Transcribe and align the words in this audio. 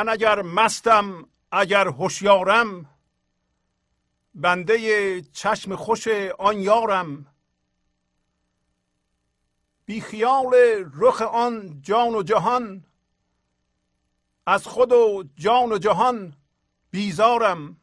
من 0.00 0.08
اگر 0.08 0.42
مستم 0.42 1.28
اگر 1.52 1.88
هوشیارم 1.88 2.86
بنده 4.34 5.22
چشم 5.22 5.76
خوش 5.76 6.08
آن 6.38 6.60
یارم. 6.60 7.26
بی 9.84 10.00
خیال 10.00 10.54
رخ 10.94 11.22
آن 11.22 11.82
جان 11.82 12.14
و 12.14 12.22
جهان 12.22 12.84
از 14.46 14.66
خود 14.66 14.92
و 14.92 15.24
جان 15.34 15.72
و 15.72 15.78
جهان 15.78 16.36
بیزارم. 16.90 17.76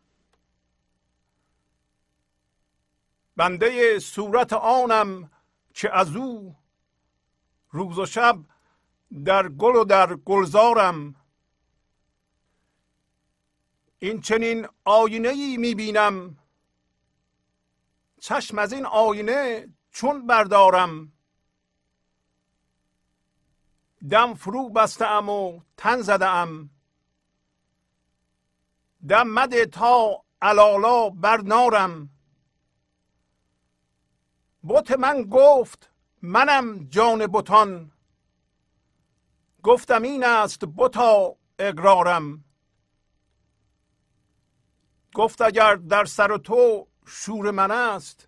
بنده 3.35 3.99
صورت 3.99 4.53
آنم 4.53 5.31
که 5.73 5.95
از 5.97 6.15
او 6.15 6.55
روز 7.71 7.99
و 7.99 8.05
شب 8.05 8.39
در 9.25 9.49
گل 9.49 9.75
و 9.75 9.83
در 9.83 10.15
گلزارم. 10.15 11.15
این 13.99 14.21
چنین 14.21 14.67
آینه 14.85 15.29
ای 15.29 15.57
می‌بینم. 15.57 16.37
چشم 18.19 18.57
از 18.59 18.73
این 18.73 18.85
آینه 18.85 19.67
چون 19.91 20.27
بردارم. 20.27 21.13
دم 24.09 24.33
فرو 24.33 24.71
ام 25.01 25.29
و 25.29 25.61
تن 25.77 26.01
زده 26.01 26.25
ام 26.25 26.69
دم 29.09 29.27
مده 29.27 29.65
تا 29.65 30.23
علالا 30.41 31.09
برنارم 31.09 32.09
بت 34.67 34.91
من 34.91 35.23
گفت 35.23 35.91
منم 36.21 36.87
جان 36.89 37.27
بتان. 37.27 37.91
گفتم 39.63 40.01
این 40.01 40.23
است 40.23 40.59
بتا 40.77 41.35
اقرارم. 41.59 42.43
گفت 45.17 45.41
اگر 45.41 45.75
در 45.75 46.05
سر 46.05 46.37
تو 46.37 46.87
شور 47.05 47.51
من 47.51 47.71
است 47.71 48.27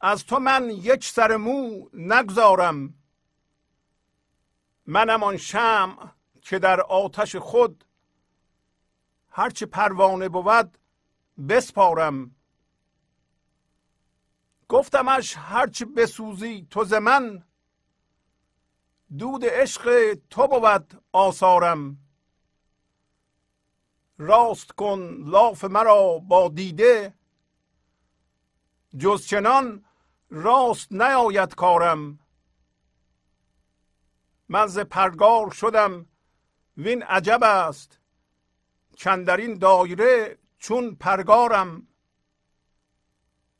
از 0.00 0.26
تو 0.26 0.38
من 0.38 0.70
یک 0.70 1.04
سر 1.04 1.36
مو 1.36 1.88
نگذارم. 1.92 2.94
منم 4.86 5.22
آن 5.22 5.36
شمع 5.36 6.08
که 6.40 6.58
در 6.58 6.80
آتش 6.80 7.36
خود 7.36 7.84
هرچه 9.28 9.66
پروانه 9.66 10.28
بود 10.28 10.78
بسپارم. 11.48 12.36
گفتمش 14.68 15.36
هرچه 15.36 15.84
بسوزی 15.84 16.66
تو 16.70 16.84
ز 16.84 16.92
من 16.92 17.44
دود 19.18 19.44
عشق 19.44 20.14
تو 20.30 20.48
بود 20.48 21.02
آثارم. 21.12 22.03
راست 24.18 24.72
کن 24.72 25.24
لاف 25.26 25.64
مرا 25.64 26.18
با 26.18 26.48
دیده. 26.48 27.14
جز 28.98 29.26
چنان 29.26 29.84
راست 30.30 30.92
نیاید 30.92 31.54
کارم. 31.54 32.18
من 34.48 34.66
ز 34.66 34.78
پرگار 34.78 35.50
شدم 35.50 36.06
وین 36.76 37.02
عجب 37.02 37.42
است. 37.42 37.98
در 39.04 39.36
این 39.36 39.58
دایره 39.58 40.38
چون 40.58 40.94
پرگارم. 40.94 41.86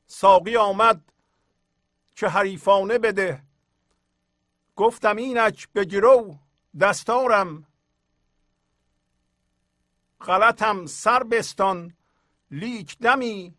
ساقی 0.07 0.57
آمد 0.57 1.13
که 2.17 2.29
حریفانه 2.29 2.99
بده. 2.99 3.43
گفتم 4.77 5.17
اینک 5.17 5.69
به 5.73 5.85
گرو 5.85 6.39
دستارم. 6.81 7.67
غلطم 10.25 10.87
سر 10.87 11.23
بستان 11.23 11.95
لیک 12.51 12.99
دمی 12.99 13.55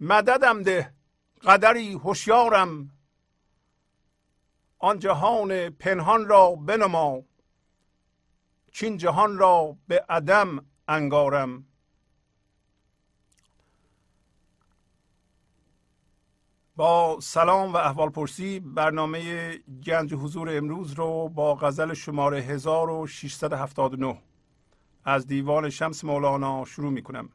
مددم 0.00 0.62
ده 0.62 0.94
قدری 1.42 1.92
هوشیارم. 1.92 2.90
آن 4.78 4.98
جهان 4.98 5.70
پنهان 5.70 6.28
را 6.28 6.50
بنما 6.50 7.22
چین 8.72 8.96
جهان 8.96 9.38
را 9.38 9.76
به 9.88 10.04
عدم 10.08 10.66
انگارم. 10.88 11.66
با 16.76 17.18
سلام 17.20 17.72
و 17.72 17.76
احوال 17.76 18.10
پرسی 18.10 18.60
برنامه 18.60 19.52
گنج 19.58 20.14
حضور 20.14 20.56
امروز 20.56 20.92
رو 20.92 21.28
با 21.28 21.54
غزل 21.54 21.94
شماره 21.94 22.40
1679 22.40 24.18
از 25.06 25.26
دیوان 25.26 25.70
شمس 25.70 26.04
مولانا 26.04 26.64
شروع 26.64 26.92
می 26.92 27.02
کنم 27.02 27.28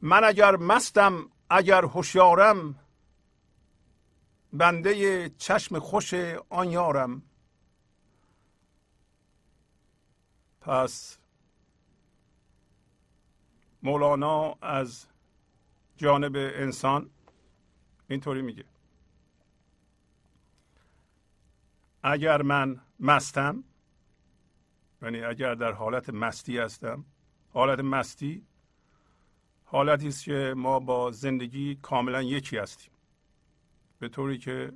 من 0.00 0.24
اگر 0.24 0.56
مستم 0.56 1.30
اگر 1.50 1.84
هوشیارم 1.84 2.74
بنده 4.52 5.28
چشم 5.28 5.78
خوش 5.78 6.14
آن 6.48 6.70
یارم. 6.70 7.22
پس 10.60 11.18
مولانا 13.82 14.56
از 14.62 15.06
جانب 15.96 16.36
انسان 16.36 17.10
اینطوری 18.08 18.42
میگه. 18.42 18.64
اگر 22.02 22.42
من 22.42 22.80
مستم 23.00 23.64
یعنی 25.02 25.22
اگر 25.22 25.54
در 25.54 25.72
حالت 25.72 26.10
مستی 26.10 26.58
هستم 26.58 27.04
حالت 27.48 27.78
مستی 27.78 28.46
حالتی 29.64 30.08
است 30.08 30.24
که 30.24 30.54
ما 30.56 30.80
با 30.80 31.10
زندگی 31.10 31.78
کاملا 31.82 32.22
یکی 32.22 32.56
هستیم. 32.56 32.92
به 33.98 34.08
طوری 34.08 34.38
که 34.38 34.72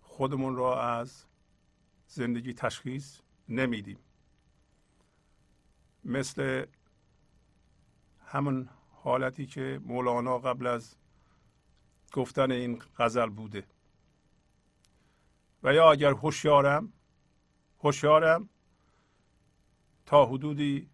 خودمون 0.00 0.56
را 0.56 0.82
از 0.82 1.24
زندگی 2.06 2.54
تشخیص 2.54 3.20
نمیدیم. 3.48 3.98
مثل 6.04 6.66
همون 8.26 8.68
حالتی 8.90 9.46
که 9.46 9.80
مولانا 9.84 10.38
قبل 10.38 10.66
از 10.66 10.96
گفتن 12.12 12.50
این 12.50 12.82
غزل 12.98 13.28
بوده. 13.28 13.66
و 15.62 15.74
یا 15.74 15.92
اگر 15.92 16.10
هوشیارم 16.10 16.92
هوشیارم. 17.82 18.48
تا 20.06 20.26
حدودی 20.26 20.90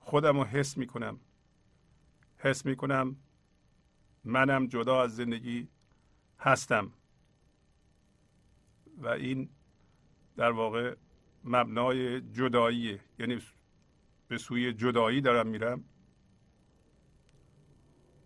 خودم 0.00 0.38
رو 0.38 0.44
حس 0.44 0.76
می‌کنم. 0.76 1.20
حس 2.38 2.66
می‌کنم 2.66 3.16
منم 4.24 4.66
جدا 4.66 5.02
از 5.02 5.16
زندگی 5.16 5.68
هستم. 6.38 6.92
و 8.98 9.08
این 9.08 9.48
در 10.36 10.50
واقع 10.50 10.96
مبنای 11.44 12.20
جدایی 12.20 13.00
یعنی 13.18 13.42
به 14.28 14.38
سوی 14.38 14.72
جدایی 14.72 15.20
دارم 15.20 15.46
میرم. 15.46 15.84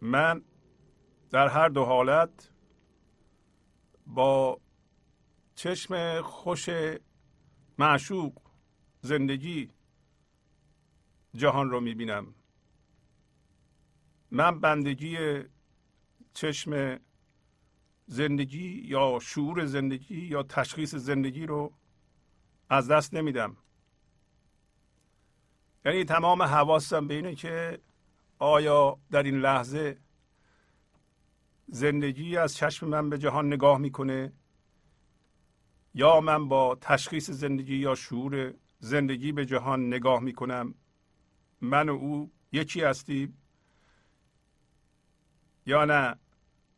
من 0.01 0.43
در 1.31 1.49
هر 1.49 1.69
دو 1.69 1.85
حالت 1.85 2.53
با 4.07 4.61
چشم 5.55 6.23
خوش 6.23 6.69
معشوق 7.81 8.33
زندگی 9.01 9.71
جهان 11.35 11.71
رو 11.71 11.81
می‌بینم. 11.81 12.35
من 14.31 14.61
بندگی 14.61 15.17
چشم 16.35 17.01
زندگی 18.07 18.83
یا 18.85 19.19
شعور 19.23 19.65
زندگی 19.65 20.21
یا 20.27 20.43
تشخیص 20.43 20.95
زندگی 20.95 21.47
رو 21.47 21.73
از 22.69 22.89
دست 22.91 23.15
نمیدم. 23.15 23.57
یعنی 25.85 26.05
تمام 26.05 26.43
حواسم 26.43 27.07
به 27.07 27.15
اینه 27.15 27.35
که 27.35 27.81
آیا 28.39 28.99
در 29.11 29.23
این 29.23 29.41
لحظه 29.41 29.99
زندگی 31.69 32.37
از 32.37 32.55
چشم 32.55 32.89
من 32.89 33.11
به 33.11 33.19
جهان 33.19 33.47
نگاه 33.47 33.79
می‌کنه؟ 33.79 34.33
یا 35.95 36.21
من 36.21 36.49
با 36.49 36.79
تشخیص 36.81 37.31
زندگی 37.31 37.77
یا 37.77 37.95
شعور 37.95 38.55
زندگی 38.79 39.33
به 39.33 39.47
جهان 39.47 39.87
نگاه 39.87 40.21
می‌کنم 40.21 40.75
من 41.61 41.89
و 41.89 41.93
او 41.93 42.31
یکی 42.53 42.83
هستیم 42.83 43.39
یا 45.67 45.85
نه 45.85 46.17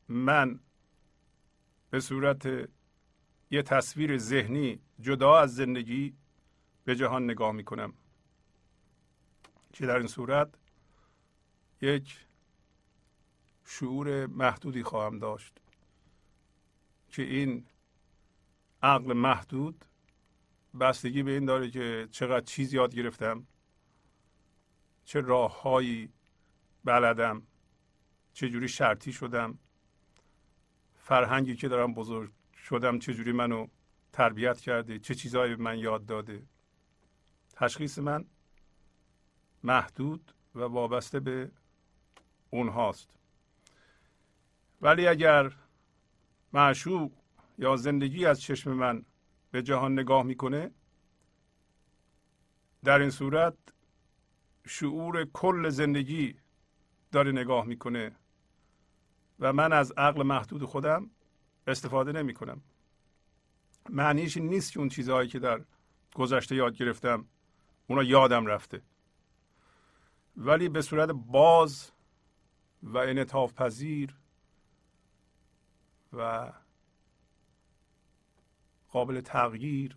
من 0.09 0.61
به 1.90 2.00
صورت 2.00 2.69
یه 3.50 3.62
تصویر 3.62 4.19
ذهنی 4.19 4.81
جدا 5.00 5.38
از 5.38 5.54
زندگی 5.54 6.14
به 6.85 6.97
جهان 6.97 7.25
نگاه 7.25 7.52
می‌کنم. 7.52 7.92
که 9.73 9.87
در 9.87 9.97
این 9.97 10.07
صورت؟ 10.07 10.54
یک 11.81 12.26
شعور 13.64 14.26
محدودی 14.26 14.83
خواهم 14.83 15.19
داشت 15.19 15.61
که 17.09 17.23
این 17.23 17.66
عقل 18.83 19.12
محدود. 19.12 19.85
بستگی 20.81 21.23
به 21.23 21.31
این 21.31 21.45
داره 21.45 21.71
که 21.71 22.09
چقدر 22.11 22.45
چیز 22.45 22.75
یاد 22.75 22.95
گرفتم. 22.95 23.47
چه 25.05 25.21
راههایی 25.21 26.12
بلدم. 26.85 27.43
چه 28.33 28.49
جوری 28.49 28.69
شرطی 28.69 29.12
شدم. 29.12 29.59
فرهنگی 30.95 31.57
که 31.57 31.69
دارم 31.69 31.95
بزرگ 31.95 32.33
شدم 32.57 32.99
چه 32.99 33.15
جوری 33.15 33.33
منو 33.33 33.67
تربیت 34.12 34.61
کرده 34.61 34.99
چه 34.99 35.15
چیزهایی 35.15 35.57
به 35.57 35.62
من 35.62 35.79
یاد 35.79 36.07
داده. 36.07 36.43
تشخیص 37.53 37.99
من 37.99 38.25
محدود 39.62 40.35
و 40.55 40.61
وابسته 40.61 41.21
به 41.21 41.51
اونهاست. 42.51 43.19
ولی 44.81 45.07
اگر 45.07 45.53
معشوق 46.53 47.12
یا 47.62 47.76
زندگی 47.76 48.26
از 48.26 48.40
چشم 48.40 48.73
من 48.73 49.04
به 49.50 49.62
جهان 49.62 49.92
نگاه 49.92 50.23
می‌کنه؟ 50.23 50.71
در 52.85 53.00
این 53.00 53.11
صورت 53.11 53.54
شعور 54.66 55.25
کل 55.25 55.69
زندگی 55.69 56.37
داره 57.12 57.33
نگاه 57.33 57.64
می‌کنه 57.64 58.16
و 59.38 59.52
من 59.52 59.73
از 59.73 59.92
عقل 59.97 60.23
محدود 60.23 60.64
خودم 60.64 61.11
استفاده 61.66 62.12
نمی 62.12 62.35
کنم 62.35 62.62
معنیش 63.90 64.37
نیست 64.37 64.73
که 64.73 64.78
اون 64.78 64.88
چیزهایی 64.88 65.28
که 65.28 65.38
در 65.38 65.64
گذشته 66.14 66.54
یاد 66.54 66.76
گرفتم 66.76 67.26
اونا 67.87 68.02
یادم 68.02 68.47
رفته. 68.47 68.83
ولی 70.37 70.69
به 70.69 70.83
صورت 70.83 71.11
باز 71.11 71.92
و 72.83 72.99
انعطاف 72.99 73.54
پذیر 73.54 74.16
و 76.12 76.52
قابل 78.93 79.21
تغییر 79.21 79.97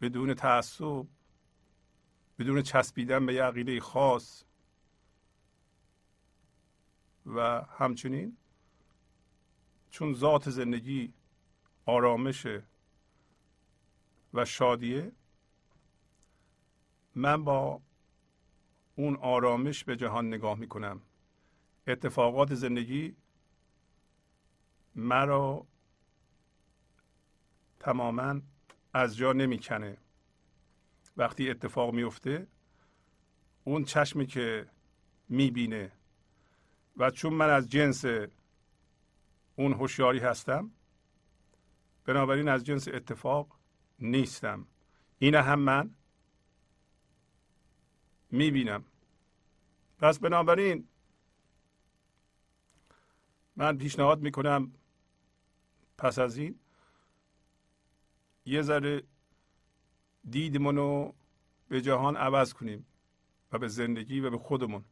بدون 0.00 0.34
تعصب 0.34 1.06
بدون 2.38 2.62
چسبیدن 2.62 3.26
به 3.26 3.34
یه 3.34 3.42
عقیده 3.42 3.80
خاص 3.80 4.44
و 7.26 7.62
همچنین 7.78 8.36
چون 9.90 10.14
ذات 10.14 10.50
زندگی 10.50 11.12
آرامش 11.86 12.46
و 14.34 14.44
شادیه 14.44 15.12
من 17.14 17.44
با 17.44 17.82
اون 18.96 19.16
آرامش 19.16 19.84
به 19.84 19.96
جهان 19.96 20.28
نگاه 20.28 20.58
می‌کنم. 20.58 21.02
اتفاقات 21.86 22.54
زندگی 22.54 23.16
مرا 24.94 25.66
تماما 27.88 28.40
از 28.92 29.16
جا 29.16 29.32
نمی‌کنه. 29.32 29.98
وقتی 31.16 31.50
اتفاق 31.50 31.94
میفته 31.94 32.46
اون 33.64 33.84
چشمی 33.84 34.26
که 34.26 34.70
می‌بینه 35.28 35.92
و 36.96 37.10
چون 37.10 37.34
من 37.34 37.50
از 37.50 37.68
جنس 37.68 38.04
اون 39.56 39.72
هوشیاری 39.72 40.18
هستم 40.18 40.70
بنابراین 42.04 42.48
از 42.48 42.64
جنس 42.64 42.88
اتفاق 42.88 43.58
نیستم. 43.98 44.66
این 45.18 45.34
هم 45.34 45.58
من 45.58 45.94
می‌بینم. 48.30 48.84
پس 49.98 50.18
بنابراین 50.18 50.88
من 53.56 53.78
پیشنهاد 53.78 54.22
می‌کنم 54.22 54.72
پس 55.98 56.18
از 56.18 56.36
این 56.38 56.60
یه 58.48 58.62
ذره 58.62 59.02
دیدمون 60.30 60.76
رو 60.76 61.14
به 61.68 61.80
جهان 61.80 62.16
عوض 62.16 62.52
کنیم 62.52 62.86
و 63.52 63.58
به 63.58 63.68
زندگی 63.68 64.20
و 64.20 64.30
به 64.30 64.38
خودمون. 64.38 64.84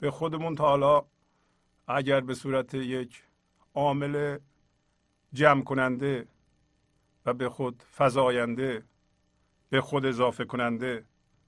به 0.00 0.10
خودمون 0.10 0.54
تا 0.54 0.64
حالا 0.64 1.04
اگر 1.86 2.20
به 2.20 2.34
صورت 2.34 2.74
یک 2.74 3.22
عامل 3.74 4.38
جمع 5.32 5.64
کننده 5.64 6.28
و 7.26 7.34
به 7.34 7.48
خود 7.48 7.82
فضاینده 7.82 8.84
به 9.70 9.80
خود 9.80 10.06
اضافه 10.06 10.44
کننده 10.44 11.04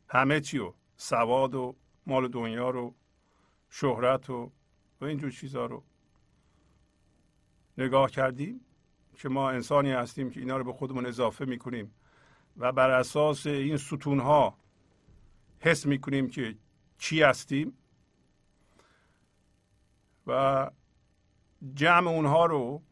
همه 0.08 0.40
چی 0.40 0.58
رو 0.58 0.74
سواد 0.96 1.54
و 1.54 1.76
مال 2.06 2.28
دنیا 2.28 2.70
رو 2.70 2.94
شهرت 3.70 4.30
و 4.30 4.52
و 5.00 5.04
اینجور 5.04 5.30
چیزها 5.30 5.66
رو 5.66 5.82
نگاه 7.78 8.10
کردیم 8.10 8.60
که 9.18 9.28
ما 9.28 9.50
انسانی 9.50 9.90
هستیم 9.90 10.30
که 10.30 10.40
اینا 10.40 10.56
رو 10.56 10.64
به 10.64 10.72
خودمون 10.72 11.06
اضافه 11.06 11.44
می‌کنیم 11.44 11.94
و 12.56 12.72
بر 12.72 12.90
اساس 12.90 13.46
این 13.46 13.76
ستون 13.76 14.20
ها 14.20 14.58
حس 15.60 15.86
می‌کنیم 15.86 16.30
که 16.30 16.56
چی 16.98 17.22
هستیم 17.22 17.72
و 20.26 20.70
جمع 21.74 22.10
اونها 22.10 22.46
رو 22.46 22.82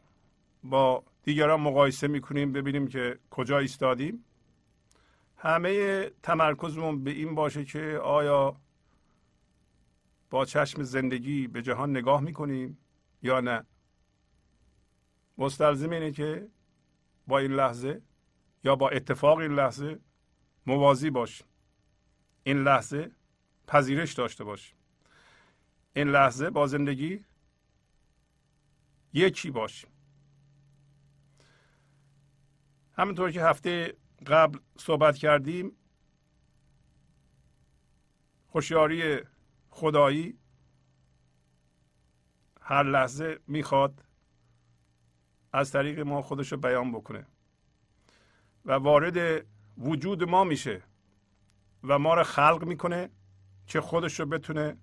با 0.63 1.03
دیگران 1.23 1.61
مقایسه 1.61 2.07
می‌کنیم 2.07 2.51
ببینیم 2.51 2.87
که 2.87 3.19
کجا 3.29 3.57
ایستادیم. 3.59 4.23
همه 5.37 6.03
تمرکزمون 6.23 7.03
به 7.03 7.11
این 7.11 7.35
باشه 7.35 7.65
که 7.65 7.99
آیا 8.03 8.55
با 10.29 10.45
چشم 10.45 10.83
زندگی 10.83 11.47
به 11.47 11.61
جهان 11.61 11.89
نگاه 11.89 12.21
می‌کنیم 12.21 12.77
یا 13.23 13.39
نه. 13.39 13.65
مستلزم 15.37 15.89
اینه 15.89 16.11
که 16.11 16.47
با 17.27 17.39
این 17.39 17.51
لحظه 17.51 18.01
یا 18.63 18.75
با 18.75 18.89
اتفاق 18.89 19.37
این 19.37 19.51
لحظه 19.51 19.99
موازی 20.65 21.09
باشیم. 21.09 21.47
این 22.43 22.63
لحظه 22.63 23.11
پذیرش 23.67 24.13
داشته 24.13 24.43
باشیم. 24.43 24.77
این 25.93 26.07
لحظه 26.07 26.49
با 26.49 26.67
زندگی 26.67 27.25
یکی 29.13 29.51
باشیم. 29.51 29.89
همونطور 32.93 33.31
که 33.31 33.43
هفته 33.43 33.97
قبل 34.27 34.59
صحبت 34.77 35.17
کردیم 35.17 35.71
هوشیاری 38.53 39.19
خدایی 39.69 40.37
هر 42.61 42.83
لحظه 42.83 43.39
می‌خواد 43.47 44.06
از 45.57 45.71
طریق 45.71 45.99
ما 45.99 46.21
خودش 46.21 46.51
رو 46.51 46.57
بیان 46.57 46.91
بکنه. 46.91 47.25
و 48.65 48.71
وارد 48.71 49.45
وجود 49.77 50.23
ما 50.23 50.43
میشه 50.43 50.83
و 51.83 51.99
ما 51.99 52.13
رو 52.13 52.23
خلق 52.23 52.63
می‌کنه 52.63 53.09
که 53.67 53.81
خودش 53.81 54.19
رو 54.19 54.25
بتونه 54.25 54.77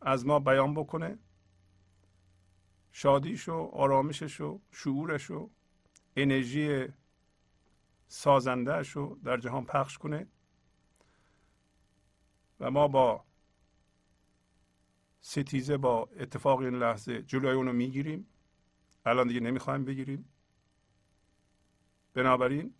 از 0.00 0.26
ما 0.26 0.38
بیان 0.38 0.74
بکنه. 0.74 1.18
شادیش 2.92 3.48
و 3.48 3.70
آرامشش 3.72 4.40
و 4.40 4.60
شعورش 4.72 5.30
و 5.30 5.50
انرژی 6.16 6.88
سازندهش 8.08 8.90
رو 8.90 9.18
در 9.24 9.36
جهان 9.36 9.64
پخش 9.64 9.98
کنه 9.98 10.26
و 12.60 12.70
ما 12.70 12.88
با 12.88 13.24
ستیزه 15.20 15.76
با 15.76 16.08
اتفاق 16.18 16.58
این 16.58 16.74
لحظه 16.74 17.22
جلوی 17.22 17.50
اونو 17.50 17.72
می‌گیریم. 17.72 18.26
الان 19.06 19.28
دیگه 19.28 19.40
نمی‌خوایم 19.40 19.84
بگیریم. 19.84 20.28
بنابراین 22.14 22.74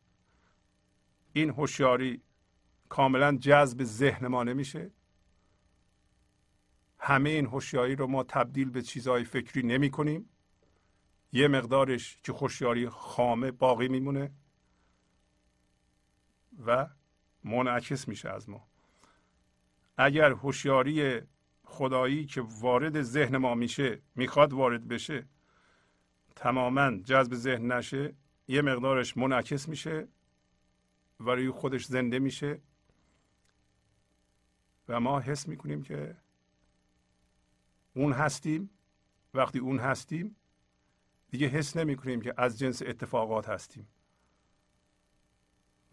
این 1.32 1.50
هوشیاری 1.50 2.22
کاملا 2.88 3.36
جذب 3.36 3.84
ذهن 3.84 4.26
ما 4.26 4.44
نمیشه. 4.44 4.90
همه 6.98 7.30
این 7.30 7.46
هوشیاری 7.46 7.96
رو 7.96 8.06
ما 8.06 8.22
تبدیل 8.22 8.70
به 8.70 8.82
چیزهای 8.82 9.24
فکری 9.24 9.62
نمی 9.62 9.90
کنیم 9.90 10.28
یه 11.32 11.48
مقدارش 11.48 12.18
که 12.22 12.32
هوشیاری 12.32 12.88
خامه 12.88 13.50
باقی 13.50 13.88
میمونه 13.88 14.32
و 16.66 16.88
منعکس 17.44 18.08
میشه 18.08 18.30
از 18.30 18.48
ما. 18.48 18.68
اگر 19.96 20.32
هوشیاری 20.32 21.20
خدایی 21.64 22.26
که 22.26 22.40
وارد 22.40 23.02
ذهن 23.02 23.36
ما 23.36 23.54
میشه 23.54 24.02
می‌خواد 24.14 24.52
وارد 24.52 24.88
بشه 24.88 25.26
تماما 26.36 26.96
جذب 26.96 27.34
ذهن 27.34 27.72
نشه 27.72 28.14
یه 28.48 28.62
مقدارش 28.62 29.16
منعکس 29.16 29.68
میشه 29.68 30.08
و 31.20 31.30
روی 31.30 31.50
خودش 31.50 31.84
زنده 31.84 32.18
میشه. 32.18 32.60
و 34.88 35.00
ما 35.00 35.20
حس 35.20 35.48
می‌کنیم 35.48 35.82
که 35.82 36.16
اون 37.94 38.12
هستیم. 38.12 38.70
وقتی 39.34 39.58
اون 39.58 39.78
هستیم 39.78 40.36
دیگه 41.30 41.46
حس 41.46 41.76
نمی 41.76 41.96
کنیم 41.96 42.20
که 42.20 42.34
از 42.36 42.58
جنس 42.58 42.82
اتفاقات 42.82 43.48
هستیم. 43.48 43.88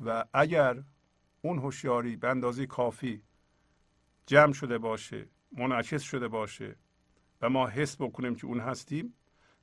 و 0.06 0.26
اگر 0.34 0.84
اون 1.42 1.60
هوشیاری 1.60 2.16
به 2.16 2.30
اندازه 2.30 2.66
کافی 2.66 3.24
جمع 4.26 4.54
شده 4.54 4.78
باشه 4.78 5.28
منعکس 5.52 6.02
شده 6.02 6.28
باشه 6.28 6.76
و 7.42 7.50
ما 7.50 7.68
حس 7.68 8.02
بکنیم 8.02 8.36
که 8.36 8.46
اون 8.46 8.60
هستیم 8.60 9.14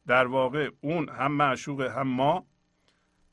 در 0.07 0.27
واقع 0.27 0.71
اون 0.81 1.09
هم 1.09 1.33
معشوق 1.33 1.81
هم 1.81 2.09
ما 2.09 2.47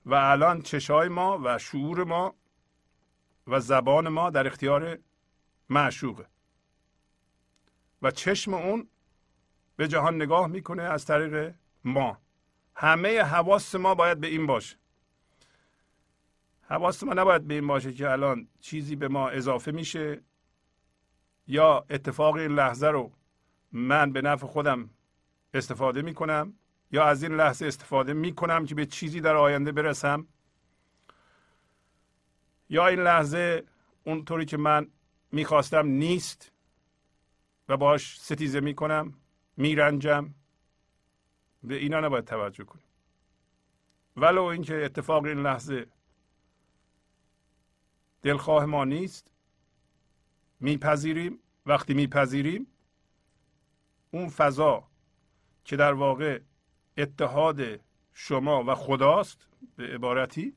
و 0.05 0.13
الان 0.13 0.61
چشای 0.61 1.09
ما 1.09 1.39
و 1.43 1.57
شعور 1.57 2.03
ما 2.03 2.35
و 3.47 3.59
زبان 3.59 4.07
ما 4.07 4.29
در 4.29 4.47
اختیار 4.47 4.97
معشوقه 5.69 6.25
و 8.01 8.11
چشم 8.11 8.53
اون 8.53 8.87
به 9.75 9.87
جهان 9.87 10.15
نگاه 10.15 10.47
می‌کنه 10.47 10.83
از 10.83 11.05
طریق 11.05 11.53
ما. 11.83 12.17
همه 12.75 13.21
حواس 13.21 13.75
ما 13.75 13.95
باید 13.95 14.19
به 14.19 14.27
این 14.27 14.47
باشه. 14.47 14.77
حواس 16.61 17.03
ما 17.03 17.13
نباید 17.13 17.47
به 17.47 17.53
این 17.53 17.67
باشه 17.67 17.93
که 17.93 18.11
الان 18.11 18.47
چیزی 18.61 18.95
به 18.95 19.07
ما 19.07 19.29
اضافه 19.29 19.71
میشه 19.71 20.21
یا 21.47 21.85
اتفاق 21.89 22.35
این 22.35 22.51
لحظه 22.51 22.87
رو 22.87 23.11
من 23.71 24.11
به 24.11 24.21
نفع 24.21 24.47
خودم 24.47 24.89
استفاده 25.55 26.01
می‌کنم 26.01 26.53
یا 26.91 27.05
از 27.05 27.23
این 27.23 27.35
لحظه 27.35 27.65
استفاده 27.65 28.13
می‌کنم 28.13 28.65
که 28.65 28.75
به 28.75 28.85
چیزی 28.85 29.21
در 29.21 29.35
آینده 29.35 29.71
برسم؟ 29.71 30.27
یا 32.69 32.87
این 32.87 32.99
لحظه 32.99 33.63
اونطوری 34.03 34.45
که 34.45 34.57
من 34.57 34.87
می‌خواستم 35.31 35.87
نیست 35.87 36.51
و 37.69 37.77
باش 37.77 38.19
ستیزه 38.19 38.59
می‌کنم 38.59 39.13
میرنجم؟ 39.57 40.33
به 41.63 41.75
اینا 41.75 41.99
نباید 41.99 42.25
توجه 42.25 42.63
کنیم. 42.63 42.85
ولو 44.17 44.43
اینکه 44.43 44.85
اتفاق 44.85 45.23
این 45.25 45.41
لحظه 45.41 45.87
دلخواه 48.21 48.65
ما 48.65 48.85
نیست 48.85 49.31
میپذیریم. 50.59 51.39
وقتی 51.65 51.93
میپذیریم 51.93 52.67
اون 54.11 54.29
فضا 54.29 54.87
که 55.65 55.75
در 55.75 55.93
واقع 55.93 56.39
اتحاد 56.97 57.61
شما 58.13 58.63
و 58.63 58.75
خداست 58.75 59.47
به 59.75 59.83
عبارتی 59.83 60.53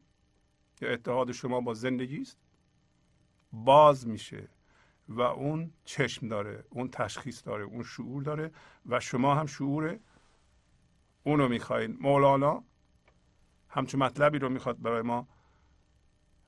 یا 0.81 0.91
اتحاد 0.91 1.33
شما 1.33 1.61
با 1.61 1.75
زندگی 1.75 2.21
است 2.21 2.39
باز 3.53 4.09
میشه 4.09 4.49
و 5.09 5.21
اون 5.21 5.73
چشم 5.85 6.29
داره 6.29 6.65
اون 6.71 6.89
تشخیص 6.91 7.47
داره 7.47 7.65
اون 7.65 7.83
شعور 7.83 8.23
داره 8.23 8.51
و 8.87 9.01
شما 9.01 9.35
هم 9.35 9.47
شعور 9.47 9.99
اونو 11.23 11.49
می‌خواین. 11.49 11.99
مولانا 12.01 12.65
همچون 13.69 14.03
مطلبی 14.03 14.39
رو 14.39 14.49
می‌خواد 14.49 14.83
برای 14.83 15.03
ما 15.03 15.29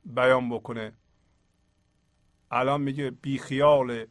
بیان 0.05 0.49
بکنه. 0.49 0.93
الان 2.51 2.81
میگه 2.81 3.11
بیخیال 3.11 4.07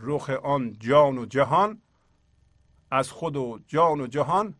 رخ 0.00 0.30
آن 0.30 0.72
جان 0.72 1.18
و 1.18 1.26
جهان 1.26 1.82
از 2.96 3.10
خود 3.10 3.36
و 3.36 3.58
جان 3.66 4.00
و 4.00 4.06
جهان 4.06 4.54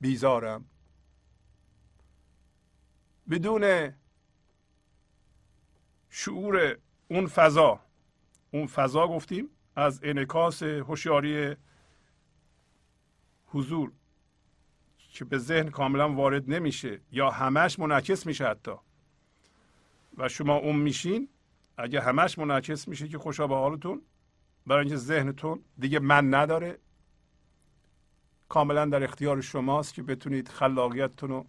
بیزارم. 0.00 0.64
بدون 3.30 3.92
شعور 6.10 6.78
اون 7.08 7.26
فضا 7.26 7.80
اون 8.50 8.66
فضا 8.66 9.08
گفتیم 9.08 9.48
از 9.76 10.00
انکاس 10.02 10.62
هوشیاری 10.62 11.56
حضور 13.46 13.92
که 15.12 15.24
به 15.24 15.38
ذهن 15.38 15.70
کاملا 15.70 16.12
وارد 16.12 16.50
نمیشه 16.50 17.00
یا 17.12 17.30
همش 17.30 17.78
منعکس 17.78 18.26
میشه 18.26 18.46
حتی. 18.46 18.74
و 20.16 20.28
شما 20.28 20.56
اون 20.56 20.76
میشین 20.76 21.28
اگه 21.76 22.00
همش 22.00 22.38
منعکس 22.38 22.88
میشه 22.88 23.08
که 23.08 23.18
خوشا 23.18 23.46
به 23.46 23.54
حالتون 23.54 24.02
برای 24.66 24.80
اینکه 24.80 24.96
ذهنتون 24.96 25.64
دیگه 25.78 25.98
من 25.98 26.34
نداره 26.34 26.78
کاملا 28.52 28.84
در 28.84 29.04
اختیار 29.04 29.40
شماست 29.40 29.94
که 29.94 30.02
بتونید 30.02 30.48
خلاقیتتون 30.48 31.30
رو 31.30 31.46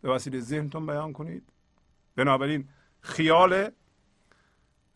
به 0.00 0.10
وسیله 0.10 0.40
ذهنتون 0.40 0.86
بیان 0.86 1.12
کنید. 1.12 1.52
بنابراین 2.16 2.68
خیال 3.00 3.70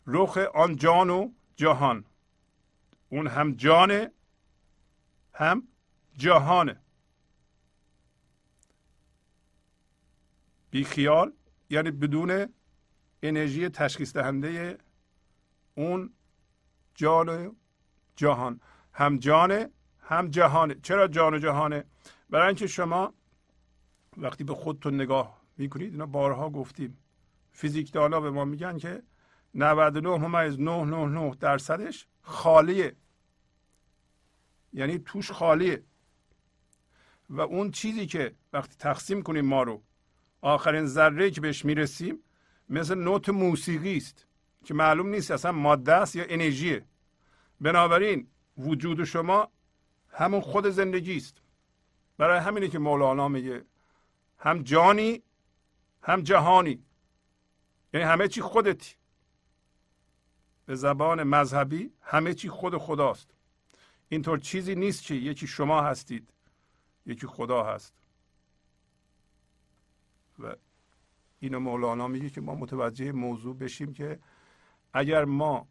رخ 0.07 0.37
آن 0.37 0.75
جان 0.75 1.09
و 1.09 1.31
جهان. 1.55 2.05
اون 3.09 3.27
هم 3.27 3.53
جانه 3.53 4.11
هم 5.33 5.67
جهانه 6.17 6.79
بی 10.71 10.83
خیال 10.83 11.33
یعنی 11.69 11.91
بدون 11.91 12.53
انرژی 13.23 13.69
تشخیص 13.69 14.13
دهنده 14.13 14.77
اون 15.75 16.13
جان 16.95 17.29
و 17.29 17.53
جهان. 18.15 18.61
هم 18.93 19.17
جانه 19.17 19.69
هم 20.07 20.27
جهانه. 20.27 20.75
چرا 20.83 21.07
جان 21.07 21.33
و 21.33 21.39
جهانه؟ 21.39 21.83
برای 22.29 22.47
اینکه 22.47 22.67
شما 22.67 23.13
وقتی 24.17 24.43
به 24.43 24.55
خودتون 24.55 24.95
نگاه 24.95 25.41
می‌کنید 25.57 25.91
اینا 25.91 26.05
بارها 26.05 26.49
گفتیم. 26.49 26.97
فیزیک 27.51 27.91
دانا 27.91 28.19
به 28.19 28.31
ما 28.31 28.45
میگن 28.45 28.77
که 28.77 29.03
99 29.55 30.09
ممیز 30.09 30.59
999 30.59 31.35
درصدش 31.39 32.07
خالیه. 32.21 32.95
یعنی 34.73 34.99
توش 34.99 35.31
خالیه. 35.31 35.83
و 37.29 37.41
اون 37.41 37.71
چیزی 37.71 38.05
که 38.05 38.35
وقتی 38.53 38.75
تقسیم 38.79 39.21
کنیم 39.21 39.45
ما 39.45 39.63
رو 39.63 39.81
آخرین 40.41 40.85
ذره 40.85 41.31
که 41.31 41.41
بهش 41.41 41.65
می‌رسیم 41.65 42.19
مثل 42.69 42.95
نوت 42.95 43.29
موسیقی 43.29 43.97
است 43.97 44.27
که 44.65 44.73
معلوم 44.73 45.07
نیست 45.07 45.31
اصلا 45.31 45.51
ماده 45.51 45.93
است 45.93 46.15
یا 46.15 46.25
انرژیه. 46.29 46.85
بنابراین 47.61 48.27
وجود 48.57 49.03
شما 49.03 49.51
همون 50.17 50.41
خود 50.41 50.69
زندگی 50.69 51.17
است 51.17 51.41
برای 52.17 52.39
همینه 52.39 52.67
که 52.67 52.79
مولانا 52.79 53.27
میگه 53.27 53.65
هم 54.39 54.63
جانی 54.63 55.23
هم 56.01 56.21
جهانی. 56.21 56.83
یعنی 57.93 58.05
همه 58.05 58.27
چی 58.27 58.41
خودتی. 58.41 58.95
به 60.65 60.75
زبان 60.75 61.23
مذهبی 61.23 61.91
همه 62.01 62.33
چی 62.33 62.49
خود 62.49 62.77
خداست. 62.77 63.29
اینطور 64.09 64.39
چیزی 64.39 64.75
نیست 64.75 65.03
که 65.03 65.15
یکی 65.15 65.47
شما 65.47 65.81
هستید 65.81 66.29
یکی 67.05 67.27
خدا 67.27 67.63
هست. 67.63 67.93
و 70.39 70.55
اینو 71.39 71.59
مولانا 71.59 72.07
میگه 72.07 72.29
که 72.29 72.41
ما 72.41 72.55
متوجه 72.55 73.11
موضوع 73.11 73.55
بشیم 73.57 73.93
که 73.93 74.19
اگر 74.93 75.25
ما 75.25 75.67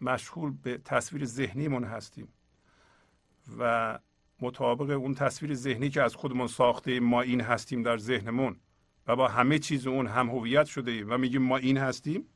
مشغول 0.00 0.50
به 0.62 0.78
تصویر 0.78 1.24
ذهنیمون 1.24 1.84
هستیم 1.84 2.28
و 3.58 3.98
مطابق 4.40 4.90
اون 4.90 5.14
تصویر 5.14 5.54
ذهنی 5.54 5.90
که 5.90 6.02
از 6.02 6.14
خودمون 6.14 6.46
ساخته 6.46 7.00
ما 7.00 7.22
این 7.22 7.40
هستیم 7.40 7.82
در 7.82 7.98
ذهنمون 7.98 8.56
و 9.06 9.16
با 9.16 9.28
همه 9.28 9.58
چیز 9.58 9.86
اون 9.86 10.06
هم 10.06 10.30
هویت 10.30 10.66
شده 10.66 11.04
و 11.04 11.18
میگیم 11.18 11.42
ما 11.42 11.56
این 11.56 11.76
هستیم 11.76 12.28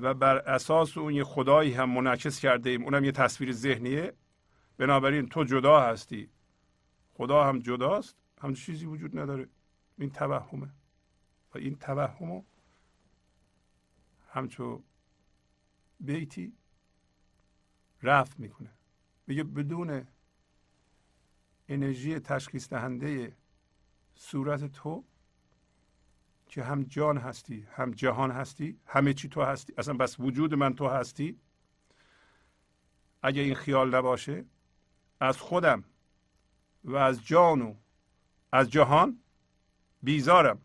و 0.00 0.14
بر 0.14 0.36
اساس 0.36 0.98
اون 0.98 1.14
یه 1.14 1.24
خدایی 1.24 1.72
هم 1.72 1.90
منعکس 1.90 2.40
کرده 2.40 2.70
ایم. 2.70 2.84
اونم 2.84 3.04
یه 3.04 3.12
تصویر 3.12 3.52
ذهنیه. 3.52 4.12
بنابراین 4.76 5.28
تو 5.28 5.44
جدا 5.44 5.80
هستی. 5.80 6.30
خدا 7.14 7.44
هم 7.44 7.58
جداست. 7.58 8.16
هم 8.40 8.54
چیزی 8.54 8.86
وجود 8.86 9.18
نداره. 9.18 9.48
این 9.98 10.10
توهمه. 10.10 10.68
و 11.54 11.58
این 11.58 11.76
توهم 11.76 12.28
رو 12.28 12.44
همچون 14.30 14.82
بیتی 16.00 16.52
رفت 18.02 18.40
می‌کنه. 18.40 18.70
میگه 19.26 19.44
بدون 19.44 20.06
انرژی 21.68 22.20
تشخیص 22.20 22.68
دهنده 22.68 23.36
صورت 24.14 24.64
تو 24.64 25.04
که 26.48 26.64
هم 26.64 26.82
جان 26.82 27.18
هستی 27.18 27.66
هم 27.72 27.90
جهان 27.90 28.30
هستی 28.30 28.80
همه 28.86 29.14
چی 29.14 29.28
تو 29.28 29.42
هستی. 29.42 29.74
اصلا 29.78 29.94
بس 29.94 30.20
وجود 30.20 30.54
من 30.54 30.74
تو 30.74 30.88
هستی. 30.88 31.38
اگه 33.22 33.42
این 33.42 33.54
خیال 33.54 33.94
نباشه 33.94 34.44
از 35.20 35.38
خودم 35.38 35.84
و 36.84 36.96
از 36.96 37.26
جان 37.26 37.62
و 37.62 37.74
از 38.52 38.70
جهان 38.70 39.20
بیزارم. 40.02 40.62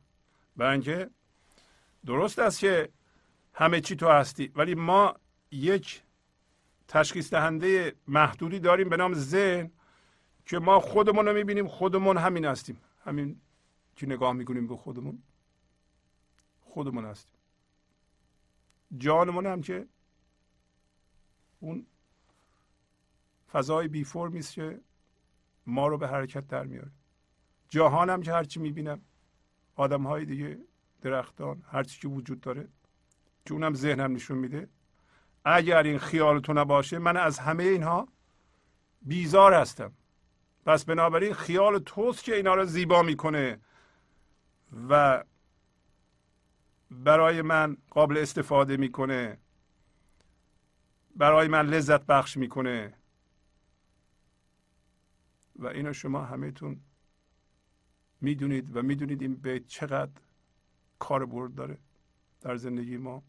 برای 0.56 0.72
اینکه 0.72 1.10
درست 2.06 2.40
است 2.40 2.60
که 2.60 2.90
همه 3.54 3.82
چی 3.82 3.96
تو 3.96 4.10
هستی. 4.10 4.52
ولی 4.56 4.76
ما 4.76 5.16
یک 5.52 6.04
تشخیص 6.90 7.32
دهنده 7.34 7.96
محدودی 8.08 8.60
داریم 8.60 8.90
به 8.90 8.98
نام 8.98 9.14
ذهن 9.14 9.72
که 10.46 10.60
ما 10.60 10.80
خودمون 10.80 11.26
رو 11.26 11.34
می‌بینیم 11.34 11.68
خودمون 11.68 12.18
همین 12.18 12.46
هستیم. 12.46 12.78
همین 13.06 13.42
که 13.96 14.06
نگاه 14.06 14.34
می‌کنیم 14.34 14.68
به 14.68 14.78
خودمون؟ 14.78 15.24
خودمون 16.62 17.06
هستیم. 17.06 17.36
جانمون 18.98 19.46
هم 19.46 19.62
که 19.62 19.88
اون 21.60 21.86
فضای 23.52 23.88
بی 23.88 24.04
فرمی 24.04 24.40
است 24.40 24.54
که 24.54 24.82
ما 25.66 25.88
رو 25.88 25.98
به 25.98 26.08
حرکت 26.08 26.48
در 26.48 26.64
میاره. 26.64 26.92
جهان 27.70 28.10
هم 28.10 28.22
که 28.22 28.32
هرچی 28.32 28.60
می‌بینم 28.60 29.02
آدم 29.76 30.04
های 30.04 30.26
دیگه 30.26 30.60
درختان 31.02 31.64
هرچی 31.72 32.00
که 32.02 32.08
وجود 32.08 32.42
داره 32.42 32.68
که 33.46 33.54
اونم 33.54 33.74
ذهنم 33.74 34.16
نشون 34.16 34.38
میده. 34.38 34.70
اگر 35.46 35.84
این 35.84 36.00
خیال 36.00 36.40
تو 36.40 36.54
نباشه 36.54 37.00
من 37.00 37.18
از 37.18 37.40
همه 37.40 37.64
اینها 37.64 38.08
بیزار 39.02 39.54
هستم. 39.54 39.94
پس 40.66 40.86
بنابراین 40.86 41.34
خیال 41.34 41.80
توست 41.80 42.24
که 42.24 42.36
اینا 42.36 42.56
رو 42.56 42.66
زیبا 42.66 43.02
می‌کنه. 43.02 43.60
و 44.90 45.24
برای 46.92 47.42
من 47.42 47.78
قابل 47.90 48.18
استفاده 48.18 48.78
می‌کنه. 48.78 49.38
برای 51.16 51.48
من 51.48 51.66
لذت 51.66 52.06
بخش 52.06 52.38
می‌کنه. 52.38 52.94
و 55.56 55.68
اینو 55.68 55.94
شما 55.94 56.26
همهتون 56.26 56.80
می‌دونید 58.22 58.76
و 58.76 58.82
می‌دونید 58.82 59.22
این 59.22 59.36
بیت 59.36 59.68
چقدر 59.68 60.12
کاربرد 61.00 61.56
داره 61.56 61.78
در 62.42 62.56
زندگی 62.56 62.98
ما. 62.98 63.24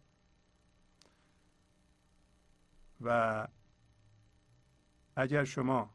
و 3.00 3.48
اگر 5.16 5.44
شما 5.44 5.94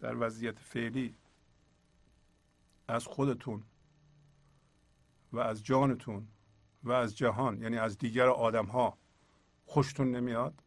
در 0.00 0.16
وضعیت 0.16 0.58
فعلی 0.58 1.16
از 2.88 3.06
خودتون 3.06 3.62
و 5.32 5.38
از 5.38 5.64
جانتون 5.64 6.28
و 6.82 6.92
از 6.92 7.16
جهان 7.16 7.62
یعنی 7.62 7.78
از 7.78 7.98
دیگر 7.98 8.28
آدم 8.28 8.66
ها 8.66 8.98
خوشتون 9.66 10.10
نمیاد 10.10 10.62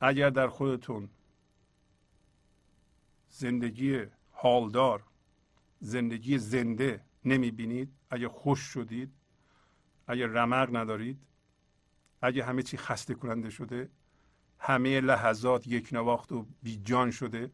اگر 0.00 0.30
در 0.30 0.48
خودتون 0.48 1.10
زندگی 3.28 4.06
حالدار 4.30 5.04
زندگی 5.80 6.38
زنده 6.38 7.04
نمی 7.24 7.50
بینید 7.50 7.92
اگه 8.10 8.28
خوش 8.28 8.60
شدید 8.60 9.12
اگه 10.06 10.26
رمق 10.26 10.76
ندارید 10.76 11.18
اگه 12.24 12.44
همه 12.44 12.62
چی 12.62 12.76
خسته 12.76 13.14
کننده 13.14 13.50
شده 13.50 13.90
همه 14.58 15.00
لحظات 15.00 15.66
یک 15.66 15.88
نواخت 15.92 16.32
و 16.32 16.46
بیجان 16.62 17.10
شده. 17.10 17.50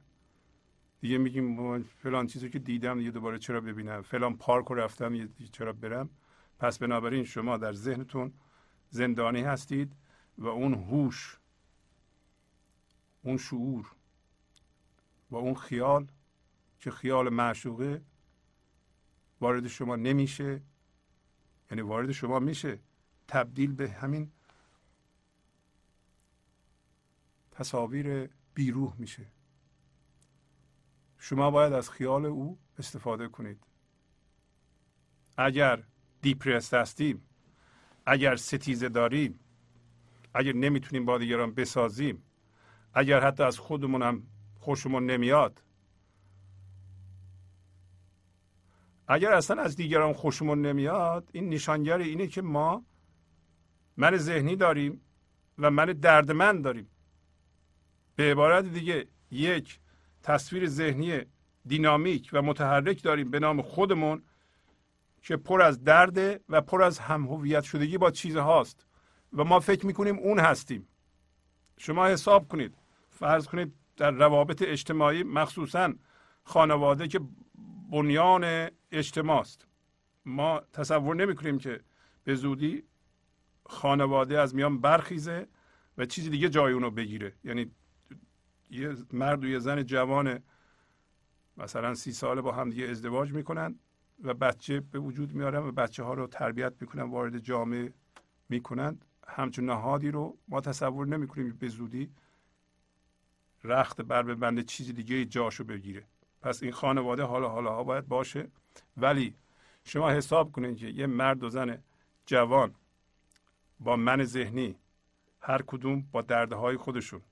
دیگه 1.01 1.19
میگیم 1.19 1.83
فلان 1.83 2.27
چیزی 2.27 2.51
که 2.51 2.59
دیدم 2.59 3.01
یه 3.01 3.11
دوباره 3.11 3.39
چرا 3.39 3.61
ببینم؟ 3.61 4.03
فلان 4.03 4.37
پارک 4.37 4.67
رو 4.67 4.75
رفتم 4.75 5.15
یه 5.15 5.29
چرا 5.53 5.73
برم؟ 5.73 6.11
پس 6.59 6.79
بنابراین 6.79 7.25
شما 7.25 7.57
در 7.57 7.73
ذهنتون 7.73 8.33
زندانی 8.91 9.41
هستید 9.41 9.93
و 10.39 10.47
اون 10.47 10.75
هوش 10.75 11.39
اون 13.23 13.37
شعور 13.37 13.93
و 15.31 15.37
اون 15.37 15.55
خیال 15.55 16.07
که 16.81 16.91
خیال 16.91 17.29
معشوقه 17.29 18.03
وارد 19.41 19.67
شما 19.67 19.97
نمیشه. 19.97 20.63
یعنی 21.71 21.83
وارد 21.83 22.13
شما 22.13 22.39
میشه. 22.39 22.79
تبدیل 23.29 23.73
به 23.73 23.91
همین 23.91 24.31
تصاویر 27.61 28.31
بیروح 28.55 28.94
میشه. 28.99 29.27
شما 31.18 31.51
باید 31.51 31.73
از 31.73 31.90
خیال 31.90 32.27
او 32.27 32.59
استفاده 32.79 33.29
کنید. 33.29 33.64
اگر 35.37 35.83
دیپرست 36.23 36.75
هستیم 36.75 37.23
اگر 38.07 38.37
ستیزه 38.37 38.88
داریم 38.88 39.40
اگر 40.35 40.53
نمی‌تونیم 40.53 41.05
با 41.05 41.18
دیگران 41.18 41.55
بسازیم 41.55 42.23
اگر 42.94 43.20
حتی 43.20 43.42
از 43.42 43.59
خودمون 43.59 44.03
هم 44.03 44.23
خوشمون 44.59 45.07
نمیاد 45.07 45.62
اگر 49.09 49.33
اصلا 49.33 49.62
از 49.62 49.77
دیگران 49.77 50.12
خوشمون 50.12 50.66
نمیاد 50.66 51.31
این 51.33 51.49
نشانگر 51.49 51.99
اینه 51.99 52.27
که 52.27 52.42
ما 52.42 52.85
من 53.96 54.16
ذهنی 54.16 54.57
داریم 54.57 55.01
و 55.59 55.70
من 55.70 55.87
دردمند 55.87 56.64
داریم. 56.64 56.90
به 58.16 58.31
عبارت 58.31 58.64
دیگه 58.64 59.07
یک 59.31 59.81
تصویر 60.23 60.66
ذهنی 60.66 61.20
دینامیک 61.66 62.31
و 62.33 62.42
متحرک 62.42 63.03
داریم 63.03 63.31
به 63.31 63.38
نام 63.38 63.62
خودمون 63.62 64.23
که 65.23 65.37
پر 65.37 65.62
از 65.62 65.85
درد 65.85 66.40
و 66.49 66.61
پر 66.61 66.83
از 66.83 66.99
هم 66.99 67.27
هویت 67.27 67.62
شدگی 67.62 67.99
با 67.99 68.11
چیزهاست 68.11 68.87
و 69.33 69.44
ما 69.44 69.61
فکر 69.61 69.87
می‌کنیم 69.87 70.18
اون 70.18 70.38
هستیم. 70.38 70.88
شما 71.79 72.07
حساب 72.07 72.49
کنید. 72.49 72.75
فرض 73.11 73.46
کنید 73.46 73.75
در 73.96 74.11
روابط 74.11 74.62
اجتماعی 74.62 75.23
مخصوصا 75.23 75.92
خانواده 76.44 77.09
که 77.09 77.20
بنیان 77.90 78.70
اجتماع 78.92 79.40
است 79.40 79.66
ما 80.25 80.61
تصور 80.73 81.16
نمی 81.16 81.35
کنیم 81.35 81.59
که 81.59 81.81
به 82.25 82.35
زودی 82.35 82.85
خانواده 83.66 84.40
از 84.40 84.55
میان 84.55 84.81
برخیزه 84.81 85.49
و 85.99 86.07
چیزی 86.07 86.31
دیگه 86.31 86.49
جای 86.49 86.73
اونو 86.73 86.90
بگیره. 86.90 87.33
یعنی 87.44 87.70
یه 88.71 88.97
مرد 89.13 89.45
و 89.45 89.49
یه 89.49 89.59
زن 89.59 89.83
جوان 89.83 90.43
مثلا 91.57 91.95
سی 91.95 92.13
ساله 92.13 92.41
با 92.41 92.53
هم 92.53 92.71
دیگه 92.71 92.85
ازدواج 92.85 93.33
می‌کنن 93.33 93.79
و 94.25 94.35
بچه 94.35 94.81
به 94.81 94.99
وجود 94.99 95.35
میارن 95.35 95.63
و 95.63 95.73
بچه 95.73 96.03
ها 96.03 96.15
رو 96.15 96.27
تربیت 96.27 96.73
می‌کنن 96.81 97.03
وارد 97.03 97.39
جامعه 97.39 97.93
می‌کنن. 98.49 98.99
همچون 99.27 99.65
نهادی 99.65 100.11
رو 100.11 100.39
ما 100.49 100.61
تصور 100.61 101.07
نمی‌کنیم 101.07 101.57
به 101.59 101.69
زودی 101.69 102.11
رخت 103.65 104.01
بر 104.01 104.23
بنده 104.23 104.63
چیزی 104.63 104.93
دیگه 104.93 105.25
جاشو 105.25 105.65
بگیره. 105.65 106.07
پس 106.43 106.63
این 106.63 106.73
خانواده 106.73 107.23
حالا 107.23 107.49
حالا 107.49 107.71
ها 107.71 107.85
باید 107.85 108.09
باشه. 108.09 108.51
ولی 108.97 109.35
شما 109.85 110.11
حساب 110.11 110.53
کنید 110.53 110.77
که 110.77 110.87
یه 110.87 111.07
مرد 111.07 111.45
و 111.45 111.51
زن 111.51 111.83
جوان 112.27 112.75
با 113.81 113.97
من 113.97 114.25
ذهنی 114.25 114.77
هر 115.41 115.63
کدوم 115.63 116.01
با 116.13 116.23
دردهای 116.23 116.77
خودشون. 116.77 117.23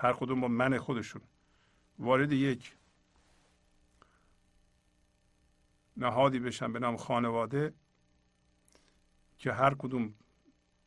هر 0.00 0.12
کدوم 0.12 0.40
با 0.40 0.48
من 0.48 0.78
خودشون. 0.78 1.22
وارد 1.98 2.32
یک 2.32 2.76
نهادی 5.96 6.38
بشن 6.38 6.72
به 6.72 6.78
نام 6.78 6.96
خانواده 6.96 7.74
که 9.38 9.52
هر 9.52 9.74
کدوم 9.74 10.14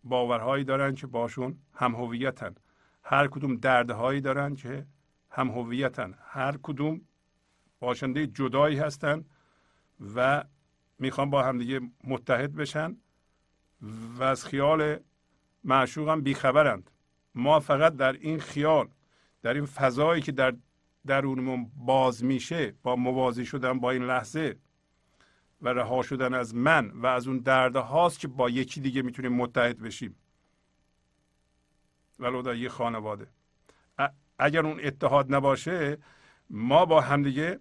باورهایی 0.03 0.63
دارن 0.63 0.95
که 0.95 1.07
باشون 1.07 1.57
هم 1.73 1.95
هویتن 1.95 2.55
هر 3.03 3.27
کدوم 3.27 3.55
دردهایی 3.55 4.21
دارن 4.21 4.55
که 4.55 4.85
هم 5.29 5.49
هویتن 5.49 6.17
هر 6.21 6.57
کدوم 6.63 7.01
باشنده 7.79 8.27
جدایی 8.27 8.77
هستن 8.77 9.25
و 10.15 10.43
می‌خوان 10.99 11.29
با 11.29 11.43
همدیگه 11.43 11.81
متحد 12.03 12.55
بشن 12.55 12.97
و 14.17 14.23
از 14.23 14.45
خیال 14.45 14.99
معشوق 15.63 16.09
هم 16.09 16.21
بیخبرند. 16.21 16.91
ما 17.35 17.59
فقط 17.59 17.95
در 17.95 18.13
این 18.13 18.39
خیال 18.39 18.89
در 19.43 19.53
این 19.53 19.65
فضایی 19.65 20.21
که 20.21 20.31
در 20.31 20.55
درونمون 21.07 21.71
باز 21.75 22.23
میشه 22.23 22.73
با 22.83 22.95
موازی 22.95 23.45
شدن 23.45 23.79
با 23.79 23.91
این 23.91 24.03
لحظه 24.03 24.57
و 25.61 25.69
رها 25.69 26.01
شدن 26.01 26.33
از 26.33 26.55
من 26.55 26.91
و 26.91 27.05
از 27.05 27.27
اون 27.27 27.37
درده 27.37 27.79
هاست 27.79 28.19
که 28.19 28.27
با 28.27 28.49
یکی 28.49 28.81
دیگه 28.81 29.01
می‌تونیم 29.01 29.33
متحد 29.33 29.79
بشیم. 29.79 30.15
ولو 32.19 32.41
در 32.41 32.55
یه 32.55 32.69
خانواده. 32.69 33.27
اگر 34.39 34.65
اون 34.65 34.79
اتحاد 34.83 35.35
نباشه 35.35 35.97
ما 36.49 36.85
با 36.85 37.01
همدیگه 37.01 37.59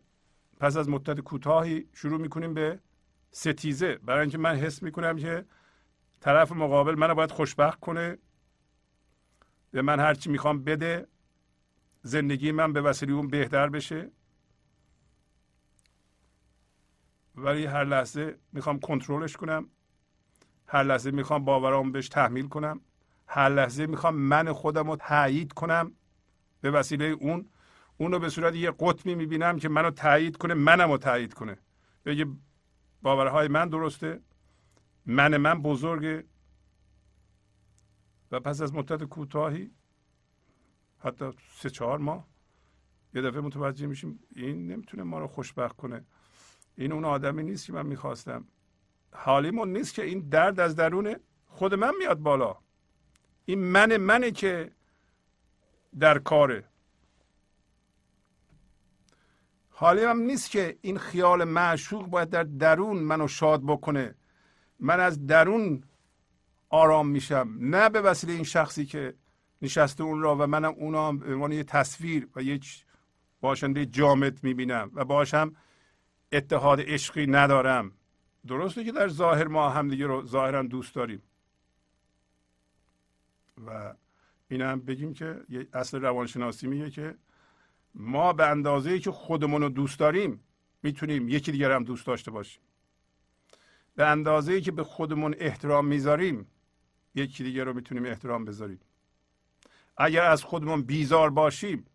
پس 0.61 0.77
از 0.77 0.89
مدت 0.89 1.21
کوتاهی 1.21 1.89
شروع 1.93 2.21
می‌کنیم 2.21 2.55
به 2.55 2.81
ستیزه. 3.31 3.95
برای 3.95 4.21
اینکه 4.21 4.39
من 4.39 4.57
حس 4.57 4.83
می‌کنم 4.83 5.17
که 5.17 5.45
طرف 6.21 6.53
مقابل 6.53 6.95
منو 6.95 7.15
باید 7.15 7.31
خوشبخت 7.31 7.81
کنه. 7.81 8.19
به 9.71 9.83
من 9.83 10.01
هرچی 10.01 10.31
می‌خوام 10.31 10.65
بده 10.65 11.07
زندگی 12.03 12.53
من 12.53 12.73
به 12.73 12.81
وسیله 12.81 13.13
اون 13.13 13.29
بهتر 13.29 13.69
بشه. 13.69 14.11
ولی 17.35 17.67
هر 17.67 17.85
لحظه 17.85 18.39
می‌خوام 18.53 18.81
کنترلش 18.81 19.37
کنم. 19.37 19.69
هر 20.67 20.83
لحظه 20.83 21.11
می‌خوام 21.11 21.45
باورام 21.45 21.93
بهش 21.93 22.09
تحمیل 22.09 22.49
کنم. 22.49 22.81
هر 23.27 23.49
لحظه 23.49 23.87
می‌خوام 23.87 24.15
من 24.15 24.53
خودم 24.53 24.91
رو 24.91 24.97
تایید 24.97 25.53
کنم. 25.53 25.93
به 26.61 26.71
وسیله 26.71 27.05
اون. 27.05 27.49
اون 27.97 28.13
رو 28.13 28.19
به 28.19 28.29
صورت 28.29 28.55
یه 28.55 28.73
قطبی 28.79 29.15
می‌بینم 29.15 29.59
که 29.59 29.69
منو 29.69 29.91
تایید 29.91 30.37
کنه 30.37 30.55
منم 30.55 30.91
رو 30.91 30.99
تایید 30.99 31.35
کنه. 31.35 31.59
بگه 32.05 32.27
باورهای 33.03 33.49
من 33.49 33.69
درسته. 33.69 34.21
من 35.07 35.37
من 35.37 35.63
بزرگه. 35.63 36.25
و 38.31 38.41
پس 38.41 38.61
از 38.61 38.75
مدت 38.75 39.05
کوتاهی 39.05 39.71
حتی 41.05 41.31
سه 41.57 41.71
چهار 41.71 41.99
ماه. 41.99 42.27
یه 43.15 43.23
دفعه 43.23 43.41
متوجه 43.41 43.87
میشیم 43.87 44.21
این 44.37 44.67
نمی‌تونه 44.67 45.03
ما 45.03 45.19
رو 45.19 45.27
خوشبخت 45.27 45.77
کنه. 45.77 46.05
این 46.77 46.93
اون 46.93 47.05
آدمی 47.05 47.43
نیست 47.43 47.67
که 47.67 47.73
من 47.73 47.87
می‌خواستم. 47.87 48.45
حالیمون 49.13 49.73
نیست 49.73 49.95
که 49.95 50.03
این 50.03 50.21
درد 50.21 50.61
از 50.61 50.77
درون 50.77 51.17
خود 51.47 51.75
من 51.75 51.93
میاد 51.99 52.19
بالا. 52.19 52.57
این 53.45 53.59
من 53.59 53.97
منه 53.97 54.31
که 54.31 54.73
در 55.99 56.19
کاره. 56.19 56.65
حالی 59.71 60.05
هم 60.05 60.19
نیست 60.19 60.51
که 60.51 60.79
این 60.81 60.99
خیال 60.99 61.45
معشوق 61.45 62.07
باید 62.07 62.31
در 62.31 62.43
درون 62.43 62.97
منو 62.97 63.29
شاد 63.29 63.63
بکنه. 63.67 64.15
من 64.81 65.01
از 65.01 65.27
درون 65.27 65.85
آرام 66.69 67.09
میشم. 67.09 67.57
نه 67.61 67.89
به 67.89 68.01
وسیله 68.01 68.33
این 68.33 68.45
شخصی 68.45 68.87
که 68.87 69.15
نشسته 69.63 70.05
اون 70.05 70.21
را 70.21 70.37
و 70.37 70.47
منم 70.47 70.73
اونا 70.73 71.13
به 71.13 71.35
عنوان 71.35 71.53
یه 71.53 71.65
تصویر 71.65 72.29
و 72.37 72.43
یک 72.43 72.85
باشنده 73.41 73.87
جامد 73.87 74.45
می‌بینم 74.45 74.91
و 74.95 75.05
باشم 75.05 75.57
اتحاد 76.33 76.81
عشقی 76.81 77.27
ندارم. 77.27 77.93
درسته 78.47 78.85
که 78.85 78.93
در 78.93 79.09
ظاهر 79.09 79.49
ما 79.49 79.71
همدیگه 79.71 80.07
رو 80.07 80.27
ظاهرا 80.27 80.63
دوست 80.63 80.95
داریم. 80.95 81.23
و 83.67 83.95
این 84.49 84.63
هم 84.63 84.81
بگیم 84.81 85.15
که 85.15 85.41
یه 85.49 85.69
اصل 85.73 86.01
روانشناسی 86.01 86.67
میگه 86.67 86.91
که 86.91 87.15
ما 87.95 88.33
به 88.33 88.47
اندازه 88.47 88.99
که 88.99 89.11
خودمون 89.11 89.63
رو 89.63 89.69
دوست 89.69 89.99
داریم 89.99 90.41
می‌تونیم 90.83 91.29
یکی 91.29 91.53
دیگر 91.53 91.73
هم 91.73 91.85
دوست 91.85 92.07
داشته 92.07 92.31
باشیم. 92.31 92.63
به 93.95 94.07
اندازه 94.07 94.61
که 94.61 94.73
به 94.73 94.85
خودمون 94.85 95.35
احترام 95.39 95.87
می‌ذاریم 95.87 96.47
یکی 97.15 97.45
دیگر 97.45 97.65
رو 97.65 97.73
می‌تونیم 97.73 98.05
احترام 98.05 98.45
بذاریم. 98.45 98.81
اگر 99.97 100.25
از 100.25 100.45
خودمون 100.45 100.83
بیزار 100.83 101.31
باشیم 101.31 101.87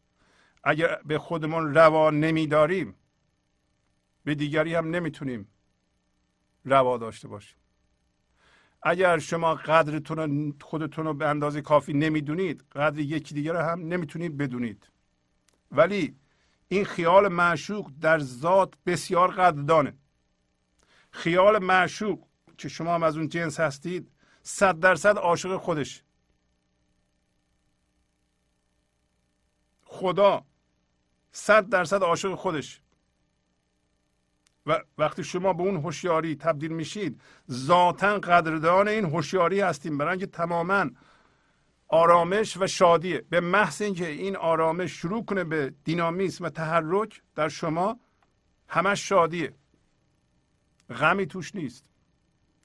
اگر 0.63 1.01
به 1.05 1.17
خودمون 1.19 1.73
روا 1.75 2.09
نمیداریم 2.09 2.95
به 4.23 4.35
دیگری 4.35 4.75
هم 4.75 4.89
نمی‌تونیم 4.89 5.47
روا 6.65 6.97
داشته 6.97 7.27
باشیم. 7.27 7.57
اگر 8.81 9.17
شما 9.19 9.55
قدرتون 9.55 10.53
خودتون 10.61 11.05
رو 11.05 11.13
به 11.13 11.27
اندازه 11.27 11.61
کافی 11.61 11.93
نمی‌دونید 11.93 12.63
قدر 12.75 12.99
یکی 12.99 13.35
دیگر 13.35 13.53
رو 13.53 13.59
هم 13.59 13.87
نمی‌تونید 13.87 14.37
بدونید. 14.37 14.89
ولی 15.71 16.15
این 16.67 16.85
خیال 16.85 17.27
معشوق 17.27 17.91
در 18.01 18.19
ذات 18.19 18.73
بسیار 18.85 19.31
قدردانه. 19.31 19.93
خیال 21.11 21.63
معشوق 21.63 22.27
که 22.57 22.69
شما 22.69 22.95
هم 22.95 23.03
از 23.03 23.17
اون 23.17 23.27
جنس 23.29 23.59
هستید 23.59 24.11
صد 24.43 24.79
درصد 24.79 25.17
عاشق 25.17 25.57
خودش. 25.57 26.03
خدا 29.97 30.45
صد 31.31 31.69
درصد 31.69 32.03
عاشق 32.03 32.35
خودش. 32.35 32.81
و 34.65 34.83
وقتی 34.97 35.23
شما 35.23 35.53
به 35.53 35.63
اون 35.63 35.75
هوشیاری 35.75 36.35
تبدیل 36.35 36.71
میشید 36.71 37.21
ذاتا 37.51 38.19
قدردان 38.19 38.87
این 38.87 39.05
هوشیاری 39.05 39.59
هستیم. 39.61 39.97
برای 39.97 40.11
اینکه 40.11 40.27
تماما 40.27 40.89
آرامش 41.87 42.57
و 42.57 42.67
شادیه. 42.67 43.25
به 43.29 43.39
محض 43.39 43.81
اینکه 43.81 44.07
این 44.07 44.35
آرامش 44.35 44.91
شروع 44.91 45.25
کنه 45.25 45.43
به 45.43 45.73
دینامیسم 45.83 46.45
و 46.45 46.49
تحرک 46.49 47.21
در 47.35 47.49
شما 47.49 47.99
همش 48.67 49.09
شادیه. 49.09 49.53
غمی 50.89 51.27
توش 51.27 51.55
نیست. 51.55 51.89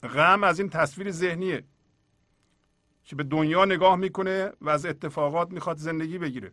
غم 0.02 0.44
از 0.44 0.58
این 0.60 0.68
تصویر 0.68 1.10
ذهنیه 1.10 1.64
که 3.04 3.16
به 3.16 3.22
دنیا 3.22 3.64
نگاه 3.64 3.96
می‌کنه 3.96 4.52
و 4.60 4.70
از 4.70 4.86
اتفاقات 4.86 5.50
می‌خواد 5.50 5.76
زندگی 5.76 6.18
بگیره. 6.18 6.52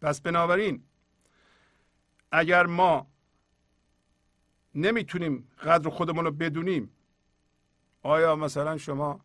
پس 0.00 0.20
بنابراین 0.20 0.82
اگر 2.32 2.66
ما 2.66 3.06
نمی‌تونیم 4.74 5.48
قدر 5.62 5.90
خودمون 5.90 6.24
رو 6.24 6.30
بدونیم 6.30 6.90
آیا 8.02 8.36
مثلا 8.36 8.78
شما 8.78 9.20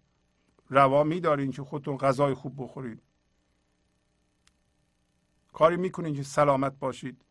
روا 0.69 1.03
میدارین 1.03 1.51
که 1.51 1.63
خودتون 1.63 1.97
غذای 1.97 2.33
خوب 2.33 2.63
بخورید 2.63 3.01
کاری 5.53 5.77
می‌کنین 5.77 6.15
که 6.15 6.23
سلامت 6.23 6.79
باشید 6.79 7.21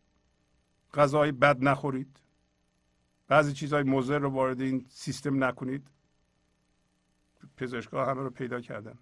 غذای 0.95 1.33
بد 1.33 1.65
نخورید 1.65 2.21
بعضی 3.29 3.53
چیزهای 3.53 3.83
مضر 3.83 4.19
رو 4.19 4.29
وارد 4.29 4.61
این 4.61 4.87
سیستم 4.89 5.45
نکنید؟ 5.45 5.89
پزشکا 7.57 8.05
همه 8.05 8.23
رو 8.23 8.31
پیدا 8.31 8.61
کردن. 8.61 8.99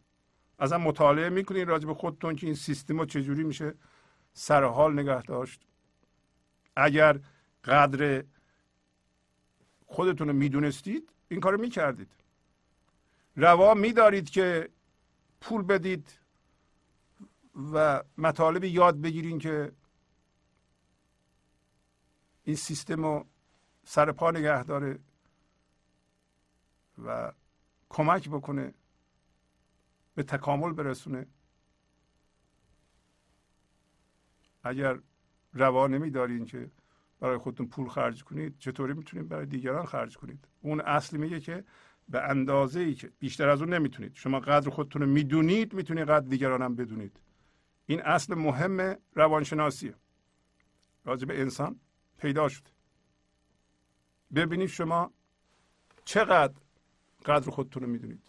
ازم 0.58 0.76
مطالعه 0.76 1.28
می‌کنین 1.28 1.66
راجع 1.66 1.86
به 1.86 1.94
خودتون 1.94 2.36
که 2.36 2.46
این 2.46 2.54
سیستم 2.54 2.98
رو 2.98 3.06
چجوری 3.06 3.44
میشه 3.44 3.74
سر 4.32 4.64
حال 4.64 4.92
نگه 5.00 5.22
داشت. 5.22 5.60
اگر 6.76 7.20
قدر 7.64 8.24
خودتون 9.86 10.28
رو 10.28 10.34
می‌دونستید 10.34 11.12
این 11.28 11.40
کارو 11.40 11.60
می‌کردید. 11.60 12.10
روا 13.36 13.74
میدارید 13.74 14.30
که 14.30 14.68
پول 15.40 15.62
بدید 15.62 16.18
و 17.72 18.02
مطالب 18.18 18.64
یاد 18.64 19.00
بگیرین 19.00 19.38
که 19.38 19.72
این 22.44 22.56
سیستم 22.56 23.04
رو 23.04 23.26
سر 23.84 24.12
پا 24.12 24.30
نگه 24.30 24.64
داره 24.64 24.98
و 27.04 27.32
کمک 27.88 28.28
بکنه 28.28 28.74
به 30.14 30.22
تکامل 30.22 30.72
برسونه. 30.72 31.26
اگر 34.62 34.98
روا 35.52 35.86
نمیدارین 35.86 36.44
که 36.44 36.70
برای 37.20 37.38
خودتون 37.38 37.66
پول 37.66 37.88
خرج 37.88 38.24
کنید 38.24 38.58
چطوری 38.58 38.92
می‌تونید 38.92 39.28
برای 39.28 39.46
دیگران 39.46 39.86
خرج 39.86 40.16
کنید؟ 40.16 40.48
اون 40.60 40.80
اصلی 40.80 41.18
میگه 41.18 41.40
که 41.40 41.64
به 42.08 42.22
اندازه 42.22 42.80
ای 42.80 42.94
که 42.94 43.10
بیشتر 43.18 43.48
از 43.48 43.62
اون 43.62 43.74
نمی‌تونید. 43.74 44.12
شما 44.14 44.40
قدر 44.40 44.70
خودتون 44.70 45.02
رو 45.02 45.08
می‌دونید 45.08 45.74
می‌تونید 45.74 46.04
قدر 46.04 46.26
دیگران 46.26 46.62
هم 46.62 46.76
بدونید. 46.76 47.20
این 47.86 48.02
اصل 48.02 48.34
مهم 48.34 48.96
روانشناسیه 49.14 49.94
راجع 51.04 51.26
به 51.26 51.40
انسان 51.40 51.80
پیدا 52.18 52.48
شد. 52.48 52.62
ببینید 54.34 54.68
شما 54.68 55.12
چقدر 56.04 56.54
قدر 57.24 57.50
خودتون 57.50 57.82
رو 57.82 57.88
می‌دونید. 57.88 58.26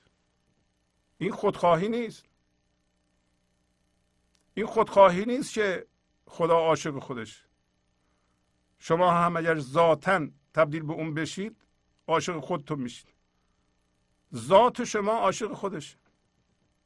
این 1.17 1.31
خودخواهی 1.31 1.89
نیست. 1.89 2.25
این 4.53 4.65
خودخواهی 4.65 5.25
نیست 5.25 5.53
که 5.53 5.87
خدا 6.25 6.57
عاشق 6.57 6.99
خودش. 6.99 7.45
شما 8.79 9.11
هم 9.11 9.37
اگر 9.37 9.59
ذاتا 9.59 10.27
تبدیل 10.53 10.83
به 10.83 10.93
اون 10.93 11.13
بشید 11.13 11.57
عاشق 12.07 12.39
خودتون 12.39 12.79
میشید. 12.79 13.13
ذات 14.35 14.83
شما 14.83 15.11
عاشق 15.11 15.53
خودش. 15.53 15.97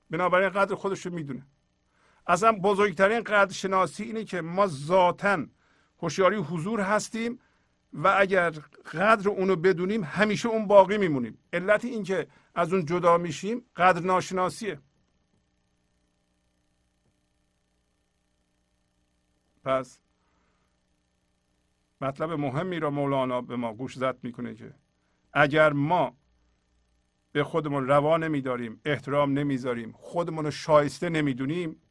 بنابراین 0.09 0.49
قدر 0.49 0.75
خودش 0.75 1.05
رو 1.05 1.13
می‌دونه. 1.13 1.47
اصلا 2.27 2.51
بزرگترین 2.51 3.23
قدر 3.23 3.53
شناسی 3.53 4.03
اینه 4.03 4.23
که 4.23 4.41
ما 4.41 4.67
ذاتا 4.67 5.45
هوشیاری 5.99 6.35
حضور 6.35 6.81
هستیم 6.81 7.39
و 7.93 8.15
اگر 8.17 8.49
قدر 8.93 9.29
اونو 9.29 9.55
بدونیم 9.55 10.03
همیشه 10.03 10.49
اون 10.49 10.67
باقی 10.67 10.97
میمونیم. 10.97 11.37
علت 11.53 11.85
این 11.85 12.03
که 12.03 12.27
از 12.55 12.73
اون 12.73 12.85
جدا 12.85 13.17
میشیم 13.17 13.65
قدر 13.75 14.01
ناشناسیه 14.01 14.79
پس 19.67 19.99
مطلب 22.01 22.31
مهمی 22.31 22.79
را 22.79 22.89
مولانا 22.89 23.41
به 23.41 23.55
ما 23.55 23.73
گوش 23.73 23.97
زد 23.97 24.23
می‌کنه 24.23 24.55
که 24.55 24.73
اگر 25.33 25.73
ما 25.73 26.17
به 27.31 27.43
خودمون 27.43 27.87
روا 27.87 28.17
نمیداریم 28.17 28.81
احترام 28.85 29.33
نمی‌ذاریم 29.33 29.91
خودمون 29.91 30.45
رو 30.45 30.51
شایسته 30.51 31.09
نمی‌دونیم 31.09 31.81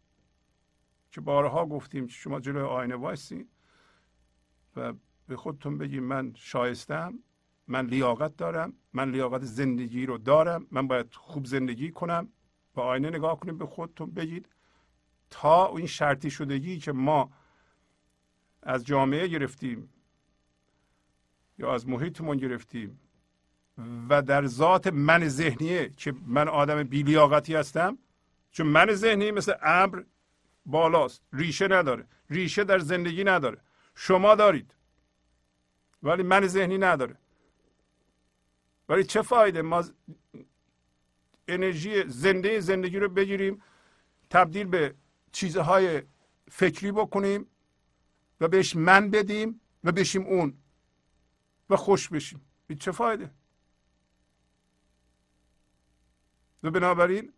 که 1.10 1.20
بارها 1.20 1.66
گفتیم 1.66 2.06
شما 2.06 2.40
جلوی 2.40 2.62
آینه 2.62 2.94
وایسین 2.94 3.48
و 4.76 4.92
به 5.26 5.36
خودتون 5.36 5.78
بگیم 5.78 6.02
من 6.02 6.32
شایستم 6.36 7.18
من 7.68 7.86
لیاقت 7.86 8.36
دارم 8.36 8.72
من 8.92 9.10
لیاقت 9.10 9.42
زندگی 9.42 10.06
رو 10.06 10.18
دارم 10.18 10.66
من 10.70 10.88
باید 10.88 11.14
خوب 11.14 11.46
زندگی 11.46 11.90
کنم. 11.90 12.28
با 12.74 12.82
آینه 12.82 13.10
نگاه 13.10 13.40
کنیم 13.40 13.58
به 13.58 13.66
خودتون 13.66 14.10
بگید 14.10 14.48
تا 15.30 15.76
این 15.76 15.86
شرطی 15.86 16.30
شدگی 16.30 16.78
که 16.78 16.92
ما 16.92 17.30
از 18.66 18.84
جامعه 18.84 19.26
گرفتیم 19.26 19.88
یا 21.58 21.74
از 21.74 21.88
محیطمون 21.88 22.36
گرفتیم 22.36 23.00
و 24.08 24.22
در 24.22 24.46
ذات 24.46 24.86
من 24.86 25.28
ذهنیه 25.28 25.90
که 25.96 26.14
من 26.26 26.48
آدم 26.48 26.82
بیلیاقتی 26.82 27.54
هستم 27.54 27.98
چون 28.50 28.66
من 28.66 28.92
ذهنی 28.92 29.30
مثل 29.30 29.52
ابر 29.62 30.04
بالاست 30.66 31.22
ریشه 31.32 31.68
نداره 31.68 32.06
ریشه 32.30 32.64
در 32.64 32.78
زندگی 32.78 33.24
نداره. 33.24 33.58
شما 33.94 34.34
دارید 34.34 34.74
ولی 36.02 36.22
من 36.22 36.46
ذهنی 36.46 36.78
نداره. 36.78 37.16
ولی 38.88 39.04
چه 39.04 39.22
فایده؟ 39.22 39.62
ما 39.62 39.84
انرژی 41.48 42.08
زنده 42.08 42.60
زندگی 42.60 42.98
رو 42.98 43.08
بگیریم 43.08 43.62
تبدیل 44.30 44.66
به 44.66 44.94
چیزهای 45.32 46.02
فکری 46.50 46.92
بکنیم 46.92 47.46
و 48.40 48.48
بهش 48.48 48.76
من 48.76 49.10
بدیم 49.10 49.60
و 49.84 49.92
بشیم 49.92 50.22
اون 50.22 50.58
و 51.70 51.76
خوش 51.76 52.08
بشیم. 52.08 52.40
چه 52.80 52.92
فایده؟ 52.92 53.30
و 56.62 56.70
بنابراین 56.70 57.32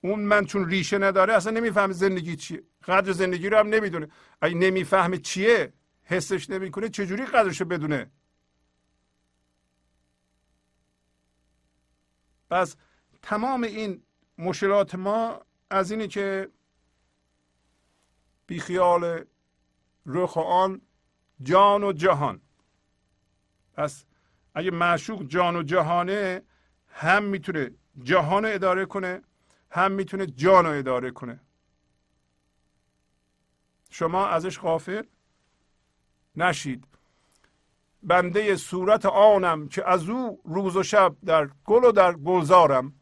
اون 0.00 0.20
من 0.20 0.44
چون 0.44 0.68
ریشه 0.68 0.98
نداره 0.98 1.34
اصلا 1.34 1.52
نمی‌فهمه 1.52 1.92
زندگی 1.92 2.36
چیه. 2.36 2.62
قدر 2.84 3.12
زندگی 3.12 3.48
رو 3.48 3.58
هم 3.58 3.68
نمی‌دونه. 3.68 4.08
اگه 4.40 4.54
نمی‌فهمه 4.54 5.18
چیه 5.18 5.72
حسش 6.04 6.50
نمی‌کنه 6.50 6.88
چجوری 6.88 7.24
قدرشو 7.26 7.64
بدونه؟ 7.64 8.10
پس 12.50 12.76
تمام 13.22 13.62
این 13.62 14.02
مشکلات 14.38 14.94
ما 14.94 15.40
از 15.70 15.90
اینه 15.90 16.08
که 16.08 16.48
بیخیال 18.52 19.24
رخ 20.06 20.36
آن 20.38 20.80
جان 21.42 21.84
و 21.84 21.92
جهان. 21.92 22.40
پس 23.74 24.04
اگه 24.54 24.70
معشوق 24.70 25.22
جان 25.22 25.56
و 25.56 25.62
جهانه 25.62 26.42
هم 26.88 27.22
می‌تونه 27.24 27.70
جهان 28.02 28.44
رو 28.44 28.54
اداره 28.54 28.86
کنه 28.86 29.22
هم 29.70 29.92
می‌تونه 29.92 30.26
جان 30.26 30.66
رو 30.66 30.72
اداره 30.72 31.10
کنه. 31.10 31.40
شما 33.90 34.26
ازش 34.26 34.58
غافل 34.58 35.02
نشید. 36.36 36.84
بنده 38.02 38.56
صورت 38.56 39.06
آنم 39.06 39.68
که 39.68 39.88
از 39.88 40.08
او 40.08 40.40
روز 40.44 40.76
و 40.76 40.82
شب 40.82 41.16
در 41.24 41.50
گل 41.64 41.84
و 41.84 41.92
در 41.92 42.12
گلزارم. 42.12 42.92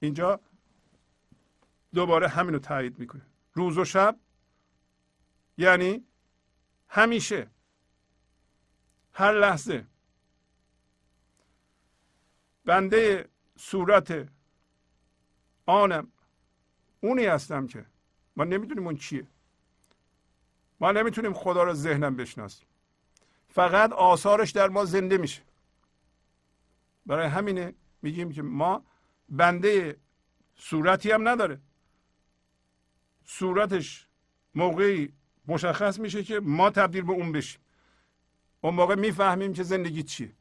اینجا 0.00 0.40
دوباره 1.94 2.28
همینو 2.28 2.58
تایید 2.58 2.98
می‌کنه. 2.98 3.29
روز 3.52 3.78
و 3.78 3.84
شب 3.84 4.18
یعنی 5.58 6.04
همیشه 6.88 7.50
هر 9.12 9.32
لحظه. 9.32 9.86
بنده 12.64 13.28
صورت 13.58 14.28
آنم 15.66 16.12
اونی 17.00 17.24
هستم 17.24 17.66
که 17.66 17.86
ما 18.36 18.44
نمی‌دونیم 18.44 18.86
اون 18.86 18.96
چیه. 18.96 19.26
ما 20.80 20.92
نمی‌تونیم 20.92 21.32
خدا 21.32 21.62
رو 21.62 21.74
ذهنم 21.74 22.16
بشناسیم. 22.16 22.66
فقط 23.48 23.92
آثارش 23.92 24.50
در 24.50 24.68
ما 24.68 24.84
زنده 24.84 25.18
میشه. 25.18 25.42
برای 27.06 27.26
همینه 27.26 27.74
میگیم 28.02 28.32
که 28.32 28.42
ما 28.42 28.84
بنده 29.28 29.96
صورتی 30.56 31.10
هم 31.10 31.28
نداره. 31.28 31.60
صورتش 33.32 34.06
موقعی 34.54 35.12
مشخص 35.46 35.98
میشه 35.98 36.22
که 36.22 36.40
ما 36.40 36.70
تبدیل 36.70 37.02
به 37.02 37.12
اون 37.12 37.32
بشیم. 37.32 37.60
اون 38.60 38.74
موقع 38.74 38.94
می‌فهمیم 38.94 39.52
که 39.52 39.62
زندگی 39.62 40.02
چیه. 40.02 40.32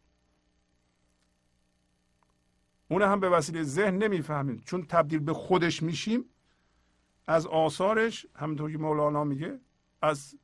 اون 2.87 3.01
هم 3.01 3.19
به 3.19 3.29
وسیله 3.29 3.63
ذهن 3.63 3.97
نمی‌فهمیم 3.97 4.61
چون 4.65 4.85
تبدیل 4.85 5.19
به 5.19 5.33
خودش 5.33 5.83
میشیم. 5.83 6.25
از 7.27 7.47
آثارش 7.47 8.25
همونطور 8.35 8.71
که 8.71 8.77
مولانا 8.77 9.23
میگه 9.23 9.59
از 10.01 10.35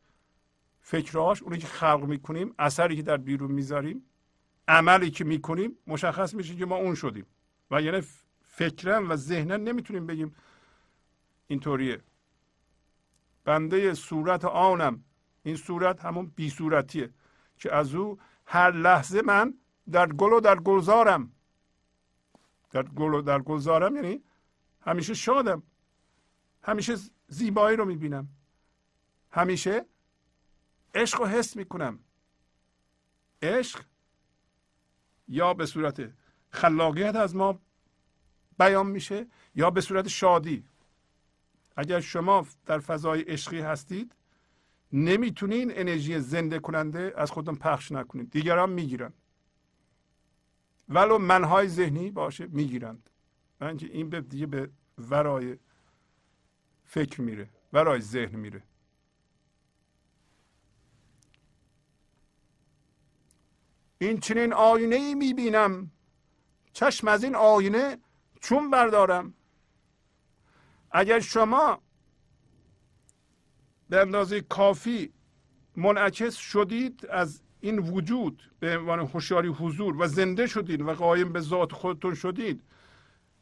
فکرهاش 0.82 1.44
اونی 1.44 1.58
که 1.58 1.68
خلق 1.68 2.04
می‌کنیم 2.04 2.54
اثری 2.60 2.96
که 2.96 3.02
در 3.02 3.18
بیرون 3.18 3.52
می‌ذاریم 3.52 4.06
عملی 4.68 5.12
که 5.12 5.24
می‌کنیم 5.24 5.78
مشخص 5.88 6.34
میشه 6.34 6.56
که 6.56 6.66
ما 6.66 6.76
اون 6.76 6.96
شدیم. 6.96 7.26
و 7.72 7.82
یعنی 7.82 8.02
فکرم 8.44 9.10
و 9.10 9.16
ذهنن 9.16 9.64
نمی‌تونیم 9.64 10.06
بگیم 10.06 10.36
اینطوریه. 11.48 12.02
بنده 13.46 13.94
صورت 13.94 14.46
آنم. 14.46 15.04
این 15.44 15.56
صورت 15.56 16.06
همون 16.06 16.26
بی 16.36 16.50
صورتیه 16.50 17.10
که 17.58 17.76
از 17.76 17.96
او 17.96 18.20
هر 18.46 18.72
لحظه 18.72 19.22
من 19.22 19.54
در 19.92 20.08
گل 20.14 20.34
و 20.34 20.40
در 20.40 20.60
گلزارم. 20.60 21.32
در 22.72 22.84
گل 22.84 23.14
و 23.14 23.22
در 23.22 23.42
گلزارم 23.42 23.96
یعنی 23.96 24.24
همیشه 24.82 25.14
شادم. 25.14 25.64
همیشه 26.64 26.96
زیبایی 27.28 27.78
رو 27.78 27.86
می‌بینم. 27.86 28.28
همیشه 29.32 29.86
عشق 30.96 31.20
رو 31.20 31.26
حس 31.26 31.56
می‌کنم. 31.56 32.00
عشق 33.42 33.82
یا 35.28 35.54
به 35.54 35.66
صورت 35.66 36.12
خلاقیت 36.50 37.16
از 37.16 37.36
ما 37.36 37.60
بیان 38.60 38.88
میشه 38.88 39.28
یا 39.56 39.70
به 39.70 39.82
صورت 39.82 40.08
شادی. 40.08 40.66
اگر 41.76 42.00
شما 42.00 42.48
در 42.66 42.80
فضای 42.80 43.22
عشقی 43.22 43.60
هستید 43.60 44.16
نمی‌تونین 44.94 45.72
انرژی 45.76 46.20
زنده 46.20 46.60
کننده 46.60 47.14
از 47.18 47.32
خودتون 47.32 47.56
پخش 47.56 47.92
نکنید. 47.92 48.32
دیگران 48.32 48.70
می‌گیرن. 48.70 49.14
ولو 50.90 51.18
منهای 51.18 51.68
ذهنی 51.68 52.12
باشه 52.12 52.48
می‌گیرند. 52.48 53.10
من 53.62 53.80
این 53.82 54.10
به 54.10 54.22
دیگه 54.22 54.46
به 54.46 54.70
ورای 54.98 55.58
فکر 56.84 57.22
میره 57.22 57.50
ورای 57.74 58.02
ذهن 58.02 58.40
میره. 58.40 58.64
این 63.98 64.20
چنین 64.20 64.54
آینه 64.54 64.96
ای 64.96 65.16
می‌بینم. 65.16 65.92
چشم 66.74 67.08
از 67.08 67.24
این 67.24 67.36
آینه 67.36 67.98
چون 68.42 68.70
بردارم. 68.70 69.34
اگر 70.98 71.20
شما 71.20 71.82
به 73.90 74.02
اندازه 74.02 74.42
کافی 74.42 75.14
منعکس 75.76 76.36
شدید 76.36 77.06
از 77.10 77.42
این 77.62 77.80
وجود 77.80 78.52
به 78.60 78.78
عنوان 78.78 79.00
هوشیاری 79.00 79.48
حضور 79.48 80.02
و 80.02 80.08
زنده 80.08 80.48
شدید 80.48 80.82
و 80.82 80.94
قایم 80.94 81.34
به 81.34 81.40
ذات 81.40 81.72
خودتون 81.72 82.16
شدید 82.16 82.64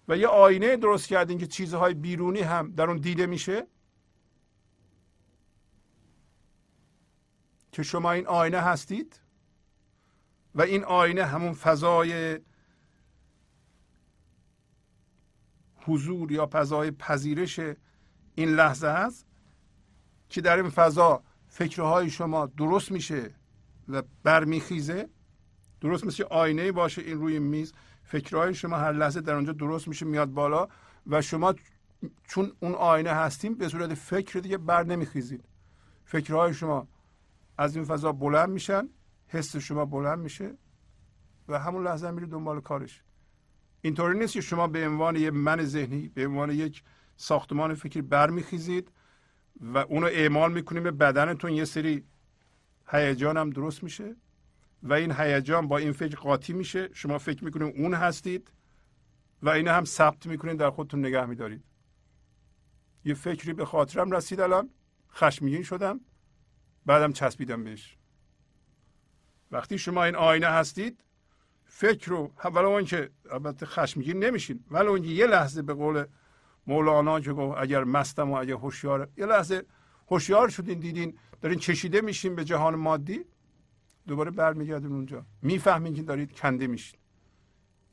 و 0.08 0.18
یه 0.18 0.28
آینه 0.28 0.76
درست 0.76 1.08
کردین 1.08 1.38
که 1.38 1.48
چیزهای 1.48 1.94
بیرونی 1.94 2.42
هم 2.42 2.72
در 2.72 2.84
اون 2.84 2.98
دیده 2.98 3.26
میشه 3.26 3.68
که 7.72 7.84
شما 7.84 8.12
این 8.12 8.28
آینه 8.28 8.60
هستید 8.60 9.20
و 10.56 10.62
این 10.62 10.84
آینه 10.84 11.26
همون 11.26 11.54
فضای 11.54 12.40
حضور 15.86 16.32
یا 16.32 16.50
فضای 16.52 16.92
پذیرش 16.92 17.60
این 18.36 18.50
لحظه 18.50 18.88
هست 18.88 19.26
که 20.30 20.42
در 20.42 20.58
این 20.58 20.70
فضا 20.70 21.24
فکرهای 21.48 22.10
شما 22.10 22.46
درست 22.46 22.92
میشه 22.92 23.32
و 23.90 24.04
برمیخیزه. 24.24 25.10
درست 25.82 26.06
مثل 26.06 26.24
آینه 26.24 26.72
باشه 26.72 27.02
این 27.02 27.20
روی 27.20 27.40
میز. 27.40 27.74
فکرهای 28.04 28.54
شما 28.54 28.78
هر 28.78 28.92
لحظه 28.92 29.22
در 29.22 29.34
اونجا 29.34 29.54
درست 29.54 29.88
میشه 29.88 30.06
میاد 30.06 30.30
بالا 30.30 30.68
و 31.08 31.22
شما 31.22 31.56
چون 32.28 32.52
اون 32.60 32.76
آینه 32.76 33.10
هستیم 33.10 33.56
به 33.56 33.68
صورت 33.70 33.94
فکر 33.94 34.40
دیگه 34.40 34.58
بر 34.58 34.84
نمیخیزید. 34.84 35.46
فکرهای 36.06 36.54
شما 36.54 36.88
از 37.58 37.76
این 37.76 37.86
فضا 37.86 38.12
بلند 38.12 38.50
میشن 38.50 38.90
حس 39.28 39.56
شما 39.56 39.86
بلند 39.86 40.20
میشه 40.20 40.58
و 41.48 41.60
همون 41.60 41.84
لحظه 41.84 42.12
میره 42.12 42.28
دنبال 42.28 42.62
کارش. 42.62 43.04
اینطوری 43.86 44.20
نیست 44.20 44.34
که 44.34 44.42
شما 44.42 44.68
به 44.68 44.88
عنوان 44.88 45.16
یک 45.16 45.34
من 45.34 45.64
ذهنی 45.64 46.08
به 46.08 46.28
عنوان 46.28 46.52
یک 46.52 46.84
ساختمان 47.18 47.74
فکری 47.74 48.02
برمیخیزید 48.02 48.92
و 49.62 49.78
اونو 49.78 50.08
اعمال 50.08 50.54
می‌کنیم 50.54 50.84
به 50.84 50.92
بدنتون 50.92 51.52
یه 51.52 51.66
سری 51.66 52.04
هیجان 52.88 53.38
هم 53.38 53.50
درست 53.50 53.84
میشه 53.84 54.16
و 54.84 54.94
این 54.94 55.12
هیجان 55.12 55.68
با 55.68 55.78
این 55.78 55.92
فکر 55.92 56.16
قاطی 56.16 56.54
میشه. 56.54 56.90
شما 56.94 57.18
فکر 57.18 57.44
می‌کنید 57.44 57.76
اون 57.78 57.94
هستید 57.94 58.52
و 59.42 59.50
اینه 59.50 59.72
هم 59.72 59.86
ثبت 59.86 60.26
می‌کنید 60.26 60.58
در 60.58 60.70
خودتون 60.70 61.06
نگه 61.06 61.26
میدارید. 61.26 61.64
یه 63.06 63.14
فکری 63.14 63.54
به 63.54 63.66
خاطرم 63.66 64.12
رسید 64.12 64.40
الان 64.40 64.70
خشمگین 65.12 65.64
شدم 65.64 66.00
بعدم 66.86 67.14
چسبیدم 67.14 67.64
بهش. 67.64 67.98
وقتی 69.52 69.78
شما 69.78 70.04
این 70.04 70.16
آینه 70.16 70.48
هستید 70.48 71.03
فکر 71.76 72.12
رو 72.12 72.32
ولو 72.44 72.82
که 72.82 73.10
البته 73.32 73.66
خشمگین 73.66 74.24
نمیشین. 74.24 74.64
ولو 74.72 74.90
اون 74.90 75.04
یه 75.04 75.28
لحظه 75.28 75.62
به 75.62 75.74
قول 75.74 76.06
مولانا 76.68 77.20
که 77.20 77.34
گفت 77.34 77.58
اگر 77.58 77.84
مستم 77.84 78.32
و 78.32 78.34
اگر 78.34 78.54
هوشیار 78.54 79.10
یه 79.18 79.26
لحظه 79.26 79.66
هوشیار 80.08 80.50
شدین 80.50 80.80
دیدین 80.80 81.18
دارین 81.42 81.60
چشیده 81.60 82.02
میشین 82.02 82.36
به 82.36 82.46
جهان 82.46 82.76
مادی؟ 82.76 83.26
دوباره 84.08 84.32
برمیگردین 84.32 84.92
اونجا. 84.92 85.26
می‌فهمین 85.42 85.94
که 85.94 86.04
دارید 86.04 86.32
کنده 86.32 86.68
میشین. 86.68 87.00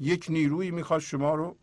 یک 0.00 0.26
نیرویی 0.28 0.70
می‌خواد 0.70 1.00
شما 1.00 1.34
رو 1.34 1.56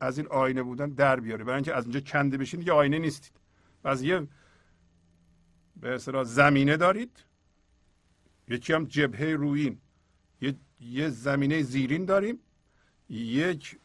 از 0.00 0.18
این 0.18 0.26
آینه 0.26 0.62
بودن 0.62 0.90
در 0.90 1.20
بیاره. 1.20 1.44
برای 1.44 1.54
اینکه 1.54 1.74
از 1.74 1.84
اونجا 1.84 2.00
کنده 2.00 2.36
بشین 2.38 2.62
یه 2.62 2.72
آینه 2.72 2.98
نیستید. 2.98 3.40
از 3.84 4.02
یه 4.02 4.28
به 5.76 5.94
اصطلاح 5.94 6.24
زمینه 6.24 6.76
دارید. 6.76 7.24
یکی 8.48 8.72
هم 8.72 8.84
جبهه 8.84 9.28
روین 9.28 9.78
یه, 10.40 10.54
یه 10.80 11.08
زمینه 11.08 11.62
زیرین 11.62 12.04
داریم 12.04 12.38
یک 13.08 13.78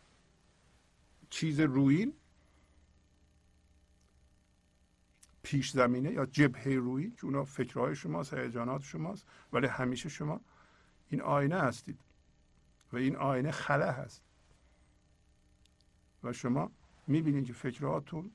چیز 1.30 1.60
روین 1.60 2.14
پیش 5.44 5.72
زمینه 5.72 6.12
یا 6.12 6.26
جبهه 6.26 6.74
روی 6.74 7.12
که 7.12 7.26
اونا 7.26 7.46
فکرهای 7.46 7.96
شماست 7.96 8.34
هیجانات 8.34 8.84
شماست 8.84 9.26
ولی 9.54 9.68
همیشه 9.68 10.10
شما 10.10 10.42
این 11.10 11.22
آینه 11.22 11.60
هستید 11.60 12.00
و 12.94 12.98
این 12.98 13.16
آینه 13.16 13.52
خله 13.52 13.92
هست. 13.92 14.22
و 16.24 16.34
شما 16.34 16.72
می‌بینید 17.08 17.46
که 17.46 17.54
فکرهاتون 17.54 18.32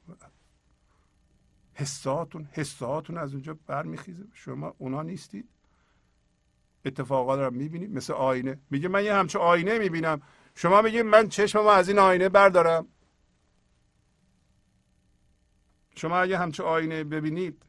حساتون 1.74 2.48
حساتون 2.52 3.18
از 3.18 3.32
اونجا 3.32 3.54
برمیخیزه. 3.66 4.24
شما 4.32 4.74
اونا 4.78 5.02
نیستید. 5.02 5.48
اتفاقات 6.86 7.40
رو 7.40 7.50
می‌بینید 7.50 7.90
مثل 7.90 8.12
آینه. 8.12 8.58
میگه 8.70 8.88
من 8.88 9.04
یه 9.04 9.14
همچه 9.14 9.38
آینه 9.38 9.78
می‌بینم. 9.78 10.22
شما 10.54 10.82
میگید 10.82 11.06
من 11.06 11.28
چشممو 11.28 11.66
از 11.66 11.88
این 11.88 11.98
آینه 11.98 12.28
بردارم. 12.28 12.86
شما 15.96 16.18
اگه 16.18 16.38
همچه 16.38 16.62
آینه 16.62 17.04
ببینید 17.04 17.62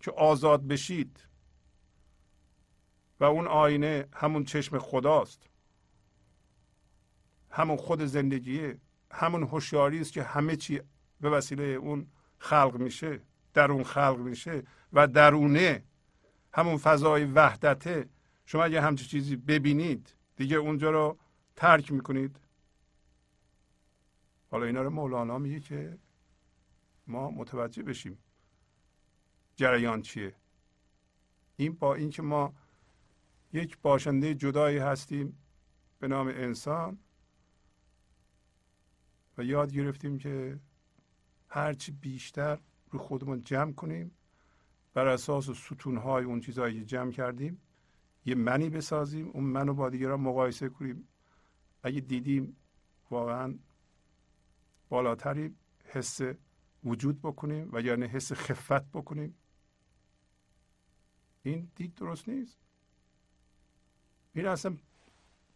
که 0.00 0.10
آزاد 0.10 0.66
بشید 0.66 1.26
و 3.20 3.24
اون 3.24 3.46
آینه 3.46 4.08
همون 4.12 4.44
چشم 4.44 4.78
خداست 4.78 5.42
همون 7.50 7.76
خود 7.76 8.04
زندگیه 8.04 8.78
همون 9.10 9.42
هوشیاری 9.42 10.00
است 10.00 10.12
که 10.12 10.22
همه 10.22 10.56
چی 10.56 10.80
به 11.20 11.30
وسیله 11.30 11.62
اون 11.62 12.06
خلق 12.38 12.76
میشه 12.76 13.20
در 13.54 13.72
اون 13.72 13.84
خلق 13.84 14.18
میشه 14.18 14.62
و 14.92 15.06
درونه 15.06 15.84
همون 16.52 16.76
فضای 16.76 17.24
وحدته 17.24 18.08
شما 18.46 18.64
اگه 18.64 18.80
همچه 18.80 19.04
چیزی 19.04 19.36
ببینید 19.36 20.14
دیگه 20.36 20.56
اونجا 20.56 20.90
رو 20.90 21.18
ترک 21.56 21.92
می‌کنید. 21.92 22.40
حالا 24.50 24.66
اینا 24.66 24.82
رو 24.82 24.90
مولانا 24.90 25.38
میگه 25.38 25.60
که 25.60 25.98
ما 27.06 27.30
متوجه 27.30 27.82
بشیم 27.82 28.18
جریان 29.56 30.02
چیه. 30.02 30.34
این 31.56 31.72
با 31.72 31.94
اینکه 31.94 32.22
ما 32.22 32.54
یک 33.52 33.78
باشنده 33.78 34.34
جدایی 34.34 34.78
هستیم 34.78 35.38
به 35.98 36.08
نام 36.08 36.28
انسان 36.28 36.98
و 39.38 39.44
یاد 39.44 39.72
گرفتیم 39.72 40.18
که 40.18 40.60
هرچی 41.48 41.92
بیشتر 41.92 42.58
رو 42.90 42.98
خودمون 42.98 43.42
جمع 43.42 43.72
کنیم 43.72 44.10
بر 44.94 45.06
اساس 45.06 45.50
ستونهای 45.50 46.24
اون 46.24 46.40
چیزهایی 46.40 46.78
که 46.80 46.84
جمع 46.84 47.12
کردیم 47.12 47.60
یه 48.24 48.34
منی 48.34 48.70
بسازیم 48.70 49.28
اون 49.28 49.44
منو 49.44 49.74
با 49.74 49.90
دیگران 49.90 50.20
مقایسه 50.20 50.68
کنیم. 50.68 51.08
اگه 51.82 52.00
دیدیم 52.00 52.56
واقعا 53.10 53.54
بالاتری 54.88 55.54
حس 55.84 56.20
وجود 56.84 57.22
بکنیم 57.22 57.70
و 57.72 57.80
یعنی 57.80 58.06
حس 58.06 58.32
خفت 58.32 58.90
بکنیم. 58.92 59.34
این 61.42 61.70
دید 61.76 61.94
درست 61.94 62.28
نیست. 62.28 62.58
این 64.34 64.46
اصلا 64.46 64.76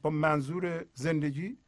با 0.03 0.11
منظور 0.11 0.87
زندگی 0.95 1.59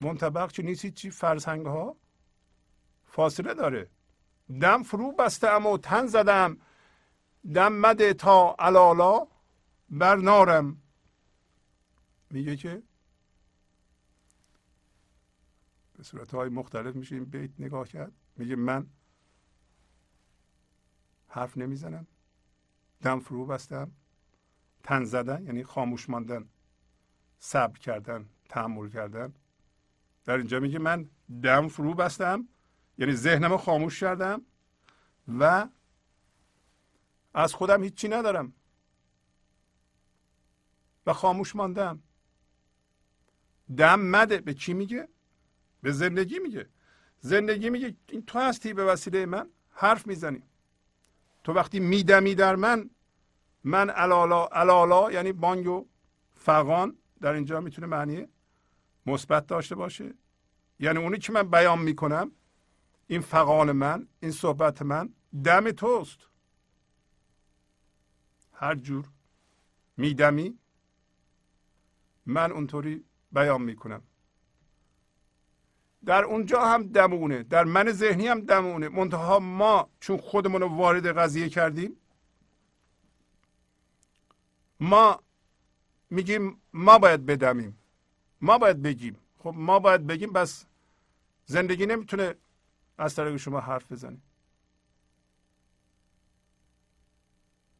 منطبق 0.00 0.50
چه 0.50 0.62
نیست؟ 0.62 0.86
چی 0.86 1.10
فرسنگ 1.10 1.66
ها 1.66 1.96
فاصله 3.04 3.54
داره. 3.54 3.90
دم 4.60 4.82
فرو 4.82 5.12
بستم 5.12 5.66
و 5.66 5.78
تن 5.78 6.06
زدم. 6.06 6.56
دم 7.54 7.72
مده 7.72 8.14
تا 8.14 8.56
علالا 8.58 9.26
بر 9.90 10.16
نارم. 10.16 10.82
میگه 12.30 12.56
که 12.56 12.82
به 15.96 16.02
صورت 16.02 16.34
های 16.34 16.48
مختلف 16.48 16.94
میشه 16.94 17.14
این 17.14 17.24
بیت 17.24 17.50
نگاه 17.58 17.88
کرد. 17.88 18.12
میگه 18.36 18.56
من 18.56 18.86
حرف 21.28 21.56
نمی‌زنم. 21.56 22.06
دم 23.02 23.20
فرو 23.20 23.46
بستم. 23.46 23.92
تن 24.82 25.04
زدن 25.04 25.44
یعنی 25.44 25.64
خاموش 25.64 26.10
ماندن. 26.10 26.48
صبر 27.38 27.78
کردن 27.78 28.28
تحمل 28.48 28.88
کردن. 28.88 29.34
در 30.24 30.36
اینجا 30.36 30.60
میگه 30.60 30.78
من 30.78 31.10
دم 31.42 31.68
فرو 31.68 31.94
بستم. 31.94 32.48
یعنی 33.00 33.12
ذهنم 33.12 33.50
رو 33.50 33.56
خاموش 33.56 34.00
کردم 34.00 34.42
و 35.38 35.68
از 37.34 37.54
خودم 37.54 37.82
هیچی 37.82 38.08
ندارم. 38.08 38.52
و 41.06 41.12
خاموش 41.12 41.56
ماندم. 41.56 42.02
دم 43.76 44.00
مده. 44.00 44.38
به 44.38 44.54
چی 44.54 44.74
میگه؟ 44.74 45.08
به 45.82 45.92
زندگی 45.92 46.38
میگه. 46.38 46.68
زندگی 47.20 47.70
میگه 47.70 47.96
این 48.08 48.24
تو 48.26 48.38
هستی 48.38 48.72
به 48.72 48.84
وسیله 48.84 49.26
من؟ 49.26 49.50
حرف 49.70 50.06
می‌زنی 50.06 50.42
تو 51.44 51.52
وقتی 51.52 51.80
میدمی 51.80 52.34
در 52.34 52.56
من 52.56 52.90
من 53.64 53.90
الالا 53.90 54.46
الالا 54.46 55.12
یعنی 55.12 55.32
بانگ 55.32 55.66
و 55.66 55.86
فقان 56.34 56.96
در 57.20 57.32
اینجا 57.32 57.60
می‌تونه 57.60 57.86
معنی 57.86 58.28
مثبت 59.06 59.46
داشته 59.46 59.74
باشه. 59.74 60.14
یعنی 60.78 60.98
اونی 60.98 61.18
که 61.18 61.32
من 61.32 61.50
بیان 61.50 61.78
می‌کنم 61.78 62.32
این 63.10 63.20
فقان 63.20 63.72
من 63.72 64.08
این 64.20 64.32
صحبت 64.32 64.82
من 64.82 65.14
دم 65.44 65.70
توست. 65.70 66.18
هر 68.52 68.74
جور 68.74 69.08
میدمی 69.96 70.58
من 72.26 72.52
اونطوری 72.52 73.04
بیان 73.32 73.62
می‌کنم. 73.62 74.02
در 76.04 76.24
اونجا 76.24 76.60
هم 76.60 76.82
دمونه 76.82 77.42
در 77.42 77.64
من 77.64 77.92
ذهنی 77.92 78.28
هم 78.28 78.40
دمونه. 78.40 78.88
منتها 78.88 79.38
ما 79.38 79.90
چون 80.00 80.16
خودمون 80.16 80.60
رو 80.60 80.68
وارد 80.68 81.18
قضیه 81.18 81.48
کردیم 81.48 81.96
ما 84.80 85.22
میگیم 86.10 86.62
ما 86.72 86.98
باید 86.98 87.26
بدمیم. 87.26 87.78
ما 88.40 88.58
باید 88.58 88.82
بگیم. 88.82 89.16
خب 89.38 89.54
ما 89.56 89.78
باید 89.78 90.06
بگیم 90.06 90.32
بس 90.32 90.66
زندگی 91.46 91.86
نمی‌تونه 91.86 92.34
از 93.00 93.14
طریق 93.14 93.36
شما 93.36 93.60
حرف 93.60 93.92
بزنه 93.92 94.18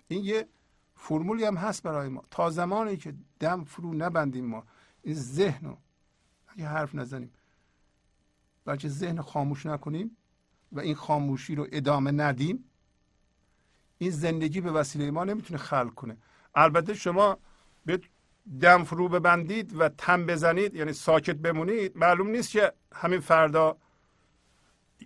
این 0.08 0.24
یه 0.24 0.48
فرمولی 0.96 1.44
هم 1.44 1.56
هست 1.56 1.82
برای 1.82 2.08
ما. 2.08 2.24
تا 2.30 2.50
زمانی 2.50 2.96
که 2.96 3.14
دم 3.40 3.64
فرو 3.64 3.94
نبندیم 3.94 4.46
ما 4.46 4.64
این 5.02 5.14
ذهن 5.14 5.68
رو 5.68 5.78
اگه 6.48 6.66
حرف 6.66 6.94
نزنیم 6.94 7.32
بلکه 8.64 8.88
ذهن 8.88 9.20
خاموش 9.20 9.66
نکنیم 9.66 10.16
و 10.72 10.80
این 10.80 10.94
خاموشی 10.94 11.54
رو 11.54 11.66
ادامه 11.72 12.10
ندیم 12.10 12.64
این 13.98 14.10
زندگی 14.10 14.60
به 14.60 14.72
وسیله 14.72 15.10
ما 15.10 15.24
نمی‌تونه 15.24 15.58
خلق 15.58 15.94
کنه. 15.94 16.16
البته 16.54 16.94
شما 16.94 17.38
به 17.86 18.00
دم 18.60 18.84
فرو 18.84 19.08
ببندید 19.08 19.80
و 19.80 19.88
تم 19.88 20.26
بزنید 20.26 20.74
یعنی 20.74 20.92
ساکت 20.92 21.36
بمونید 21.36 21.96
معلوم 21.96 22.28
نیست 22.28 22.50
که 22.50 22.72
همین 22.92 23.20
فردا 23.20 23.76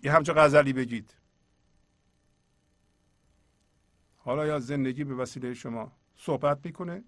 یه 0.02 0.12
همچه 0.12 0.32
غزلی 0.32 0.72
بگید. 0.72 1.14
حالا 4.16 4.46
یا 4.46 4.60
زندگی 4.60 5.04
به 5.04 5.14
وسیله 5.14 5.54
شما 5.54 5.92
صحبت 6.16 6.66
می‌کنه 6.66 7.04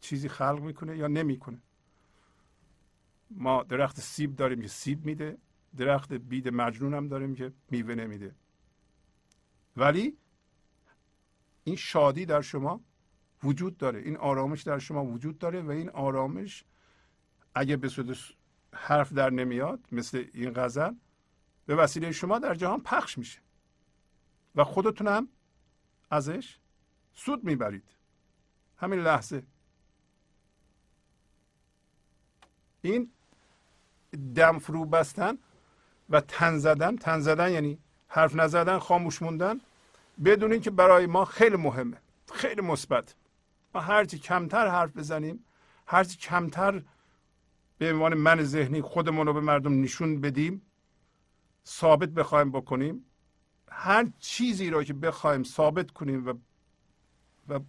چیزی 0.00 0.28
خلق 0.28 0.60
می‌کنه 0.60 0.96
یا 0.96 1.06
نمی‌کنه. 1.06 1.58
ما 3.30 3.62
درخت 3.62 4.00
سیب 4.00 4.36
داریم 4.36 4.62
که 4.62 4.68
سیب 4.68 5.06
میده 5.06 5.38
درخت 5.76 6.12
بید 6.12 6.48
مجنون 6.48 6.94
هم 6.94 7.08
داریم 7.08 7.34
که 7.34 7.52
میوه 7.70 7.94
نمیده. 7.94 8.34
ولی 9.76 10.16
این 11.64 11.76
شادی 11.76 12.26
در 12.26 12.40
شما 12.40 12.80
وجود 13.42 13.76
داره 13.76 13.98
این 13.98 14.16
آرامش 14.16 14.62
در 14.62 14.78
شما 14.78 15.04
وجود 15.04 15.38
داره 15.38 15.62
و 15.62 15.70
این 15.70 15.90
آرامش 15.90 16.64
اگه 17.54 17.76
به 17.76 17.88
صورت 17.88 18.16
حرف 18.72 19.12
در 19.12 19.30
نمیاد 19.30 19.80
مثل 19.92 20.24
این 20.34 20.52
غزل 20.56 20.94
به 21.66 21.74
وسیله 21.74 22.12
شما 22.12 22.38
در 22.38 22.54
جهان 22.54 22.80
پخش 22.80 23.18
میشه. 23.18 23.40
و 24.54 24.64
خودتون 24.64 25.08
هم 25.08 25.28
ازش 26.10 26.58
سود 27.14 27.44
می‌برید. 27.44 27.84
همین 28.76 29.00
لحظه. 29.00 29.42
این 32.82 33.10
دم 34.34 34.58
فرو 34.58 34.84
بستن 34.84 35.38
و 36.10 36.20
تن 36.20 36.58
زدن 36.58 36.96
تن 36.96 37.20
زدن 37.20 37.52
یعنی 37.52 37.78
حرف 38.08 38.36
نزدن 38.36 38.78
خاموش 38.78 39.22
موندن 39.22 39.60
بدون 40.24 40.52
اینکه 40.52 40.70
برای 40.70 41.06
ما 41.06 41.24
خیلی 41.24 41.56
مهمه 41.56 41.96
خیلی 42.32 42.60
مثبت. 42.60 43.14
ما 43.74 43.80
هرچی 43.80 44.18
کمتر 44.18 44.68
حرف 44.68 44.96
بزنیم 44.96 45.44
هرچی 45.86 46.18
کمتر 46.18 46.82
به 47.78 47.92
عنوان 47.92 48.14
من 48.14 48.42
ذهنی 48.42 48.82
خودمون 48.82 49.26
رو 49.26 49.32
به 49.32 49.40
مردم 49.40 49.82
نشون 49.82 50.20
بدیم 50.20 50.62
ثابت 51.66 52.08
بخوایم 52.08 52.50
بکنیم 52.50 53.04
هر 53.70 54.10
چیزی 54.18 54.70
را 54.70 54.84
که 54.84 54.92
بخوایم 54.92 55.42
ثابت 55.42 55.90
کنیم 55.90 56.26
و 56.26 56.34
و 57.48 57.60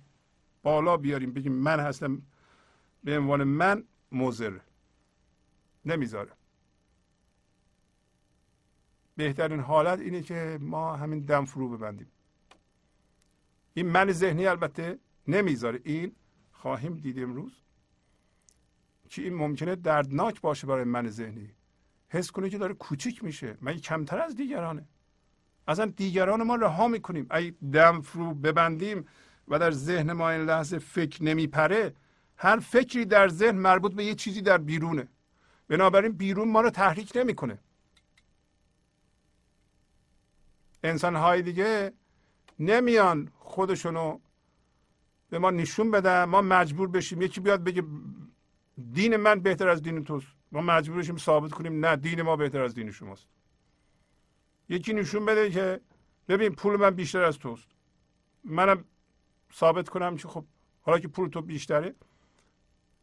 بالا 0.64 0.98
بیاریم 0.98 1.34
بگیم 1.34 1.52
من 1.52 1.80
هستم 1.80 2.22
به 3.04 3.18
عنوان 3.18 3.43
من 3.43 3.84
موزر 4.12 4.60
نمی‌ذاره. 5.86 6.32
بهترین 9.16 9.60
حالت 9.60 10.00
اینه 10.00 10.22
که 10.22 10.58
ما 10.62 10.96
همین 10.96 11.20
دم 11.20 11.46
فرو 11.46 11.70
ببندیم. 11.70 12.12
این 13.74 13.89
من 13.89 14.12
ذهنی 14.12 14.48
البته 14.48 15.00
نمی‌ذاره. 15.28 15.82
این 15.84 16.16
خواهیم 16.52 16.98
دید 16.98 17.20
امروز 17.20 17.54
که 19.10 19.22
این 19.22 19.34
ممکنه 19.34 19.76
دردناک 19.76 20.41
باشه 20.41 20.68
برای 20.68 20.84
من 20.84 21.10
ذهنی. 21.10 21.50
حس 22.10 22.32
کنه 22.32 22.49
که 22.49 22.58
داره 22.58 22.74
کوچیک 22.74 23.24
میشه. 23.24 23.58
من 23.62 23.78
کمتر 23.78 24.20
از 24.20 24.36
دیگرانه. 24.36 24.86
اصلا 25.68 25.86
دیگران 25.86 26.43
ما 26.43 26.56
رها 26.56 26.88
می‌کنیم. 26.88 27.28
اگه 27.30 27.53
دم 27.74 28.01
فرو 28.01 28.34
ببندیم 28.34 29.06
و 29.47 29.60
در 29.60 29.72
ذهن 29.72 30.12
ما 30.12 30.30
این 30.30 30.41
لحظه 30.41 30.80
فکر 30.80 31.24
نمیپره. 31.24 31.93
هر 32.38 32.60
فکری 32.60 33.06
در 33.06 33.28
ذهن 33.28 33.56
مربوط 33.56 33.93
به 33.93 34.06
یه 34.06 34.16
چیزی 34.16 34.41
در 34.41 34.58
بیرونه. 34.58 35.08
بنابراین 35.68 36.12
بیرون 36.12 36.51
ما 36.51 36.62
رو 36.62 36.70
تحریک 36.70 37.12
نمی‌کنه. 37.16 37.60
انسان 40.84 41.16
های 41.16 41.41
دیگه 41.41 41.93
نمیان 42.60 43.32
خودشونو 43.39 44.20
به 45.30 45.39
ما 45.39 45.51
نشون 45.51 45.91
بدن. 45.91 46.24
ما 46.24 46.41
مجبور 46.41 46.88
بشیم. 46.88 47.22
یکی 47.22 47.41
بیاد 47.41 47.64
بگه 47.64 47.84
دین 48.93 49.16
من 49.16 49.39
بهتر 49.39 49.68
از 49.68 49.82
دین 49.82 50.03
توست. 50.03 50.28
ما 50.56 50.62
مجبور 50.62 50.97
بشیم 50.97 51.18
ثابت 51.18 51.51
کنیم 51.51 51.86
نه 51.86 51.95
دین 51.95 52.22
ما 52.22 52.36
بهتر 52.36 52.62
از 52.62 52.76
دین 52.76 52.91
شماست. 52.91 53.28
یکی 54.70 54.93
نشون 54.93 55.26
بده 55.26 55.49
که 55.49 55.82
ببین 56.28 56.56
پول 56.56 56.76
من 56.76 56.89
بیشتر 56.89 57.24
از 57.24 57.38
توست. 57.38 57.68
منم 58.43 58.86
ثابت 59.53 59.89
کنم 59.89 60.18
که 60.18 60.28
خب 60.28 60.45
حالا 60.82 60.99
که 60.99 61.08
پول 61.08 61.30
تو 61.30 61.41
بیشتره 61.41 61.95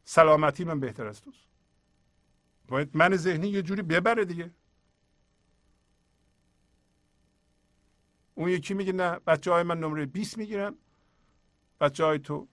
سلامتی 0.05 0.65
من 0.65 0.81
بهتر 0.81 1.07
از 1.07 1.21
توست. 1.21 1.49
باید 2.69 2.97
من 2.97 3.17
ذهنی 3.17 3.49
یه 3.49 3.63
جوری 3.63 3.83
ببره 3.83 4.25
دیگه. 4.25 4.51
اون 8.35 8.49
یکی 8.49 8.75
میگه 8.75 8.93
نه 8.93 9.19
بچه 9.19 9.53
های 9.53 9.63
من 9.63 9.81
نمره 9.81 10.07
20 10.07 10.39
می‌گیرن. 10.39 10.75
بچه 11.81 12.05
های 12.05 12.19
تو 12.19 12.49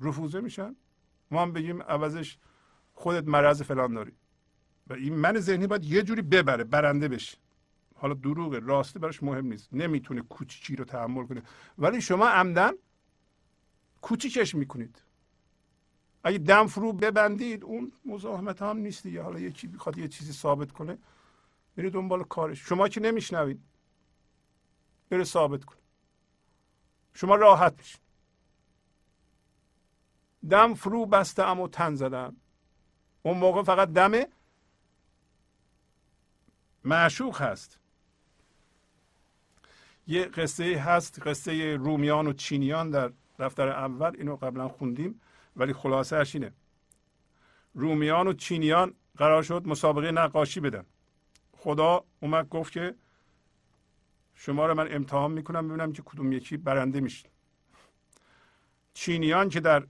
رفوزه 0.00 0.40
میشن. 0.40 0.76
ما 1.30 1.42
هم 1.42 1.52
بگیم 1.52 1.82
عوضش 1.82 2.38
خودت 3.02 3.28
مرض 3.28 3.62
فلان 3.62 3.94
داری. 3.94 4.12
و 4.86 4.92
این 4.92 5.14
من 5.14 5.38
ذهنی 5.38 5.66
باید 5.66 5.84
یه 5.84 6.02
جوری 6.02 6.22
ببره 6.22 6.64
برنده 6.64 7.08
بشه 7.08 7.38
حالا 7.94 8.14
دروغه 8.14 8.58
راسته 8.58 8.98
براش 8.98 9.22
مهم 9.22 9.46
نیست. 9.46 9.74
نمی‌تونه 9.74 10.22
کوچیکی 10.22 10.76
رو 10.76 10.84
تحمل 10.84 11.26
کنه. 11.26 11.42
ولی 11.78 12.00
شما 12.00 12.28
عمدن 12.28 12.72
کوچیکش 14.00 14.54
می‌کنید. 14.54 15.02
اگه 16.24 16.38
دم 16.38 16.66
فرو 16.66 16.92
ببندید 16.92 17.64
اون 17.64 17.92
مزاحمت 18.04 18.62
هم 18.62 18.76
نیست 18.76 19.02
دیگه. 19.02 19.22
حالا 19.22 19.38
یکی 19.38 19.66
بخواد 19.68 19.98
یه 19.98 20.08
چیزی 20.08 20.32
ثابت 20.32 20.72
کنه 20.72 20.98
میره 21.76 21.90
دنبال 21.90 22.24
کارش. 22.24 22.68
شما 22.68 22.88
که 22.88 23.00
نمیشنوید. 23.00 23.60
بره 25.10 25.24
ثابت 25.24 25.64
کنه 25.64 25.78
شما 27.14 27.34
راحت 27.34 27.74
میشید 27.78 28.00
دم 30.50 30.74
فرو 30.74 31.06
بسته 31.06 31.44
و 31.44 31.68
تن 31.68 31.94
زدم 31.94 32.36
اون 33.22 33.38
موقع 33.38 33.62
فقط 33.62 33.88
دم 33.88 34.24
معشوق 36.84 37.42
هست. 37.42 37.78
یه 40.06 40.24
قصه 40.24 40.76
هست 40.76 41.22
قصه 41.26 41.76
رومیان 41.76 42.26
و 42.26 42.32
چینیان 42.32 42.90
در 42.90 43.12
دفتر 43.38 43.68
اول. 43.68 44.16
اینو 44.18 44.36
قبلا 44.36 44.68
خوندیم 44.68 45.20
ولی 45.56 45.72
خلاصه 45.72 46.24
اینه. 46.34 46.52
رومیان 47.74 48.26
و 48.26 48.32
چینیان 48.32 48.94
قرار 49.16 49.42
شد 49.42 49.66
مسابقه 49.66 50.10
نقاشی 50.10 50.60
بدن. 50.60 50.86
خدا 51.52 52.04
اومد 52.20 52.48
گفت 52.48 52.72
که 52.72 52.94
شما 54.34 54.66
رو 54.66 54.74
من 54.74 54.94
امتحان 54.94 55.32
می‌کنم 55.32 55.68
ببینم 55.68 55.92
که 55.92 56.02
کدوم 56.02 56.32
یکی 56.32 56.56
برنده 56.56 57.00
میشه. 57.00 57.28
چینیان 58.94 59.48
که 59.48 59.60
در 59.60 59.86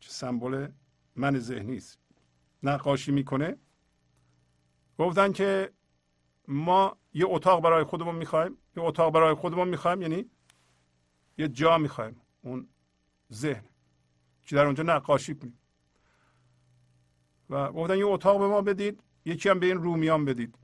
سمبل 0.00 0.68
من 1.16 1.38
ذهنی 1.38 1.76
است. 1.76 2.05
نقاشی 2.62 3.12
می‌کنه. 3.12 3.56
گفتن 4.98 5.32
که 5.32 5.72
ما 6.48 6.96
یه 7.14 7.26
اتاق 7.28 7.62
برای 7.62 7.84
خودمون 7.84 8.14
می‌خوایم. 8.14 8.58
یه 8.76 8.82
اتاق 8.82 9.12
برای 9.12 9.34
خودمون 9.34 9.68
می‌خوایم 9.68 10.02
یعنی 10.02 10.30
یه 11.38 11.48
جا 11.48 11.78
می‌خوایم 11.78 12.20
اون 12.42 12.68
ذهن 13.32 13.64
که 14.42 14.56
در 14.56 14.64
اونجا 14.64 14.82
نقاشی 14.82 15.34
کنیم. 15.34 15.58
و 17.50 17.72
گفتن 17.72 17.98
یه 17.98 18.06
اتاق 18.06 18.38
به 18.38 18.46
ما 18.46 18.62
بدید 18.62 19.02
یکی 19.24 19.48
هم 19.48 19.58
به 19.60 19.66
این 19.66 19.76
رومیان 19.76 20.24
بدید. 20.24 20.58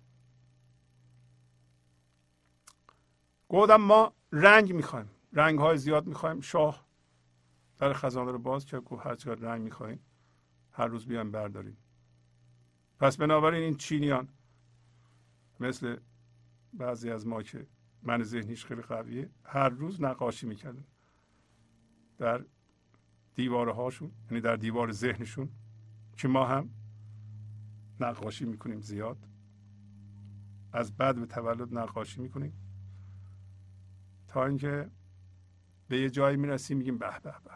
گفتم 3.49 3.76
ما 3.76 4.12
رنگ 4.32 4.72
می‌خوایم. 4.72 5.11
رنگ 5.32 5.59
های 5.59 5.78
زیاد 5.78 6.07
می‌خوایم. 6.07 6.40
شاه 6.40 6.86
در 7.78 7.93
خزانه 7.93 8.32
رو 8.32 8.38
باز 8.38 8.66
کرد 8.66 8.93
هر 8.93 9.14
چقدر 9.14 9.40
رنگ 9.40 9.62
می‌خوایم 9.62 10.01
هر 10.72 10.86
روز 10.86 11.07
بیان 11.07 11.30
برداریم. 11.30 11.76
پس 13.03 13.16
بنابراین 13.16 13.62
این 13.62 13.76
چینیان 13.76 14.28
مثل 15.61 15.96
بعضی 16.72 17.11
از 17.11 17.26
ما 17.26 17.42
که 17.42 17.66
من 18.03 18.22
ذهنیش 18.22 18.64
خیلی 18.64 18.82
قویه 18.82 19.30
هر 19.44 19.68
روز 19.68 20.03
نقاشی 20.03 20.46
می‌کردن. 20.46 20.84
در 22.18 22.44
دیواره 23.34 23.72
هاشون 23.72 24.12
یعنی 24.30 24.40
در 24.40 24.57
دیوار 24.57 24.92
ذهنشون 24.92 25.48
که 26.16 26.28
ما 26.28 26.46
هم 26.46 26.70
نقاشی 28.00 28.44
می‌کنیم 28.44 28.80
زیاد. 28.80 29.28
از 30.72 30.96
بعد 30.96 31.16
به 31.16 31.26
تولد 31.26 31.78
نقاشی 31.78 32.20
می‌کنیم. 32.20 32.53
تا 34.28 34.46
اینکه 34.46 34.90
به 35.88 36.00
یه 36.00 36.11
جایی 36.11 36.36
می‌رسیم 36.36 36.78
میگیم 36.78 36.98
به 36.98 37.20
به 37.22 37.34
به. 37.44 37.50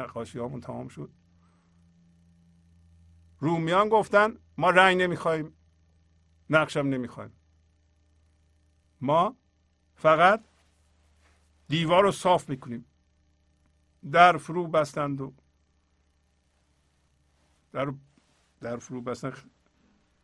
نقاشی 0.00 0.38
هامون 0.38 0.60
تمام 0.60 0.88
شد. 0.88 1.10
رومیان 3.40 3.88
گفتن 3.88 4.38
ما 4.58 4.70
رنگ 4.70 5.02
نمی‌خوایم 5.02 5.52
نقشم 6.50 6.86
نمی‌خوایم. 6.86 7.32
ما 9.00 9.36
فقط 9.94 10.44
دیوار 11.68 12.02
رو 12.02 12.12
صاف 12.12 12.48
می‌کنیم. 12.48 12.84
در 14.12 14.36
فرو 14.36 14.66
بستند 14.66 15.20
و 15.20 15.32
در 17.72 17.92
در 18.60 18.76
فرو 18.76 19.00
بستن 19.00 19.32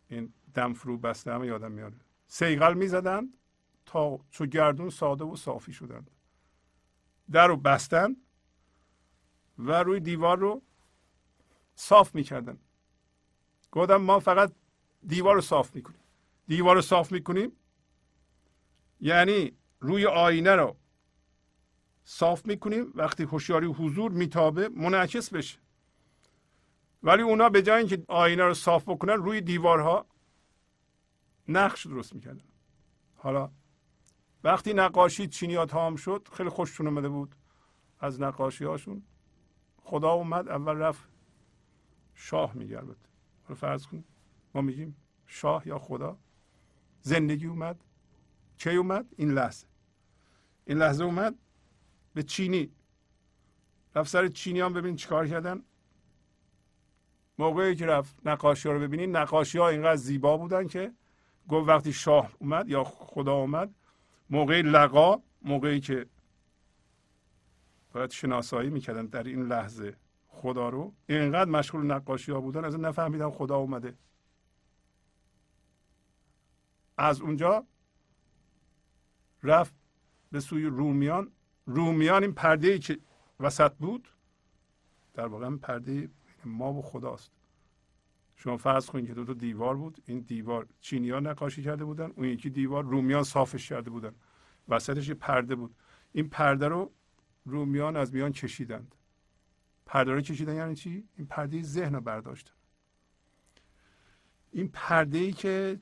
این 0.08 0.32
دم 0.54 0.72
فرو 0.72 0.98
بسته 0.98 1.32
همه 1.32 1.46
یادم 1.46 1.72
میاد. 1.72 1.92
سیغل 2.26 2.74
می‌زدند 2.74 3.38
تا 3.86 4.20
چو 4.30 4.46
گردون 4.46 4.90
ساده 4.90 5.24
و 5.24 5.36
صافی 5.36 5.72
شدند. 5.72 6.10
در 7.30 7.46
رو 7.46 7.56
بستن 7.56 8.16
و 9.58 9.72
روی 9.72 10.00
دیوار 10.00 10.38
رو 10.38 10.62
صاف 11.74 12.14
می‌کردن. 12.14 12.58
گفتم 13.76 13.96
ما 13.96 14.18
فقط 14.18 14.52
دیوار 15.06 15.34
رو 15.34 15.40
صاف 15.40 15.74
می‌کنیم. 15.74 16.00
دیوار 16.46 16.76
رو 16.76 16.82
صاف 16.82 17.12
می‌کنیم. 17.12 17.52
یعنی 19.00 19.52
روی 19.80 20.06
آینه 20.06 20.54
رو 20.56 20.76
صاف 22.04 22.46
می‌کنیم. 22.46 22.92
وقتی 22.94 23.22
هوشیاری 23.22 23.66
حضور 23.66 24.10
میتابه 24.12 24.68
منعکس 24.68 25.30
بشه. 25.30 25.58
ولی 27.02 27.22
اونا 27.22 27.48
به 27.48 27.62
جای 27.62 27.78
اینکه 27.78 28.04
آینه 28.08 28.44
رو 28.44 28.54
صاف 28.54 28.88
بکنن 28.88 29.14
روی 29.14 29.40
دیوارها 29.40 30.06
نقش 31.48 31.86
درست 31.86 32.14
می‌کردن. 32.14 32.44
حالا 33.14 33.50
وقتی 34.44 34.74
نقاشی 34.74 35.26
چینی 35.26 35.54
ها 35.54 35.66
تمام 35.66 35.96
شد 35.96 36.28
خیلی 36.32 36.48
خوششون 36.48 36.86
اومده 36.86 37.08
بود 37.08 37.34
از 38.00 38.20
نقاشی 38.20 38.64
هاشون 38.64 39.02
خدا 39.76 40.10
اومد 40.10 40.48
اول 40.48 40.76
رفت 40.76 41.08
شاه 42.14 42.50
البته 42.56 43.15
فرض 43.54 43.86
کن. 43.86 44.04
ما 44.54 44.60
میگیم 44.60 44.96
شاه 45.26 45.68
یا 45.68 45.78
خدا. 45.78 46.18
زندگی 47.00 47.46
اومد. 47.46 47.84
کی 48.58 48.76
اومد؟ 48.76 49.06
این 49.16 49.30
لحظه. 49.30 49.66
این 50.66 50.78
لحظه 50.78 51.04
اومد 51.04 51.34
به 52.14 52.22
چینی. 52.22 52.70
رفت 53.94 54.10
سر 54.10 54.28
چینی 54.28 54.60
هم 54.60 54.72
ببین 54.72 54.96
چیکار 54.96 55.28
کردن. 55.28 55.62
موقعی 57.38 57.76
که 57.76 57.86
رفت 57.86 58.16
نقاشی 58.24 58.68
ها 58.68 58.74
رو 58.74 58.80
ببینید 58.80 59.16
نقاشی 59.16 59.58
ها 59.58 59.68
اینقدر 59.68 59.96
زیبا 59.96 60.36
بودن 60.36 60.66
که 60.66 60.92
گفت 61.48 61.68
وقتی 61.68 61.92
شاه 61.92 62.32
اومد 62.38 62.68
یا 62.68 62.84
خدا 62.84 63.34
اومد 63.34 63.74
موقع 64.30 64.62
لقا 64.62 65.22
موقعی 65.42 65.80
که 65.80 66.06
باید 67.92 68.10
شناسایی 68.10 68.70
می‌کردن 68.70 69.06
در 69.06 69.22
این 69.22 69.42
لحظه. 69.42 69.96
خدا 70.36 70.68
رو 70.68 70.94
اینقدر 71.08 71.50
مشغول 71.50 71.86
نقاشی 71.86 72.32
ها 72.32 72.40
بودن 72.40 72.64
از 72.64 72.74
اون 72.74 72.84
نفهمیدن 72.84 73.30
خدا 73.30 73.56
اومده. 73.56 73.94
از 76.98 77.20
اونجا 77.20 77.66
رفت 79.42 79.74
به 80.32 80.40
سوی 80.40 80.64
رومیان. 80.64 81.32
رومیان 81.66 82.22
این 82.22 82.32
پرده 82.32 82.68
ای 82.68 82.78
که 82.78 82.98
وسط 83.40 83.72
بود 83.72 84.08
در 85.14 85.26
واقع 85.26 85.56
پرده 85.56 86.08
ما 86.44 86.72
و 86.72 86.82
خداست. 86.82 87.30
شما 88.36 88.56
فرض 88.56 88.86
کنید 88.86 89.06
که 89.06 89.14
دو 89.14 89.24
تا 89.24 89.32
دیوار 89.32 89.76
بود. 89.76 90.02
این 90.06 90.20
دیوار 90.20 90.66
چینی 90.80 91.10
ها 91.10 91.20
نقاشی 91.20 91.62
کرده 91.62 91.84
بودن 91.84 92.12
اون 92.16 92.28
یکی 92.28 92.50
دیوار 92.50 92.84
رومیان 92.84 93.22
صافش 93.22 93.68
کرده 93.68 93.90
بودن. 93.90 94.14
وسطش 94.68 95.08
یه 95.08 95.14
پرده 95.14 95.54
بود. 95.54 95.74
این 96.12 96.28
پرده 96.28 96.68
رو 96.68 96.92
رومیان 97.44 97.96
از 97.96 98.14
میان 98.14 98.32
کشیدند. 98.32 98.94
پرده 99.86 100.12
رو 100.12 100.20
کشیدن 100.20 100.54
یعنی 100.54 100.74
چی؟ 100.74 101.08
این 101.16 101.26
پرده 101.26 101.62
ذهن 101.62 101.94
رو 101.94 102.00
برداشتن 102.00 102.52
این 104.52 104.68
پرده 104.68 105.18
ای 105.18 105.32
که 105.32 105.80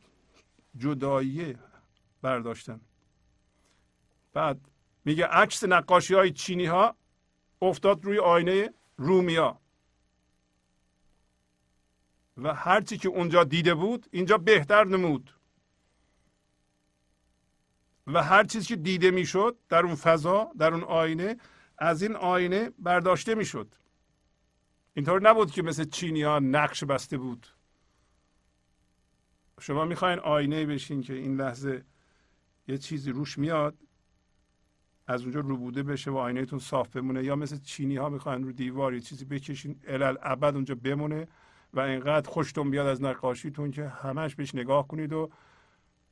جدایی 0.77 1.57
برداشتن. 2.23 2.81
بعد 4.33 4.61
میگه 5.05 5.27
عکس 5.27 5.65
نقاشی 5.65 6.15
های 6.15 6.31
چینی 6.31 6.67
ها 6.67 6.97
افتاد 7.63 8.05
روی 8.05 8.19
آینه 8.19 8.71
رومیا. 8.97 9.61
و 12.37 12.55
هرچی 12.55 12.99
که 12.99 13.09
اونجا 13.09 13.45
دیده 13.45 13.75
بود 13.75 14.07
اینجا 14.11 14.39
بهتر 14.39 14.85
نمود. 14.85 15.35
و 18.07 18.23
هر 18.23 18.45
چیزی 18.45 18.67
که 18.67 18.77
دیده 18.77 19.11
می‌شد 19.11 19.59
در 19.69 19.83
اون 19.87 19.95
فضا 19.95 20.51
در 20.59 20.75
اون 20.75 20.85
آینه 20.85 21.37
از 21.79 22.03
این 22.03 22.17
آینه 22.17 22.71
برداشته 22.79 23.35
می‌شد. 23.35 23.75
اینطور 24.95 25.23
نبود 25.23 25.51
که 25.51 25.63
مثل 25.63 25.85
چینی 25.85 26.23
ها 26.23 26.39
نقش 26.39 26.85
بسته 26.85 27.19
بود. 27.19 27.47
شما 29.61 29.85
می‌خواین 29.85 30.19
آینه 30.19 30.67
بشین 30.67 31.03
که 31.03 31.15
این 31.15 31.37
لحظه 31.37 31.85
یه 32.69 32.79
چیزی 32.79 33.11
روش 33.11 33.39
میاد 33.39 33.75
از 35.07 35.23
اونجا 35.23 35.41
روبوده 35.41 35.83
بشه 35.83 36.11
و 36.11 36.17
آینهتون 36.17 36.59
صاف 36.59 36.97
بمونه 36.97 37.25
یا 37.25 37.37
مثل 37.37 37.59
چینی 37.59 37.97
ها 37.97 38.09
می‌خواین 38.09 38.45
رو 38.45 38.53
دیوار 38.53 38.95
یه 38.95 39.01
چیزی 39.01 39.25
بکشین 39.25 39.81
الال 39.87 40.19
ابد 40.23 40.55
اونجا 40.55 40.75
بمونه 40.75 41.29
و 41.73 41.81
اینقدر 41.81 42.31
خوشتون 42.31 42.71
بیاد 42.71 42.87
از 42.87 43.03
نقاشیتون 43.03 43.71
که 43.71 43.89
همش 43.89 44.35
بهش 44.35 44.55
نگاه 44.55 44.89
کنید 44.89 45.13
و 45.13 45.31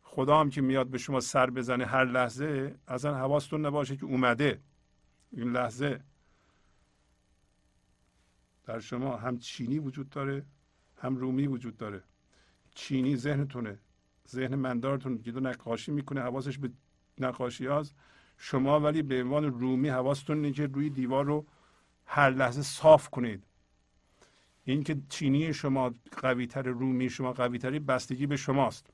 خدا 0.02 0.40
هم 0.40 0.50
که 0.50 0.60
میاد 0.60 0.86
به 0.86 0.98
شما 0.98 1.20
سر 1.20 1.50
بزنه 1.50 1.86
هر 1.86 2.04
لحظه 2.04 2.74
اصلا 2.88 3.14
حواستون 3.14 3.66
نباشه 3.66 3.96
که 3.96 4.04
اومده. 4.04 4.60
این 5.32 5.52
لحظه 5.52 6.00
در 8.64 8.80
شما 8.80 9.16
هم 9.16 9.38
چینی 9.38 9.78
وجود 9.78 10.10
داره 10.10 10.44
هم 10.96 11.16
رومی 11.16 11.46
وجود 11.46 11.76
داره. 11.76 12.02
چینی 12.74 13.16
ذهنتونه 13.16 13.78
ذهن 14.28 14.54
مندارتون 14.54 15.22
که 15.22 15.32
نقاشی 15.32 15.92
می‌کنه 15.92 16.20
حواسش 16.20 16.58
به 16.58 16.70
نقاشی 17.18 17.66
هاست. 17.66 17.94
شما 18.38 18.80
ولی 18.80 19.02
به 19.02 19.22
عنوان 19.22 19.44
رومی 19.44 19.88
حواستون 19.88 20.36
اینه 20.36 20.52
که 20.52 20.66
روی 20.66 20.90
دیوار 20.90 21.24
رو 21.24 21.46
هر 22.06 22.30
لحظه 22.30 22.62
صاف 22.62 23.10
کنید. 23.10 23.44
این 24.64 24.82
که 24.82 24.96
چینی 25.08 25.54
شما 25.54 25.94
قویتر 26.22 26.62
رومی 26.62 27.10
شما 27.10 27.32
قویتری 27.32 27.78
بستگی 27.78 28.26
به 28.26 28.36
شماست. 28.36 28.92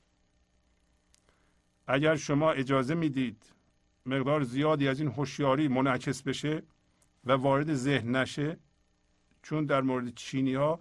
اگر 1.86 2.16
شما 2.16 2.52
اجازه 2.52 2.94
می‌دید 2.94 3.42
مقدار 4.06 4.42
زیادی 4.42 4.88
از 4.88 5.00
این 5.00 5.08
هوشیاری 5.08 5.68
منعکس 5.68 6.22
بشه 6.22 6.62
و 7.24 7.32
وارد 7.32 7.74
ذهن 7.74 8.16
نشه 8.16 8.58
چون 9.48 9.64
در 9.64 9.80
مورد 9.80 10.14
چینی 10.14 10.54
ها 10.54 10.80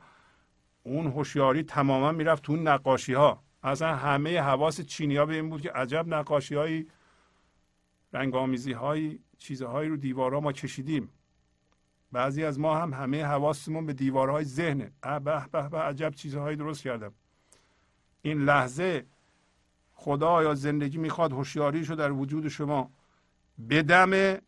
اون 0.84 1.08
هوشیاری 1.08 1.64
تماما 1.64 2.12
می‌رفت 2.12 2.44
تو 2.44 2.56
نقاشی 2.56 3.14
ها 3.14 3.44
اصلا 3.64 3.96
همه 3.96 4.42
حواس 4.42 4.82
چینی 4.82 5.16
ها 5.16 5.26
به 5.26 5.36
این 5.36 5.50
بود 5.50 5.62
که 5.62 5.72
عجب 5.72 6.08
نقاشی 6.08 6.56
های 6.56 6.86
رنگ 8.14 8.36
آمیزی 8.36 8.72
های 8.72 9.20
چیزهایی 9.38 9.90
رو 9.90 9.98
دیوارها 9.98 10.40
ما 10.40 10.52
کشیدیم. 10.52 11.10
بعضی 12.12 12.44
از 12.44 12.60
ما 12.60 12.78
هم 12.78 12.94
همه 12.94 13.26
حواسمون 13.26 13.86
به 13.86 13.94
دیوارهای 13.94 14.44
ذهنه 14.44 14.92
به 15.02 15.20
به 15.52 15.70
به 15.70 15.78
عجب 15.78 16.14
چیزهایی 16.14 16.58
درست 16.58 16.84
کردم. 16.84 17.14
این 18.22 18.42
لحظه 18.42 19.06
خدا 19.94 20.44
یا 20.44 20.56
زندگی 20.56 20.98
می‌خواد 20.98 21.32
هوشیاریشو 21.32 21.96
در 21.96 22.12
وجود 22.12 22.48
شما 22.48 22.92
بدمه؟ 23.70 24.42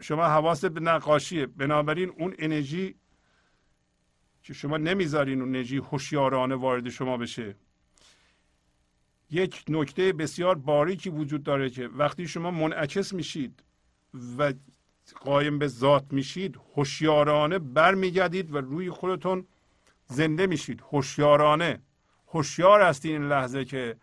شما 0.00 0.24
حواست 0.24 0.66
به 0.66 0.80
نقاشیه. 0.80 1.46
بنابراین 1.46 2.08
اون 2.18 2.34
انرژی 2.38 2.94
که 4.48 4.54
شما 4.54 4.76
نمی‌ذارین 4.76 5.40
اون 5.40 5.48
انرژی 5.48 5.76
هوشیارانه 5.76 6.54
وارد 6.54 6.88
شما 6.88 7.16
بشه. 7.16 7.54
یک 9.30 9.64
نکته 9.68 10.12
بسیار 10.12 10.54
باریکی 10.54 11.10
وجود 11.10 11.42
داره 11.42 11.70
که 11.70 11.88
وقتی 11.88 12.28
شما 12.28 12.50
منعکس 12.50 13.12
میشید 13.12 13.62
و 14.38 14.52
قایم 15.20 15.58
به 15.58 15.68
ذات 15.68 16.12
میشید 16.12 16.60
هوشیارانه 16.76 17.58
برمیگردید 17.58 18.54
و 18.54 18.58
روی 18.58 18.90
خودتون 18.90 19.46
زنده 20.06 20.46
میشید. 20.46 20.80
هوشیارانه. 20.80 21.82
هوشیار 22.28 22.82
هستی 22.82 23.12
این 23.12 23.28
لحظه 23.28 23.64
که 23.64 23.96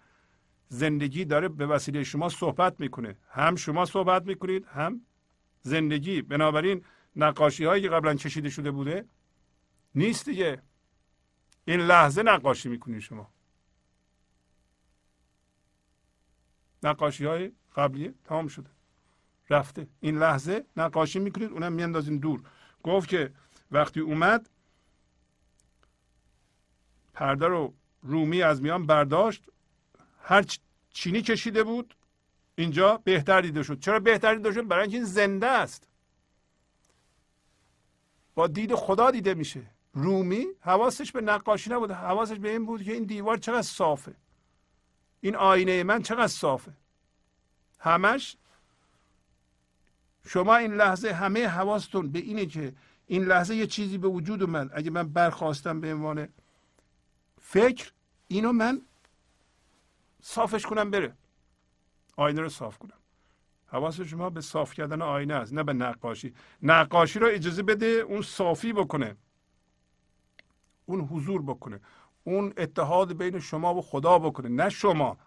زندگی 0.67 1.25
داره 1.25 1.47
به 1.47 1.67
وسیله 1.67 2.03
شما 2.03 2.29
صحبت 2.29 2.79
می‌کنه. 2.79 3.15
هم 3.29 3.55
شما 3.55 3.85
صحبت 3.85 4.25
می‌کنید 4.25 4.65
هم 4.65 5.01
زندگی. 5.61 6.21
بنابراین 6.21 6.83
نقاشی 7.15 7.65
هایی 7.65 7.83
که 7.83 7.89
قبلا 7.89 8.13
کشیده 8.15 8.49
شده 8.49 8.71
بوده 8.71 9.05
نیست 9.95 10.25
دیگه. 10.25 10.61
این 11.65 11.79
لحظه 11.79 12.23
نقاشی 12.23 12.69
می‌کنید 12.69 12.99
شما. 12.99 13.33
نقاشی 16.83 17.25
های 17.25 17.51
قبلی 17.75 18.13
تمام 18.23 18.47
شده. 18.47 18.69
رفته. 19.49 19.87
این 19.99 20.17
لحظه 20.17 20.65
نقاشی 20.77 21.19
می‌کنید 21.19 21.51
اونم 21.51 21.73
میاندازین 21.73 22.17
دور. 22.17 22.43
گفت 22.83 23.09
که 23.09 23.33
وقتی 23.71 23.99
اومد 23.99 24.49
پرده 27.13 27.47
رو 27.47 27.73
رومی 28.01 28.41
از 28.41 28.61
میان 28.61 28.85
برداشت. 28.85 29.43
هر 30.21 30.45
چینی 30.89 31.21
کشیده 31.21 31.63
بود. 31.63 31.95
اینجا 32.55 32.97
بهتر 32.97 33.41
دیده 33.41 33.63
شد. 33.63 33.79
چرا 33.79 33.99
بهتر 33.99 34.35
دیده 34.35 34.51
شد؟ 34.51 34.67
برای 34.67 34.81
اینکه 34.81 34.97
این 34.97 35.05
زنده 35.05 35.47
است. 35.47 35.87
با 38.35 38.47
دید 38.47 38.75
خدا 38.75 39.11
دیده 39.11 39.33
میشه. 39.33 39.74
رومی 39.95 40.45
حواسش 40.61 41.11
به 41.11 41.21
نقاشی 41.21 41.69
نبود. 41.69 41.91
حواسش 41.91 42.37
به 42.37 42.49
این 42.49 42.65
بود 42.65 42.83
که 42.83 42.93
این 42.93 43.03
دیوار 43.03 43.37
چقدر 43.37 43.61
صافه. 43.61 44.15
این 45.21 45.35
آینه 45.35 45.83
من 45.83 46.01
چقدر 46.01 46.27
صافه. 46.27 46.71
همش 47.79 48.37
شما 50.27 50.55
این 50.55 50.73
لحظه 50.73 51.11
همه 51.11 51.47
حواستون 51.47 52.11
به 52.11 52.19
اینه 52.19 52.45
که 52.45 52.73
این 53.07 53.25
لحظه 53.25 53.55
یه 53.55 53.67
چیزی 53.67 53.97
به 53.97 54.07
وجود 54.07 54.43
اومد. 54.43 54.69
اگه 54.73 54.91
من 54.91 55.07
برخواستم 55.07 55.81
به 55.81 55.93
عنوان 55.93 56.27
فکر 57.41 57.91
اینو 58.27 58.51
من 58.51 58.81
صافش 60.21 60.65
کنم 60.65 60.91
بره. 60.91 61.13
آینه 62.17 62.41
رو 62.41 62.49
صاف 62.49 62.77
کنم. 62.77 62.99
حواس 63.67 64.01
شما 64.01 64.29
به 64.29 64.41
صاف 64.41 64.73
کردن 64.73 65.01
آینه 65.01 65.33
است 65.33 65.53
نه 65.53 65.63
به 65.63 65.73
نقاشی. 65.73 66.33
نقاشی 66.61 67.19
رو 67.19 67.27
اجازه 67.27 67.63
بده 67.63 67.85
اون 67.85 68.21
صافی 68.21 68.73
بکنه. 68.73 69.15
اون 70.86 71.01
حضور 71.01 71.41
بکنه 71.41 71.79
اون 72.23 72.53
اتحاد 72.57 73.17
بین 73.17 73.39
شما 73.39 73.75
و 73.75 73.81
خدا 73.81 74.19
بکنه 74.19 74.49
نه 74.49 74.69
شما. 74.69 75.17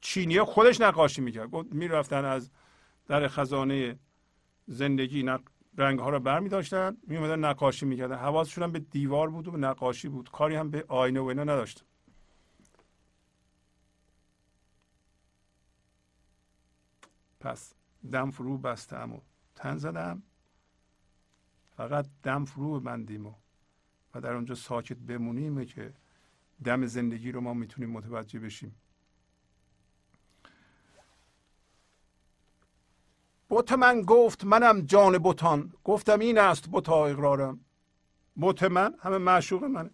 چینی 0.00 0.42
خودش 0.42 0.80
نقاشی 0.80 1.20
می‌کرد. 1.20 1.54
می‌رفتن 1.74 2.24
از 2.24 2.50
در 3.06 3.28
خزانه 3.28 3.98
زندگی 4.66 5.22
نق... 5.22 5.40
رنگ 5.76 5.98
ها 5.98 6.10
رو 6.10 6.20
بر 6.20 6.40
می 6.40 6.48
داشتن 6.48 6.96
می 7.06 7.16
اومدن 7.16 7.44
نقاشی 7.44 7.86
می‌کردن. 7.86 8.16
حواسشون 8.16 8.64
هم 8.64 8.72
به 8.72 8.78
دیوار 8.78 9.30
بود 9.30 9.48
و 9.48 9.50
به 9.50 9.58
نقاشی 9.58 10.08
بود. 10.08 10.30
کاری 10.30 10.56
هم 10.56 10.70
به 10.70 10.84
آینه 10.88 11.20
و 11.20 11.24
اینا 11.24 11.42
نداشتن 11.44 11.84
پس 17.40 17.74
دم 18.12 18.30
فرو 18.30 18.58
بستم 18.58 19.12
و 19.12 19.20
تن 19.54 19.76
زدم. 19.76 20.22
فقط 21.76 22.06
دم 22.22 22.44
فرو 22.44 22.80
بندیم 22.80 23.26
و 23.26 23.34
و 24.14 24.20
در 24.20 24.32
اونجا 24.32 24.54
ساکت 24.54 24.96
بمونیم 24.96 25.64
که 25.64 25.92
دم 26.64 26.86
زندگی 26.86 27.32
رو 27.32 27.40
ما 27.40 27.54
می‌تونیم 27.54 27.90
متوجه 27.90 28.40
بشیم. 28.40 28.74
بت 33.50 33.72
من 33.72 34.02
گفت 34.02 34.44
منم 34.44 34.80
جان 34.80 35.18
بتان. 35.18 35.72
گفتم 35.84 36.18
این 36.18 36.38
است 36.38 36.68
بتا 36.72 37.06
اقرارم. 37.06 37.60
بت 38.40 38.62
من 38.62 38.94
همه 38.98 39.18
معشوق 39.18 39.64
منه. 39.64 39.90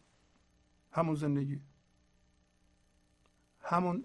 همون 0.92 1.14
زندگی. 1.14 1.60
همون 3.60 4.04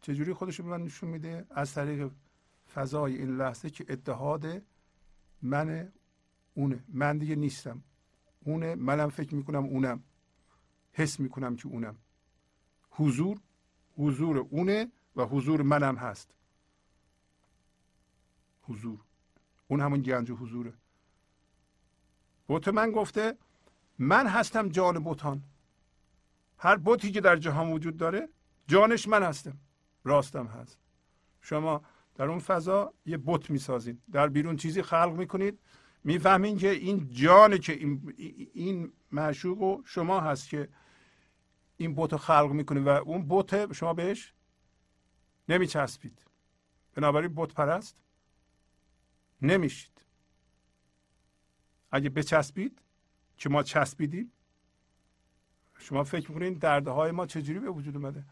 چجوری 0.00 0.32
خودش 0.32 0.60
به 0.60 0.66
من 0.68 0.82
نشون 0.82 1.08
میده؟ 1.08 1.46
از 1.50 1.74
طریق 1.74 2.10
فضای 2.74 3.16
این 3.16 3.36
لحظه 3.36 3.70
که 3.70 3.86
اتحاد 3.88 4.62
من 5.42 5.92
اونه. 6.54 6.84
من 6.88 7.18
دیگه 7.18 7.36
نیستم. 7.36 7.82
اونه 8.48 8.74
منم 8.74 9.08
فکر 9.08 9.34
می‌کنم 9.34 9.64
اونم. 9.64 10.02
حس 10.92 11.20
می‌کنم 11.20 11.56
که 11.56 11.66
اونم. 11.68 11.96
حضور 12.90 13.38
حضور 13.96 14.38
اونه 14.38 14.92
و 15.16 15.24
حضور 15.24 15.62
منم 15.62 15.96
هست. 15.96 16.30
حضور. 18.62 19.00
اون 19.68 19.80
همون 19.80 20.00
گنج 20.02 20.30
حضوره 20.30 20.72
بوت 22.46 22.68
من 22.68 22.90
گفته 22.92 23.36
من 23.98 24.26
هستم 24.26 24.68
جان 24.68 24.98
بوتان 24.98 25.42
هر 26.58 26.76
بوتی 26.76 27.12
که 27.12 27.20
در 27.20 27.36
جهان 27.36 27.72
وجود 27.72 27.96
داره 27.96 28.28
جانش 28.66 29.08
من 29.08 29.22
هستم. 29.22 29.56
راستم 30.04 30.46
هست. 30.46 30.78
شما 31.40 31.82
در 32.14 32.28
اون 32.28 32.38
فضا 32.38 32.92
یه 33.06 33.18
بت 33.26 33.50
می‌سازید. 33.50 34.02
در 34.12 34.28
بیرون 34.28 34.56
چیزی 34.56 34.82
خلق 34.82 35.12
می‌کنید. 35.12 35.58
می‌فهمین 36.04 36.58
که 36.58 36.70
این 36.70 37.10
جان 37.10 37.58
که 37.58 37.72
این, 37.72 38.14
این 38.54 38.92
معشوق 39.12 39.82
شما 39.86 40.20
هست 40.20 40.48
که 40.48 40.68
این 41.76 41.94
بت 41.94 42.16
خلق 42.16 42.50
می‌کنه 42.52 42.80
و 42.80 42.88
اون 42.88 43.26
بت 43.28 43.72
شما 43.72 43.94
بهش 43.94 44.32
نمیچسبید. 45.48 46.24
بنابراین 46.94 47.32
بت 47.36 47.54
پرست 47.54 48.02
نمیشید. 49.42 50.02
اگه 51.90 52.08
بچسبید 52.08 52.82
که 53.36 53.48
ما 53.48 53.62
چسبیدیم 53.62 54.32
شما 55.78 56.04
فکر 56.04 56.32
می‌کنید 56.32 56.58
دردهای 56.58 57.10
ما 57.10 57.26
چجوری 57.26 57.58
به 57.58 57.70
وجود 57.70 57.96
اومده؟ 57.96 58.24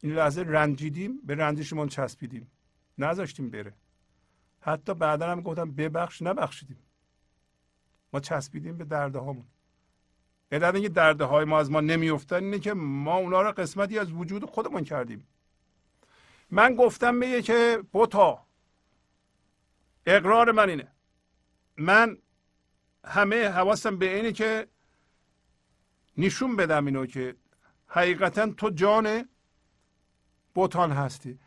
این 0.00 0.12
لحظه 0.12 0.42
رنجیدیم 0.42 1.20
به 1.20 1.34
رنجشمون 1.34 1.88
چسبیدیم. 1.88 2.50
نذاشتیم 2.98 3.50
بره. 3.50 3.74
حتی 4.60 4.94
بعدا 4.94 5.30
هم 5.30 5.40
گفتم 5.40 5.70
ببخش 5.70 6.22
نبخشیدیم. 6.22 6.76
ما 8.12 8.20
چسبیدیم 8.20 8.78
به 8.78 8.84
درده 8.84 9.18
هامون 9.18 9.44
علت 10.52 10.74
اینکه 10.74 10.88
درده 10.88 11.24
های 11.24 11.44
ما 11.44 11.58
از 11.58 11.70
ما 11.70 11.80
نمیافتن 11.80 12.44
اینه 12.44 12.58
که 12.58 12.74
ما 12.74 13.16
اونا 13.16 13.42
رو 13.42 13.52
قسمتی 13.52 13.98
از 13.98 14.12
وجود 14.12 14.44
خودمون 14.44 14.84
کردیم. 14.84 15.26
من 16.50 16.74
گفتم 16.74 17.14
میگه 17.14 17.42
که 17.42 17.82
بوتا 17.92 18.46
اقرار 20.06 20.52
من 20.52 20.68
اینه. 20.70 20.88
من 21.76 22.18
همه 23.04 23.48
حواسم 23.48 23.98
به 23.98 24.16
اینه 24.16 24.32
که 24.32 24.66
نشون 26.18 26.56
بدم 26.56 26.86
اینو 26.86 27.06
که 27.06 27.36
حقیقتا 27.86 28.52
تو 28.52 28.70
جان 28.70 29.28
بوتان 30.54 30.92
هستی. 30.92 31.38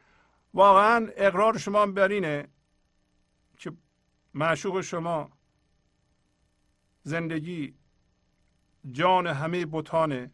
واقعا 0.54 1.08
اقرار 1.16 1.58
شما 1.58 1.86
بر 1.86 2.08
اینه 2.08 2.48
که 3.58 3.72
معشوق 4.34 4.82
شما 4.82 5.30
زندگی 7.04 7.74
جان 8.92 9.28
همه 9.28 9.66
بوتانه 9.66 10.32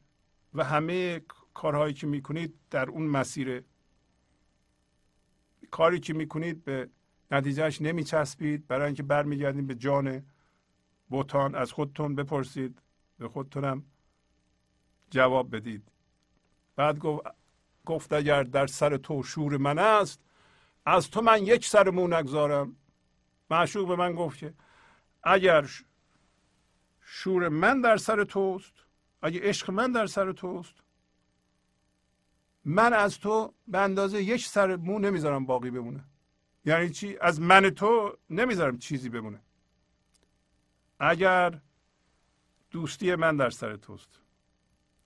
و 0.53 0.63
همه 0.63 1.21
کارهایی 1.53 1.93
که 1.93 2.07
می‌کنید 2.07 2.53
در 2.69 2.89
اون 2.89 3.03
مسیره. 3.03 3.63
کاری 5.71 5.99
که 5.99 6.13
می‌کنید 6.13 6.63
به 6.63 6.89
نتیجهش 7.31 7.81
نمیچسبید. 7.81 8.67
برای 8.67 8.85
اینکه 8.85 9.03
برمیگردید 9.03 9.67
به 9.67 9.75
جان 9.75 10.25
بوتان 11.09 11.55
از 11.55 11.71
خودتون 11.71 12.15
بپرسید 12.15 12.81
به 13.19 13.27
خودتونم 13.27 13.83
جواب 15.09 15.55
بدید. 15.55 15.91
بعد 16.75 16.99
گفت 16.99 17.25
گفت 17.85 18.13
اگر 18.13 18.43
در 18.43 18.67
سر 18.67 18.97
تو 18.97 19.23
شور 19.23 19.57
من 19.57 19.79
است 19.79 20.21
از 20.85 21.09
تو 21.09 21.21
من 21.21 21.43
یک 21.43 21.65
سر 21.65 21.89
مو 21.89 22.07
نگذارم. 22.07 22.75
معشوق 23.49 23.87
به 23.87 23.95
من 23.95 24.13
گفت 24.15 24.39
که 24.39 24.53
اگر 25.23 25.69
شور 27.07 27.49
من 27.49 27.81
در 27.81 27.97
سر 27.97 28.23
توست؟ 28.23 28.73
اگه 29.21 29.39
عشق 29.43 29.71
من 29.71 29.91
در 29.91 30.05
سر 30.05 30.31
توست؟ 30.31 30.73
من 32.65 32.93
از 32.93 33.19
تو 33.19 33.53
به 33.67 33.77
اندازه 33.79 34.23
یک 34.23 34.45
سر 34.45 34.75
مو 34.75 34.99
نمی‌ذارم 34.99 35.45
باقی 35.45 35.71
بمونه. 35.71 36.03
یعنی 36.65 36.89
چی؟ 36.89 37.17
از 37.21 37.41
من 37.41 37.69
تو 37.69 38.17
نمی‌ذارم 38.29 38.77
چیزی 38.77 39.09
بمونه. 39.09 39.41
اگر 40.99 41.59
دوستی 42.71 43.15
من 43.15 43.37
در 43.37 43.49
سر 43.49 43.75
توست. 43.75 44.19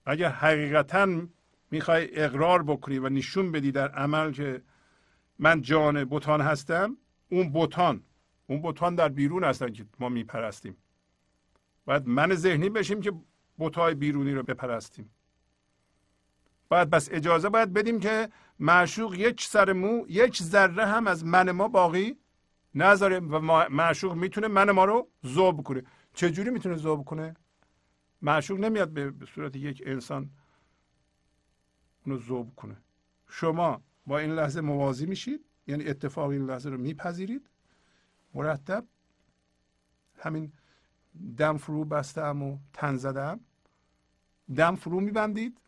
اگر 0.06 0.28
حقیقتا 0.28 1.22
می‌خوای 1.70 2.20
اقرار 2.20 2.62
بکنی 2.62 2.98
و 2.98 3.08
نشون 3.08 3.52
بدی 3.52 3.72
در 3.72 3.88
عمل 3.88 4.32
که 4.32 4.62
من 5.38 5.62
جان 5.62 6.04
بوتان 6.04 6.40
هستم 6.40 6.96
اون 7.28 7.52
بوتان 7.52 8.02
اون 8.46 8.62
بوتان 8.62 8.94
در 8.94 9.08
بیرون 9.08 9.44
هستن 9.44 9.72
که 9.72 9.86
ما 9.98 10.08
میپرستیم. 10.08 10.76
باید 11.84 12.06
من 12.06 12.34
ذهنی 12.34 12.70
بشیم 12.70 13.00
که 13.00 13.12
بوتای 13.58 13.94
بیرونی 13.94 14.32
رو 14.34 14.42
بپرستیم. 14.42 15.10
باید 16.68 16.90
بس 16.90 17.08
اجازه 17.12 17.48
باید 17.48 17.72
بدیم 17.72 18.00
که 18.00 18.28
معشوق 18.58 19.14
یک 19.14 19.42
سر 19.42 19.72
مو 19.72 20.04
یک 20.08 20.42
ذره 20.42 20.86
هم 20.86 21.06
از 21.06 21.24
من 21.24 21.50
ما 21.50 21.68
باقی 21.68 22.16
نذاره 22.74 23.20
و 23.20 23.40
معشوق 23.68 24.14
می‌تونه 24.14 24.48
من 24.48 24.70
ما 24.70 24.84
رو 24.84 25.08
ذوب 25.26 25.62
کنه. 25.62 25.82
چجوری 26.14 26.50
می‌تونه 26.50 26.76
ذوب 26.76 27.04
کنه؟ 27.04 27.36
معشوق 28.22 28.60
نمیاد 28.60 28.88
به 28.90 29.26
صورت 29.26 29.56
یک 29.56 29.82
انسان 29.86 30.30
اونو 32.06 32.18
ذوب 32.18 32.54
کنه. 32.56 32.76
شما 33.28 33.82
با 34.06 34.18
این 34.18 34.30
لحظه 34.30 34.60
موازی 34.60 35.06
میشید 35.06 35.44
یعنی 35.66 35.84
اتفاق 35.84 36.28
این 36.30 36.46
لحظه 36.46 36.70
رو 36.70 36.78
میپذیرید. 36.78 37.50
مرتب 38.34 38.86
همین 40.18 40.52
دم 41.36 41.56
فرو 41.56 41.84
بستم 41.84 42.42
و 42.42 42.58
تن 42.72 42.96
زدم. 42.96 43.40
دم 44.56 44.76
فرو 44.76 45.00
میبندید. 45.00 45.60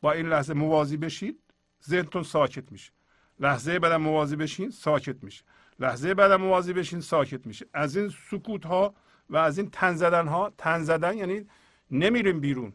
با 0.00 0.12
این 0.12 0.26
لحظه 0.26 0.54
موازی 0.54 0.96
بشید 0.96 1.40
ذهنتون 1.88 2.22
ساکت 2.22 2.72
میشه. 2.72 2.92
لحظه 3.40 3.78
بعدم 3.78 3.96
موازی 4.02 4.36
بشین 4.36 4.70
ساکت 4.70 5.24
میشه. 5.24 5.44
لحظه 5.78 6.14
بعدم 6.14 6.36
موازی 6.36 6.72
بشین 6.72 7.00
ساکت 7.00 7.46
میشه. 7.46 7.66
از 7.72 7.96
این 7.96 8.08
سکوت 8.30 8.66
ها 8.66 8.94
و 9.30 9.36
از 9.36 9.58
این 9.58 9.70
تن 9.70 9.94
زدن 9.94 10.28
ها 10.28 10.50
تن 10.58 10.82
زدن 10.82 11.16
یعنی 11.16 11.46
نمیریم 11.90 12.40
بیرون. 12.40 12.72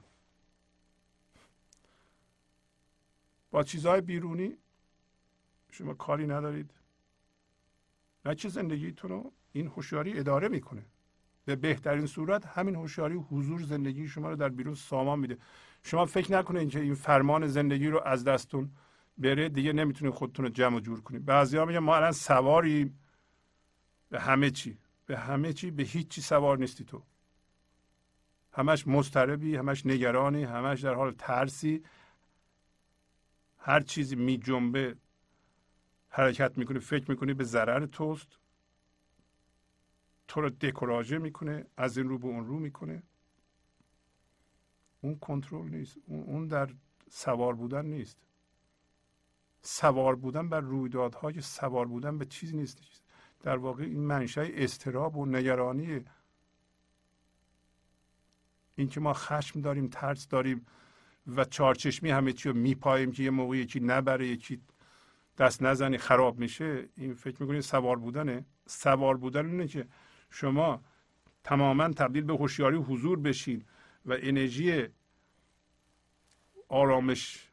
با 3.51 3.63
چیزهای 3.63 4.01
بیرونی 4.01 4.57
شما 5.71 5.93
کاری 5.93 6.27
ندارید. 6.27 6.71
نه 8.25 8.35
چه 8.35 8.49
زندگیتون 8.49 9.11
رو 9.11 9.33
این 9.53 9.67
هوشیاری 9.67 10.19
اداره 10.19 10.47
می‌کنه. 10.47 10.85
به 11.45 11.55
بهترین 11.55 12.05
صورت 12.05 12.45
همین 12.45 12.75
هوشیاری 12.75 13.15
حضور 13.15 13.61
زندگی 13.61 14.07
شما 14.07 14.29
رو 14.29 14.35
در 14.35 14.49
بیرون 14.49 14.75
سامان 14.75 15.19
میده. 15.19 15.37
شما 15.83 16.05
فکر 16.05 16.31
نکنید 16.31 16.69
که 16.69 16.79
این 16.79 16.95
فرمان 16.95 17.47
زندگی 17.47 17.87
رو 17.87 18.01
از 18.05 18.23
دستتون 18.23 18.71
بره 19.17 19.49
دیگه 19.49 19.73
نمی‌تونید 19.73 20.13
خودتون 20.13 20.45
رو 20.45 20.51
جمع 20.51 20.77
و 20.77 20.79
جور 20.79 21.01
کنید. 21.01 21.25
بعضی 21.25 21.65
میگن 21.65 21.79
ما 21.79 21.95
الان 21.95 22.11
سواریم. 22.11 22.99
به 24.09 24.19
همه 24.19 24.51
چی. 24.51 24.77
به 25.05 25.17
همه 25.17 25.53
چی 25.53 25.71
به 25.71 25.83
هیچ 25.83 26.07
چی 26.07 26.21
سوار 26.21 26.57
نیستی 26.57 26.83
تو. 26.83 27.03
همش 28.51 28.87
مضطربی 28.87 29.55
همش 29.55 29.85
نگرانی 29.85 30.43
همش 30.43 30.81
در 30.81 30.93
حال 30.93 31.11
ترسی. 31.11 31.83
هر 33.57 33.79
چیزی 33.79 34.15
می 34.15 34.37
جنبه 34.37 34.95
حرکت 36.09 36.57
می‌کنه 36.57 36.79
فکر 36.79 37.11
می‌کنی 37.11 37.33
به 37.33 37.43
ضرر 37.43 37.85
توست. 37.85 38.27
تو 40.27 40.41
رو 40.41 40.49
دکوراژه 40.49 41.17
می‌کنه 41.17 41.65
از 41.77 41.97
این 41.97 42.09
رو 42.09 42.17
به 42.17 42.27
اون 42.27 42.45
رو 42.45 42.59
می‌کنه. 42.59 43.03
اون 45.01 45.15
کنترل 45.15 45.69
نیست. 45.69 45.97
اون 46.07 46.47
در 46.47 46.69
سوار 47.09 47.55
بودن 47.55 47.85
نیست. 47.85 48.17
سوار 49.61 50.15
بودن 50.15 50.49
بر 50.49 50.59
رویدادهای 50.59 51.41
سوار 51.41 51.87
بودن 51.87 52.17
به 52.17 52.25
چیزی 52.25 52.55
نیست. 52.57 52.77
در 53.43 53.57
واقع 53.57 53.83
این 53.83 53.99
منشأ 53.99 54.47
استراب 54.53 55.17
و 55.17 55.25
نگرانی. 55.25 56.05
اینکه 58.75 58.99
ما 58.99 59.13
خشم 59.13 59.61
داریم 59.61 59.87
ترس 59.87 60.27
داریم 60.27 60.65
و 61.27 61.45
چارچشمی 61.45 62.09
همه 62.09 62.33
چی 62.33 62.49
رو 62.49 62.55
میپاییم 62.55 63.11
که 63.11 63.23
یه 63.23 63.29
موقع 63.29 63.57
یکی 63.57 63.79
نبره 63.79 64.27
یکی 64.27 64.61
دست 65.37 65.63
نزنی 65.63 65.97
خراب 65.97 66.39
میشه 66.39 66.89
این 66.97 67.13
فکر 67.13 67.41
می‌کنید 67.41 67.61
سوار 67.61 67.99
بودنه؟ 67.99 68.45
سوار 68.67 69.17
بودن 69.17 69.45
اینه 69.45 69.67
که 69.67 69.87
شما 70.35 70.81
تماما 71.43 71.89
تبدیل 71.89 72.23
به 72.23 72.33
هوشیاری 72.33 72.77
حضور 72.77 73.19
بشین 73.19 73.65
و 74.05 74.17
انرژی 74.21 74.87
آرامش 76.69 77.49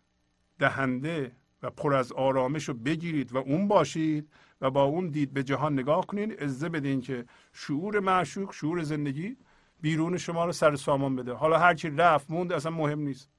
دهنده 0.58 1.32
و 1.62 1.70
پر 1.70 1.94
از 1.94 2.12
آرامش 2.12 2.68
رو 2.68 2.74
بگیرید 2.74 3.32
و 3.32 3.38
اون 3.38 3.68
باشید 3.68 4.32
و 4.60 4.70
با 4.70 4.84
اون 4.84 5.08
دید 5.08 5.32
به 5.32 5.42
جهان 5.42 5.72
نگاه 5.72 6.06
کنین 6.06 6.32
عزه 6.32 6.68
بدین 6.68 7.00
که 7.00 7.26
شعور 7.52 8.00
معشوق 8.00 8.52
شعور 8.52 8.82
زندگی 8.82 9.36
بیرون 9.80 10.18
شما 10.18 10.44
رو 10.44 10.52
سر 10.52 10.76
سامان 10.76 11.16
بده. 11.16 11.34
حالا 11.34 11.58
هر 11.58 11.74
کی 11.74 11.90
رفت 11.90 12.30
موند 12.30 12.52
اصلا 12.52 12.72
مهم 12.72 13.00
نیست. 13.00 13.30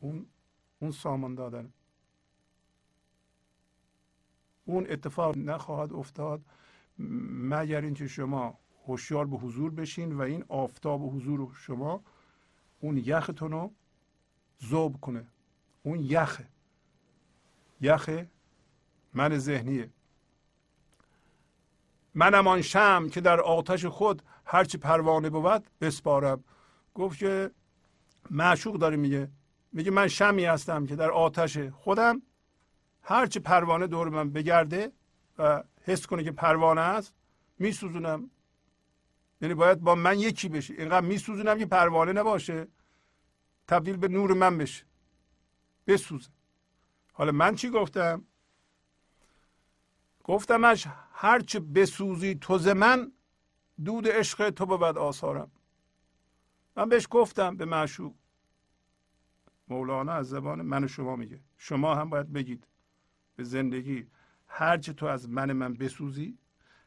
اون 0.00 0.26
اون 0.80 0.90
سامان 0.90 1.34
دادن. 1.34 1.72
اون 4.64 4.86
اتفاق 4.90 5.38
نخواهد 5.38 5.92
افتاد. 5.92 6.42
مگر 6.98 7.80
اینکه 7.80 8.06
شما 8.06 8.58
هوشیار 8.86 9.26
به 9.26 9.36
حضور 9.36 9.70
بشین 9.70 10.12
و 10.12 10.20
این 10.20 10.44
آفتاب 10.48 11.16
حضور 11.16 11.54
شما 11.54 12.02
اون 12.80 12.96
یختون 12.96 13.50
رو 13.52 13.72
زوب 14.58 15.00
کنه. 15.00 15.26
اون 15.82 16.00
یخه 16.00 16.48
یخ 17.80 18.24
من 19.14 19.38
ذهنیه. 19.38 19.90
منم 22.14 22.46
آن 22.46 22.62
شم 22.62 23.08
که 23.08 23.20
در 23.20 23.40
آتش 23.40 23.84
خود 23.84 24.22
هرچی 24.44 24.78
پروانه 24.78 25.30
بود 25.30 25.70
بسپارم. 25.80 26.44
گفت 26.94 27.18
که 27.18 27.50
معشوق 28.30 28.76
داره 28.76 28.96
میگه. 28.96 29.30
میگه 29.72 29.90
من 29.90 30.08
شمی 30.08 30.44
هستم 30.44 30.86
که 30.86 30.96
در 30.96 31.10
آتش 31.10 31.58
خودم 31.58 32.22
هرچی 33.02 33.40
پروانه 33.40 33.86
دور 33.86 34.08
من 34.08 34.30
بگرده 34.30 34.92
و 35.38 35.62
حس 35.84 36.06
کنه 36.06 36.24
که 36.24 36.32
پروانه 36.32 36.80
است 36.80 37.14
میسوزونم. 37.58 38.30
یعنی 39.40 39.54
باید 39.54 39.80
با 39.80 39.94
من 39.94 40.18
یکی 40.18 40.48
بشه. 40.48 40.74
اینقدر 40.74 41.06
میسوزونم 41.06 41.58
که 41.58 41.66
پروانه 41.66 42.12
نباشه. 42.12 42.68
تبدیل 43.68 43.96
به 43.96 44.08
نور 44.08 44.32
من 44.32 44.58
بشه. 44.58 44.84
بسوزه. 45.86 46.30
حالا 47.12 47.32
من 47.32 47.54
چی 47.54 47.70
گفتم؟ 47.70 48.24
گفتمش 50.24 50.86
هرچه 51.12 51.60
بسوزی 51.60 52.34
تو 52.34 52.58
ز 52.58 52.68
من 52.68 53.12
دود 53.84 54.08
عشق 54.08 54.50
تو 54.50 54.66
بود 54.66 54.82
آثارم. 54.82 55.50
من 56.76 56.88
بهش 56.88 57.06
گفتم 57.10 57.56
به 57.56 57.64
معشوق. 57.64 58.14
مولانا 59.68 60.12
از 60.12 60.28
زبان 60.28 60.62
من 60.62 60.84
و 60.84 60.88
شما 60.88 61.16
میگه. 61.16 61.40
شما 61.58 61.94
هم 61.94 62.10
باید 62.10 62.32
بگید. 62.32 62.66
به 63.36 63.44
زندگی. 63.44 64.06
هرچه 64.56 64.92
تو 64.92 65.06
از 65.06 65.28
من 65.28 65.52
من 65.52 65.74
بسوزی 65.74 66.38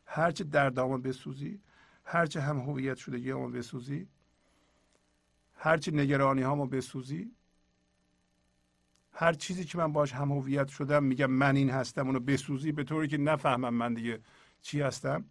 هرچه 0.06 0.44
دردامو 0.44 0.98
بسوزی 0.98 1.62
هرچه 2.06 2.42
هم 2.42 2.60
هویت 2.60 2.98
شدگی 2.98 3.32
همو 3.32 3.50
بسوزی 3.50 4.08
هرچه 5.56 5.92
نگرانی 5.92 6.42
هامو 6.42 6.66
بسوزی 6.66 7.32
هر 9.12 9.34
چیزی 9.34 9.66
که 9.66 9.78
من 9.78 9.92
باش 9.94 10.14
هم 10.14 10.32
هویت 10.32 10.68
شدم 10.68 11.04
میگم 11.04 11.32
من 11.32 11.56
این 11.56 11.70
هستم 11.70 12.06
اونو 12.08 12.20
بسوزی 12.20 12.72
به 12.72 12.84
طوری 12.84 13.08
که 13.08 13.18
نفهمم 13.18 13.74
من 13.74 13.94
دیگه 13.94 14.20
چی 14.62 14.82
هستم. 14.82 15.26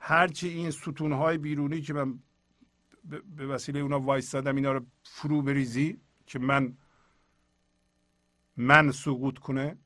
هرچی 0.00 0.48
این 0.48 0.70
ستونهای 0.70 1.38
بیرونی 1.38 1.80
که 1.80 1.92
من 1.92 2.18
به 3.36 3.46
وسیله 3.46 3.80
اونا 3.80 4.00
وایستادم 4.00 4.56
اینا 4.56 4.72
رو 4.72 4.86
فرو 5.04 5.42
بریزی 5.42 6.00
که 6.26 6.38
من 6.38 6.76
من 8.56 8.90
سقوط 8.90 9.38
کنه 9.38 9.76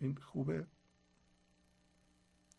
این 0.00 0.14
خوبه. 0.16 0.66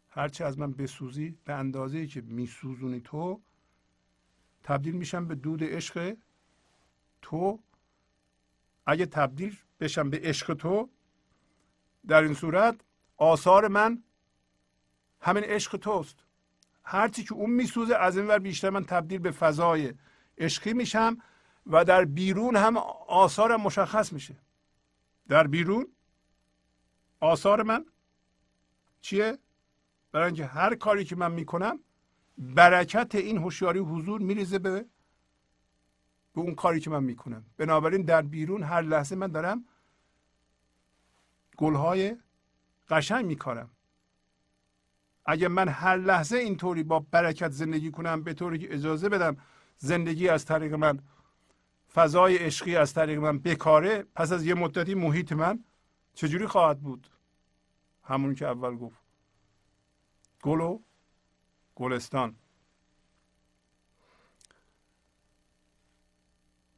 هرچی 0.10 0.44
از 0.44 0.60
من 0.60 0.72
بسوزی 0.72 1.38
به 1.46 1.54
اندازه 1.54 2.08
که 2.08 2.22
میسوزونی 2.22 3.02
تو 3.02 3.42
تبدیل 4.64 4.96
میشم 4.96 5.26
به 5.26 5.36
دود 5.36 5.64
عشق 5.64 6.18
تو. 7.22 7.60
اگه 8.86 9.06
تبدیل 9.06 9.58
بشم 9.80 10.10
به 10.10 10.20
عشق 10.24 10.54
تو 10.54 10.90
در 12.08 12.24
این 12.24 12.34
صورت 12.34 12.82
آثار 13.18 13.68
من 13.68 14.04
همین 15.22 15.44
عشق 15.44 15.78
توست. 15.78 16.24
هرچی 16.84 17.24
که 17.24 17.34
اون 17.34 17.50
میسوزه 17.50 17.96
از 17.96 18.18
این 18.18 18.28
ور 18.28 18.40
بیشتر 18.40 18.70
من 18.70 18.86
تبدیل 18.86 19.20
به 19.20 19.32
فضای 19.32 19.94
عشقی 20.38 20.74
میشم 20.74 21.18
و 21.66 21.86
در 21.86 22.06
بیرون 22.06 22.56
هم 22.56 22.78
آثارم 23.08 23.62
مشخص 23.62 24.14
میشه. 24.14 24.36
در 25.28 25.48
بیرون 25.48 25.88
آثار 27.20 27.64
من 27.64 27.86
چیه؟ 29.02 29.38
برای 30.12 30.26
اینکه 30.26 30.46
هر 30.46 30.76
کاری 30.76 31.06
که 31.06 31.16
من 31.16 31.32
می‌کنم 31.32 31.80
برکت 32.38 33.16
این 33.16 33.38
هوشیاری 33.38 33.80
حضور 33.80 34.22
میریزه 34.22 34.60
به 34.60 34.86
به 36.34 36.42
اون 36.42 36.56
کاری 36.56 36.80
که 36.80 36.90
من 36.90 37.04
می‌کنم. 37.04 37.46
بنابراین 37.58 38.02
در 38.02 38.22
بیرون 38.22 38.64
هر 38.64 38.82
لحظه 38.82 39.16
من 39.16 39.28
دارم 39.28 39.66
گلهای 41.58 42.18
قشنگ 42.90 43.26
میکارم. 43.26 43.70
اگه 45.26 45.48
من 45.48 45.68
هر 45.68 45.98
لحظه 45.98 46.38
اینطوری 46.38 46.84
با 46.84 47.00
برکت 47.00 47.52
زندگی 47.52 47.92
کنم 47.92 48.24
به 48.24 48.34
طوری 48.34 48.60
که 48.60 48.74
اجازه 48.74 49.10
بدم 49.10 49.38
زندگی 49.78 50.30
از 50.30 50.46
طریق 50.46 50.74
من 50.74 51.00
فضای 51.94 52.38
عشقی 52.38 52.76
از 52.76 52.94
طریق 52.94 53.20
من 53.20 53.40
بکاره 53.40 54.04
پس 54.16 54.32
از 54.32 54.46
یه 54.46 54.54
مدتی 54.54 54.94
محیط 54.94 55.32
من 55.32 55.64
چجوری 56.20 56.48
خواهد 56.48 56.80
بود؟ 56.80 57.08
همون 58.04 58.36
که 58.36 58.48
اول 58.48 58.76
گفت. 58.76 59.00
گل 60.42 60.62
و 60.62 60.80
گلستان. 61.76 62.36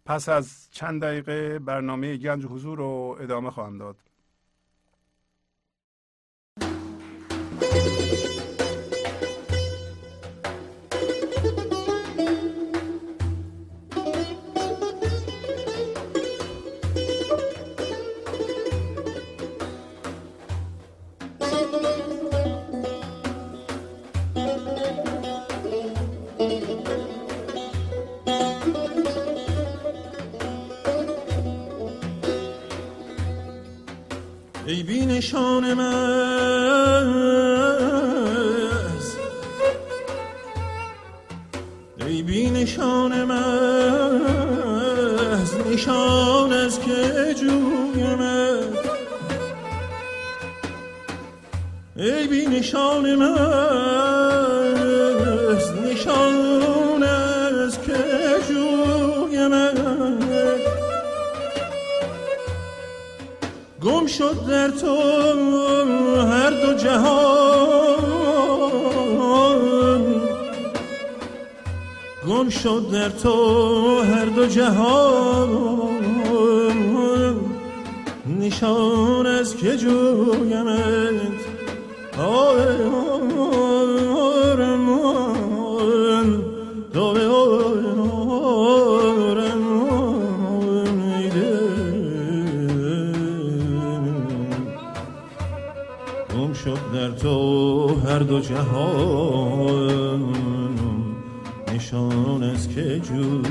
پس 0.05 0.29
از 0.29 0.67
چند 0.71 1.01
دقیقه 1.01 1.59
برنامه 1.59 2.17
گنج 2.17 2.45
حضور 2.45 2.77
رو 2.77 3.17
ادامه 3.19 3.51
خواهم 3.51 3.77
داد. 3.77 4.10
نشان 35.05 35.73
مز 35.73 35.81
ای 42.07 42.23
بی 42.23 42.49
نشان 42.49 43.23
مز 43.23 43.41
نشان 45.71 46.53
از 46.53 46.79
که 46.79 47.35
جویم 47.41 48.21
ای 51.95 52.27
بی 52.27 52.45
نشان 52.45 53.15
مز 53.15 54.50
شد 64.17 64.45
در 64.47 64.69
تو 64.69 64.95
هر 66.21 66.49
دو 66.49 66.73
جهان. 66.73 68.01
گم 72.27 72.49
شد 72.49 72.89
در 72.93 73.09
تو 73.09 74.01
هر 74.01 74.25
دو 74.25 74.45
جهان. 74.45 75.49
نشان 78.39 79.25
از 79.25 79.55
که 79.55 79.77
جویمت. 79.77 81.41
هر 82.17 83.10
دو 98.31 98.39
جهان 98.39 100.21
نشان 101.67 102.43
است 102.43 102.75
که 102.75 102.99
جویمت 102.99 103.50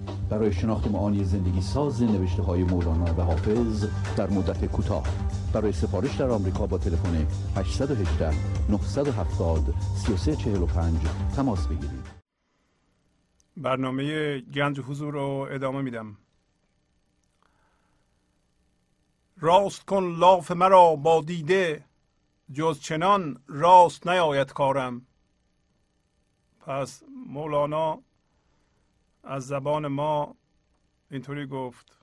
برای 0.31 0.53
شناخت 0.53 0.87
معانی 0.87 1.23
زندگی 1.23 1.61
ساز 1.61 2.03
نوشته 2.03 2.43
های 2.43 2.63
مولانا 2.63 3.13
و 3.17 3.21
حافظ 3.21 3.87
در 4.17 4.29
مدت 4.29 4.65
کوتاه. 4.65 5.03
برای 5.53 5.71
سفارش 5.71 6.15
در 6.15 6.29
آمریکا 6.29 6.67
با 6.67 6.77
تلفن 6.77 7.27
818 7.55 8.33
970 8.69 9.73
3345 9.95 10.99
تماس 11.35 11.67
بگیرید. 11.67 12.07
برنامه 13.57 14.39
گنج 14.39 14.79
حضور 14.79 15.13
رو 15.13 15.47
ادامه 15.51 15.81
میدم. 15.81 16.17
راست 19.39 19.85
کن 19.85 20.03
لاف 20.03 20.51
مرا 20.51 20.95
با 20.95 21.21
دیده 21.21 21.83
جز 22.53 22.79
چنان 22.79 23.39
راست 23.47 24.07
نیاید 24.07 24.53
کارم. 24.53 25.01
پس 26.59 27.03
مولانا 27.27 27.99
از 29.23 29.47
زبان 29.47 29.87
ما 29.87 30.35
اینطوری 31.11 31.45
گفت 31.45 31.97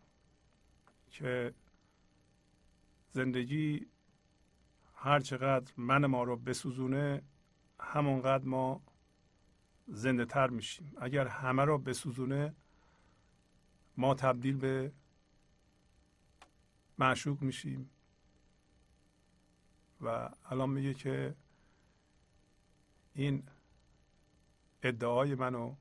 که 1.10 1.54
زندگی 3.10 3.86
هر 4.94 5.20
چقدر 5.20 5.72
من 5.76 6.06
ما 6.06 6.22
رو 6.22 6.36
بسوزونه 6.36 7.22
همونقدر 7.80 8.44
ما 8.44 8.82
زنده 9.86 10.24
تر 10.24 10.50
میشیم. 10.50 10.92
اگر 11.00 11.26
همه 11.26 11.64
رو 11.64 11.78
بسوزونه 11.78 12.54
ما 13.96 14.14
تبدیل 14.14 14.56
به 14.56 14.92
معشوق 16.98 17.42
میشیم. 17.42 17.90
و 20.00 20.30
الان 20.44 20.70
میگه 20.70 20.94
که 20.94 21.34
این 23.14 23.42
ادعای 24.82 25.34
منو 25.34 25.74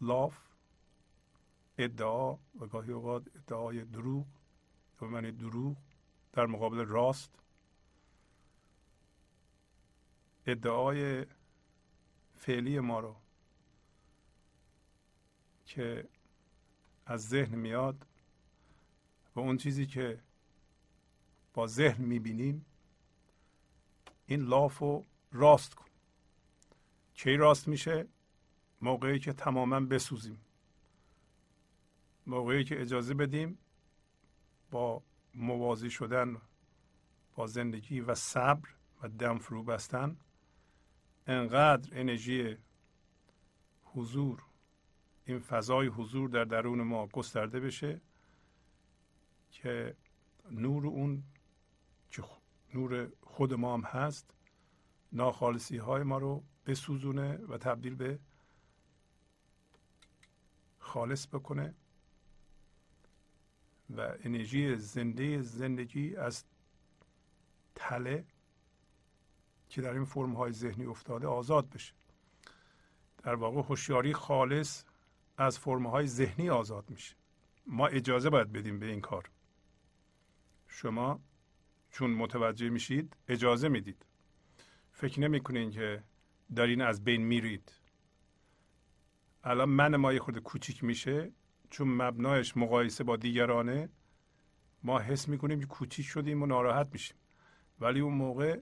لاف 0.00 0.38
ادعا 1.78 2.32
و 2.32 2.66
گاهی 2.70 2.92
اوقات 2.92 3.22
ادعای 3.36 3.84
دروغ 3.84 4.26
به 5.00 5.06
معنی 5.06 5.32
دروغ 5.32 5.76
در 6.32 6.46
مقابل 6.46 6.84
راست. 6.84 7.30
ادعای 10.46 11.26
فعلی 12.36 12.80
ما 12.80 13.00
رو 13.00 13.16
که 15.66 16.08
از 17.06 17.28
ذهن 17.28 17.54
میاد 17.54 18.06
و 19.34 19.40
اون 19.40 19.56
چیزی 19.56 19.86
که 19.86 20.20
با 21.54 21.66
ذهن 21.66 22.04
می‌بینیم 22.04 22.66
این 24.26 24.40
لاف 24.40 24.78
رو 24.78 25.04
راست 25.32 25.74
کن. 25.74 25.84
کی 27.14 27.36
راست 27.36 27.68
میشه؟ 27.68 28.06
موقعی 28.82 29.18
که 29.18 29.32
تماما 29.32 29.80
بسوزیم. 29.80 30.40
موقعی 32.26 32.64
که 32.64 32.80
اجازه 32.80 33.14
بدیم 33.14 33.58
با 34.70 35.02
موازی 35.34 35.90
شدن 35.90 36.36
با 37.34 37.46
زندگی 37.46 38.00
و 38.00 38.14
صبر 38.14 38.68
و 39.02 39.08
دم 39.08 39.38
فرو 39.38 39.62
بستن 39.62 40.16
انقدر 41.26 42.00
انرژی 42.00 42.56
حضور 43.84 44.42
این 45.24 45.38
فضای 45.38 45.86
حضور 45.86 46.28
در 46.28 46.44
درون 46.44 46.82
ما 46.82 47.06
گسترده 47.06 47.60
بشه 47.60 48.00
که 49.50 49.96
نور 50.50 50.86
اون 50.86 51.22
که 52.10 52.22
نور 52.74 53.08
خود 53.22 53.54
ما 53.54 53.74
هم 53.74 53.82
هست 53.82 54.34
ناخالصی 55.12 55.76
های 55.76 56.02
ما 56.02 56.18
رو 56.18 56.44
بسوزونه 56.66 57.36
و 57.48 57.58
تبدیل 57.58 57.94
به 57.94 58.18
خالص 60.88 61.26
بکنه 61.26 61.74
و 63.96 64.14
انرژی 64.20 64.76
زنده 64.76 65.42
زندگی 65.42 66.16
از 66.16 66.44
تله 67.74 68.24
که 69.68 69.82
در 69.82 69.92
این 69.92 70.04
فرم 70.04 70.32
های 70.32 70.52
ذهنی 70.52 70.86
افتاده 70.86 71.26
آزاد 71.26 71.68
بشه. 71.68 71.94
در 73.22 73.34
واقع 73.34 73.60
هوشیاری 73.60 74.12
خالص 74.12 74.84
از 75.36 75.58
فرم 75.58 75.86
های 75.86 76.06
ذهنی 76.06 76.50
آزاد 76.50 76.90
میشه. 76.90 77.16
ما 77.66 77.86
اجازه 77.86 78.30
باید 78.30 78.52
بدیم 78.52 78.78
به 78.78 78.86
این 78.86 79.00
کار. 79.00 79.30
شما 80.66 81.20
چون 81.90 82.10
متوجه 82.10 82.68
میشید 82.68 83.16
اجازه 83.28 83.68
می‌دید. 83.68 84.06
فکر 84.92 85.20
نمی‌کنین 85.20 85.70
که 85.70 86.02
دارین 86.56 86.82
از 86.82 87.04
بین 87.04 87.22
میرید. 87.22 87.77
الان 89.48 89.68
من 89.68 89.96
ما 89.96 90.12
یه 90.12 90.20
خورده 90.20 90.40
کوچیک 90.40 90.84
میشه 90.84 91.32
چون 91.70 91.88
مبنایش 91.88 92.56
مقایسه 92.56 93.04
با 93.04 93.16
دیگرانه 93.16 93.88
ما 94.82 94.98
حس 94.98 95.28
می‌کنیم 95.28 95.60
که 95.60 95.66
کوچیک 95.66 96.06
شدیم 96.06 96.42
و 96.42 96.46
ناراحت 96.46 96.88
میشیم. 96.92 97.16
ولی 97.80 98.00
اون 98.00 98.14
موقع 98.14 98.60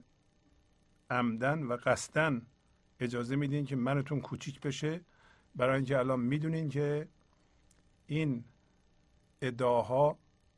عمدن 1.09 1.63
و 1.63 1.77
قصدن 1.85 2.41
اجازه 2.99 3.35
میدین 3.35 3.65
که 3.65 3.75
منتون 3.75 4.21
کوچیک 4.21 4.61
بشه. 4.61 5.01
برای 5.55 5.75
اینکه 5.75 5.97
الان 5.97 6.19
می‌دونین 6.19 6.69
که 6.69 7.07
این 8.05 8.43
ادعاها 9.41 10.17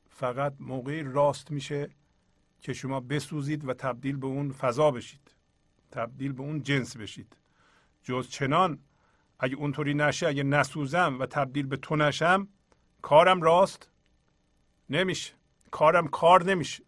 فقط 0.10 0.56
موقعی 0.60 1.04
راست 1.04 1.52
میشه 1.52 1.90
که 2.62 2.74
شما 2.74 3.00
بسوزید 3.00 3.68
و 3.68 3.74
تبدیل 3.74 4.18
به 4.18 4.28
اون 4.28 4.52
فضا 4.52 4.92
بشید. 4.92 5.32
تبدیل 5.92 6.32
به 6.32 6.42
اون 6.42 6.64
جنس 6.64 6.98
بشید. 6.98 7.38
جز 8.04 8.30
چنان 8.30 8.80
اگه 9.40 9.56
اونطوری 9.56 9.94
نشه 9.94 10.28
اگه 10.28 10.44
نسوزم 10.44 11.20
و 11.20 11.26
تبدیل 11.26 11.66
به 11.66 11.78
تو 11.78 11.96
نشم 11.96 12.48
کارم 13.02 13.42
راست 13.42 13.90
نمیشه. 14.90 15.34
کارم 15.72 16.08
کار 16.08 16.44
نمیشه. 16.44 16.84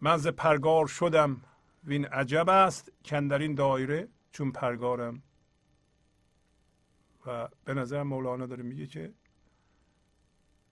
من 0.00 0.16
ز 0.16 0.26
پرگار 0.26 0.86
شدم 0.86 1.40
وین 1.84 2.04
عجب 2.04 2.48
است 2.48 2.92
کن 3.04 3.28
در 3.28 3.38
این 3.38 3.54
دایره 3.54 4.08
چون 4.32 4.52
پرگارم. 4.52 5.22
و 7.26 7.48
به 7.64 7.74
نظر 7.74 8.02
مولانا 8.02 8.46
داره 8.46 8.62
میگه 8.62 8.86
که 8.86 9.12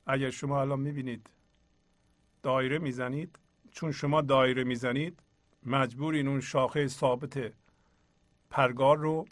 اگر 0.06 0.30
شما 0.30 0.60
الان 0.60 0.80
می‌بینید 0.80 1.30
دایره 2.42 2.78
می‌زنید 2.78 3.38
چون 3.70 3.92
شما 3.92 4.20
دایره 4.20 4.64
می‌زنید 4.64 5.22
مجبورین 5.66 6.28
اون 6.28 6.40
شاخه 6.40 6.88
ثابت 6.88 7.52
پرگار 8.50 8.98
رو 8.98 9.26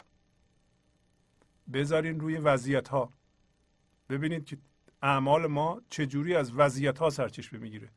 بذارین 1.73 2.19
روی 2.19 2.37
وضعیت 2.37 2.87
ها 2.87 3.13
ببینید 4.09 4.45
که 4.45 4.57
اعمال 5.01 5.47
ما 5.47 5.81
چجوری 5.89 6.35
از 6.35 6.53
وضعیت 6.53 6.99
ها 6.99 7.09
سرچشمه 7.09 7.59
می‌گیره. 7.59 7.89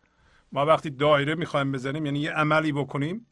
ما 0.53 0.67
وقتی 0.67 0.91
دایره 0.91 1.35
می‌خوایم 1.35 1.73
بزنیم 1.73 2.07
یعنی 2.07 2.19
یه 2.19 2.33
عملی 2.33 2.73
بکنیم 2.73 3.27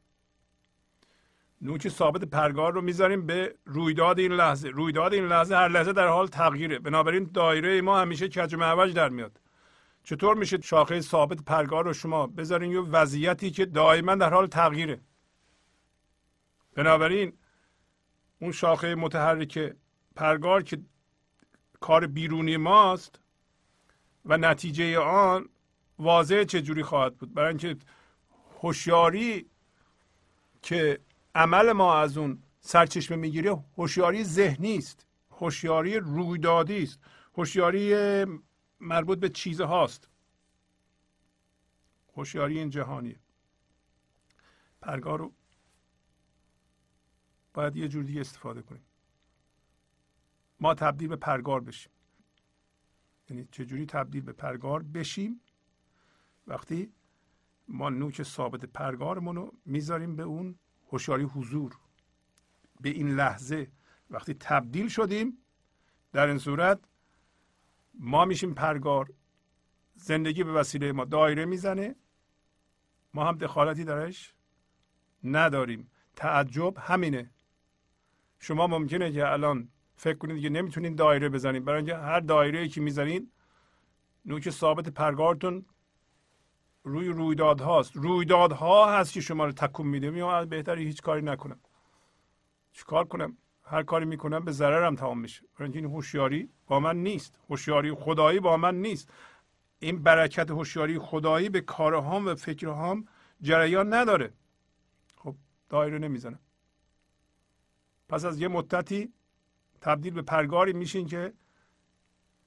نوک 1.63 1.89
ثابت 1.89 2.25
پرگار 2.25 2.73
رو 2.73 2.81
می‌ذاریم 2.81 3.27
به 3.27 3.55
رویداد 3.65 4.19
این 4.19 4.33
لحظه. 4.33 4.69
رویداد 4.69 5.15
این 5.15 5.27
لحظه 5.27 5.55
هر 5.57 5.69
لحظه 5.69 5.93
در 5.93 6.07
حال 6.07 6.27
تغییره. 6.27 6.79
بنابراین 6.79 7.31
دایره 7.35 7.81
ما 7.81 8.01
همیشه 8.01 8.29
کج 8.29 8.55
و 8.55 8.57
معوج 8.57 8.95
در 8.95 9.09
میاد. 9.09 9.41
چطور 10.05 10.37
میشه 10.37 10.61
شاخه 10.61 11.01
ثابت 11.01 11.43
پرگار 11.43 11.85
رو 11.85 11.93
شما 11.93 12.27
بذارین؟ 12.27 12.73
یه 12.73 12.81
وضعیتی 12.81 13.51
که 13.51 13.67
دائما 13.67 14.15
در 14.15 14.33
حال 14.33 14.47
تغییره. 14.47 15.01
بنابراین 16.75 17.33
اون 18.41 18.53
شاخه 18.53 18.95
متحرک 18.95 19.77
پرگار 20.17 20.63
که 20.63 20.79
کار 21.81 22.07
بیرونی 22.07 22.57
ماست 22.57 23.21
و 24.25 24.37
نتیجه 24.37 24.99
آن 24.99 25.49
واضح 25.99 26.45
چجوری 26.45 26.83
خواهد 26.83 27.17
بود؟ 27.17 27.35
برای 27.35 27.49
اینکه 27.49 27.77
هوشیاری 28.61 29.47
که 30.63 31.01
عمل 31.35 31.73
ما 31.73 31.99
از 31.99 32.19
اون 32.19 32.43
سرچشمه 32.61 33.17
می‌گیره 33.17 33.65
هوشیاری 33.77 34.25
ذهنی 34.25 34.77
است. 34.77 35.07
هوشیاری 35.31 35.97
رویدادی 35.97 36.83
است. 36.83 37.01
هوشیاری 37.35 37.95
مربوط 38.81 39.19
به 39.19 39.28
چیز 39.28 39.61
هاست. 39.61 40.09
هوشیاری 42.16 42.59
این 42.59 42.70
جهانیه. 42.70 43.20
پرگار 44.81 45.19
رو 45.19 45.32
باید 47.55 47.77
یه 47.77 47.89
جور 47.89 48.05
دیگه 48.05 48.20
استفاده 48.20 48.62
کنیم. 48.62 48.85
ما 50.61 50.74
تبدیل 50.74 51.09
به 51.09 51.16
پرگار 51.16 51.61
بشیم. 51.61 51.93
یعنی 53.31 53.48
چجوری 53.52 53.86
تبدیل 53.86 54.23
به 54.23 54.32
پرگار 54.32 54.82
بشیم؟ 54.82 55.40
وقتی 56.47 56.93
ما 57.69 57.90
نوک 57.90 58.23
ثابت 58.23 58.65
پرگارمون 58.65 59.36
رو 59.36 59.55
می‌ذاریم 59.65 60.16
به 60.16 60.23
اون 60.23 60.59
هوشیاری 60.93 61.24
حضور. 61.24 61.78
به 62.81 62.89
این 62.89 63.15
لحظه 63.15 63.70
وقتی 64.11 64.35
تبدیل 64.35 64.89
شدیم 64.89 65.39
در 66.12 66.27
این 66.27 66.39
صورت 66.39 66.81
ما 68.03 68.25
میشیم 68.25 68.55
پرگار. 68.55 69.13
زندگی 69.95 70.45
به 70.45 70.53
وسیله 70.53 70.93
ما 70.93 71.05
دایره 71.05 71.45
می‌زنه. 71.45 71.97
ما 73.15 73.25
هم 73.25 73.39
دخالتی 73.39 73.85
درش 73.85 74.35
نداریم. 75.25 75.91
تعجب 76.17 76.75
همینه. 76.79 77.31
شما 78.39 78.67
ممکنه 78.67 79.13
که 79.13 79.29
الان 79.33 79.69
فکر 79.97 80.19
کنید 80.19 80.43
که 80.43 80.49
نمی‌تونید 80.49 80.97
دایره 80.97 81.29
بزنید 81.29 81.65
برای 81.65 81.77
اینکه 81.77 81.97
هر 81.97 82.21
دایره 82.21 82.69
که 82.69 82.81
می‌زنید 82.81 83.33
نوک 84.25 84.51
ثابت 84.51 84.89
پرگارتون 84.89 85.67
روی 86.85 87.09
رویداد 87.09 87.61
هاست 87.61 87.97
رویدادها 87.97 88.99
هست 88.99 89.13
که 89.13 89.21
شما 89.21 89.45
رو 89.45 89.53
تکون 89.53 89.87
میده. 89.87 90.11
میام 90.11 90.45
بهتری 90.45 90.85
هیچ 90.85 91.03
کاری 91.03 91.23
نکنم. 91.23 91.61
چیکار 92.73 93.05
کنم؟ 93.05 93.37
هر 93.71 93.83
کاری 93.83 94.05
می‌کنم 94.05 94.45
به 94.45 94.53
ضررم 94.53 94.97
تمام 94.97 95.21
میشه. 95.21 95.43
برای 95.59 95.73
این 95.73 95.85
هوشیاری 95.85 96.49
با 96.67 96.81
من 96.81 96.97
نیست. 96.97 97.35
هوشیاری 97.51 97.95
خدایی 97.95 98.41
با 98.41 98.57
من 98.57 98.81
نیست. 98.81 99.13
این 99.79 100.03
برکت 100.03 100.51
هوشیاری 100.51 100.99
خدایی 100.99 101.49
به 101.49 101.61
کارهام 101.61 102.27
و 102.27 102.35
فکرهام 102.35 103.09
جریان 103.41 103.95
نداره. 103.95 104.33
خب 105.17 105.35
دایره 105.69 105.99
نمی‌زنم 105.99 106.39
پس 108.09 108.25
از 108.25 108.41
یه 108.41 108.49
مدتی 108.49 109.13
تبدیل 109.81 110.15
به 110.15 110.23
پرگاری 110.23 110.73
میشین 110.73 111.07
که 111.07 111.33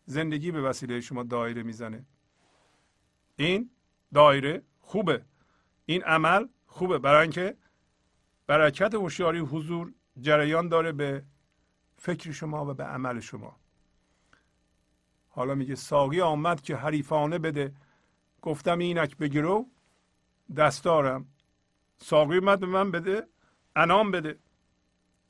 زندگی 0.06 0.52
به 0.52 0.62
وسیله 0.62 1.02
شما 1.02 1.24
دایره 1.24 1.64
می‌زنه. 1.64 2.06
این 3.36 3.70
دایره 4.14 4.64
خوبه. 4.80 5.26
این 5.86 6.04
عمل 6.04 6.48
خوبه. 6.66 6.98
برای 7.00 7.22
اینکه 7.22 7.58
برکت 8.48 8.94
هوشیاری 8.94 9.40
حضور 9.40 9.94
جریان 10.22 10.68
داره 10.68 10.92
به 10.92 11.24
فکر 11.98 12.32
شما 12.32 12.66
و 12.66 12.74
به 12.74 12.84
عمل 12.84 13.20
شما. 13.20 13.60
حالا 15.30 15.56
میگه 15.56 15.76
ساقی 15.76 16.22
آمد 16.22 16.62
که 16.62 16.76
حریفانه 16.76 17.40
بده. 17.40 17.76
گفتم 18.42 18.80
اینک 18.80 19.18
بگیرو. 19.18 19.70
دستارم 20.58 21.28
ساقی 21.98 22.38
اومد 22.38 22.60
به 22.60 22.66
من 22.66 22.92
بده. 22.92 23.28
انام 23.76 24.12
بده. 24.12 24.40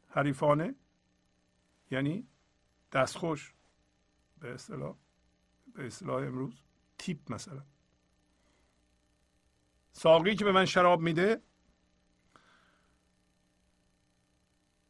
حریفانه. 0.10 0.76
یعنی 1.92 2.28
دستخوش. 2.92 3.54
به 4.40 4.54
اصطلاح 4.54 4.96
به 5.74 5.88
اصطلاح 5.88 6.16
امروز 6.16 6.64
تیپ 6.98 7.34
مثلا. 7.34 7.64
ساقی 9.92 10.36
که 10.36 10.46
به 10.46 10.52
من 10.52 10.66
شراب 10.66 11.02
میده 11.02 11.42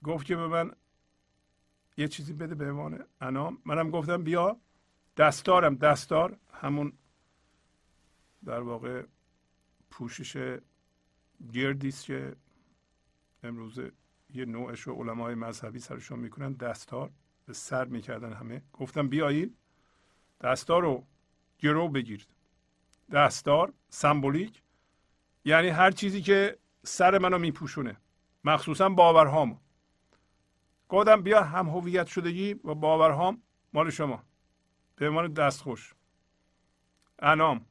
گفت 0.03 0.25
که 0.25 0.35
به 0.35 0.47
من 0.47 0.71
یه 1.97 2.07
چیزی 2.07 2.33
بده 2.33 2.55
به 2.55 2.71
عنوان 2.71 3.05
انام 3.21 3.57
منم 3.65 3.91
گفتم 3.91 4.23
بیا 4.23 4.57
دستارم 5.17 5.75
دستار. 5.75 6.37
همون 6.53 6.93
در 8.45 8.59
واقع 8.61 9.03
پوشش 9.89 10.59
گردی 11.53 11.87
است 11.87 12.05
که 12.05 12.35
امروز 13.43 13.79
یه 14.33 14.45
نوعش 14.45 14.81
رو 14.81 14.93
علمای 14.93 15.35
مذهبی 15.35 15.79
سرشون 15.79 16.19
می‌کنن 16.19 16.53
دستار. 16.53 17.11
به 17.45 17.53
سر 17.53 17.85
می‌کردن 17.85 18.33
همه. 18.33 18.61
گفتم 18.73 19.07
بیایید 19.07 19.57
دستار 20.41 20.81
رو 20.81 21.05
گرو 21.59 21.89
بگیرید 21.89 22.27
دستار 23.11 23.73
سمبولیک. 23.89 24.61
یعنی 25.45 25.67
هر 25.67 25.91
چیزی 25.91 26.21
که 26.21 26.57
سر 26.83 27.17
منو 27.17 27.37
میپوشونه. 27.37 27.97
مخصوصا 28.43 28.89
باورهامو. 28.89 29.57
گفتم 30.93 31.21
بیا 31.21 31.43
هم 31.43 31.69
هویت 31.69 32.07
شدگی 32.07 32.53
و 32.53 32.73
باورهام 32.75 33.41
مال 33.73 33.89
شما. 33.89 34.23
به 34.95 35.09
عنوان 35.09 35.33
دستخوش. 35.33 35.93
انام. 37.19 37.65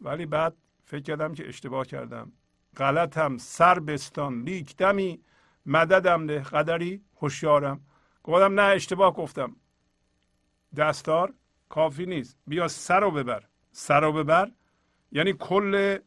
ولی 0.00 0.26
بعد 0.26 0.56
فکر 0.84 1.02
کردم 1.02 1.34
که 1.34 1.48
اشتباه 1.48 1.86
کردم. 1.86 2.32
غلطم 2.76 3.36
سر 3.36 3.78
بستان 3.78 4.42
لیک 4.42 4.76
دمی. 4.76 5.20
مددم 5.66 6.26
ده 6.26 6.42
قدری 6.42 7.04
هوشیارم. 7.16 7.80
گفتم 8.22 8.60
نه 8.60 8.62
اشتباه 8.62 9.14
گفتم. 9.14 9.56
دستار 10.76 11.34
کافی 11.68 12.06
نیست. 12.06 12.38
بیا 12.46 12.68
سر 12.68 13.00
رو 13.00 13.10
ببر. 13.10 13.44
سر 13.72 14.00
رو 14.00 14.12
ببر. 14.12 14.52
یعنی 15.12 15.32
کل 15.32 15.98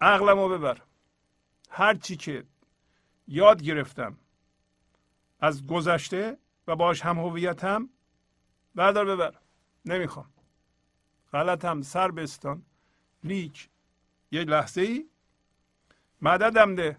عقلم 0.00 0.38
رو 0.38 0.48
ببر. 0.48 0.82
هر 1.70 1.94
چی 1.94 2.16
که 2.16 2.44
یاد 3.28 3.62
گرفتم. 3.62 4.16
از 5.40 5.66
گذشته 5.66 6.38
و 6.66 6.76
باش 6.76 7.02
هم 7.02 7.18
هویتم 7.18 7.88
بردار 8.74 9.04
ببر. 9.04 9.34
نمی‌خوام. 9.84 10.30
غلطم 11.32 11.82
سر 11.82 12.10
بستان. 12.10 12.62
لیک 13.24 13.68
یه 14.30 14.44
لحظه 14.44 14.80
ای 14.80 15.06
مددم 16.22 16.74
ده. 16.74 16.98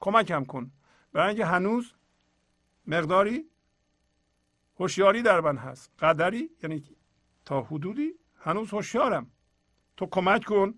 کمکم 0.00 0.44
کن. 0.44 0.70
برای 1.12 1.28
اینکه 1.28 1.46
هنوز 1.46 1.92
مقداری 2.86 3.44
هوشیاری 4.80 5.22
در 5.22 5.40
من 5.40 5.56
هست. 5.56 5.90
قدری 5.98 6.50
یعنی 6.62 6.84
تا 7.44 7.62
حدودی 7.62 8.12
هنوز 8.40 8.70
هوشیارم. 8.70 9.30
تو 9.96 10.06
کمک 10.06 10.44
کن. 10.44 10.74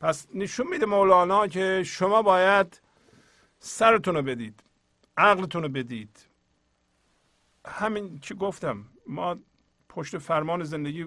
پس 0.00 0.26
نشون 0.34 0.66
میده 0.66 0.86
مولانا 0.86 1.46
که 1.46 1.82
شما 1.86 2.22
باید 2.22 2.80
سرتون 3.58 4.16
رو 4.16 4.22
بدید. 4.22 4.62
عقلتون 5.18 5.62
رو 5.62 5.68
بدید. 5.68 6.26
همین 7.66 8.18
که 8.18 8.34
گفتم. 8.34 8.84
ما 9.06 9.36
پشت 9.88 10.18
فرمان 10.18 10.64
زندگی 10.64 11.06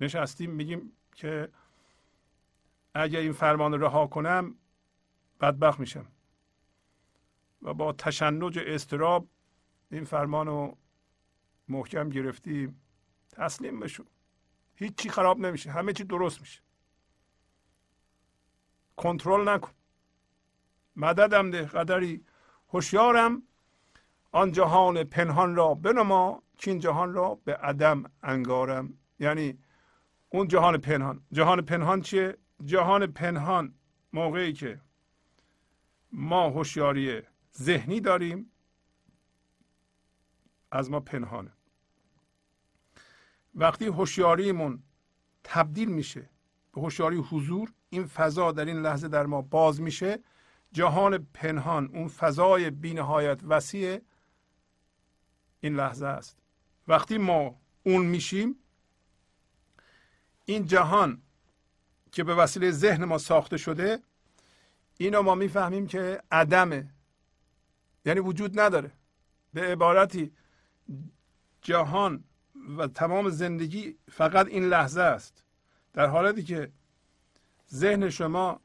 نشستیم 0.00 0.50
میگیم 0.50 0.92
که 1.14 1.48
اگر 2.94 3.20
این 3.20 3.32
فرمان 3.32 3.80
رها 3.80 4.06
کنم 4.06 4.54
بدبخت 5.40 5.80
میشم. 5.80 6.06
و 7.62 7.74
با 7.74 7.92
تشنج 7.92 8.58
استراب 8.58 9.28
این 9.90 10.04
فرمان 10.04 10.46
رو 10.46 10.76
محکم 11.68 12.08
گرفتیم. 12.08 12.80
تسلیم 13.30 13.80
بشو. 13.80 14.04
هیچی 14.74 15.08
خراب 15.08 15.38
نمیشه. 15.40 15.70
همه 15.70 15.92
چی 15.92 16.04
درست 16.04 16.40
میشه. 16.40 16.60
کنترل 18.96 19.48
نکن. 19.48 19.72
مددم 20.96 21.50
ده. 21.50 21.66
قدری 21.66 22.24
هوشیارم. 22.74 23.42
آن 24.32 24.52
جهان 24.52 25.04
پنهان 25.04 25.56
را 25.56 25.74
بنما 25.74 26.42
که 26.58 26.70
این 26.70 26.80
جهان 26.80 27.14
را 27.14 27.34
به 27.44 27.56
عدم 27.56 28.04
انگارم. 28.22 28.98
یعنی 29.18 29.58
اون 30.28 30.48
جهان 30.48 30.78
پنهان. 30.78 31.22
جهان 31.32 31.60
پنهان 31.60 32.00
چیه؟ 32.00 32.36
جهان 32.64 33.06
پنهان 33.06 33.74
موقعی 34.12 34.52
که 34.52 34.80
ما 36.12 36.50
هوشیاری 36.50 37.22
ذهنی 37.58 38.00
داریم 38.00 38.52
از 40.70 40.90
ما 40.90 41.00
پنهانه. 41.00 41.52
وقتی 43.54 43.86
هوشیاریمون 43.86 44.82
تبدیل 45.44 45.88
میشه 45.88 46.30
به 46.72 46.80
هوشیاری 46.80 47.16
حضور 47.16 47.72
این 47.90 48.06
فضا 48.06 48.52
در 48.52 48.64
این 48.64 48.82
لحظه 48.82 49.08
در 49.08 49.26
ما 49.26 49.42
باز 49.42 49.80
میشه. 49.80 50.18
جهان 50.74 51.26
پنهان 51.34 51.90
اون 51.94 52.08
فضای 52.08 52.70
بینهایت 52.70 53.40
وسیع 53.44 54.00
این 55.60 55.76
لحظه 55.76 56.06
است. 56.06 56.38
وقتی 56.88 57.18
ما 57.18 57.60
اون 57.82 58.06
میشیم 58.06 58.56
این 60.44 60.66
جهان 60.66 61.22
که 62.12 62.24
به 62.24 62.34
وسیله 62.34 62.70
ذهن 62.70 63.04
ما 63.04 63.18
ساخته 63.18 63.56
شده 63.56 64.02
اینو 64.98 65.22
ما 65.22 65.34
می‌فهمیم 65.34 65.86
که 65.86 66.22
عدمه. 66.30 66.90
یعنی 68.04 68.20
وجود 68.20 68.60
نداره. 68.60 68.92
به 69.54 69.72
عبارتی 69.72 70.32
جهان 71.62 72.24
و 72.78 72.86
تمام 72.86 73.30
زندگی 73.30 73.98
فقط 74.10 74.46
این 74.46 74.64
لحظه 74.68 75.00
است. 75.00 75.44
در 75.92 76.06
حالتی 76.06 76.42
که 76.42 76.72
ذهن 77.72 78.10
شما 78.10 78.60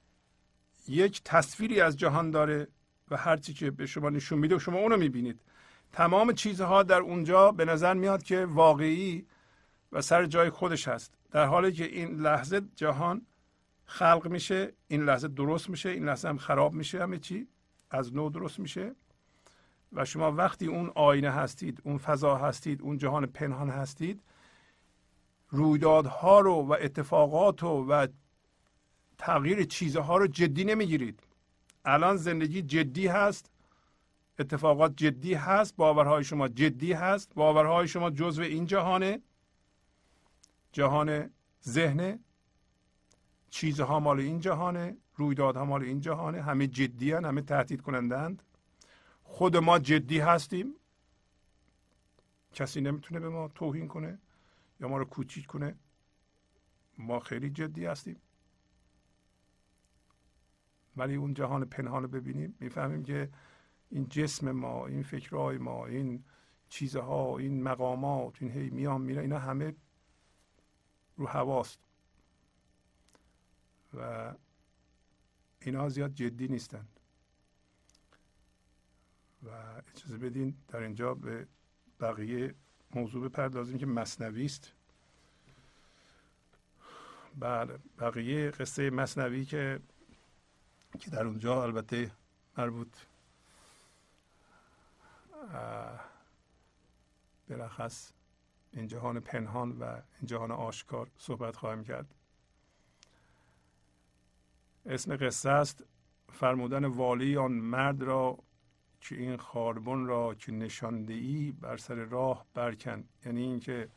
یک 0.89 1.21
تصویری 1.25 1.81
از 1.81 1.97
جهان 1.97 2.31
داره 2.31 2.67
و 3.11 3.17
هرچی 3.17 3.53
که 3.53 3.71
به 3.71 3.85
شما 3.85 4.09
نشون 4.09 4.39
میده 4.39 4.59
شما 4.59 4.79
اونو 4.79 4.97
می‌بینید. 4.97 5.39
تمام 5.91 6.33
چیزها 6.33 6.83
در 6.83 6.99
اونجا 6.99 7.51
به 7.51 7.65
نظر 7.65 7.93
میاد 7.93 8.23
که 8.23 8.45
واقعی 8.45 9.25
و 9.91 10.01
سر 10.01 10.25
جای 10.25 10.49
خودش 10.49 10.87
هست. 10.87 11.13
در 11.31 11.45
حالی 11.45 11.71
که 11.71 11.85
این 11.85 12.15
لحظه 12.15 12.61
جهان 12.75 13.21
خلق 13.85 14.27
میشه 14.27 14.73
این 14.87 15.03
لحظه 15.03 15.27
درست 15.27 15.69
میشه 15.69 15.89
این 15.89 16.05
لحظه 16.05 16.27
هم 16.27 16.37
خراب 16.37 16.73
میشه 16.73 17.01
همه 17.01 17.17
چی 17.17 17.47
از 17.91 18.15
نو 18.15 18.29
درست 18.29 18.59
میشه. 18.59 18.95
و 19.93 20.05
شما 20.05 20.31
وقتی 20.31 20.67
اون 20.67 20.91
آینه 20.95 21.31
هستید 21.31 21.81
اون 21.83 21.97
فضا 21.97 22.35
هستید 22.35 22.81
اون 22.81 22.97
جهان 22.97 23.25
پنهان 23.25 23.69
هستید 23.69 24.21
رویدادها 25.49 26.39
رو 26.39 26.53
و 26.53 26.75
اتفاقات 26.81 27.63
رو 27.63 27.85
و 27.89 28.07
تغییر 29.19 29.63
چیزها 29.63 30.17
رو 30.17 30.27
جدی 30.27 30.63
نمی‌گیرید. 30.63 31.19
الان 31.85 32.17
زندگی 32.17 32.61
جدی 32.61 33.07
هست 33.07 33.51
اتفاقات 34.39 34.95
جدی 34.95 35.33
هست 35.33 35.75
باورهای 35.75 36.23
شما 36.23 36.47
جدی 36.47 36.93
هست 36.93 37.33
باورهای 37.35 37.87
شما 37.87 38.09
جزو 38.09 38.41
این 38.41 38.65
جهانه. 38.65 39.21
جهان 40.71 41.29
ذهن 41.67 42.19
چیزها 43.49 43.99
مال 43.99 44.19
این 44.19 44.39
جهانه 44.39 44.97
رویدادها 45.15 45.65
مال 45.65 45.83
این 45.83 46.01
جهانه 46.01 46.41
همه 46.41 46.67
جدی 46.67 47.11
هن. 47.11 47.25
همه 47.25 47.41
تهدید 47.41 47.81
کنندند 47.81 48.43
خود 49.23 49.57
ما 49.57 49.79
جدی 49.79 50.19
هستیم. 50.19 50.73
کسی 52.53 52.81
نمی‌تونه 52.81 53.19
به 53.19 53.29
ما 53.29 53.47
توهین 53.47 53.87
کنه 53.87 54.19
یا 54.79 54.87
ما 54.87 54.97
رو 54.97 55.05
کوچیک 55.05 55.45
کنه. 55.45 55.75
ما 56.97 57.19
خیلی 57.19 57.49
جدی 57.49 57.85
هستیم. 57.85 58.21
ولی 60.99 61.15
اون 61.15 61.33
جهان 61.33 61.65
پنهان 61.65 62.03
رو 62.03 62.09
ببینیم 62.09 62.55
می‌فهمیم 62.59 63.03
که 63.03 63.29
این 63.89 64.07
جسم 64.09 64.51
ما 64.51 64.87
این 64.87 65.03
فکرهای 65.03 65.57
ما 65.57 65.85
این 65.85 66.23
چیزها 66.69 67.37
این 67.37 67.63
مقامات 67.63 68.41
این 68.41 68.51
هی 68.51 68.69
میان 68.69 69.01
میره 69.01 69.21
اینا 69.21 69.39
همه 69.39 69.75
رو 71.17 71.27
هواست. 71.27 71.79
و 73.93 74.33
اینا 75.61 75.89
زیاد 75.89 76.13
جدی 76.13 76.47
نیستند 76.47 76.99
و 79.43 79.49
اجازه 79.95 80.17
بدین 80.17 80.55
در 80.67 80.79
اینجا 80.79 81.13
به 81.13 81.47
بقیه 81.99 82.55
موضوع 82.95 83.29
بپردازیم 83.29 83.77
که 83.77 83.85
مصنوی 83.85 84.45
است. 84.45 84.73
بله 87.39 87.79
بقیه 87.99 88.51
قصه 88.51 88.89
مصنوی 88.89 89.45
که 89.45 89.79
که 90.99 91.09
در 91.09 91.25
اونجا 91.25 91.63
البته 91.63 92.11
مربوط 92.57 92.97
بلخص 97.47 98.11
این 98.73 98.87
جهان 98.87 99.19
پنهان 99.19 99.71
و 99.71 99.83
این 99.83 100.25
جهان 100.25 100.51
آشکار 100.51 101.07
صحبت 101.17 101.55
خواهیم 101.55 101.83
کرد. 101.83 102.15
اسم 104.85 105.17
قصه 105.17 105.49
است 105.49 105.83
فرمودن 106.33 106.85
والی 106.85 107.37
آن 107.37 107.51
مرد 107.51 108.01
را 108.01 108.37
که 109.01 109.15
این 109.15 109.37
خاربون 109.37 110.07
را 110.07 110.35
که 110.35 110.51
نشانده 110.51 111.13
ای 111.13 111.51
بر 111.51 111.77
سر 111.77 111.95
راه 111.95 112.45
برکن. 112.53 113.03
یعنی 113.25 113.41
اینکه 113.41 113.89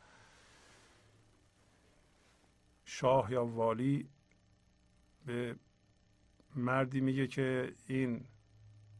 شاه 2.85 3.31
یا 3.31 3.45
والی 3.45 4.09
به 5.25 5.55
مردی 6.55 7.01
میگه 7.01 7.27
که 7.27 7.73
این 7.87 8.25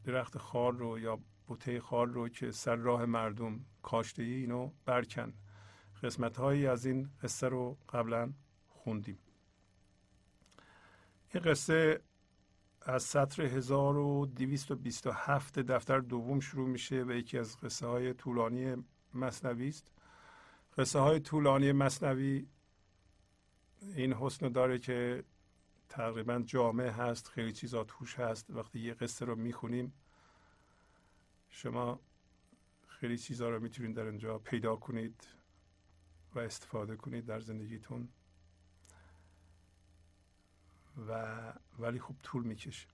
درخت 0.03 0.37
خار 0.37 0.73
رو 0.73 0.99
یا 0.99 1.19
بوته 1.47 1.79
خار 1.79 2.07
رو 2.07 2.29
که 2.29 2.51
سر 2.51 2.75
راه 2.75 3.05
مردم 3.05 3.65
کاشته 3.81 4.23
ای 4.23 4.33
اینو 4.33 4.71
برکن. 4.85 5.33
قسمت 6.03 6.37
هایی 6.37 6.67
از 6.67 6.85
این 6.85 7.09
قصه 7.23 7.47
رو 7.47 7.77
قبلا 7.89 8.33
خوندیم. 8.67 9.17
این 11.33 11.43
قصه 11.43 12.01
از 12.81 13.03
سطر 13.03 13.43
1227 13.43 15.59
دفتر 15.59 15.99
دوم 15.99 16.39
شروع 16.39 16.69
میشه 16.69 17.03
و 17.03 17.11
یکی 17.11 17.37
از 17.37 17.57
قصه 17.57 17.87
های 17.87 18.13
طولانی 18.13 18.75
مصنوی 19.13 19.67
است. 19.67 19.91
قصه 20.77 20.99
های 20.99 21.19
طولانی 21.19 21.71
مصنوی 21.71 22.47
این 23.95 24.13
حسن 24.13 24.49
داره 24.49 24.79
که 24.79 25.23
تقریبا 25.93 26.39
جامع 26.39 26.87
هست 26.87 27.27
خیلی 27.27 27.51
چیزا 27.51 27.83
توش 27.83 28.19
هست. 28.19 28.49
وقتی 28.49 28.79
یه 28.79 28.93
قصه 28.93 29.25
رو 29.25 29.35
می‌خونیم 29.35 29.93
شما 31.49 31.99
خیلی 32.87 33.17
چیزا 33.17 33.49
رو 33.49 33.59
می‌تونید 33.59 33.95
در 33.95 34.05
اینجا 34.05 34.37
پیدا 34.37 34.75
کنید 34.75 35.27
و 36.35 36.39
استفاده 36.39 36.95
کنید 36.95 37.25
در 37.25 37.39
زندگیتون. 37.39 38.09
و 41.07 41.53
ولی 41.79 41.99
خب 41.99 42.15
طول 42.23 42.43
می‌کشه. 42.43 42.87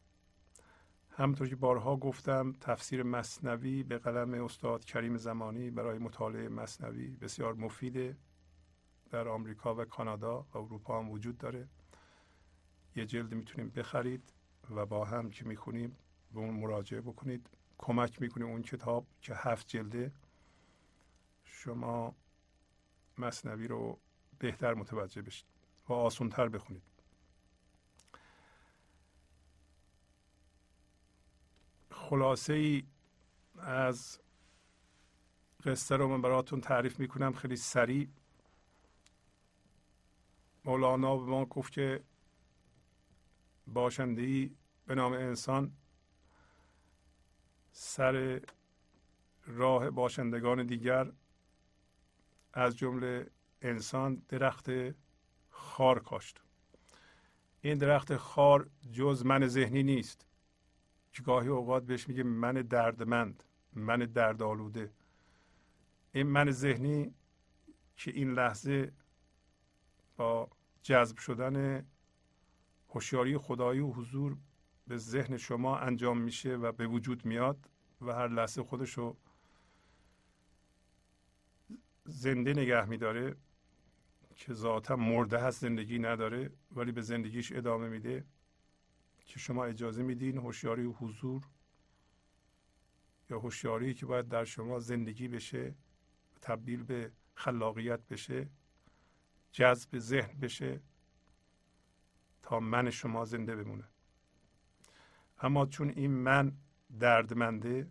همونطور 1.11 1.47
که 1.47 1.55
بارها 1.55 1.97
گفتم 1.97 2.53
تفسیر 2.61 3.03
مصنوی 3.03 3.83
به 3.83 3.97
قلم 3.97 4.43
استاد 4.43 4.85
کریم 4.85 5.17
زمانی 5.17 5.71
برای 5.71 5.97
مطالعه 5.97 6.49
مصنوی 6.49 7.07
بسیار 7.07 7.53
مفیده 7.53 8.17
در 9.09 9.27
آمریکا 9.27 9.75
و 9.75 9.85
کانادا 9.85 10.41
و 10.41 10.57
اروپا 10.57 10.99
هم 10.99 11.09
وجود 11.09 11.37
داره. 11.37 11.67
یه 12.99 13.05
جلد 13.05 13.33
می‌تونیم 13.33 13.69
بخرید 13.69 14.33
و 14.69 14.85
با 14.85 15.05
هم 15.05 15.29
که 15.29 15.45
می‌خونیم 15.45 15.97
به 16.33 16.39
اون 16.39 16.53
مراجعه 16.53 17.01
بکنید. 17.01 17.49
کمک 17.77 18.21
می‌کنه 18.21 18.45
اون 18.45 18.61
کتاب 18.61 19.07
که 19.21 19.33
هفت 19.35 19.67
جلده. 19.67 20.11
شما 21.43 22.15
مصنوی 23.17 23.67
رو 23.67 23.99
بهتر 24.39 24.73
متوجه 24.73 25.21
بشید 25.21 25.45
و 25.89 25.93
آسونتر 25.93 26.49
بخونید. 26.49 26.83
خلاصه 31.91 32.53
ای 32.53 32.83
از 33.57 34.19
قصه 35.63 35.95
رو 35.95 36.07
من 36.07 36.21
براتون 36.21 36.61
تعریف 36.61 36.99
می‌کنم 36.99 37.33
خیلی 37.33 37.55
سریع. 37.55 38.07
مولانا 40.65 41.17
به 41.17 41.25
ما 41.25 41.45
گفت 41.45 41.73
که 41.73 42.03
باشندهی 43.73 44.55
به 44.85 44.95
نام 44.95 45.13
انسان 45.13 45.71
سر 47.71 48.41
راه 49.45 49.89
باشندگان 49.89 50.65
دیگر 50.65 51.11
از 52.53 52.77
جمله 52.77 53.27
انسان 53.61 54.21
درخت 54.29 54.69
خار 55.49 55.99
کاشت. 55.99 56.41
این 57.61 57.77
درخت 57.77 58.17
خار 58.17 58.69
جز 58.91 59.25
من 59.25 59.47
ذهنی 59.47 59.83
نیست. 59.83 60.25
که 61.13 61.23
گاهی 61.23 61.47
اوقات 61.47 61.83
بهش 61.83 62.07
میگه 62.07 62.23
من 62.23 62.53
دردمند 62.53 63.43
من 63.73 63.99
درد 63.99 64.41
آلوده 64.41 64.91
این 66.11 66.27
من 66.27 66.51
ذهنی 66.51 67.13
که 67.97 68.11
این 68.11 68.31
لحظه 68.31 68.91
با 70.17 70.49
جذب 70.83 71.17
شدن 71.17 71.85
هوشیاری 72.89 73.37
خدایی 73.37 73.79
و 73.79 73.91
حضور 73.91 74.37
به 74.87 74.97
ذهن 74.97 75.37
شما 75.37 75.77
انجام 75.77 76.21
میشه 76.21 76.55
و 76.55 76.71
به 76.71 76.87
وجود 76.87 77.25
میاد 77.25 77.69
و 78.01 78.13
هر 78.13 78.27
لحظه 78.27 78.63
خودش 78.63 78.93
رو 78.93 79.17
زنده 82.05 82.53
نگه 82.53 82.85
میداره 82.85 83.35
که 84.35 84.53
ذاتا 84.53 84.95
مرده 84.95 85.39
هست 85.39 85.61
زندگی 85.61 85.99
نداره 85.99 86.51
ولی 86.75 86.91
به 86.91 87.01
زندگیش 87.01 87.51
ادامه 87.51 87.89
میده 87.89 88.25
که 89.25 89.39
شما 89.39 89.65
اجازه 89.65 90.03
میدین 90.03 90.37
هوشیاری 90.37 90.85
و 90.85 90.91
حضور 90.91 91.43
یا 93.29 93.39
هوشیاری 93.39 93.93
که 93.93 94.05
باید 94.05 94.27
در 94.27 94.45
شما 94.45 94.79
زندگی 94.79 95.27
بشه 95.27 95.75
تبدیل 96.41 96.83
به 96.83 97.11
خلاقیت 97.35 97.99
بشه 98.07 98.49
جذب 99.51 99.99
ذهن 99.99 100.39
بشه 100.39 100.81
تا 102.41 102.59
من 102.59 102.89
شما 102.89 103.25
زنده 103.25 103.55
بمونه 103.55 103.83
اما 105.41 105.65
چون 105.65 105.89
این 105.89 106.11
من 106.11 106.51
دردمنده 106.99 107.87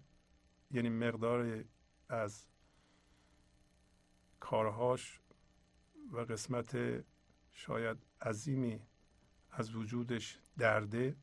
یعنی 0.71 0.89
مقدار 0.89 1.65
از 2.09 2.47
کارهاش 4.41 5.21
و 6.13 6.21
قسمت 6.21 7.05
شاید 7.53 7.97
عظیمی 8.23 8.81
از 9.51 9.77
وجودش 9.77 10.39
درده 10.59 11.17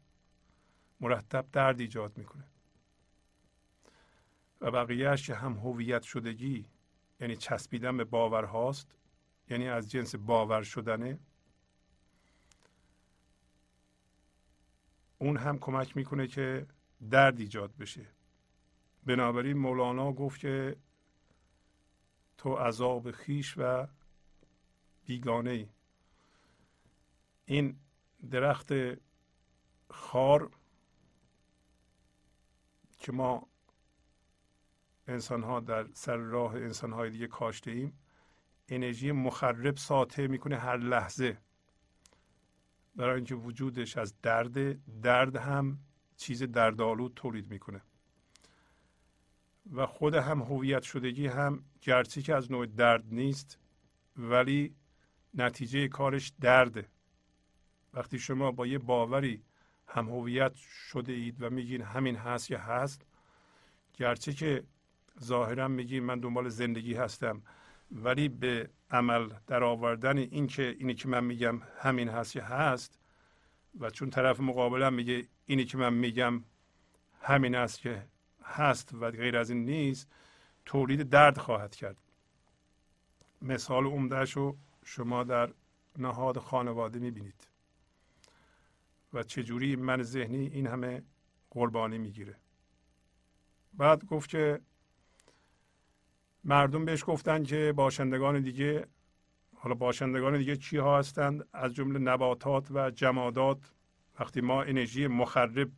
مرتب 0.99 1.45
درد 1.51 1.79
ایجاد 1.79 2.17
می‌کنه. 2.17 2.43
و 4.61 4.71
بقیهش 4.71 5.27
که 5.27 5.35
هم 5.35 5.53
هویت 5.53 6.03
شدگی 6.03 6.65
یعنی 7.19 7.35
چسبیدن 7.35 7.97
به 7.97 8.03
باورهاست 8.03 8.95
یعنی 9.49 9.69
از 9.69 9.91
جنس 9.91 10.15
باور 10.15 10.63
شدنه 10.63 11.19
اون 15.17 15.37
هم 15.37 15.59
کمک 15.59 15.97
می‌کنه 15.97 16.27
که 16.27 16.67
درد 17.09 17.39
ایجاد 17.39 17.77
بشه. 17.77 18.05
بنابراین 19.05 19.57
مولانا 19.57 20.13
گفت 20.13 20.39
که 20.39 20.75
تو 22.37 22.53
عذاب 22.55 23.11
خیش 23.11 23.57
و 23.57 23.87
بیگانه 25.05 25.49
ای 25.49 25.69
این 27.45 27.79
درخت 28.31 28.69
خار 29.89 30.51
که 32.99 33.11
ما 33.11 33.47
انسان 35.07 35.43
ها 35.43 35.59
در 35.59 35.87
سر 35.93 36.17
راه 36.17 36.55
انسان 36.55 36.93
های 36.93 37.09
دیگه 37.09 37.27
کاشته 37.27 37.71
ایم 37.71 37.99
انرژی 38.67 39.11
مخرب 39.11 39.77
ساطع 39.77 40.27
می‌کنه 40.27 40.57
هر 40.57 40.77
لحظه. 40.77 41.37
برای 42.95 43.15
اینکه 43.15 43.35
وجودش 43.35 43.97
از 43.97 44.21
درد 44.21 44.85
درد 45.01 45.35
هم 45.35 45.79
چیز 46.17 46.43
دردآلود 46.43 47.13
تولید 47.15 47.51
می‌کنه. 47.51 47.81
و 49.73 49.85
خود 49.85 50.15
هم 50.15 50.41
هویت 50.41 50.83
شدگی 50.83 51.27
هم 51.27 51.63
گرچه 51.81 52.21
که 52.21 52.35
از 52.35 52.51
نوع 52.51 52.65
درد 52.65 53.05
نیست 53.11 53.59
ولی 54.17 54.75
نتیجه 55.33 55.87
کارش 55.87 56.33
درده. 56.41 56.87
وقتی 57.93 58.19
شما 58.19 58.51
با 58.51 58.67
یه 58.67 58.77
باوری 58.77 59.43
هم 59.87 60.09
هویت 60.09 60.53
شده 60.89 61.13
اید 61.13 61.41
و 61.41 61.49
میگین 61.49 61.81
همین 61.81 62.15
هست 62.15 62.51
یا 62.51 62.59
هست 62.59 63.05
گرچه 63.93 64.33
که 64.33 64.63
ظاهرا 65.23 65.67
میگین 65.67 66.03
من 66.03 66.19
دنبال 66.19 66.49
زندگی 66.49 66.93
هستم 66.93 67.41
ولی 67.91 68.29
به 68.29 68.69
عمل 68.91 69.29
در 69.47 69.63
آوردن 69.63 70.17
این 70.17 70.47
که 70.47 70.75
اینی 70.79 70.93
که 70.93 71.07
من 71.07 71.23
میگم 71.23 71.61
همین 71.79 72.09
هست 72.09 72.35
یا 72.35 72.45
هست 72.45 72.99
و 73.79 73.89
چون 73.89 74.09
طرف 74.09 74.39
مقابلم 74.39 74.93
میگه 74.93 75.27
اینی 75.45 75.65
که 75.65 75.77
من 75.77 75.93
میگم 75.93 76.43
همین 77.21 77.55
است 77.55 77.79
که 77.79 78.07
هست 78.43 78.93
و 78.93 79.11
غیر 79.11 79.37
از 79.37 79.49
این 79.49 79.65
نیست 79.65 80.07
تولید 80.65 81.09
درد 81.09 81.37
خواهد 81.37 81.75
کرد. 81.75 81.97
مثال 83.41 83.85
عمدهش 83.85 84.31
رو 84.31 84.57
شما 84.83 85.23
در 85.23 85.53
نهاد 85.97 86.37
خانواده 86.37 86.99
می‌بینید 86.99 87.47
و 89.13 89.23
چجوری 89.23 89.75
من 89.75 90.03
ذهنی 90.03 90.47
این 90.47 90.67
همه 90.67 91.03
قربانی 91.49 91.97
می‌گیره. 91.97 92.35
بعد 93.73 94.05
گفت 94.05 94.29
که 94.29 94.61
مردم 96.47 96.85
بهش 96.85 97.03
گفتن 97.07 97.43
که 97.43 97.73
باشندگان 97.75 98.41
دیگه 98.41 98.87
حالا 99.55 99.75
باشندگان 99.75 100.37
دیگه 100.37 100.55
چی 100.55 100.77
ها 100.77 100.99
هستند؟ 100.99 101.47
از 101.53 101.73
جمله 101.73 101.99
نباتات 101.99 102.71
و 102.71 102.91
جمادات. 102.91 103.73
وقتی 104.19 104.41
ما 104.41 104.63
انرژی 104.63 105.07
مخرب 105.07 105.71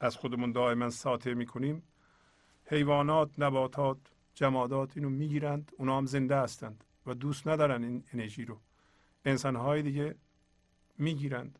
از 0.00 0.16
خودمون 0.16 0.52
دائما 0.52 0.90
ساطع 0.90 1.34
می‌کنیم 1.34 1.82
حیوانات 2.64 3.30
نباتات 3.38 3.98
جمادات 4.34 4.96
اینو 4.96 5.10
می‌گیرند 5.10 5.72
اونا 5.78 5.98
هم 5.98 6.06
زنده 6.06 6.36
هستند 6.36 6.84
و 7.06 7.14
دوست 7.14 7.48
ندارن 7.48 7.84
این 7.84 8.04
انرژی 8.12 8.44
رو. 8.44 8.60
انسان 9.24 9.56
های 9.56 9.82
دیگه 9.82 10.14
می‌گیرند. 10.98 11.58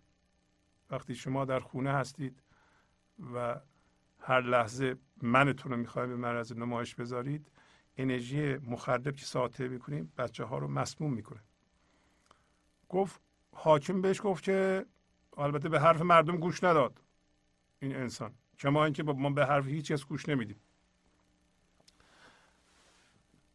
وقتی 0.90 1.14
شما 1.14 1.44
در 1.44 1.60
خونه 1.60 1.92
هستید 1.92 2.42
و 3.34 3.60
هر 4.20 4.40
لحظه 4.40 4.96
منتون 5.22 5.72
رو 5.72 5.78
می‌خوایم 5.78 6.08
به 6.08 6.16
معرض 6.16 6.52
نمایش 6.52 6.94
بذارید 6.94 7.50
انرژی 7.96 8.56
مخرب 8.56 9.16
که 9.16 9.24
ساطع 9.24 9.68
می‌کنیم 9.68 10.12
بچه 10.18 10.44
ها 10.44 10.58
رو 10.58 10.68
مسموم 10.68 11.12
می‌کنه. 11.12 11.40
گفت 12.88 13.20
حاکم 13.52 14.02
بهش 14.02 14.20
گفت 14.24 14.44
که 14.44 14.86
البته 15.36 15.68
به 15.68 15.80
حرف 15.80 16.00
مردم 16.00 16.36
گوش 16.36 16.64
نداد 16.64 17.00
این 17.80 17.96
انسان. 17.96 18.34
کما 18.58 18.84
اینکه 18.84 19.02
ما 19.02 19.30
به 19.30 19.46
حرف 19.46 19.66
هیچ 19.66 19.92
کس 19.92 20.04
گوش 20.04 20.28
نمیدیم. 20.28 20.60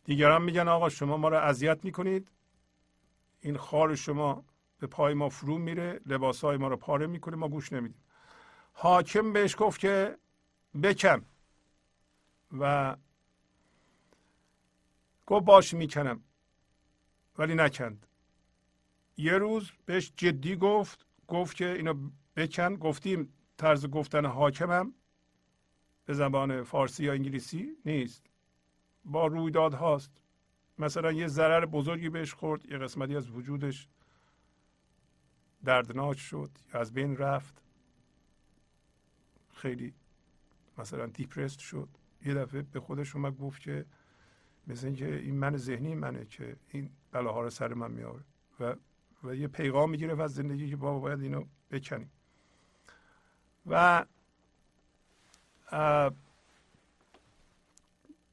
دیگران 0.04 0.42
میگن 0.42 0.68
آقا 0.68 0.90
شما 0.90 1.18
ما 1.18 1.30
رو 1.30 1.38
اذیت 1.38 1.86
می‌کنید. 1.86 2.28
این 3.42 3.58
خار 3.58 3.96
شما 3.96 4.46
به 4.80 4.88
پای 4.88 5.14
ما 5.14 5.30
فرو 5.30 5.58
میره 5.58 6.00
لباس 6.06 6.44
های 6.44 6.58
ما 6.58 6.68
رو 6.68 6.78
پاره 6.78 7.08
می‌کنه 7.08 7.36
ما 7.36 7.48
گوش 7.48 7.74
نمیدیم. 7.74 8.04
حاکم 8.74 9.34
بهش 9.34 9.56
گفت 9.60 9.80
که 9.80 10.18
بکن 10.84 11.26
و 12.60 12.96
گفت 15.30 15.46
باش 15.46 15.74
می‌کنم. 15.74 16.24
ولی 17.38 17.56
نکند. 17.56 18.08
یه 19.18 19.34
روز 19.34 19.72
بهش 19.86 20.14
جدی 20.18 20.56
گفت 20.56 21.06
گفت 21.28 21.56
که 21.56 21.74
اینو 21.74 22.10
بکن. 22.36 22.76
گفتیم 22.76 23.34
طرز 23.58 23.86
گفتن 23.86 24.26
حاکمم. 24.26 24.94
به 26.06 26.14
زبان 26.14 26.64
فارسی 26.64 27.04
یا 27.04 27.14
انگلیسی 27.14 27.78
نیست. 27.86 28.24
با 29.06 29.28
رویداد 29.28 29.74
هاست. 29.74 30.12
مثلا 30.78 31.12
یه 31.12 31.28
ضرر 31.28 31.66
بزرگی 31.66 32.10
بهش 32.10 32.34
خورد 32.34 32.66
یه 32.72 32.78
قسمتی 32.78 33.16
از 33.16 33.30
وجودش 33.30 33.88
دردناک 35.64 36.20
شد 36.20 36.52
از 36.72 36.94
بین 36.94 37.18
رفت. 37.18 37.64
خیلی 39.54 39.94
مثلا 40.78 41.06
دیپرست 41.06 41.60
شد. 41.60 41.90
یه 42.26 42.34
دفعه 42.34 42.62
به 42.62 42.80
خودش 42.80 43.16
اومد 43.16 43.38
گفت 43.38 43.62
که 43.62 43.86
مثل 44.70 44.86
اینکه 44.88 45.16
این 45.16 45.36
من 45.36 45.58
ذهنی 45.58 45.96
منه 45.96 46.26
که 46.26 46.56
این 46.70 46.90
بلاها 47.12 47.42
رو 47.42 47.50
سر 47.50 47.74
من 47.74 47.92
میاره 47.92 48.24
و 48.60 48.76
و 49.24 49.36
یه 49.36 49.48
پیغام 49.48 49.90
می‌گیره 49.90 50.24
از 50.24 50.34
زندگی 50.34 50.70
که 50.70 50.76
بابا 50.76 51.00
باید 51.00 51.22
اینو 51.22 51.46
بکنیم 51.72 52.12
و 53.66 54.06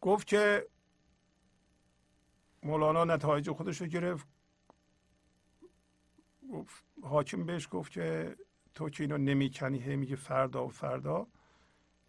گفت 0.00 0.26
که 0.26 0.66
مولانا 2.62 3.04
نتایج 3.04 3.50
خودش 3.50 3.80
رو 3.80 3.86
گرفت. 3.86 4.26
گفت 6.52 6.84
حاکم 7.02 7.46
بهش 7.46 7.68
گفت 7.70 7.92
که 7.92 8.36
تو 8.74 8.90
که 8.90 9.04
اینو 9.04 9.18
نمی‌کنی 9.18 9.78
هی 9.78 9.96
میگه 9.96 10.16
فردا 10.16 10.66
و 10.66 10.68
فردا 10.68 11.26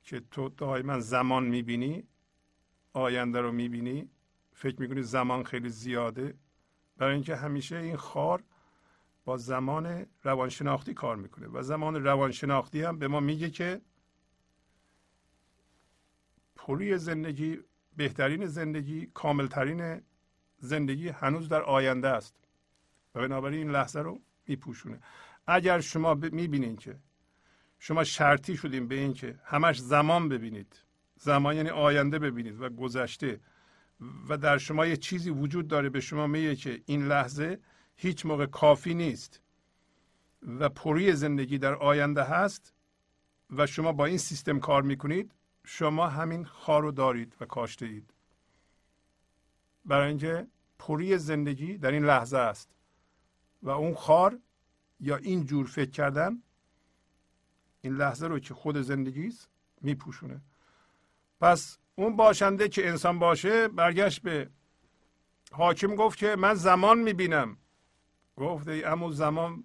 که 0.03 0.19
تو 0.19 0.49
دائما 0.49 0.99
زمان 0.99 1.43
می‌بینی 1.45 2.07
آینده 2.93 3.41
رو 3.41 3.51
می‌بینی. 3.51 4.09
فکر 4.57 4.81
می‌کنی 4.81 5.01
زمان 5.01 5.43
خیلی 5.43 5.69
زیاده؟ 5.69 6.33
برای 6.97 7.13
اینکه 7.13 7.35
همیشه 7.35 7.75
این 7.77 7.95
خار 7.95 8.43
با 9.25 9.37
زمان 9.37 10.05
روانشناختی 10.23 10.93
کار 10.93 11.15
می‌کنه 11.15 11.47
و 11.47 11.61
زمان 11.61 12.03
روانشناختی 12.03 12.81
هم 12.81 12.99
به 12.99 13.07
ما 13.07 13.19
میگه 13.19 13.49
که 13.49 13.81
پولی 16.55 16.97
زندگی 16.97 17.59
بهترین 17.97 18.45
زندگی 18.45 19.05
کاملترین 19.13 20.01
زندگی 20.57 21.09
هنوز 21.09 21.49
در 21.49 21.61
آینده 21.61 22.07
است. 22.07 22.35
و 23.15 23.21
بنابراین 23.21 23.59
این 23.59 23.71
لحظه 23.71 23.99
رو 23.99 24.21
میپوشونه. 24.47 24.99
اگر 25.47 25.79
شما 25.79 26.13
می‌بینید 26.13 26.79
که 26.79 26.99
شما 27.79 28.03
شرطی 28.03 28.57
شدیم 28.57 28.87
به 28.87 28.95
این 28.95 29.13
که 29.13 29.39
همش 29.43 29.79
زمان 29.79 30.29
ببینید 30.29 30.83
زمان 31.15 31.55
یعنی 31.55 31.69
آینده 31.69 32.19
ببینید 32.19 32.61
و 32.61 32.69
گذشته 32.69 33.39
و 34.29 34.37
در 34.37 34.57
شما 34.57 34.85
یه 34.85 34.97
چیزی 34.97 35.29
وجود 35.29 35.67
داره 35.67 35.89
به 35.89 35.99
شما 35.99 36.27
میگه 36.27 36.55
که 36.55 36.81
این 36.85 37.07
لحظه 37.07 37.59
هیچ 37.95 38.25
موقع 38.25 38.45
کافی 38.45 38.93
نیست 38.93 39.41
و 40.41 40.69
پروی 40.69 41.13
زندگی 41.13 41.57
در 41.57 41.73
آینده 41.73 42.23
هست 42.23 42.73
و 43.49 43.65
شما 43.65 43.91
با 43.91 44.05
این 44.05 44.17
سیستم 44.17 44.59
کار 44.59 44.81
می‌کنید 44.81 45.31
شما 45.65 46.07
همین 46.07 46.45
خار 46.45 46.81
رو 46.81 46.91
دارید 46.91 47.35
و 47.39 47.45
کاشته 47.45 47.85
اید. 47.85 48.13
برای 49.85 50.07
اینکه 50.07 50.47
پوری 50.79 51.17
زندگی 51.17 51.77
در 51.77 51.91
این 51.91 52.05
لحظه 52.05 52.37
است 52.37 52.75
و 53.61 53.69
اون 53.69 53.93
خار 53.93 54.39
یا 54.99 55.15
این 55.15 55.45
جور 55.45 55.65
فکر 55.65 55.89
کردن 55.89 56.41
این 57.81 57.95
لحظه 57.95 58.27
رو 58.27 58.39
که 58.39 58.53
خود 58.53 58.81
زندگی 58.81 59.27
است 59.27 59.49
میپوشونه. 59.81 60.41
پس 61.41 61.77
اون 61.99 62.15
باشنده 62.15 62.69
که 62.69 62.89
انسان 62.89 63.19
باشه 63.19 63.67
برگشت 63.67 64.21
به 64.21 64.49
حاکم 65.51 65.95
گفت 65.95 66.17
که 66.17 66.35
من 66.35 66.53
زمان 66.53 66.99
می‌بینم. 66.99 67.57
گفت 68.35 68.67
اما 68.67 69.11
زمان 69.11 69.63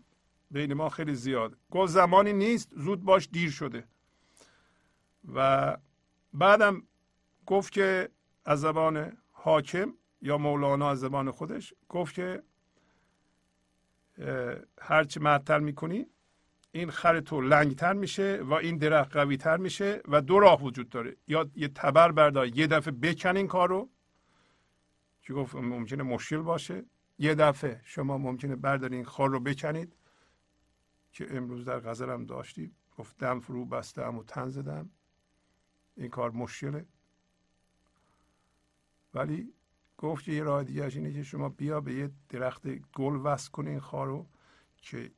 بین 0.50 0.74
ما 0.74 0.88
خیلی 0.88 1.14
زیاد. 1.14 1.56
گفت 1.70 1.92
زمانی 1.92 2.32
نیست 2.32 2.68
زود 2.76 3.04
باش 3.04 3.28
دیر 3.32 3.50
شده. 3.50 3.84
و 5.34 5.76
بعدم 6.32 6.82
گفت 7.46 7.72
که 7.72 8.08
از 8.44 8.60
زبان 8.60 9.16
حاکم 9.30 9.94
یا 10.22 10.38
مولانا 10.38 10.90
از 10.90 11.00
زبان 11.00 11.30
خودش 11.30 11.74
گفت 11.88 12.14
که 12.14 12.42
هرچی 14.80 15.20
معطل 15.20 15.60
می‌کنی 15.60 16.06
این 16.72 16.90
خر 16.90 17.20
تو 17.20 17.40
لنگتر 17.40 17.92
میشه 17.92 18.42
و 18.42 18.52
این 18.52 18.76
درخت 18.78 19.16
قویتر 19.16 19.56
میشه 19.56 20.02
و 20.08 20.20
دو 20.20 20.40
راه 20.40 20.62
وجود 20.62 20.88
داره. 20.88 21.16
یا 21.28 21.50
یه 21.54 21.68
تبر 21.68 22.12
بردار 22.12 22.46
یه 22.46 22.66
دفعه 22.66 22.92
بکن 22.92 23.36
این 23.36 23.46
کار 23.46 23.68
رو 23.68 23.90
که 25.22 25.32
گفت 25.32 25.54
ممکنه 25.54 26.02
مشکل 26.02 26.36
باشه. 26.36 26.84
یه 27.18 27.34
دفعه 27.34 27.80
شما 27.84 28.18
ممکنه 28.18 28.56
بردارین 28.56 28.94
این 28.94 29.04
خار 29.04 29.30
رو 29.30 29.40
بکنید. 29.40 29.96
که 31.12 31.36
امروز 31.36 31.64
در 31.64 31.80
غزلم 31.80 32.26
داشتیم. 32.26 32.76
گفت 32.98 33.18
دم 33.18 33.40
فرو 33.40 33.64
بستم 33.64 34.18
و 34.18 34.24
تن 34.24 34.48
زدم. 34.48 34.90
این 35.96 36.08
کار 36.08 36.30
مشکله. 36.30 36.86
ولی 39.14 39.54
گفت 39.98 40.24
که 40.24 40.32
یه 40.32 40.42
راه 40.42 40.64
دیگه 40.64 40.84
اینه 40.84 41.12
که 41.12 41.22
شما 41.22 41.48
بیا 41.48 41.80
به 41.80 41.94
یه 41.94 42.10
درخت 42.28 42.66
گل 42.68 43.20
وصل 43.24 43.50
کنی 43.50 43.70
این 43.70 43.80
خار 43.80 44.06
رو 44.06 44.26
که 44.76 45.10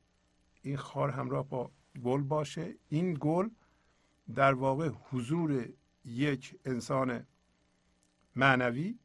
این 0.65 0.77
خار 0.77 1.09
همراه 1.09 1.49
با 1.49 1.71
گل 2.03 2.21
باشه. 2.21 2.75
این 2.89 3.17
گل 3.19 3.49
در 4.35 4.53
واقع 4.53 4.89
حضور 5.09 5.69
یک 6.05 6.59
انسان 6.65 7.25
معنوی 8.35 8.95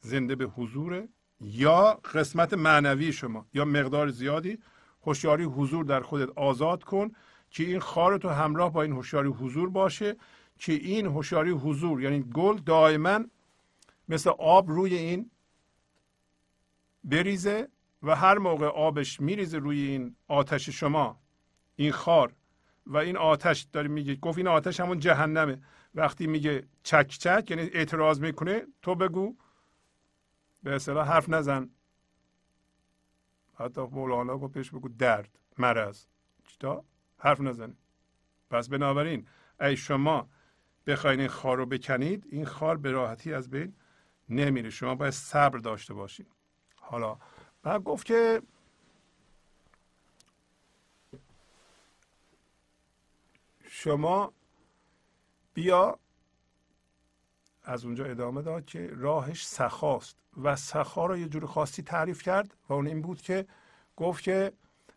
زنده 0.00 0.34
به 0.34 0.44
حضور 0.44 1.08
یا 1.40 2.00
قسمت 2.14 2.54
معنوی 2.54 3.12
شما 3.12 3.46
یا 3.54 3.64
مقدار 3.64 4.08
زیادی 4.08 4.58
هوشیاری 5.02 5.44
حضور 5.44 5.84
در 5.84 6.00
خودت 6.00 6.28
آزاد 6.36 6.84
کن 6.84 7.10
که 7.50 7.64
این 7.64 7.80
خار 7.80 8.18
تو 8.18 8.28
همراه 8.28 8.72
با 8.72 8.82
این 8.82 8.92
هوشیاری 8.92 9.28
حضور 9.28 9.70
باشه 9.70 10.16
که 10.58 10.72
این 10.72 11.06
هوشیاری 11.06 11.50
حضور 11.50 12.02
یعنی 12.02 12.22
گل 12.22 12.58
دائما 12.58 13.24
مثل 14.08 14.30
آب 14.38 14.70
روی 14.70 14.94
این 14.94 15.30
بریزه 17.04 17.68
و 18.02 18.16
هر 18.16 18.38
موقع 18.38 18.66
آبش 18.66 19.20
میریزه 19.20 19.58
روی 19.58 19.80
این 19.80 20.16
آتش 20.28 20.68
شما 20.68 21.20
این 21.76 21.92
خار 21.92 22.34
و 22.86 22.96
این 22.96 23.16
آتش 23.16 23.60
داره 23.60 23.88
میگه 23.88 24.14
گفت 24.14 24.38
این 24.38 24.48
آتش 24.48 24.80
همون 24.80 24.98
جهنمه. 24.98 25.62
وقتی 25.94 26.26
میگه 26.26 26.68
چک 26.82 27.08
چک 27.08 27.46
یعنی 27.50 27.62
اعتراض 27.62 28.20
می‌کنه 28.20 28.66
تو 28.82 28.94
بگو. 28.94 29.36
به 30.62 30.74
اصطلاح 30.74 31.08
حرف 31.08 31.28
نزن. 31.28 31.70
حتی 33.54 33.80
مولانا 33.80 34.38
گفت 34.38 34.54
پیش 34.54 34.70
بگو 34.70 34.88
درد 34.88 35.38
مرض. 35.58 36.06
چطور؟ 36.46 36.82
حرف 37.18 37.40
نزنه 37.40 37.76
پس 38.50 38.68
بنابراین 38.68 39.26
ای 39.60 39.76
شما 39.76 40.28
بخواین 40.86 41.20
این 41.20 41.28
خار 41.28 41.56
رو 41.56 41.66
بکنید 41.66 42.26
این 42.30 42.44
خار 42.44 42.76
به 42.76 42.90
راحتی 42.90 43.34
از 43.34 43.50
بین 43.50 43.76
نمیره. 44.28 44.70
شما 44.70 44.94
باید 44.94 45.12
صبر 45.12 45.58
داشته 45.58 45.94
باشید 45.94 46.26
حالا 46.76 47.18
بعد 47.68 47.82
گفت 47.82 48.06
که 48.06 48.42
شما 53.62 54.32
بیا 55.54 55.98
از 57.62 57.84
اونجا 57.84 58.04
ادامه 58.04 58.42
داد 58.42 58.64
که 58.64 58.90
راهش 58.92 59.46
سخاست 59.46 60.16
و 60.42 60.56
سخا 60.56 61.06
رو 61.06 61.16
یه 61.16 61.28
جور 61.28 61.46
خاصی 61.46 61.82
تعریف 61.82 62.22
کرد 62.22 62.54
و 62.68 62.72
اون 62.72 62.86
این 62.86 63.02
بود 63.02 63.20
که 63.20 63.46
گفت 63.96 64.22
که 64.22 64.52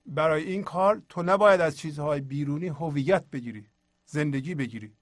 برای 0.05 0.43
این 0.43 0.63
کار 0.63 1.01
تو 1.09 1.23
نباید 1.23 1.61
از 1.61 1.77
چیزهای 1.77 2.21
بیرونی 2.21 2.67
هویت 2.67 3.25
بگیری 3.31 3.67
زندگی 4.05 4.55
بگیری. 4.55 4.93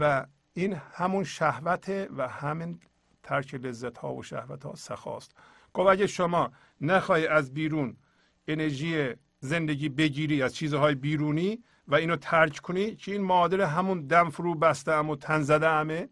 و 0.00 0.26
این 0.52 0.72
همون 0.72 1.24
شهوت 1.24 1.88
و 2.16 2.28
همین 2.28 2.80
ترک 3.22 3.54
لذت 3.54 3.98
ها 3.98 4.14
و 4.14 4.22
شهوت 4.22 4.64
ها 4.64 4.74
سخاست. 4.74 5.34
گفت 5.74 5.88
اگه 5.88 6.06
شما 6.06 6.52
نخوای 6.80 7.26
از 7.26 7.54
بیرون 7.54 7.96
انرژی 8.48 9.14
زندگی 9.40 9.88
بگیری 9.88 10.42
از 10.42 10.54
چیزهای 10.54 10.94
بیرونی 10.94 11.64
و 11.88 11.94
اینو 11.94 12.16
ترک 12.16 12.58
کنی 12.58 12.96
که 12.96 13.12
این 13.12 13.22
معادل 13.22 13.60
همون 13.60 14.06
دم 14.06 14.30
فرو 14.30 14.54
بسته 14.54 14.92
ام 14.92 15.10
و 15.10 15.16
تن 15.16 15.42
زده 15.42 15.68
امه؟ 15.68 16.08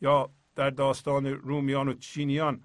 یا 0.00 0.30
در 0.56 0.70
داستان 0.70 1.26
رومیان 1.26 1.88
و 1.88 1.94
چینیان 1.94 2.64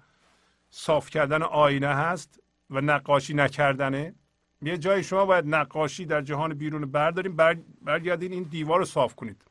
صاف 0.70 1.10
کردن 1.10 1.42
آینه 1.42 1.88
هست 1.88 2.40
و 2.70 2.80
نقاشی 2.80 3.34
نکردنه؟ 3.34 4.14
یه 4.62 4.78
جای 4.78 5.02
شما 5.02 5.26
باید 5.26 5.44
نقاشی 5.46 6.06
در 6.06 6.22
جهان 6.22 6.54
بیرون 6.54 6.90
برداریم 6.90 7.36
برگردین 7.82 8.32
این 8.32 8.42
دیوار 8.42 8.78
رو 8.78 8.84
صاف 8.84 9.14
کنید. 9.14 9.42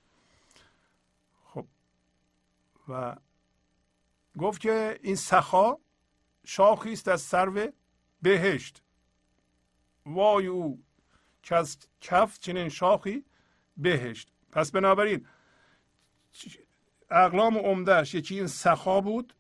خب. 1.46 1.66
و 2.90 3.16
گفت 4.38 4.62
که 4.62 5.00
این 5.04 5.16
سخا 5.16 5.78
شاخی 6.48 6.94
است 6.94 7.08
از 7.08 7.22
سرو 7.22 7.68
بهشت. 8.22 8.84
وای 10.06 10.48
او 10.48 10.84
که 11.44 11.64
کف 12.02 12.40
چنین 12.40 12.70
شاخی 12.70 13.26
بهشت. 13.78 14.32
پس 14.52 14.72
بنابراین 14.72 15.26
اقلام 17.12 17.58
عمدهش 17.58 18.14
یکی 18.14 18.36
این 18.36 18.48
سخا 18.48 19.02
بود. 19.02 19.34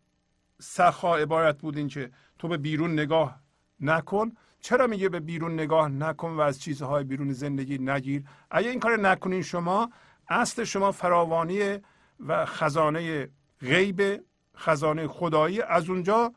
سخا 0.60 1.18
عبارت 1.18 1.58
بود 1.58 1.78
این 1.78 1.88
که 1.88 2.12
تو 2.40 2.48
به 2.48 2.58
بیرون 2.58 2.94
نگاه 2.94 3.42
نکن. 3.80 4.32
چرا 4.60 4.88
میگه 4.88 5.10
به 5.10 5.20
بیرون 5.20 5.54
نگاه 5.54 5.90
نکن 5.90 6.32
و 6.32 6.40
از 6.40 6.62
چیزهای 6.62 7.04
بیرون 7.04 7.34
زندگی 7.34 7.78
نگیر؟ 7.78 8.24
اگه 8.52 8.70
این 8.70 8.80
کار 8.80 9.00
نکنین 9.00 9.42
شما 9.42 9.90
اصل 10.30 10.64
شما 10.64 10.92
فراوانی 10.92 11.80
و 12.20 12.46
خزانه 12.46 13.30
غیب 13.62 14.24
خزانه 14.58 15.08
خدایی. 15.08 15.62
از 15.62 15.90
اونجا 15.90 16.34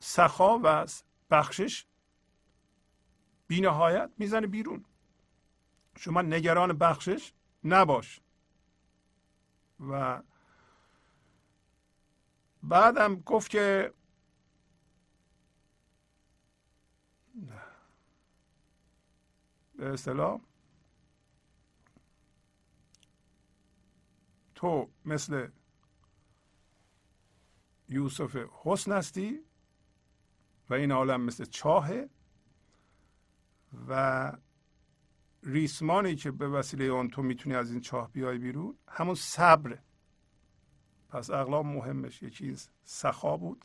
سخا 0.00 0.60
و 0.62 0.86
بخشش 1.30 1.86
بینهایت 3.46 4.10
می‌زنه 4.18 4.46
بیرون. 4.46 4.84
شما 5.96 6.22
نگران 6.22 6.72
بخشش 6.72 7.32
نباش. 7.64 8.20
و 9.80 10.22
بعدم 12.62 13.14
گفت 13.14 13.50
که 13.50 13.94
به 19.76 19.92
اصطلاح 19.92 20.40
تو 24.54 24.90
مثل 25.04 25.48
یوسف 27.88 28.36
حسن 28.64 28.92
هستی 28.92 29.47
و 30.70 30.74
این 30.74 30.92
عالم 30.92 31.20
مثل 31.20 31.44
چاهه 31.44 32.08
و 33.88 34.32
ریسمانی 35.42 36.16
که 36.16 36.30
به 36.30 36.48
وسیله 36.48 36.84
اون 36.84 37.08
تو 37.08 37.22
می‌تونی 37.22 37.56
از 37.56 37.70
این 37.70 37.80
چاه 37.80 38.12
بیای 38.12 38.38
بیرون 38.38 38.78
همون 38.88 39.14
صبره 39.14 39.82
پس 41.08 41.30
اقلام 41.30 41.66
مهمش 41.74 42.22
یه 42.22 42.30
چیز 42.30 42.70
سخا 42.84 43.36
بود 43.36 43.64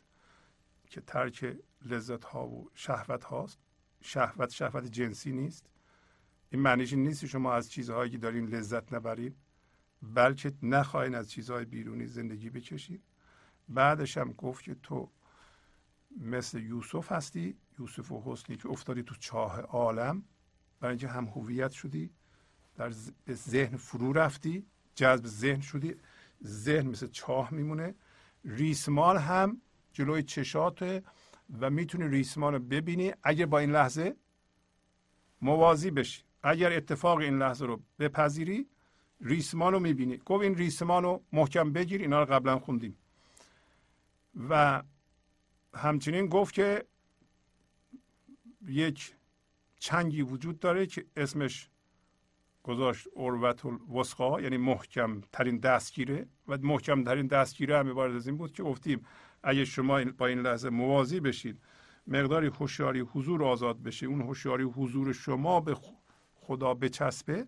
که 0.86 1.00
ترک 1.00 1.56
لذت 1.84 2.24
ها 2.24 2.46
و 2.46 2.70
شهوت 2.74 3.24
هاست 3.24 3.58
شهوت 4.00 4.50
شهوت 4.50 4.84
جنسی 4.84 5.32
نیست. 5.32 5.66
این 6.50 6.62
معنیش 6.62 6.92
نیست 6.92 7.26
شما 7.26 7.54
از 7.54 7.70
چیزهایی 7.70 8.10
که 8.10 8.18
دارین 8.18 8.46
لذت 8.46 8.92
نبرین 8.92 9.34
بلکه 10.02 10.52
نخواهین 10.62 11.14
از 11.14 11.30
چیزهای 11.30 11.64
بیرونی 11.64 12.06
زندگی 12.06 12.50
بکشید 12.50 13.02
بعدش 13.68 14.18
هم 14.18 14.32
گفت 14.32 14.64
که 14.64 14.74
تو 14.74 15.10
مثل 16.20 16.60
یوسف 16.60 17.12
هستی 17.12 17.56
یوسف 17.78 18.12
و 18.12 18.22
حسنی 18.26 18.56
که 18.56 18.68
افتادی 18.68 19.02
تو 19.02 19.14
چاه 19.14 19.60
عالم. 19.60 20.22
برای 20.80 20.92
اینکه 20.92 21.08
هم 21.08 21.24
هویت 21.24 21.70
شدی 21.70 22.10
در 22.76 22.90
ذهن 23.30 23.76
فرو 23.76 24.12
رفتی 24.12 24.66
جذب 24.94 25.26
ذهن 25.26 25.60
شدی 25.60 25.94
ذهن 26.44 26.86
مثل 26.86 27.06
چاه 27.06 27.54
میمونه. 27.54 27.94
ریسمان 28.44 29.16
هم 29.16 29.60
جلوی 29.92 30.22
چشاته 30.22 31.02
و 31.60 31.70
می‌تونی 31.70 32.08
ریسمان 32.08 32.52
رو 32.52 32.58
ببینی. 32.58 33.12
اگر 33.22 33.46
با 33.46 33.58
این 33.58 33.70
لحظه 33.70 34.16
موازی 35.42 35.90
بشی 35.90 36.22
اگر 36.42 36.72
اتفاق 36.72 37.18
این 37.18 37.38
لحظه 37.38 37.66
رو 37.66 37.82
بپذیری 37.98 38.66
ریسمان 39.20 39.72
رو 39.72 39.80
می‌بینی. 39.80 40.16
گفت 40.16 40.44
این 40.44 40.54
ریسمان 40.54 41.02
رو 41.02 41.22
محکم 41.32 41.72
بگیر 41.72 42.00
اینا 42.00 42.22
رو 42.22 42.34
قبلا 42.34 42.58
خوندیم. 42.58 42.96
و 44.48 44.82
همچنین 45.74 46.26
گفت 46.26 46.54
که 46.54 46.84
یک 48.66 49.14
چنگی 49.80 50.22
وجود 50.22 50.58
داره 50.58 50.86
که 50.86 51.04
اسمش 51.16 51.70
گذاشت 52.62 53.08
اروت 53.16 53.66
الوسقا 53.66 54.40
یعنی 54.40 54.56
محکم 54.56 55.20
ترین 55.32 55.58
دستگیره. 55.58 56.26
و 56.48 56.58
محکم 56.62 57.04
ترین 57.04 57.26
دستگیره 57.26 57.78
هم 57.78 57.90
عبارت 57.90 58.14
از 58.14 58.26
این 58.26 58.36
بود 58.36 58.52
که 58.52 58.62
گفتیم 58.62 59.06
اگه 59.42 59.64
شما 59.64 60.04
با 60.04 60.26
این 60.26 60.38
لحظه 60.38 60.68
موازی 60.70 61.20
بشید 61.20 61.60
مقداری 62.06 62.46
هوشیاری 62.46 63.00
حضور 63.00 63.44
آزاد 63.44 63.82
بشه 63.82 64.06
اون 64.06 64.20
هوشیاری 64.20 64.64
حضور 64.64 65.12
شما 65.12 65.60
به 65.60 65.76
خدا 66.34 66.74
بچسبه 66.74 67.46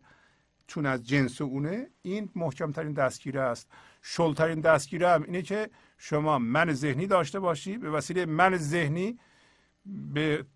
چون 0.66 0.86
از 0.86 1.06
جنس 1.06 1.40
اونه 1.40 1.90
این 2.02 2.30
محکم 2.34 2.72
ترین 2.72 2.92
دستگیره 2.92 3.40
است. 3.40 3.70
شلترین 4.08 4.60
دستگیره 4.60 5.08
هم 5.08 5.22
اینه 5.22 5.42
که 5.42 5.70
شما 5.98 6.38
من 6.38 6.72
ذهنی 6.72 7.06
داشته 7.06 7.40
باشی 7.40 7.78
به 7.78 7.90
وسیله 7.90 8.26
من 8.26 8.56
ذهنی 8.56 9.18
به 9.86 10.46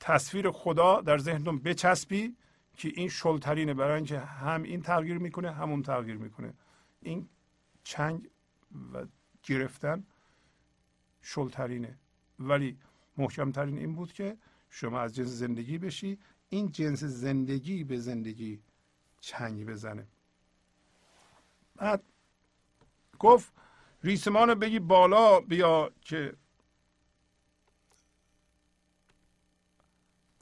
تصویر 0.00 0.50
خدا 0.50 1.00
در 1.00 1.18
ذهنتون 1.18 1.58
بچسبی 1.58 2.36
که 2.76 2.92
این 2.94 3.08
شلترینه. 3.08 3.74
برای 3.74 3.96
اینکه 3.96 4.18
هم 4.18 4.62
این 4.62 4.82
تغییر 4.82 5.18
می‌کنه 5.18 5.52
همون 5.52 5.82
تغییر 5.82 6.16
می‌کنه. 6.16 6.54
این 7.02 7.28
چنگ 7.84 8.28
و 8.92 9.06
گرفتن 9.42 10.04
شلترینه. 11.22 11.98
ولی 12.38 12.78
محکمترین 13.16 13.78
این 13.78 13.94
بود 13.94 14.12
که 14.12 14.36
شما 14.70 15.00
از 15.00 15.14
جنس 15.14 15.28
زندگی 15.28 15.78
بشی. 15.78 16.18
این 16.48 16.72
جنس 16.72 17.04
زندگی 17.04 17.84
به 17.84 17.98
زندگی 17.98 18.60
چنگ 19.20 19.66
بزنه. 19.66 20.06
بعد 21.76 22.02
گفت 23.20 23.52
ریسمان 24.04 24.54
بگی 24.54 24.78
بالا 24.78 25.40
بیا 25.40 25.90
که 26.00 26.34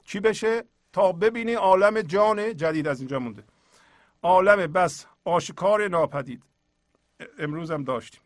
چی 0.03 0.19
بشه؟ 0.19 0.63
تا 0.93 1.11
ببینی 1.11 1.53
عالم 1.53 2.01
جان 2.01 2.57
جدید 2.57 2.87
از 2.87 2.99
اینجا 2.99 3.19
مونده. 3.19 3.43
عالم 4.21 4.73
بس 4.73 5.05
آشکار 5.23 5.87
ناپدید. 5.87 6.43
امروز 7.37 7.71
هم 7.71 7.83
داشتیم. 7.83 8.21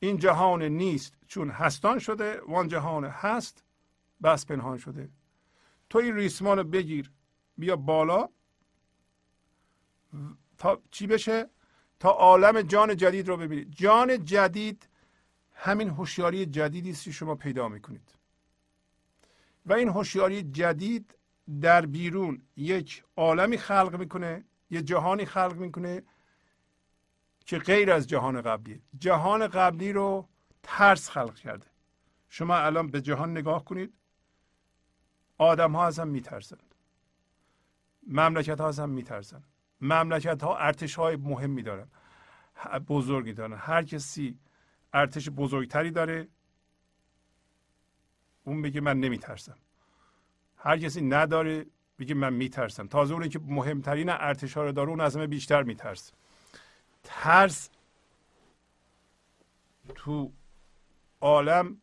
این 0.00 0.18
جهان 0.18 0.62
نیست 0.62 1.14
چون 1.26 1.50
هستان 1.50 1.98
شده 1.98 2.40
وان 2.40 2.68
جهان 2.68 3.04
هست 3.04 3.64
بس 4.22 4.46
پنهان 4.46 4.78
شده. 4.78 5.08
تو 5.90 5.98
این 5.98 6.14
ریسمان 6.14 6.58
رو 6.58 6.64
بگیر. 6.64 7.10
بیا 7.58 7.76
بالا. 7.76 8.28
تا 10.58 10.82
چی 10.90 11.06
بشه؟ 11.06 11.50
تا 12.04 12.10
عالم 12.10 12.62
جان 12.62 12.96
جدید 12.96 13.28
رو 13.28 13.36
ببینید. 13.36 13.70
جان 13.70 14.24
جدید 14.24 14.88
همین 15.54 15.88
هوشیاری 15.88 16.46
جدیدی 16.46 16.90
است 16.90 17.04
که 17.04 17.10
شما 17.10 17.34
پیدا 17.34 17.68
می‌کنید. 17.68 18.14
و 19.66 19.72
این 19.72 19.88
هوشیاری 19.88 20.42
جدید 20.42 21.14
در 21.60 21.86
بیرون 21.86 22.42
یک 22.56 23.04
عالمی 23.16 23.58
خلق 23.58 23.96
می‌کنه 23.96 24.44
یه 24.70 24.82
جهانی 24.82 25.24
خلق 25.24 25.56
می‌کنه 25.56 26.02
که 27.46 27.58
غیر 27.58 27.92
از 27.92 28.06
جهان 28.06 28.42
قبلی. 28.42 28.82
جهان 28.98 29.46
قبلی 29.46 29.92
رو 29.92 30.28
ترس 30.62 31.10
خلق 31.10 31.34
کرده. 31.34 31.66
شما 32.28 32.56
الان 32.56 32.86
به 32.86 33.00
جهان 33.00 33.30
نگاه 33.30 33.64
کنید 33.64 33.94
آدم 35.38 35.72
ها 35.72 35.86
از 35.86 35.98
هم 35.98 36.08
میترسند. 36.08 36.74
مملکت 38.06 38.60
ها 38.60 38.68
از 38.68 38.78
هم 38.78 38.88
میترسند. 38.88 39.53
مملکت 39.80 40.42
ها 40.42 40.56
ارتش 40.56 40.94
های 40.94 41.16
مهمی 41.16 41.62
دارن 41.62 41.88
بزرگی 42.88 43.32
دارن. 43.32 43.56
هر 43.58 43.82
کسی 43.82 44.38
ارتش 44.92 45.28
بزرگتری 45.30 45.90
داره 45.90 46.28
اون 48.44 48.56
میگه 48.56 48.80
من 48.80 49.00
نمیترسم. 49.00 49.58
هر 50.56 50.78
کسی 50.78 51.00
نداره 51.02 51.66
میگه 51.98 52.14
من 52.14 52.32
میترسم. 52.32 52.86
تازه 52.86 53.14
اونی 53.14 53.28
که 53.28 53.38
مهمترین 53.38 54.08
ارتش 54.10 54.56
ها 54.56 54.64
رو 54.64 54.72
داره 54.72 54.90
اون 54.90 55.00
از 55.00 55.16
همه 55.16 55.26
بیشتر 55.26 55.62
میترسه. 55.62 56.12
ترس 57.02 57.70
تو 59.94 60.32
عالم 61.20 61.80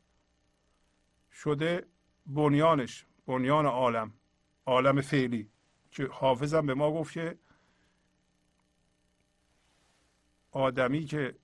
شده 1.32 1.86
بنیانش 2.26 3.06
بنیان 3.28 3.66
عالم 3.66 4.14
عالم 4.66 5.02
فعلی 5.02 5.50
که 5.92 6.08
حافظم 6.12 6.66
به 6.66 6.74
ما 6.74 6.92
گفت 6.92 7.14
که 7.14 7.38
آدمی 10.52 11.06
که 11.06 11.36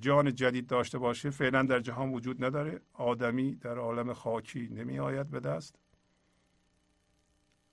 جان 0.00 0.34
جدید 0.34 0.66
داشته 0.66 0.98
باشه 0.98 1.30
فعلا 1.30 1.62
در 1.62 1.80
جهان 1.80 2.12
وجود 2.12 2.44
نداره. 2.44 2.80
آدمی 2.92 3.54
در 3.54 3.78
عالم 3.78 4.12
خاکی 4.12 4.68
نمی 4.68 4.98
آید 4.98 5.30
به 5.30 5.40
دست. 5.40 5.78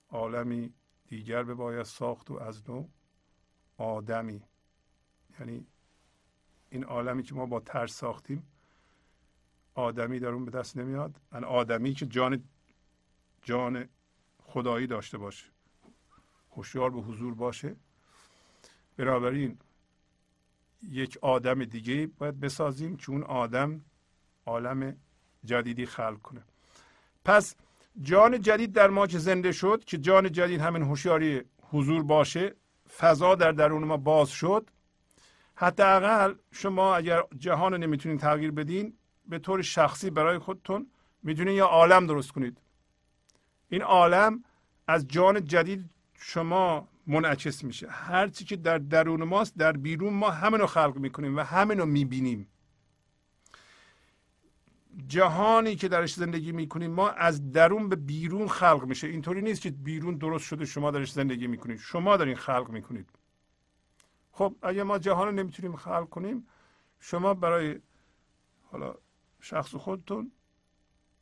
عالمی 0.10 0.74
دیگر 1.08 1.44
به 1.44 1.54
باید 1.54 1.84
ساخت 1.84 2.32
و 2.32 2.34
از 2.34 2.70
نو 2.70 2.88
آدمی. 3.78 4.42
یعنی 5.40 5.68
این 6.70 6.84
عالمی 6.84 7.24
که 7.24 7.36
ما 7.36 7.46
با 7.46 7.60
ترس 7.60 7.94
ساختیم 7.94 8.48
آدمی 9.74 10.20
در 10.20 10.28
اون 10.28 10.46
به 10.46 10.52
دست 10.52 10.78
نمیاد 10.78 11.22
ان 11.32 11.44
آدمی 11.44 11.94
که 11.94 12.06
جان 12.06 12.44
جان 13.42 13.90
خدایی 14.44 14.88
داشته 14.88 15.18
باشه 15.18 15.46
هوشیار 16.52 16.90
به 16.90 17.00
حضور 17.02 17.34
باشه. 17.34 17.76
بنابراین 18.98 19.58
یک 20.84 21.18
آدم 21.22 21.66
دیگه 21.66 22.10
باید 22.18 22.40
بسازیم 22.40 22.98
که 22.98 23.10
اون 23.12 23.24
آدم 23.24 23.82
عالم 24.46 24.96
جدیدی 25.46 25.86
خلق 25.86 26.22
کنه. 26.22 26.42
پس 27.26 27.56
جان 28.02 28.42
جدید 28.42 28.74
در 28.74 28.90
ما 28.90 29.08
که 29.08 29.18
زنده 29.18 29.52
شد 29.52 29.84
که 29.86 29.98
جان 29.98 30.32
جدید 30.32 30.62
همین 30.62 30.82
هوشیاری 30.82 31.44
حضور 31.62 32.04
باشه 32.04 32.56
فضا 32.98 33.36
در 33.36 33.52
درون 33.52 33.84
ما 33.84 33.98
باز 33.98 34.30
شد. 34.30 34.70
حداقل 35.56 36.34
شما 36.52 36.96
اگر 36.96 37.24
جهان 37.38 37.72
رو 37.72 37.78
نمی‌تونید 37.78 38.20
تغییر 38.20 38.52
بدین 38.52 38.98
به 39.26 39.40
طور 39.40 39.62
شخصی 39.62 40.10
برای 40.10 40.38
خودتون 40.38 40.88
می‌تونید 41.24 41.56
یا 41.56 41.66
عالم 41.66 42.08
درست 42.08 42.32
کنید. 42.32 42.58
این 43.70 43.82
عالم 43.82 44.44
از 44.88 45.08
جان 45.08 45.46
جدید 45.46 45.90
شما 46.14 46.88
منعکس 47.10 47.64
میشه. 47.64 47.90
هر 47.90 48.28
چی 48.28 48.46
که 48.46 48.56
در 48.56 48.78
درون 48.78 49.24
ماست 49.24 49.58
در 49.58 49.72
بیرون 49.72 50.14
ما 50.14 50.30
همینو 50.30 50.66
خلق 50.66 50.98
می‌کنیم 50.98 51.38
و 51.38 51.40
همینو 51.40 51.86
می‌بینیم. 51.86 52.48
جهانی 55.08 55.76
که 55.76 55.88
درش 55.88 56.14
زندگی 56.14 56.52
می‌کنیم 56.52 56.92
ما 56.92 57.10
از 57.10 57.52
درون 57.52 57.90
به 57.90 57.96
بیرون 57.96 58.48
خلق 58.48 58.86
میشه. 58.86 59.08
اینطوری 59.08 59.42
نیست 59.42 59.62
که 59.62 59.70
بیرون 59.70 60.16
درست 60.16 60.46
شده 60.46 60.66
شما 60.66 60.92
درش 60.92 61.12
زندگی 61.12 61.48
می‌کنید. 61.48 61.80
شما 61.80 62.18
دارین 62.18 62.36
خلق 62.36 62.70
می‌کنید. 62.70 63.10
خب 64.32 64.56
اگه 64.62 64.84
ما 64.84 65.00
جهان 65.00 65.28
رو 65.28 65.34
نمی‌تونیم 65.34 65.76
خلق 65.76 66.10
کنیم 66.10 66.48
شما 67.00 67.34
برای 67.34 67.80
حالا 68.72 68.96
شخص 69.42 69.76
خودتون 69.76 70.32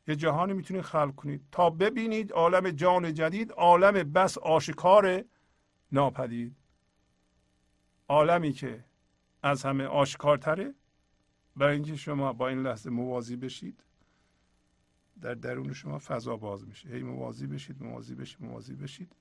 یه 0.08 0.16
جهانی 0.16 0.54
می‌تونید 0.54 0.84
خلق 0.84 1.16
کنید. 1.16 1.42
تا 1.52 1.70
ببینید 1.70 2.32
عالم 2.32 2.72
جان 2.72 3.14
جدید 3.14 3.52
عالم 3.52 4.12
بس 4.12 4.38
آشکار 4.38 5.24
ناپدید. 5.92 6.56
عالمی 8.08 8.54
که 8.54 8.84
از 9.44 9.64
همه 9.64 9.86
آشکارتره 9.86 10.74
برای 11.56 11.74
اینکه 11.74 11.96
شما 11.96 12.34
با 12.34 12.48
این 12.48 12.62
لحظه 12.62 12.90
موازی 12.90 13.36
بشید 13.36 13.84
در 15.22 15.34
درون 15.34 15.74
شما 15.74 16.00
فضا 16.00 16.38
باز 16.38 16.68
میشه. 16.68 16.90
هی 16.90 17.04
موازی 17.04 17.48
بشید 17.48 17.84
موازی 17.84 18.16
بشید 18.16 18.42
موازی 18.42 18.74
بشید. 18.74 19.12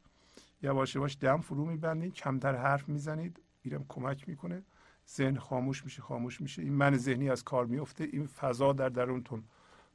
یواش 0.62 0.94
یواش 0.94 1.16
دم 1.20 1.40
فرو 1.40 1.64
میبندید 1.66 2.14
کمتر 2.14 2.54
حرف 2.54 2.88
می‌زنید 2.88 3.40
میرم 3.64 3.84
کمک 3.88 4.28
می‌کنه. 4.28 4.62
ذهن 5.08 5.36
خاموش 5.38 5.84
میشه 5.84 6.02
خاموش 6.02 6.40
میشه. 6.40 6.62
این 6.62 6.72
من 6.72 6.96
ذهنی 6.96 7.30
از 7.30 7.44
کار 7.44 7.66
میفته 7.66 8.04
این 8.04 8.26
فضا 8.26 8.72
در 8.72 8.88
درونتون 8.88 9.44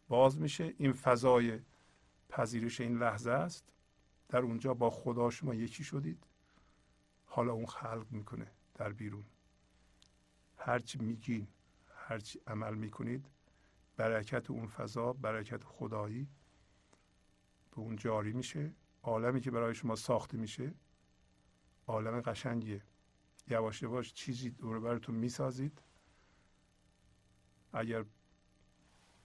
باز 0.07 0.39
میشه. 0.39 0.73
این 0.77 0.93
فضای 0.93 1.60
پذیرش 2.30 2.81
این 2.81 2.98
لحظه 2.98 3.31
است. 3.31 3.73
در 4.30 4.39
اونجا 4.39 4.73
با 4.73 4.89
خدا 4.89 5.30
شما 5.30 5.53
یکی 5.53 5.84
شدید. 5.84 6.23
حالا 7.34 7.53
اون 7.53 7.66
خلق 7.66 8.06
می‌کنه 8.10 8.52
در 8.76 8.94
بیرون. 8.94 9.26
هرچی 10.58 10.99
میگین 10.99 11.48
هرچی 11.95 12.40
عمل 12.48 12.76
می‌کنید 12.76 13.26
برکت 13.98 14.52
اون 14.52 14.68
فضا 14.68 15.14
برکت 15.14 15.64
خدایی 15.64 16.28
به 17.72 17.80
اون 17.80 17.95
جاری 17.95 18.34
میشه. 18.34 18.74
عالمی 19.03 19.41
که 19.41 19.52
برای 19.52 19.76
شما 19.76 19.95
ساخته 19.95 20.38
میشه 20.38 20.74
عالم 21.88 22.22
قشنگیه. 22.22 22.82
یواش 23.48 23.82
یواش 23.82 24.14
چیزی 24.14 24.49
دور 24.49 24.80
براتون 24.80 25.16
می‌سازید. 25.16 25.82
اگر 27.74 28.06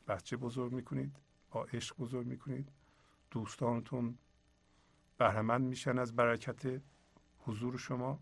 بچه 0.08 0.36
بزرگ 0.36 0.72
می‌کنید 0.72 1.16
با 1.50 1.64
عشق 1.64 1.96
بزرگ 1.96 2.26
می‌کنید 2.26 2.72
دوستانتون 3.30 4.18
بهرهمند 5.18 5.62
میشن 5.62 5.98
از 5.98 6.16
برکت 6.16 6.82
حضور 7.46 7.78
شما. 7.78 8.20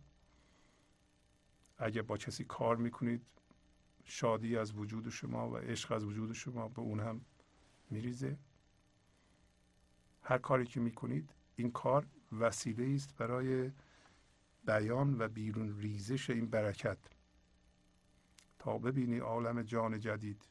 اگر 1.78 2.02
با 2.02 2.16
کسی 2.16 2.44
کار 2.44 2.76
می‌کنید 2.76 3.26
شادی 4.04 4.56
از 4.56 4.76
وجود 4.76 5.08
شما 5.08 5.50
و 5.50 5.56
عشق 5.56 5.92
از 5.92 6.04
وجود 6.04 6.32
شما 6.32 6.68
به 6.68 6.80
اون 6.80 7.00
هم 7.00 7.20
میریزه. 7.90 8.38
هر 10.22 10.38
کاری 10.38 10.66
که 10.66 10.80
می‌کنید 10.80 11.34
این 11.56 11.70
کار 11.70 12.06
وسیله 12.32 12.94
است 12.94 13.16
برای 13.16 13.72
بیان 14.66 15.18
و 15.18 15.28
بیرون 15.28 15.78
ریزش 15.78 16.30
این 16.30 16.46
برکت. 16.46 16.98
تا 18.58 18.78
ببینی 18.78 19.18
عالم 19.18 19.62
جان 19.62 20.00
جدید 20.00 20.48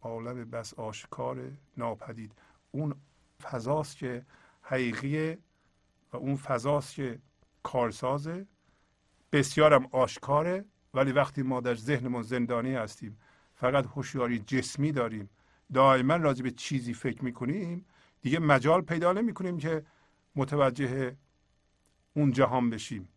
عالم 0.00 0.50
بس 0.50 0.74
آشکار 0.74 1.52
ناپدید. 1.76 2.32
اون 2.70 2.94
فضاست 3.42 3.96
که 3.96 4.26
حقیقیه 4.62 5.38
و 6.12 6.16
اون 6.16 6.36
فضاست 6.36 6.94
که 6.94 7.20
کارسازه 7.62 8.46
بسیارم 9.32 9.86
آشکاره 9.92 10.64
ولی 10.94 11.12
وقتی 11.12 11.42
ما 11.42 11.60
در 11.60 11.74
ذهنمون 11.74 12.22
زندانی 12.22 12.74
هستیم 12.74 13.18
فقط 13.54 13.86
هوشیاری 13.86 14.38
جسمی 14.38 14.92
داریم 14.92 15.30
دائما 15.72 16.16
راجع 16.16 16.42
به 16.42 16.50
چیزی 16.50 16.94
فکر 16.94 17.24
می‌کنیم 17.24 17.86
دیگه 18.22 18.38
مجال 18.38 18.80
پیدا 18.80 19.12
نمی‌کنیم 19.12 19.58
که 19.58 19.84
متوجه 20.36 21.16
اون 22.14 22.32
جهان 22.32 22.70
بشیم. 22.70 23.08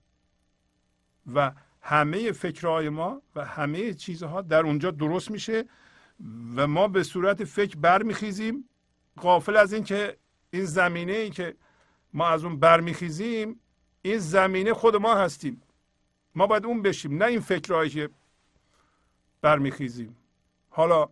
و 1.33 1.51
همه 1.81 2.31
فکرهای 2.31 2.89
ما 2.89 3.21
و 3.35 3.45
همه 3.45 3.93
چیزها 3.93 4.41
در 4.41 4.65
اونجا 4.65 4.91
درست 4.91 5.31
میشه 5.31 5.65
و 6.55 6.67
ما 6.67 6.87
به 6.87 7.03
صورت 7.03 7.43
فکر 7.43 7.77
برمیخیزیم 7.77 8.69
قافل 9.17 9.57
از 9.57 9.73
اینکه 9.73 10.17
این 10.51 10.65
زمینه 10.65 11.13
ای 11.13 11.29
که 11.29 11.55
ما 12.13 12.27
از 12.27 12.45
اون 12.45 12.59
برمیخیزیم 12.59 13.59
این 14.05 14.17
زمینه 14.17 14.73
خود 14.73 14.95
ما 14.95 15.15
هستیم. 15.15 15.61
ما 16.35 16.47
باید 16.47 16.65
اون 16.65 16.81
بشیم 16.81 17.17
نه 17.17 17.25
این 17.25 17.39
فکرهایی 17.39 17.89
که 17.89 18.09
برمیخیزیم. 19.41 20.15
حالا 20.69 21.09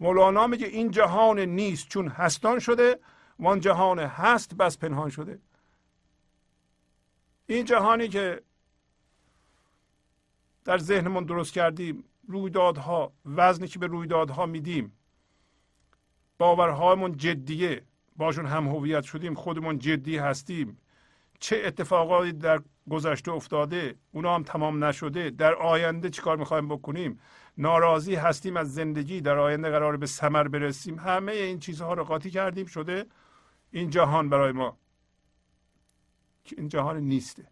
مولانا 0.00 0.46
میگه 0.46 0.66
این 0.66 0.90
جهان 0.90 1.38
نیست 1.38 1.88
چون 1.88 2.08
هستان 2.08 2.58
شده 2.58 2.98
وان 3.38 3.60
جهان 3.60 3.98
هست 3.98 4.54
بس 4.54 4.78
پنهان 4.78 5.10
شده. 5.10 5.38
این 7.46 7.64
جهانی 7.64 8.08
که 8.08 8.42
در 10.64 10.78
ذهنمون 10.78 11.24
درست 11.24 11.52
کردیم 11.52 12.04
رویدادها 12.28 13.12
وزنی 13.26 13.68
که 13.68 13.78
به 13.78 13.86
رویدادها 13.86 14.46
میدیم 14.46 14.92
باورهامون 16.38 17.16
جدیه 17.16 17.82
باشون 18.16 18.46
هم 18.46 18.68
هویت 18.68 19.02
شدیم 19.02 19.34
خودمون 19.34 19.78
جدی 19.78 20.16
هستیم. 20.16 20.78
چه 21.40 21.62
اتفاقاتی 21.64 22.32
در 22.32 22.60
گذشته 22.90 23.32
افتاده 23.32 23.94
اونا 24.12 24.34
هم 24.34 24.42
تمام 24.42 24.84
نشده 24.84 25.30
در 25.30 25.54
آینده 25.54 26.10
چیکار 26.10 26.36
می‌خوایم 26.36 26.68
بکنیم؟ 26.68 27.20
ناراضی 27.58 28.14
هستیم 28.14 28.56
از 28.56 28.74
زندگی 28.74 29.20
در 29.20 29.38
آینده 29.38 29.70
قرار 29.70 29.96
به 29.96 30.06
سمر 30.06 30.48
برسیم. 30.48 30.98
همه 30.98 31.32
این 31.32 31.58
چیزها 31.58 31.94
رو 31.94 32.04
قاطی 32.04 32.30
کردیم 32.30 32.66
شده 32.66 33.06
این 33.70 33.90
جهان 33.90 34.28
برای 34.28 34.52
ما. 34.52 34.78
این 36.56 36.68
جهان 36.68 36.96
نیسته. 36.96 37.46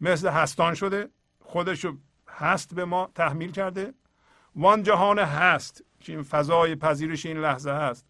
مثل 0.00 0.28
هستان 0.28 0.74
شده 0.74 1.08
خودشو 1.40 1.96
هست 2.28 2.74
به 2.74 2.84
ما 2.84 3.10
تحمیل 3.14 3.52
کرده. 3.52 3.94
وان 4.56 4.82
جهان 4.82 5.18
هست 5.18 5.84
که 6.00 6.12
این 6.12 6.22
فضای 6.22 6.76
پذیرش 6.76 7.26
این 7.26 7.36
لحظه 7.36 7.70
هست. 7.70 8.06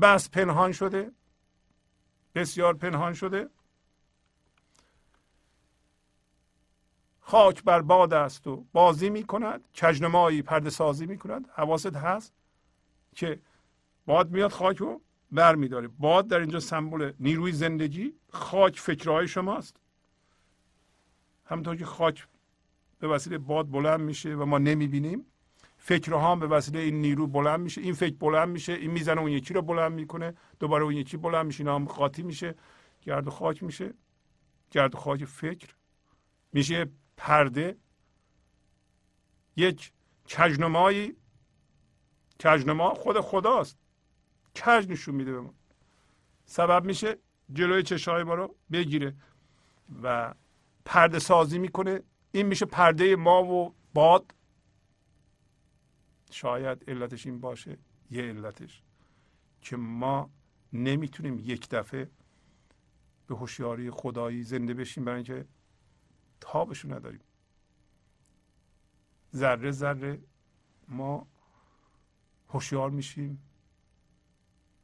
بس 0.00 0.30
پنهان 0.30 0.72
شده 0.72 1.12
بسیار 2.34 2.74
پنهان 2.74 3.14
شده. 3.14 3.48
خاک 7.30 7.64
بر 7.64 7.82
باد 7.82 8.14
است 8.14 8.46
و 8.46 8.64
بازی 8.72 9.10
می 9.10 9.24
کند 9.24 9.64
کجنمایی 9.74 10.42
پرده 10.42 10.70
سازی 10.70 11.06
می 11.06 11.18
کند 11.18 11.48
حواست 11.54 11.96
هست 11.96 12.32
که 13.14 13.38
باد 14.06 14.30
میاد 14.30 14.50
خاک 14.50 14.76
رو 14.76 15.00
بر 15.32 15.54
می 15.54 15.68
داره. 15.68 15.88
باد 15.88 16.28
در 16.28 16.40
اینجا 16.40 16.60
سمبل 16.60 17.12
نیروی 17.20 17.52
زندگی 17.52 18.14
خاک 18.32 18.80
فکرهای 18.80 19.28
شماست. 19.28 19.76
همونطور 21.44 21.76
که 21.76 21.84
خاک 21.84 22.26
به 22.98 23.08
وسیله 23.08 23.38
باد 23.38 23.70
بلند 23.70 24.00
میشه 24.00 24.34
و 24.34 24.44
ما 24.44 24.58
نمی‌بینیم 24.58 25.26
فکرها 25.78 26.32
هم 26.32 26.40
به 26.40 26.46
وسیله 26.46 26.78
این 26.78 27.00
نیرو 27.00 27.26
بلند 27.26 27.60
میشه. 27.60 27.80
این 27.80 27.94
فکر 27.94 28.14
بلند 28.14 28.48
میشه 28.48 28.72
این 28.72 28.90
می‌زنه 28.90 29.20
اون 29.20 29.30
یکی 29.30 29.54
رو 29.54 29.62
بلند 29.62 29.92
می‌کنه 29.92 30.34
دوباره 30.60 30.84
اون 30.84 30.94
یکی 30.94 31.16
بلند 31.16 31.46
میشه 31.46 31.60
اینا 31.60 31.74
هم 31.74 31.84
قاطی 31.84 32.22
میشه 32.22 32.54
گرد 33.02 33.26
و 33.26 33.30
خاک 33.30 33.62
میشه. 33.62 33.94
گرد 34.70 34.94
و 34.94 34.98
خاک 34.98 35.24
فکر 35.24 35.68
میشه. 36.52 36.86
پرده 37.20 37.76
یک 39.56 39.92
کجنمایی 40.28 41.16
کجنما 42.44 42.94
خود 42.94 43.20
خداست. 43.20 43.78
کج 44.56 44.88
نشون 44.88 45.14
میده 45.14 45.32
به 45.32 45.40
ما. 45.40 45.54
سبب 46.44 46.84
میشه 46.84 47.18
جلوی 47.52 47.82
چشای 47.82 48.22
ما 48.22 48.34
رو 48.34 48.54
بگیره 48.72 49.16
و 50.02 50.34
پرده 50.84 51.18
سازی 51.18 51.58
می‌کنه. 51.58 52.02
این 52.32 52.46
میشه 52.46 52.66
پرده 52.66 53.16
ما 53.16 53.44
و 53.44 53.74
باد. 53.94 54.34
شاید 56.30 56.90
علتش 56.90 57.26
این 57.26 57.40
باشه 57.40 57.78
یه 58.10 58.22
علتش 58.22 58.82
که 59.60 59.76
ما 59.76 60.30
نمی‌تونیم 60.72 61.38
یک 61.38 61.68
دفعه 61.68 62.10
به 63.26 63.36
هوشیاری 63.36 63.90
خدایی 63.90 64.42
زنده 64.42 64.74
بشیم 64.74 65.04
برای 65.04 65.16
اینکه 65.16 65.46
تابشو 66.40 66.94
نداریم. 66.94 67.20
ذره 69.34 69.70
ذره 69.70 70.22
ما 70.88 71.26
هوشیار 72.48 72.90
میشیم 72.90 73.42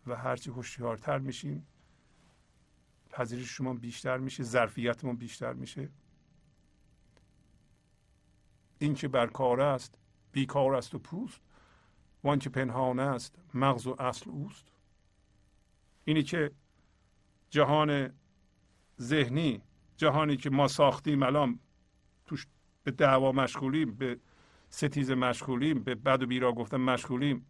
و 0.07 0.16
هرچی 0.16 0.51
هوشیارتر 0.51 1.19
میشیم 1.19 1.66
پذیرش 3.11 3.49
شما 3.49 3.74
بیشتر 3.74 4.19
میشه 4.19 4.43
ظرفیتمون 4.43 5.16
بیشتر 5.16 5.53
میشه. 5.53 5.89
این 8.78 8.95
که 8.95 9.09
بر 9.09 9.27
کار 9.27 9.61
است 9.61 9.99
بیکار 10.33 10.74
است 10.74 10.95
و 10.95 10.99
پوست 10.99 11.41
وان 12.24 12.39
که 12.39 12.51
پنهان 12.51 12.99
است 13.01 13.39
مغز 13.55 13.87
و 13.87 13.97
اصل 13.99 14.31
اوست. 14.31 14.73
اینی 16.05 16.23
که 16.23 16.51
جهان 17.51 18.12
ذهنی 19.01 19.62
جهانی 19.97 20.36
که 20.36 20.51
ما 20.51 20.68
ساختیم 20.68 21.23
الان 21.23 21.60
توش 22.27 22.47
به 22.85 22.90
دعوا 22.90 23.32
مشغولیم 23.32 23.94
به 23.94 24.20
ستیز 24.70 25.10
مشغولیم 25.10 25.82
به 25.82 25.94
بد 25.94 26.23
و 26.23 26.27
بیرا 26.27 26.52
گفتن 26.52 26.77
مشغولیم. 26.77 27.47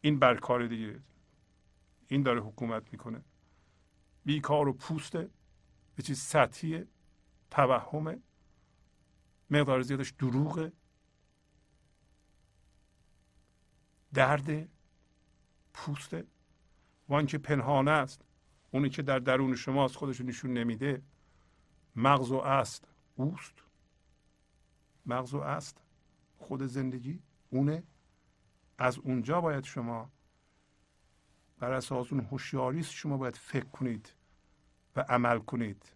این 0.00 0.18
برکار 0.18 0.66
دیگه. 0.66 1.00
این 2.08 2.22
داره 2.22 2.40
حکومت 2.40 2.92
می‌کنه. 2.92 3.24
بیکار 4.24 4.68
و 4.68 4.72
پوسته 4.72 5.30
به 5.96 6.02
چیز 6.02 6.18
سطحیه 6.18 6.88
توهمه. 7.50 8.18
مقدار 9.50 9.82
زیادش 9.82 10.10
دروغه. 10.10 10.72
درد 14.14 14.68
پوسته. 15.74 16.26
وان 17.08 17.26
که 17.26 17.38
پنهانه 17.38 17.90
است 17.90 18.24
اونی 18.70 18.90
که 18.90 19.02
در 19.02 19.18
درون 19.18 19.56
شماست 19.56 19.96
خودش 19.96 20.20
نشون 20.20 20.52
نمیده. 20.52 21.02
مغز 21.96 22.30
و 22.30 22.36
است 22.36 22.88
اوست. 23.16 23.54
مغز 25.06 25.34
و 25.34 25.38
است 25.38 25.82
خود 26.38 26.62
زندگی 26.62 27.22
اونه. 27.50 27.82
از 28.78 28.98
اونجا 28.98 29.40
باید 29.40 29.64
شما 29.64 30.10
بر 31.58 31.72
اساس 31.72 32.12
اون 32.12 32.20
هوشیاری 32.24 32.82
شما 32.82 33.16
باید 33.16 33.36
فکر 33.36 33.64
کنید 33.64 34.14
و 34.96 35.00
عمل 35.00 35.38
کنید. 35.38 35.92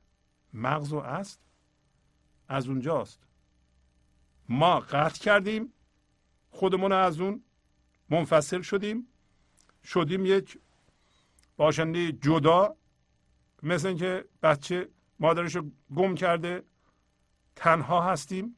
مغز 0.53 0.93
و 0.93 0.99
است 0.99 1.41
از 2.49 2.69
اونجاست. 2.69 3.21
ما 4.49 4.81
قطع 4.81 5.19
کردیم. 5.21 5.73
خودمون 6.51 6.93
از 6.93 7.21
اون 7.21 7.45
منفصل 8.11 8.63
شدیم. 8.63 9.07
شدیم 9.85 10.27
یک 10.27 10.59
باشنده 11.57 12.13
جدا. 12.13 12.77
مثل 13.63 13.89
اینکه 13.89 14.25
بچه 14.43 14.89
مادرش 15.21 15.57
رو 15.57 15.71
گم 15.97 16.15
کرده. 16.15 16.63
تنها 17.57 18.03
هستیم. 18.03 18.57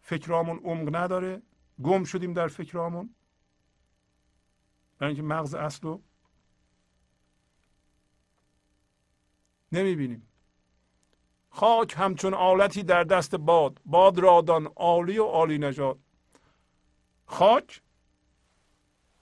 فکرامون 0.00 0.58
عمق 0.58 0.96
نداره. 0.96 1.42
گم 1.82 2.04
شدیم 2.04 2.32
در 2.32 2.48
فکرامون. 2.48 3.14
برای 4.98 5.08
اینکه 5.08 5.22
مغز 5.22 5.54
اصل 5.54 5.82
رو 5.82 6.02
نمی‌بینیم. 9.72 10.26
خاک 11.50 11.94
همچون 11.96 12.34
آلتی 12.34 12.82
در 12.82 13.04
دست 13.04 13.34
باد. 13.34 13.80
باد 13.84 14.18
رادان 14.18 14.66
عالی 14.66 15.18
و 15.18 15.24
عالی 15.24 15.58
نژاد. 15.58 15.98
خاک 17.26 17.82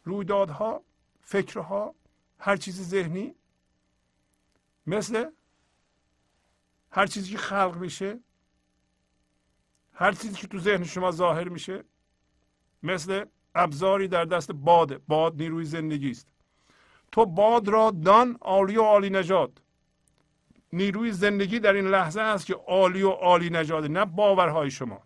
رویدادها 0.04 0.82
فکرها 1.20 1.94
هر 2.38 2.56
چیز 2.56 2.88
ذهنی 2.88 3.34
مثل 4.86 5.30
هر 6.92 7.06
چیزی 7.06 7.30
که 7.30 7.38
خلق 7.38 7.76
میشه 7.76 8.20
هر 9.92 10.12
چیزی 10.12 10.34
که 10.34 10.46
تو 10.46 10.58
ذهن 10.58 10.84
شما 10.84 11.10
ظاهر 11.10 11.48
میشه 11.48 11.84
مثل 12.82 13.24
ابزاری 13.54 14.08
در 14.08 14.24
دست 14.24 14.52
باده 14.52 14.98
باد 14.98 15.34
نیروی 15.36 15.64
زندگی 15.64 16.10
است 16.10 16.28
تو 17.12 17.26
باد 17.26 17.68
را 17.68 17.90
دان 17.90 18.38
عالی 18.40 18.76
و 18.76 18.82
عالی 18.82 19.10
نژاد 19.10 19.62
نیروی 20.72 21.12
زندگی 21.12 21.60
در 21.60 21.72
این 21.72 21.86
لحظه 21.86 22.20
است 22.20 22.46
که 22.46 22.54
عالی 22.54 23.02
و 23.02 23.10
عالی 23.10 23.50
نژاده 23.50 23.88
نه 23.88 24.04
باورهای 24.04 24.70
شما 24.70 25.02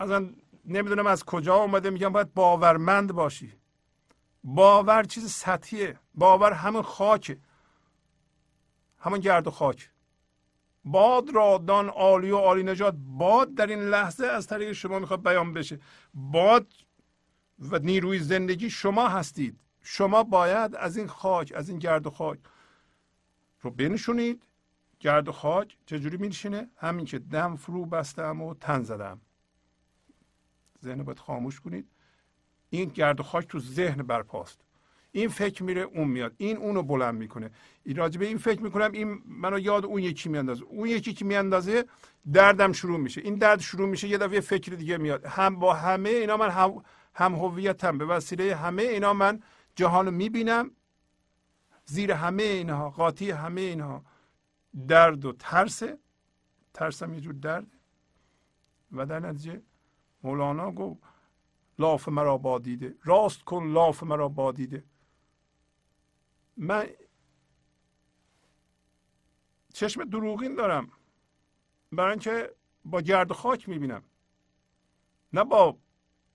اصلا 0.00 0.30
نمی‌دونم 0.64 1.06
از 1.06 1.24
کجا 1.24 1.54
اومده 1.54 1.90
میگم 1.90 2.12
باید 2.12 2.34
باورمند 2.34 3.12
باشی 3.12 3.52
باور 4.44 5.02
چیز 5.02 5.30
سطحیه 5.30 5.98
باور 6.14 6.52
همون 6.52 6.82
خاکه 6.82 7.38
همون 8.98 9.20
گرد 9.20 9.46
و 9.46 9.50
خاک. 9.50 9.90
باد 10.84 11.30
را 11.34 11.58
دان 11.58 11.88
عالی 11.88 12.30
و 12.30 12.36
عالی 12.36 12.62
نجات. 12.62 12.94
باد 12.98 13.54
در 13.54 13.66
این 13.66 13.80
لحظه 13.80 14.26
از 14.26 14.46
طریق 14.46 14.72
شما 14.72 14.98
می‌خواد 14.98 15.22
بیان 15.22 15.52
بشه. 15.52 15.78
باد 16.14 16.66
و 17.58 17.78
نیروی 17.78 18.18
زندگی 18.18 18.70
شما 18.70 19.08
هستید. 19.08 19.60
شما 19.82 20.22
باید 20.22 20.74
از 20.74 20.96
این 20.96 21.06
خاک 21.06 21.52
از 21.56 21.68
این 21.68 21.78
گرد 21.78 22.06
و 22.06 22.10
خاک 22.10 22.38
رو 23.60 23.70
بنشونید. 23.70 24.42
گرد 25.00 25.28
و 25.28 25.32
خاک 25.32 25.76
چجوری 25.86 26.16
میشینه 26.16 26.70
همین 26.76 27.04
که 27.04 27.18
دم 27.18 27.56
فرو 27.56 27.86
بستم 27.86 28.42
و 28.42 28.54
تن 28.54 28.82
زدم. 28.82 29.20
ذهن 30.84 31.02
باید 31.02 31.18
خاموش 31.18 31.60
کنید. 31.60 31.90
این 32.70 32.88
گرد 32.88 33.20
و 33.20 33.22
خاک 33.22 33.48
تو 33.48 33.60
ذهن 33.60 34.02
برپاست. 34.02 34.67
این 35.18 35.28
فکر 35.28 35.62
میره 35.62 35.80
اون 35.80 36.08
میاد. 36.08 36.34
این 36.36 36.56
اونو 36.56 36.82
بلند 36.82 37.14
می‌کنه. 37.14 37.50
این 37.84 37.96
راجبه 37.96 38.26
این 38.26 38.38
فکر 38.38 38.62
می‌کنم 38.62 38.92
این 38.92 39.22
منو 39.26 39.58
یاد 39.58 39.84
اون 39.84 40.02
یکی 40.02 40.28
میاندازه. 40.28 40.64
اون 40.64 40.88
یکی 40.88 41.12
که 41.14 41.24
میاندازه 41.24 41.84
دردم 42.32 42.72
شروع 42.72 42.98
میشه. 42.98 43.20
این 43.20 43.34
درد 43.34 43.60
شروع 43.60 43.88
میشه 43.88 44.08
یه 44.08 44.18
دفعه 44.18 44.40
فکر 44.40 44.72
دیگه 44.72 44.98
میاد. 44.98 45.26
هم 45.26 45.58
با 45.58 45.74
همه 45.74 46.08
اینا 46.08 46.36
من 46.36 46.50
هم, 46.50 46.82
هم 47.14 47.34
هویتم. 47.34 47.98
به 47.98 48.04
وسیله 48.04 48.56
همه 48.56 48.82
اینا 48.82 49.12
من 49.12 49.42
جهان 49.76 50.14
می‌بینم. 50.14 50.70
زیر 51.84 52.12
همه 52.12 52.42
اینها 52.42 52.90
قاطی 52.90 53.30
همه 53.30 53.60
اینها. 53.60 54.04
درد 54.88 55.24
و 55.24 55.32
ترس 55.32 55.82
ترسم 56.74 57.14
یه 57.14 57.20
جور 57.20 57.34
درد. 57.34 57.66
و 58.92 59.06
در 59.06 59.20
نتیجه 59.20 59.62
مولانا 60.22 60.72
گفت 60.72 61.02
لاف 61.78 62.08
مرا 62.08 62.38
با 62.38 62.58
دیده. 62.58 62.94
راست 63.04 63.42
کن 63.44 63.72
لاف 63.72 64.02
مرا 64.02 64.28
با 64.28 64.52
دیده. 64.52 64.84
من 66.58 66.86
چشم 69.74 70.04
دروغین 70.04 70.54
دارم. 70.54 70.92
برای 71.92 72.10
اینکه 72.10 72.54
با 72.84 73.00
گرد 73.00 73.32
خاک 73.32 73.68
می‌بینم. 73.68 74.02
نه 75.32 75.44
با 75.44 75.78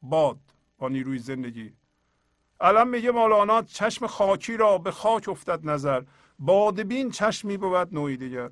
باد 0.02 0.40
با 0.78 0.90
نیروی 0.90 1.20
زندگی. 1.20 1.74
الان 2.60 2.88
میگه 2.88 3.12
مولانا 3.12 3.62
چشم 3.62 4.08
خاکی 4.08 4.58
را 4.58 4.78
به 4.78 4.92
خاک 4.92 5.30
افتد 5.30 5.70
نظر. 5.70 6.04
بادبین 6.40 7.12
چشمی 7.12 7.58
بود 7.58 7.94
نوعی 7.94 8.18
دیگر. 8.18 8.52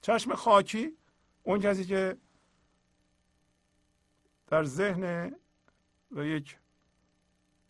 چشم 0.00 0.34
خاکی 0.34 0.96
اون 1.42 1.60
کسی 1.60 1.84
که 1.84 2.16
در 4.46 4.64
ذهن 4.64 5.34
و 6.10 6.24
یک 6.24 6.58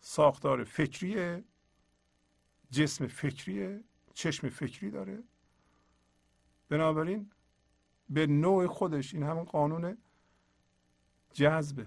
ساختار 0.01 0.65
فکری 0.65 1.43
جسم 2.73 3.07
فکری 3.07 3.85
چشم 4.15 4.49
فکری 4.49 4.91
داره. 4.91 5.23
بنابراین 6.69 7.31
به 8.11 8.27
نوع 8.27 8.67
خودش 8.67 9.15
این 9.15 9.23
همون 9.23 9.45
قانون 9.45 9.99
جذبه. 11.33 11.87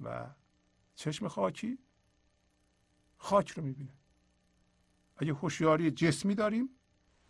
و 0.00 0.26
چشم 0.94 1.28
خاکی 1.28 1.78
خاک 3.16 3.50
رو 3.50 3.62
می‌بینه. 3.62 3.92
اگه 5.16 5.32
هوشیاری 5.32 5.90
جسمی 5.90 6.34
داریم 6.34 6.68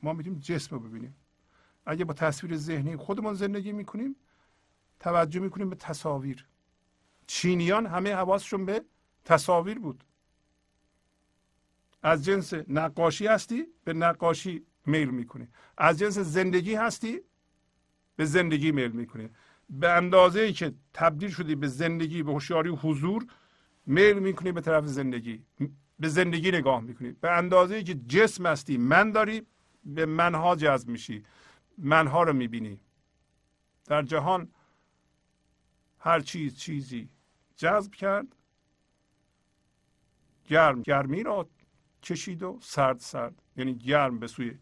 ما 0.03 0.13
می‌تونیم 0.13 0.39
جسم 0.39 0.77
رو 0.77 0.81
ببینیم. 0.81 1.17
اگه 1.87 2.05
با 2.05 2.15
تصویر 2.15 2.57
ذهنی 2.57 2.97
خودمون 2.97 3.35
زندگی 3.35 3.73
می‌کنیم 3.73 4.17
توجه 5.01 5.41
می‌کنیم 5.41 5.71
به 5.71 5.77
تصاویر. 5.77 6.47
چینیان 7.27 7.87
همه 7.87 8.15
حواسشون 8.15 8.67
به 8.67 8.85
تصاویر 9.25 9.79
بود. 9.79 10.05
از 12.03 12.24
جنس 12.24 12.55
نقاشی 12.55 13.27
هستی 13.27 13.66
به 13.85 13.93
نقاشی 13.93 14.66
میل 14.87 15.11
می‌کنی. 15.11 15.49
از 15.79 15.99
جنس 15.99 16.19
زندگی 16.19 16.74
هستی 16.74 17.20
به 18.16 18.24
زندگی 18.24 18.73
میل 18.73 18.91
می‌کنی. 18.91 19.29
به 19.70 19.91
اندازه 19.91 20.41
ای 20.41 20.53
که 20.53 20.74
تبدیل 20.95 21.31
شدی 21.31 21.55
به 21.55 21.69
زندگی 21.69 22.23
به 22.23 22.33
هوشیاری 22.33 22.69
و 22.69 22.77
حضور 22.77 23.27
میل 23.87 24.19
می‌کنی 24.19 24.53
به 24.53 24.61
طرف 24.61 24.87
زندگی. 24.87 25.45
به 25.99 26.09
زندگی 26.09 26.51
نگاه 26.51 26.81
می‌کنی. 26.81 27.12
به 27.12 27.31
اندازه 27.31 27.74
ای 27.74 27.85
که 27.85 27.95
جسم 27.95 28.47
هستی 28.47 28.77
من 28.77 29.11
داری 29.11 29.47
به 29.85 30.07
منها 30.07 30.57
جذب 30.57 30.89
میشی. 30.89 31.23
منها 31.79 32.23
رو 32.23 32.33
می‌بینی. 32.33 32.81
در 33.87 34.03
جهان 34.03 34.49
هر 35.99 36.20
چیز 36.20 36.57
چیزی 36.57 37.09
جذب 37.57 37.93
کرد 37.93 38.37
گرم 40.45 40.83
گرمی 40.83 41.23
را 41.23 41.49
کشید 42.03 42.43
و 42.43 42.59
سرد 42.61 42.99
سرد. 42.99 43.43
یعنی 43.57 43.74
گرم 43.74 44.19
به 44.19 44.27
سوی 44.27 44.59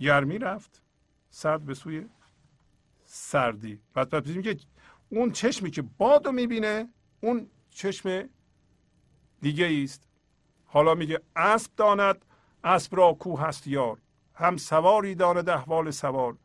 گرمی 0.00 0.38
رفت 0.38 0.82
سرد 1.30 1.64
به 1.64 1.74
سوی 1.74 2.06
سردی. 3.04 3.80
پس 3.94 4.06
پس 4.06 4.38
که 4.38 4.56
اون 5.08 5.32
چشمی 5.32 5.70
که 5.70 5.82
باد 5.82 6.26
رو 6.26 6.32
می‌بینه 6.32 6.88
اون 7.20 7.50
چشم 7.70 8.28
دیگه 9.40 9.82
است. 9.84 10.08
حالا 10.66 10.94
میگه 10.94 11.20
اسب 11.36 11.70
داند 11.76 12.24
اسب 12.64 12.96
را 12.96 13.12
کو 13.14 13.36
هست 13.36 13.66
یار. 13.66 13.98
هم 14.34 14.56
سواری 14.56 15.14
داند 15.14 15.48
احوال 15.48 15.90
سوار. 15.90 16.36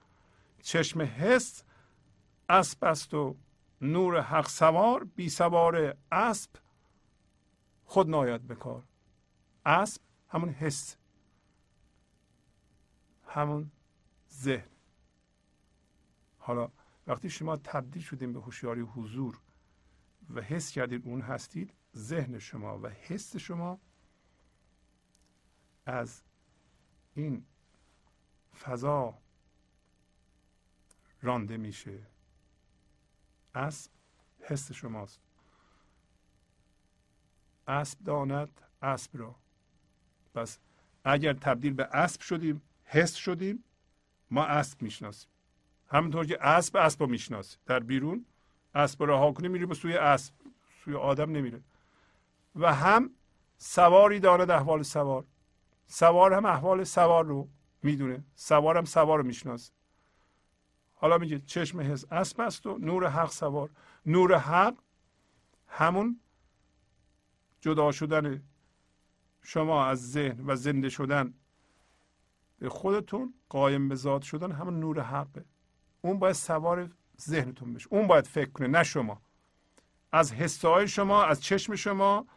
چشم 0.62 1.02
حس 1.02 1.64
اسب 2.50 2.84
است 2.84 3.14
و 3.14 3.36
نور 3.82 4.22
حق 4.22 4.48
سوار 4.48 5.04
بی 5.04 5.30
سوار 5.30 5.98
اسب 6.12 6.50
خود 7.86 8.10
ناید 8.10 8.48
بکار 8.48 8.84
اسب 9.66 10.02
همون 10.30 10.50
حس 10.50 10.96
همون 13.28 13.72
ذهن. 14.32 14.70
حالا 16.38 16.72
وقتی 17.08 17.30
شما 17.30 17.58
تبدیل 17.58 18.02
شدیم 18.02 18.34
به 18.34 18.40
هوشیاری 18.40 18.82
حضور 18.82 19.42
و 20.30 20.42
حس 20.42 20.72
کردید 20.72 21.06
اون 21.06 21.22
هستید 21.22 21.74
ذهن 21.96 22.40
شما 22.40 22.80
و 22.80 22.88
حس 22.88 23.36
شما 23.36 23.80
از 25.86 26.22
این 27.14 27.46
فضا 28.60 29.18
رانده 31.22 31.58
میشه. 31.58 32.08
اسب 33.56 33.92
حس 34.40 34.72
شماست. 34.72 35.22
اسب 37.68 38.00
داند 38.00 38.62
اسب 38.82 39.18
را. 39.18 39.41
پس 40.34 40.60
اگر 41.04 41.34
تبدیل 41.34 41.74
به 41.74 41.84
اسب 41.84 42.22
شدیم 42.22 42.62
حس 42.84 43.16
شدیم 43.16 43.64
ما 44.32 44.44
اسب 44.44 44.82
می‌شناسیم. 44.82 45.30
همونطور 45.88 46.26
که 46.26 46.46
اسب 46.46 46.78
اسب 46.78 47.04
رو 47.04 47.10
می‌شناسه. 47.10 47.58
در 47.66 47.80
بیرون 47.80 48.26
اسب 48.76 49.04
رها 49.04 49.32
کنی 49.32 49.48
میره 49.48 49.66
به 49.66 49.76
سوی 49.76 49.98
اسب. 49.98 50.34
سوی 50.84 50.96
آدم 50.96 51.32
نمیره. 51.32 51.62
و 52.56 52.74
هم 52.74 53.10
سواری 53.58 54.20
دارد 54.20 54.52
احوال 54.52 54.84
سوار. 54.84 55.26
سوار 55.88 56.34
هم 56.34 56.46
احوال 56.46 56.84
سوار 56.84 57.26
رو 57.26 57.50
می‌دونه. 57.84 58.24
سوار 58.36 58.78
هم 58.78 58.86
سوار 58.86 59.18
رو 59.18 59.24
می‌شناسه. 59.26 59.72
حالا 60.94 61.18
میگه 61.18 61.40
چشم 61.40 61.80
حس 61.80 62.06
اسب 62.12 62.42
است 62.42 62.66
و 62.66 62.78
نور 62.78 63.08
حق 63.08 63.32
سوار. 63.32 63.70
نور 64.06 64.38
حق 64.38 64.76
همون 65.68 66.20
جدا 67.62 67.92
شدن 67.92 68.44
شما 69.44 69.86
از 69.86 70.12
ذهن 70.12 70.46
و 70.46 70.56
زنده 70.56 70.90
شدن 70.90 71.34
به 72.60 72.70
خودتون 72.70 73.34
قایم 73.50 73.90
به 73.90 73.96
ذات 73.96 74.22
شدن 74.22 74.52
همون 74.52 74.80
نور 74.80 75.02
حقه. 75.02 75.46
اون 76.02 76.20
باید 76.20 76.36
سوار 76.36 76.92
ذهنتون 77.22 77.74
بشه. 77.74 77.88
اون 77.92 78.08
باید 78.08 78.28
فکر 78.28 78.50
کنه 78.50 78.68
نه 78.68 78.84
شما. 78.84 79.22
از 80.12 80.34
حسای 80.34 80.88
شما 80.88 81.24
از 81.24 81.44
چشم 81.44 81.76
شما 81.76 82.28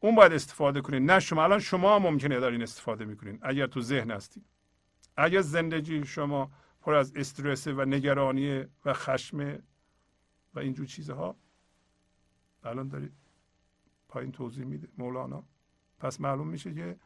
اون 0.00 0.14
باید 0.14 0.32
استفاده 0.32 0.80
کنید 0.80 1.10
نه 1.10 1.20
شما. 1.20 1.44
الان 1.44 1.58
شما 1.58 1.98
ممکنه 1.98 2.40
دارین 2.40 2.62
استفاده 2.62 3.04
می‌کنین. 3.04 3.38
اگر 3.42 3.66
تو 3.66 3.80
ذهن 3.80 4.10
هستید 4.10 4.44
اگر 5.16 5.40
زندگی 5.40 6.04
شما 6.04 6.50
پر 6.80 6.94
از 6.94 7.16
استرس 7.16 7.66
و 7.66 7.84
نگرانی 7.84 8.64
و 8.84 8.92
خشم 8.92 9.58
و 10.54 10.58
اینجور 10.58 10.86
چیزها 10.86 11.36
الان 12.64 12.88
دارید 12.88 13.12
پایین 14.08 14.32
توضیح 14.32 14.64
میده. 14.64 14.88
مولانا. 14.98 15.44
پس 16.00 16.20
معلوم 16.20 16.48
میشه 16.48 16.74
که 16.74 16.96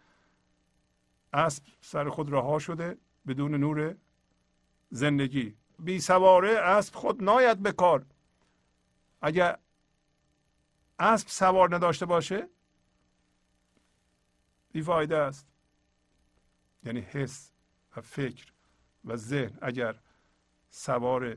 اسب 1.33 1.65
سر 1.81 2.09
خود 2.09 2.33
رها 2.33 2.59
شده 2.59 2.99
بدون 3.27 3.55
نور 3.55 3.97
زندگی. 4.91 5.57
بی 5.79 6.01
سواره 6.01 6.51
اسب 6.51 6.95
خود 6.95 7.23
ناید 7.23 7.59
به 7.59 7.73
کار. 7.73 8.07
اگر 9.23 9.59
اسب 10.99 11.29
سوار 11.29 11.75
نداشته 11.75 12.07
باشه 12.07 12.49
بیفایده 14.73 15.17
است. 15.17 15.47
یعنی 16.85 17.01
حس 17.01 17.51
و 17.97 18.01
فکر 18.01 18.53
و 19.05 19.17
ذهن 19.17 19.59
اگر 19.63 19.99
سوار 20.71 21.37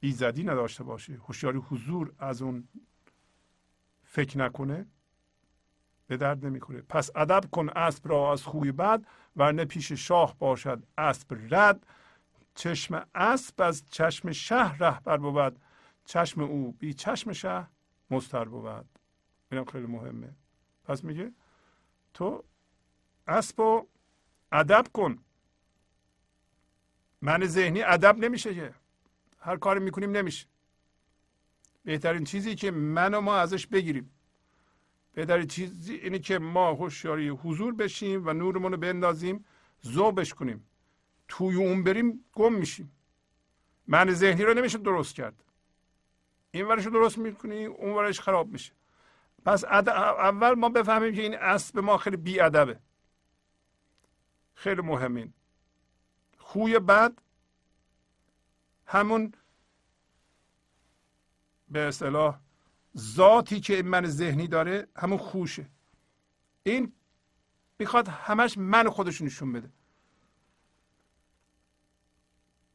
ایزدی 0.00 0.44
نداشته 0.44 0.84
باشه 0.84 1.12
هوشیاری 1.12 1.58
حضور 1.58 2.12
از 2.18 2.42
اون 2.42 2.68
فکر 4.04 4.38
نکنه 4.38 4.86
به 6.06 6.16
درد 6.16 6.46
نمی‌خوره. 6.46 6.82
پس 6.82 7.10
ادب 7.14 7.44
کن 7.50 7.68
اسب 7.68 8.08
را 8.08 8.32
از 8.32 8.42
خوی 8.42 8.72
بد 8.72 9.06
ورنه 9.36 9.64
پیش 9.64 9.92
شاه 9.92 10.38
باشد 10.38 10.82
اسب 10.98 11.36
رد. 11.50 11.86
چشم 12.54 13.06
اسب 13.14 13.62
از 13.62 13.84
چشم 13.90 14.32
شهر 14.32 14.76
رهبر 14.78 15.16
بود. 15.16 15.60
چشم 16.04 16.40
او 16.40 16.72
بی 16.72 16.94
چشم 16.94 17.32
شهر 17.32 17.66
مستر 18.10 18.44
بود. 18.44 18.84
اینم 19.52 19.64
خیلی 19.64 19.86
مهمه. 19.86 20.36
پس 20.84 21.04
میگه 21.04 21.32
تو 22.14 22.44
اسب 23.26 23.60
و 23.60 23.86
ادب 24.52 24.86
کن. 24.92 25.18
من 27.22 27.46
ذهنی 27.46 27.82
ادب 27.82 28.16
نمیشه 28.18 28.54
که. 28.54 28.74
هر 29.38 29.56
کاری 29.56 29.80
می‌کنیم 29.80 30.10
نمیشه. 30.10 30.46
بهترین 31.84 32.24
چیزی 32.24 32.54
که 32.54 32.70
من 32.70 33.14
و 33.14 33.20
ما 33.20 33.36
ازش 33.36 33.66
بگیریم. 33.66 34.10
بهترین 35.16 35.46
چیزی 35.46 35.94
اینه 35.94 36.18
که 36.18 36.38
ما 36.38 36.72
هوشیاری 36.74 37.28
حضور 37.28 37.74
بشیم 37.74 38.26
و 38.26 38.32
نورمون 38.32 38.72
رو 38.72 38.78
بندازیم 38.78 39.44
ذوبش 39.86 40.34
کنیم. 40.34 40.66
توی 41.28 41.56
اون 41.56 41.84
بریم 41.84 42.24
گم 42.32 42.52
میشیم. 42.52 42.92
من 43.86 44.12
ذهنی 44.12 44.42
رو 44.42 44.54
نمیشه 44.54 44.78
درست 44.78 45.14
کرد. 45.14 45.44
این 46.50 46.66
ورش 46.66 46.84
رو 46.84 46.90
درست 46.90 47.18
می‌کنی 47.18 47.64
اون 47.64 47.92
ورش 47.92 48.20
خراب 48.20 48.48
میشه. 48.48 48.72
پس 49.44 49.64
اول 49.64 50.54
ما 50.54 50.68
بفهمیم 50.68 51.14
که 51.14 51.22
این 51.22 51.34
اسب 51.34 51.78
ما 51.78 51.96
خیلی 51.96 52.16
بیادبه. 52.16 52.78
خیلی 54.54 54.82
مهمین. 54.82 55.32
خوی 56.38 56.78
بد 56.78 57.18
همون 58.86 59.32
به 61.68 61.80
اصطلاح 61.80 62.38
ذاتی 62.98 63.60
که 63.60 63.82
من 63.82 64.06
ذهنی 64.06 64.48
داره 64.48 64.88
همون 64.96 65.18
خوشه. 65.18 65.66
این 66.62 66.92
می‌خواد 67.78 68.08
همش 68.08 68.58
من 68.58 68.88
خودش 68.88 69.22
نشون 69.22 69.52
بده. 69.52 69.70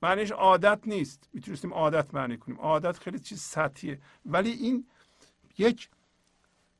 معنیش 0.01 0.31
عادت 0.31 0.79
نیست. 0.85 1.29
می‌تونستیم 1.33 1.73
عادت 1.73 2.13
معنی 2.13 2.37
کنیم. 2.37 2.59
عادت 2.59 2.99
خیلی 2.99 3.19
چیز 3.19 3.41
سطحیه. 3.41 4.01
ولی 4.25 4.51
این 4.51 4.87
یک 5.57 5.89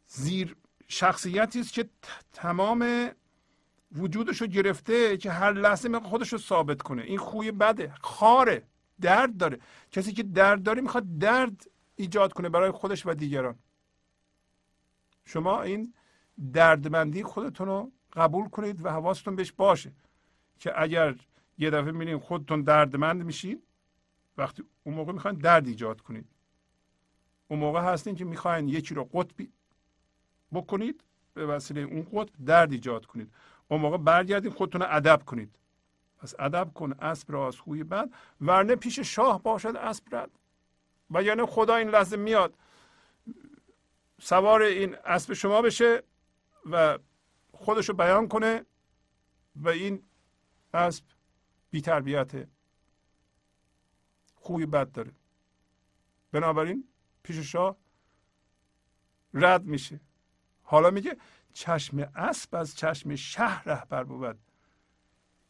زیر 0.07 0.55
شخصیتی 0.87 1.59
است 1.59 1.73
که 1.73 1.89
تمام 2.33 3.11
وجودش 3.91 4.41
رو 4.41 4.47
گرفته 4.47 5.17
که 5.17 5.31
هر 5.31 5.53
لحظه 5.53 5.89
می‌خواد 5.89 6.09
خودش 6.09 6.33
رو 6.33 6.37
ثابت 6.37 6.81
کنه. 6.81 7.01
این 7.01 7.17
خوی 7.17 7.51
بده. 7.51 7.93
خاره. 8.01 8.67
درد 9.01 9.37
داره. 9.37 9.59
کسی 9.91 10.13
که 10.13 10.23
درد 10.23 10.63
داره 10.63 10.81
می‌خواد 10.81 11.17
درد 11.17 11.67
ایجاد 11.95 12.33
کنه 12.33 12.49
برای 12.49 12.71
خودش 12.71 13.05
و 13.05 13.13
دیگران. 13.13 13.59
شما 15.25 15.61
این 15.61 15.93
دردمندی 16.53 17.23
خودتون 17.23 17.67
رو 17.67 17.91
قبول 18.13 18.49
کنید 18.49 18.85
و 18.85 18.89
حواستون 18.89 19.35
بهش 19.35 19.51
باشه 19.51 19.91
که 20.59 20.81
اگر 20.81 21.15
یه 21.57 21.69
دفعه 21.69 21.91
می‌بینید 21.91 22.21
خودتون 22.21 22.61
دردمند 22.61 23.23
میشین 23.23 23.61
وقتی 24.37 24.63
اون 24.83 24.95
موقع 24.95 25.13
می‌خواین 25.13 25.37
درد 25.37 25.67
ایجاد 25.67 26.01
کنید 26.01 26.29
اون 27.47 27.59
موقع 27.59 27.81
هستین 27.81 28.15
که 28.15 28.25
می‌خواین 28.25 28.67
یکی 28.67 28.95
رو 28.95 29.03
قطبی 29.03 29.51
بکنید 30.53 31.03
به 31.33 31.45
وسیله 31.45 31.81
اون 31.81 32.07
قطب 32.13 32.45
درد 32.45 32.71
ایجاد 32.71 33.05
کنید. 33.05 33.33
اون 33.67 33.81
موقع 33.81 33.97
برگردید 33.97 34.53
خودتون 34.53 34.81
ادب 34.81 35.21
کنید. 35.25 35.55
پس 36.17 36.33
ادب 36.39 36.71
کن 36.73 36.93
اسب 36.93 37.31
را 37.31 37.47
از 37.47 37.55
خوی 37.55 37.83
بد 37.83 38.09
ورنه 38.41 38.75
پیش 38.75 38.99
شاه 38.99 39.43
باشد 39.43 39.75
اسب 39.75 40.15
رد. 40.15 40.31
و 41.11 41.23
یعنی 41.23 41.45
خدا 41.45 41.75
این 41.75 41.89
لحظه 41.89 42.17
میاد 42.17 42.57
سوار 44.21 44.61
این 44.61 44.95
اسب 44.95 45.33
شما 45.33 45.61
بشه 45.61 46.03
و 46.71 46.99
خودش 47.51 47.89
رو 47.89 47.95
بیان 47.95 48.27
کنه 48.27 48.65
و 49.55 49.69
این 49.69 50.03
اسب 50.73 51.03
بی 51.71 51.81
تربیته 51.81 52.47
خوی 54.35 54.65
بد 54.65 54.91
داره. 54.91 55.11
بنابراین 56.31 56.87
پیش 57.23 57.37
شاه 57.37 57.77
رد 59.33 59.65
میشه. 59.65 59.99
حالا 60.63 60.91
میگه 60.91 61.17
چشم 61.53 62.11
اسب 62.15 62.55
از 62.55 62.75
چشم 62.75 63.15
شهر 63.15 63.63
رهبر 63.69 64.03
بود. 64.03 64.39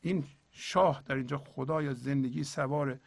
این 0.01 0.23
شاه 0.51 1.01
در 1.05 1.15
اینجا 1.15 1.37
خدا 1.37 1.81
یا 1.81 1.93
زندگی 1.93 2.43
سوار 2.43 2.99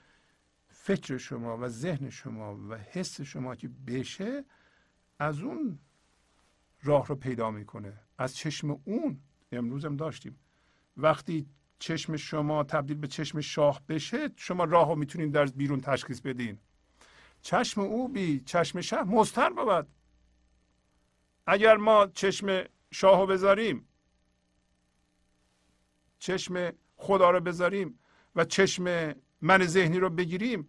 فکر 0.84 1.16
شما 1.16 1.58
و 1.58 1.68
ذهن 1.68 2.10
شما 2.10 2.56
و 2.68 2.74
حس 2.74 3.20
شما 3.20 3.54
که 3.54 3.68
بشه 3.86 4.44
از 5.18 5.40
اون 5.40 5.78
راه 6.82 7.06
رو 7.06 7.14
پیدا 7.14 7.50
می‌کنه. 7.50 7.92
از 8.18 8.36
چشم 8.36 8.80
اون 8.84 9.20
امروز 9.52 9.84
هم 9.84 9.96
داشتیم. 9.96 10.38
وقتی 10.96 11.46
چشم 11.78 12.16
شما 12.16 12.64
تبدیل 12.64 12.96
به 12.96 13.06
چشم 13.06 13.40
شاه 13.40 13.82
بشه 13.88 14.30
شما 14.36 14.64
راه 14.64 14.88
رو 14.88 14.94
می‌تونید 14.94 15.32
در 15.32 15.44
بیرون 15.44 15.80
تشخیص 15.80 16.20
بدین. 16.20 16.58
چشم 17.42 17.80
او 17.80 18.08
بی 18.08 18.40
چشم 18.40 18.80
شه 18.80 19.02
مستر 19.02 19.50
بود. 19.50 19.88
اگر 21.46 21.76
ما 21.76 22.06
چشم 22.06 22.64
شاه 22.90 23.20
رو 23.20 23.26
بذاریم 23.26 23.88
چشم 26.18 26.72
خدا 26.96 27.30
رو 27.30 27.40
بذاریم 27.40 27.98
و 28.36 28.44
چشم 28.44 29.14
من 29.40 29.66
ذهنی 29.66 29.98
رو 29.98 30.10
بگیریم 30.10 30.68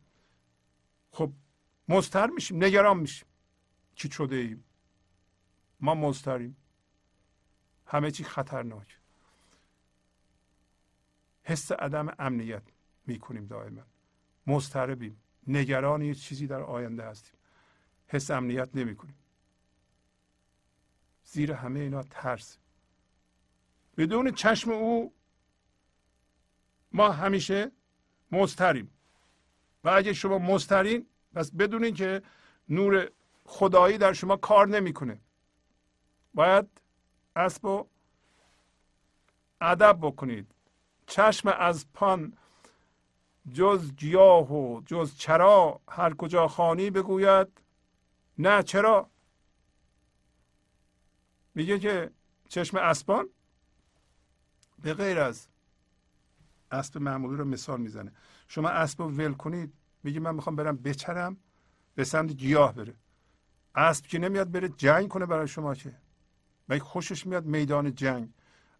خب 1.15 1.31
مستر 1.87 2.27
میشیم 2.27 2.63
نگران 2.63 2.97
میشیم. 2.99 3.27
چی 3.95 4.11
شده 4.11 4.35
ایم؟ 4.35 4.63
ما 5.79 5.95
مستریم 5.95 6.57
همه 7.85 8.11
چی 8.11 8.23
خطرناک. 8.23 8.97
حس 11.43 11.71
عدم 11.71 12.15
امنیت 12.19 12.63
می‌کنیم 13.07 13.47
دائما. 13.47 13.81
مضطربیم. 14.47 15.21
نگران 15.47 16.01
یه 16.01 16.13
چیزی 16.13 16.47
در 16.47 16.61
آینده 16.61 17.03
هستیم. 17.03 17.39
حس 18.07 18.31
امنیت 18.31 18.69
نمی‌کنیم. 18.73 19.15
زیر 21.23 21.51
همه 21.51 21.79
اینا 21.79 22.03
ترس. 22.03 22.57
بدون 23.97 24.31
چشم 24.31 24.71
او 24.71 25.13
ما 26.91 27.11
همیشه 27.11 27.71
مستریم 28.31 28.94
و 29.85 29.89
اگه 29.89 30.13
شما 30.13 30.37
مسترین 30.37 31.05
پس 31.33 31.51
بدونین 31.51 31.93
که 31.93 32.21
نور 32.69 33.09
خدایی 33.45 33.97
در 33.97 34.13
شما 34.13 34.35
کار 34.37 34.67
نمی‌کنه. 34.67 35.19
باید 36.33 36.67
اسب 37.35 37.65
و 37.65 37.87
ادب 39.61 39.97
بکنید. 40.01 40.51
چشم 41.07 41.49
از 41.49 41.85
پان 41.93 42.33
جز 43.53 43.91
گیاه 43.91 44.53
و 44.53 44.81
جز 44.85 45.17
چرا 45.17 45.81
هر 45.89 46.13
کجا 46.13 46.47
خانی 46.47 46.89
بگوید. 46.89 47.47
نه 48.37 48.63
چرا؟ 48.63 49.09
میگه 51.55 51.79
که 51.79 52.11
چشم 52.49 52.77
اسبان 52.77 53.29
به 54.81 54.93
غیر 54.93 55.19
از 55.19 55.47
اسب 56.71 56.97
معمولی 56.97 57.37
رو 57.37 57.45
مثال 57.45 57.81
می‌زنه. 57.81 58.11
شما 58.47 58.69
اسب 58.69 59.01
رو 59.01 59.09
ول 59.09 59.33
کنید. 59.33 59.73
میگه 60.03 60.19
من 60.19 60.35
می‌خوام 60.35 60.55
برم 60.55 60.77
بچرم 60.77 61.37
به 61.95 62.03
سمت 62.03 62.31
گیاه 62.31 62.73
بره. 62.73 62.93
اسب 63.75 64.05
که 64.05 64.19
نمیاد 64.19 64.51
بره 64.51 64.69
جنگ 64.69 65.07
کنه 65.07 65.25
برای 65.25 65.47
شما 65.47 65.75
که. 65.75 65.97
مگه 66.69 66.83
خوشش 66.83 67.27
میاد 67.27 67.45
میدان 67.45 67.95
جنگ؟ 67.95 68.29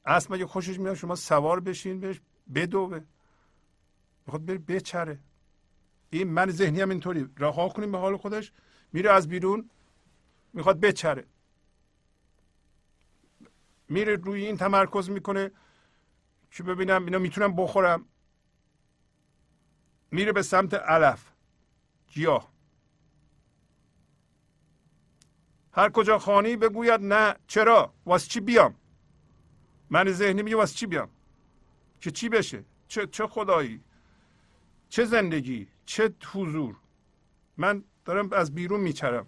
اسب 0.05 0.33
مگه 0.33 0.45
خوشش 0.45 0.79
میاد 0.79 0.95
شما 0.95 1.15
سوار 1.15 1.59
بشین 1.59 1.99
بهش 1.99 2.21
بدوه. 2.55 2.99
می‌خواد 4.27 4.45
بره 4.45 4.57
بچره. 4.57 5.19
این 6.09 6.27
من 6.27 6.51
ذهنی 6.51 6.81
هم 6.81 6.89
اینطوری. 6.89 7.29
رها 7.37 7.69
کنیم 7.69 7.91
به 7.91 7.97
حال 7.97 8.17
خودش. 8.17 8.51
میره 8.93 9.11
از 9.11 9.27
بیرون 9.27 9.69
می‌خواد 10.53 10.79
بچره. 10.79 11.25
میره 13.89 14.15
روی 14.15 14.45
این 14.45 14.57
تمرکز 14.57 15.09
می‌کنه 15.09 15.51
که 16.51 16.63
ببینم 16.63 17.05
اینا 17.05 17.19
می‌تونم 17.19 17.55
بخورم. 17.55 18.05
میره 20.15 20.31
به 20.31 20.41
سمت 20.41 20.73
علف. 20.73 21.31
گیاه 22.07 22.51
هر 25.71 25.89
کجا 25.89 26.17
خانی 26.19 26.55
بگوید 26.57 27.01
نه 27.01 27.35
چرا؟ 27.47 27.93
واسه 28.05 28.27
چی 28.27 28.39
بیام؟ 28.39 28.75
من 29.89 30.11
ذهنی 30.11 30.43
میگه 30.43 30.55
واسه 30.55 30.75
چی 30.75 30.87
بیام؟ 30.87 31.09
که 31.99 32.11
چی 32.11 32.29
بشه؟ 32.29 32.65
چه, 32.87 33.07
چه 33.07 33.27
خدایی؟ 33.27 33.83
چه 34.89 35.05
زندگی؟ 35.05 35.67
چه 35.85 36.13
حضور؟ 36.33 36.75
من 37.57 37.83
دارم 38.05 38.33
از 38.33 38.55
بیرون 38.55 38.79
میچرم. 38.79 39.27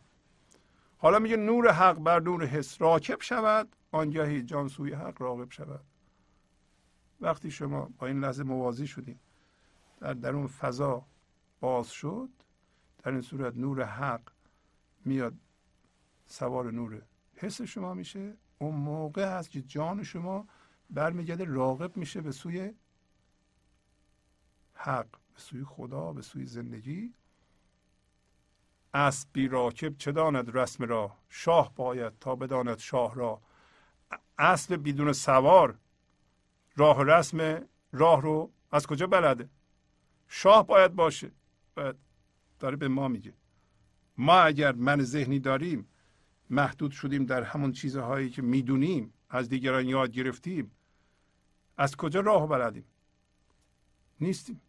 حالا 0.97 1.19
میگه 1.19 1.37
نور 1.37 1.71
حق 1.71 1.99
بر 1.99 2.19
نور 2.19 2.45
حس 2.45 2.81
راکب 2.81 3.21
شود 3.21 3.75
آنگهی 3.91 4.43
جان 4.43 4.67
سوی 4.67 4.93
حق 4.93 5.21
راغب 5.21 5.51
شود. 5.51 5.85
وقتی 7.21 7.51
شما 7.51 7.89
با 7.97 8.07
این 8.07 8.19
لحظه 8.19 8.43
موازی 8.43 8.87
شدیم 8.87 9.19
در 9.99 10.13
درون 10.13 10.47
فضا 10.47 11.05
باز 11.59 11.89
شد 11.89 12.29
در 13.03 13.11
این 13.11 13.21
صورت 13.21 13.57
نور 13.57 13.83
حق 13.83 14.21
میاد 15.05 15.33
سوار 16.25 16.71
نور 16.71 17.01
حس 17.35 17.61
شما 17.61 17.93
میشه. 17.93 18.33
اون 18.59 18.75
موقع 18.75 19.37
هست 19.37 19.49
که 19.49 19.61
جان 19.61 20.03
شما 20.03 20.47
برمیگرده 20.89 21.43
راغب 21.43 21.97
میشه 21.97 22.21
به 22.21 22.31
سوی 22.31 22.73
حق 24.73 25.11
به 25.11 25.39
سوی 25.39 25.63
خدا 25.63 26.13
به 26.13 26.21
سوی 26.21 26.45
زندگی. 26.45 27.13
بی 29.33 29.47
راکب 29.47 29.97
چه 29.97 30.11
داند 30.11 30.57
رسم 30.57 30.83
را؟ 30.83 31.17
شاه 31.29 31.75
باید 31.75 32.19
تا 32.19 32.35
بداند 32.35 32.77
شاه 32.77 33.15
را. 33.15 33.41
اسب 34.37 34.81
بدون 34.85 35.13
سوار 35.13 35.77
راه 36.75 37.03
رسم 37.03 37.67
راه 37.91 38.21
رو 38.21 38.51
از 38.71 38.87
کجا 38.87 39.07
بلده؟ 39.07 39.49
شاه 40.27 40.67
باید 40.67 40.95
باشه. 40.95 41.31
باید 41.75 41.95
داره 42.59 42.75
به 42.75 42.87
ما 42.87 43.07
میگه. 43.07 43.33
ما 44.17 44.39
اگر 44.39 44.75
من 44.75 45.03
ذهنی 45.03 45.39
داریم 45.39 45.87
محدود 46.49 46.91
شدیم 46.91 47.25
در 47.25 47.43
همون 47.43 47.71
چیزهایی 47.71 48.29
که 48.29 48.41
می‌دونیم 48.41 49.13
از 49.29 49.49
دیگران 49.49 49.85
یاد 49.87 50.11
گرفتیم 50.11 50.71
از 51.77 51.95
کجا 51.95 52.19
راه 52.19 52.47
بلدیم؟ 52.47 52.85
نیستیم. 54.21 54.61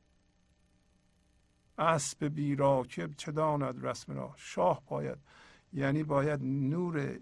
اسب 1.79 2.25
بی 2.25 2.57
راکب 2.57 3.15
چه 3.17 3.33
داند 3.33 3.87
رسم 3.87 4.13
را؟ 4.13 4.35
شاه 4.37 4.83
باید 4.87 5.19
یعنی 5.73 6.03
باید 6.03 6.41
نور 6.43 7.19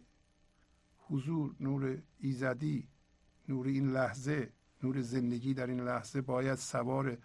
حضور 0.98 1.54
نور 1.60 2.02
ایزدی 2.18 2.88
نور 3.48 3.66
این 3.66 3.92
لحظه 3.92 4.52
نور 4.82 5.00
زندگی 5.00 5.54
در 5.54 5.66
این 5.66 5.80
لحظه 5.80 6.20
باید 6.20 6.54
سوار 6.54 7.18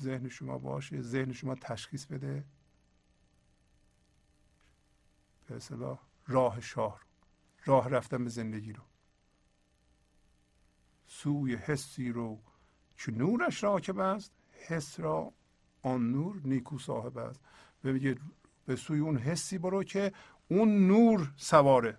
ذهن 0.00 0.28
شما 0.28 0.58
باشه 0.58 1.02
ذهن 1.02 1.32
شما 1.32 1.54
تشخیص 1.54 2.06
بده. 2.06 2.44
به 5.46 5.56
اصطلاح 5.56 5.98
راه 6.26 6.60
شاه 6.60 7.00
راه 7.64 7.88
رفتن 7.88 8.24
به 8.24 8.30
زندگی 8.30 8.72
رو. 8.72 8.82
سوی 11.06 11.54
حسی 11.56 12.12
رو 12.12 12.40
که 12.96 13.12
نورش 13.12 13.64
راکب 13.64 13.98
است 13.98 14.32
حس 14.52 15.00
را 15.00 15.32
آن 15.82 16.12
نور 16.12 16.40
نیکو 16.44 16.78
صاحب 16.78 17.18
است. 17.18 17.40
به 17.82 18.18
به 18.66 18.76
سوی 18.76 18.98
اون 18.98 19.16
حسی 19.16 19.58
برو 19.58 19.84
که 19.84 20.12
اون 20.48 20.86
نور 20.86 21.32
سواره. 21.36 21.98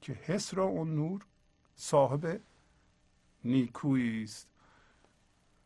که 0.00 0.12
حس 0.12 0.54
را 0.54 0.64
اون 0.64 0.94
نور 0.94 1.26
صاحب 1.76 2.40
نیکویی 3.44 4.22
است. 4.22 4.48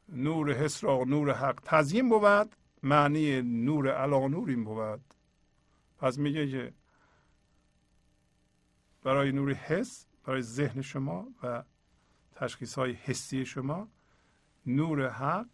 نور 0.08 0.52
حس 0.52 0.84
را 0.84 1.04
نور 1.04 1.32
حق 1.32 1.60
تزیین 1.64 2.08
بود 2.08 2.56
معنی 2.82 3.42
نور 3.42 3.88
علا 3.92 4.28
نور 4.28 4.48
این 4.48 4.64
بود. 4.64 5.14
پس 5.98 6.18
میگه 6.18 6.50
که 6.50 6.72
برای 9.02 9.32
نور 9.32 9.52
حس 9.52 10.06
برای 10.24 10.42
ذهن 10.42 10.82
شما 10.82 11.28
و 11.42 11.64
تشخیص 12.32 12.74
های 12.74 12.92
حسی 12.92 13.46
شما 13.46 13.88
نور 14.66 15.08
حق 15.08 15.46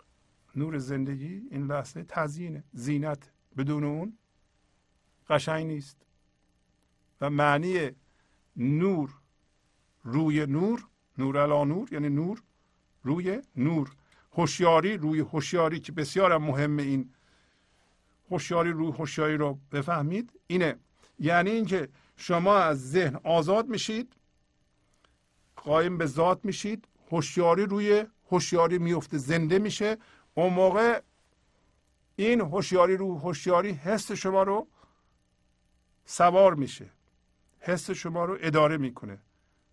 نور 0.56 0.78
زندگی 0.78 1.48
این 1.50 1.66
لحظه 1.66 2.04
تزیینه. 2.08 2.64
زینت 2.72 3.30
بدون 3.56 3.84
اون 3.84 4.18
قشنگ 5.28 5.66
نیست. 5.66 6.06
و 7.20 7.30
معنی 7.30 7.90
نور 8.56 9.14
روی 10.02 10.46
نور 10.46 10.86
نور 11.18 11.42
علا 11.42 11.64
نور 11.64 11.92
یعنی 11.92 12.08
نور 12.08 12.42
روی 13.02 13.42
نور. 13.56 13.96
هوشیاری 14.36 14.96
روی 14.96 15.20
هوشیاری 15.20 15.80
که 15.80 15.92
بسیار 15.92 16.38
مهم 16.38 16.76
این 16.76 17.14
هوشیاری 18.30 18.70
روی 18.70 18.92
هوشیاری 18.92 19.36
رو 19.36 19.58
بفهمید. 19.72 20.32
اینه. 20.46 20.78
یعنی 21.18 21.50
اینکه 21.50 21.88
شما 22.16 22.56
از 22.56 22.90
ذهن 22.90 23.20
آزاد 23.24 23.68
میشید 23.68 24.16
قایم 25.56 25.98
به 25.98 26.06
ذات 26.06 26.44
میشید 26.44 26.88
هوشیاری 27.10 27.66
روی 27.66 28.06
هوشیاری 28.30 28.78
میفته 28.78 29.18
زنده 29.18 29.58
میشه. 29.58 29.98
اون 30.34 30.52
موقع 30.52 31.02
این 32.16 32.40
هوشیاری 32.40 32.96
رو 32.96 33.18
هوشیاری 33.18 33.70
حس 33.70 34.12
شما 34.12 34.42
رو 34.42 34.68
سوار 36.04 36.54
میشه. 36.54 36.90
حس 37.60 37.90
شما 37.90 38.24
رو 38.24 38.38
اداره 38.40 38.76
می‌کنه. 38.76 39.18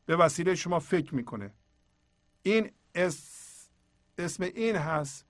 به 0.06 0.16
وسیله 0.16 0.56
شما 0.56 0.80
فکر 0.80 1.16
می‌کنه. 1.16 1.54
این 2.44 2.72
اسم 4.18 4.44
این 4.44 4.76
هست 4.76 5.26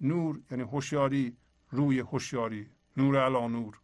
نور 0.00 0.40
یعنی 0.50 0.62
هوشیاری 0.62 1.36
روی 1.70 1.98
هوشیاری 2.00 2.70
نور 2.96 3.24
علا 3.24 3.48
نور. 3.48 3.80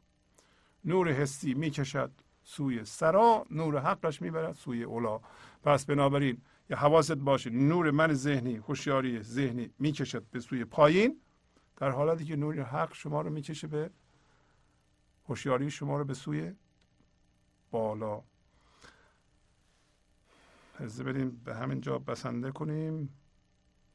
نور 0.84 1.12
حسی 1.12 1.54
می‌کشد 1.54 2.10
سوی 2.42 2.84
سرا 2.84 3.46
نور 3.50 3.78
حقش 3.78 4.22
می‌برد 4.22 4.52
سوی 4.52 4.82
اولا 4.82 5.20
پس 5.62 5.84
بنابراین 5.84 6.40
یه 6.70 6.76
حواست 6.76 7.12
باشه 7.12 7.50
نور 7.50 7.90
من 7.90 8.12
ذهنی 8.12 8.56
هوشیاری 8.56 9.22
ذهنی 9.22 9.70
می‌کشد 9.78 10.24
به 10.30 10.40
سوی 10.40 10.64
پایین 10.64 11.20
در 11.76 11.90
حالتی 11.90 12.24
که 12.24 12.36
نور 12.36 12.62
حق 12.62 12.94
شما 12.94 13.20
رو 13.20 13.30
می‌کشه 13.30 13.66
به 13.66 13.90
هوشیاری 15.28 15.70
شما 15.70 15.98
رو 15.98 16.04
به 16.04 16.14
سوی 16.14 16.52
بالا. 17.70 18.22
از 20.74 21.02
بریم 21.02 21.30
به 21.44 21.54
همین 21.54 21.80
جا 21.80 21.98
بسنده 21.98 22.50
کنیم. 22.50 23.19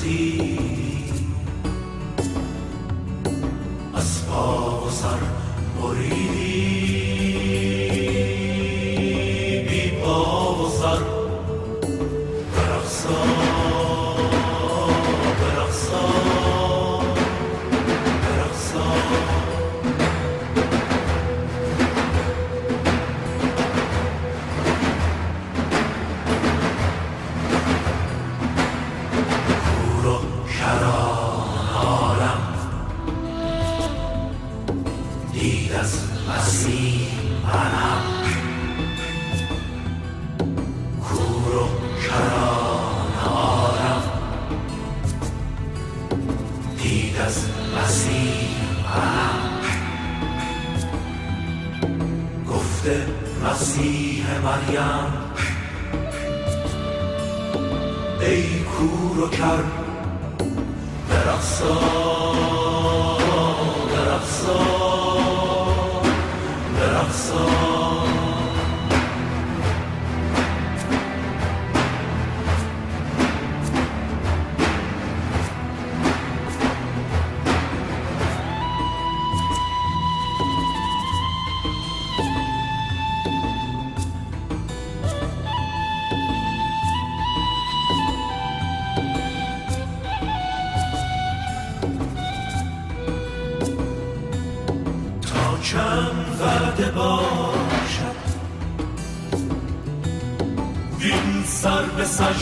see. 0.00 0.49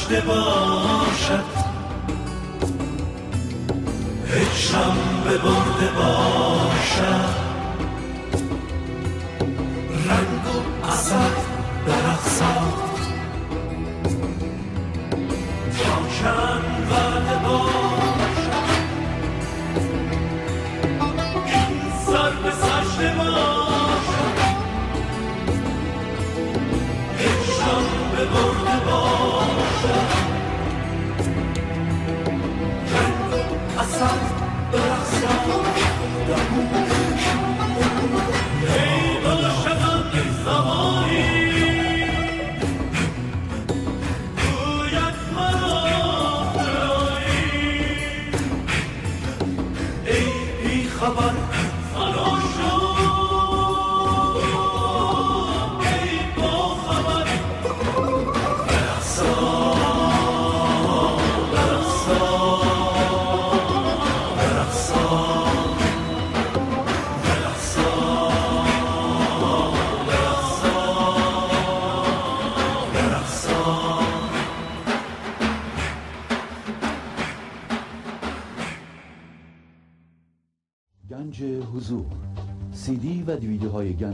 به 0.08 0.20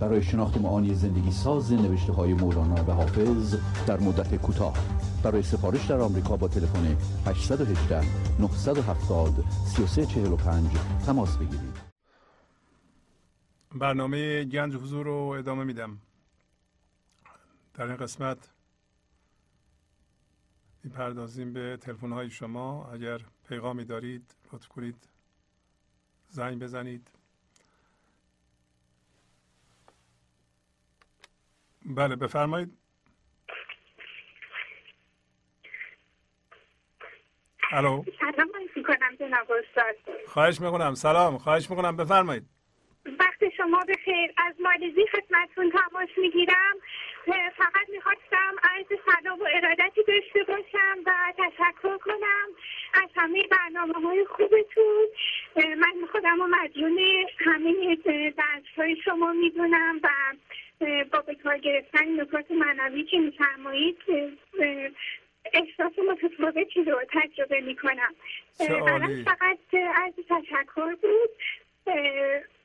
برای 0.00 0.22
شناخت 0.22 0.56
معانی 0.58 0.94
زندگی 0.94 1.30
ساز 1.30 1.72
نوشته 1.72 2.12
های 2.12 2.34
مولانا 2.34 2.84
و 2.84 2.90
حافظ 2.90 3.56
در 3.86 4.00
مدت 4.00 4.34
کوتاه. 4.34 4.74
برای 5.22 5.42
سفارش 5.42 5.86
در 5.86 6.00
آمریکا 6.00 6.36
با 6.36 6.48
تلفن 6.48 6.96
818 7.26 8.40
970 8.40 9.44
3345 9.64 10.70
تماس 11.06 11.36
بگیرید. 11.36 11.78
برنامه 13.74 14.44
گنج 14.44 14.74
حضور 14.74 15.06
رو 15.06 15.34
ادامه 15.38 15.64
میدم. 15.64 15.98
در 17.74 17.86
این 17.86 17.96
قسمت 17.96 18.38
می‌پردازیم 20.84 21.52
به 21.52 21.78
تلفن 21.80 22.12
های 22.12 22.30
شما. 22.30 22.90
اگر 22.92 23.20
پیغامی 23.48 23.84
دارید 23.84 24.34
لطف 24.52 24.68
کنید 24.68 25.08
زنگ 26.30 26.58
بزنید. 26.58 27.17
بله 31.88 32.16
بفرمایید. 32.16 32.78
الو. 37.72 38.04
سلام 38.20 38.48
می‌کنم 38.76 39.16
جناب 39.20 39.52
استاد. 39.52 39.96
خواهش 40.26 40.60
می‌کنم. 40.60 40.94
سلام 40.94 41.38
خواهش 41.38 41.70
می‌کنم. 41.70 41.96
بفرمایید. 41.96 42.57
وقت 43.20 43.48
شما 43.56 43.84
به 43.86 43.94
خیر 44.04 44.32
از 44.36 44.54
مالزی 44.60 45.06
خدمتتون 45.06 45.70
تماس 45.70 46.08
می‌گیرم. 46.16 46.76
فقط 47.56 47.88
می‌خواستم 47.88 48.54
عرض 48.62 49.00
سلام 49.06 49.40
و 49.40 49.46
ارادتی 49.52 50.00
داشته 50.08 50.44
باشم 50.44 50.98
و 51.06 51.12
تشکر 51.38 51.98
کنم 51.98 52.48
از 52.94 53.10
همه 53.16 53.42
برنامه 53.50 54.08
های 54.08 54.24
خوبتون. 54.24 55.06
من 55.56 56.06
خودم 56.12 56.42
رو 56.42 56.46
مدیون 56.46 56.98
همه 57.38 57.96
درس 58.36 58.64
های 58.76 58.96
شما 59.04 59.32
می‌دونم 59.32 60.00
و 60.02 60.08
با 61.12 61.20
به 61.20 61.34
کار 61.34 61.58
گرفتن 61.58 62.20
نکات 62.20 62.50
معنوی 62.50 63.04
که 63.04 63.18
میفرمایید 63.18 63.98
احساس 65.52 65.92
متفاوتی 65.98 66.84
رو 66.84 67.00
تجربه 67.12 67.60
می‌کنم. 67.60 68.14
فقط 69.24 69.58
از 69.72 70.12
تشکر 70.28 70.94
بود. 70.94 71.30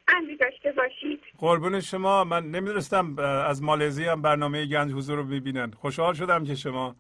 امری 0.08 0.38
داشته 0.38 0.72
باشید. 0.72 1.24
قربون 1.38 1.80
شما. 1.80 2.24
من 2.24 2.52
نمی‌دونستم 2.52 3.20
از 3.20 3.64
مالزی 3.64 4.06
هم 4.06 4.22
برنامه 4.22 4.66
گنج 4.66 4.92
حضور 4.92 5.18
رو 5.18 5.24
می‌بینن. 5.24 5.72
خوشحال 5.72 6.14
شدم 6.14 6.46
که 6.46 6.56
شما 6.56 6.96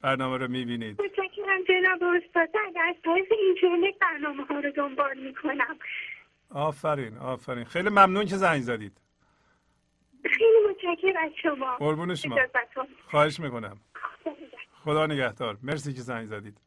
برنامه 0.00 0.36
رو 0.36 0.48
می‌بینید. 0.48 1.02
متشکرم 1.02 1.64
جناب 1.68 2.02
استاد. 2.02 2.48
از 2.88 2.96
طریق 3.04 3.32
اینترنت 3.32 3.94
برنامه 4.00 4.44
ها 4.44 4.60
رو 4.60 4.70
دنبال 4.70 5.18
می‌کنم. 5.18 5.78
آفرین 6.50 7.18
آفرین. 7.18 7.64
خیلی 7.64 7.88
ممنون 7.88 8.24
که 8.24 8.36
زنگ 8.36 8.62
زدید. 8.62 9.00
خیلی 10.24 10.58
متشکرم 10.70 11.24
از 11.24 11.30
شما. 11.42 11.76
قربون 11.76 12.14
شما. 12.14 12.36
خواهش 13.10 13.40
می‌کنم. 13.40 13.76
خدا 14.84 15.06
نگهدار. 15.06 15.58
مرسی 15.62 15.94
که 15.94 16.00
زنگ 16.00 16.26
زدید. 16.26 16.58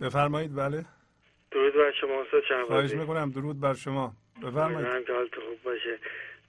بفرمایید. 0.00 0.54
بله. 0.54 0.84
درود 1.54 1.74
بر 1.74 1.92
شما 1.92 2.22
استاد 2.22 2.42
خواهش 2.44 2.48
شهبازی 2.48 2.96
می‌کنم 2.96 3.30
درود 3.30 3.60
بر 3.60 3.74
شما. 3.74 4.12
بفرمایید. 4.42 5.06
که 5.06 5.12
حالتون 5.12 5.44
خوب 5.44 5.62
باشه. 5.62 5.98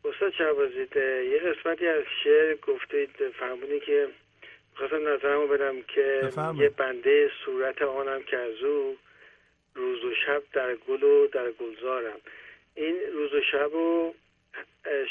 استاد 0.05 0.33
شهبازی 0.33 0.87
یه 1.31 1.39
قسمتی 1.39 1.87
از 1.87 2.03
شعر 2.23 2.55
گفتید 2.55 3.09
فرمودید 3.39 3.83
که 3.83 4.07
می‌خواستم 4.71 5.07
نظرمو 5.07 5.47
بدم 5.47 5.81
که 5.81 6.21
بفرمایید. 6.23 6.61
یه 6.61 6.69
بنده 6.69 7.31
صورت 7.45 7.81
آنم 7.81 8.23
که 8.23 8.37
از 8.37 8.63
او 8.63 8.97
روز 9.75 10.03
و 10.03 10.13
شب 10.25 10.43
در 10.53 10.75
گل 10.75 11.03
و 11.03 11.27
در 11.27 11.51
گلزارم. 11.51 12.19
این 12.75 12.95
روز 13.13 13.33
و 13.33 13.41
شب 13.51 13.69
رو 13.73 14.13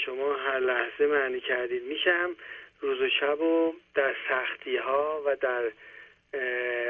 شما 0.06 0.34
هر 0.34 0.60
لحظه 0.60 1.06
معنی 1.06 1.40
کردید. 1.40 1.82
میشه 1.82 2.12
هم 2.12 2.36
روز 2.80 3.00
و 3.00 3.08
شب 3.20 3.36
رو 3.40 3.74
در 3.94 4.14
سختی 4.28 4.76
ها 4.76 5.22
و 5.26 5.36
در 5.36 5.62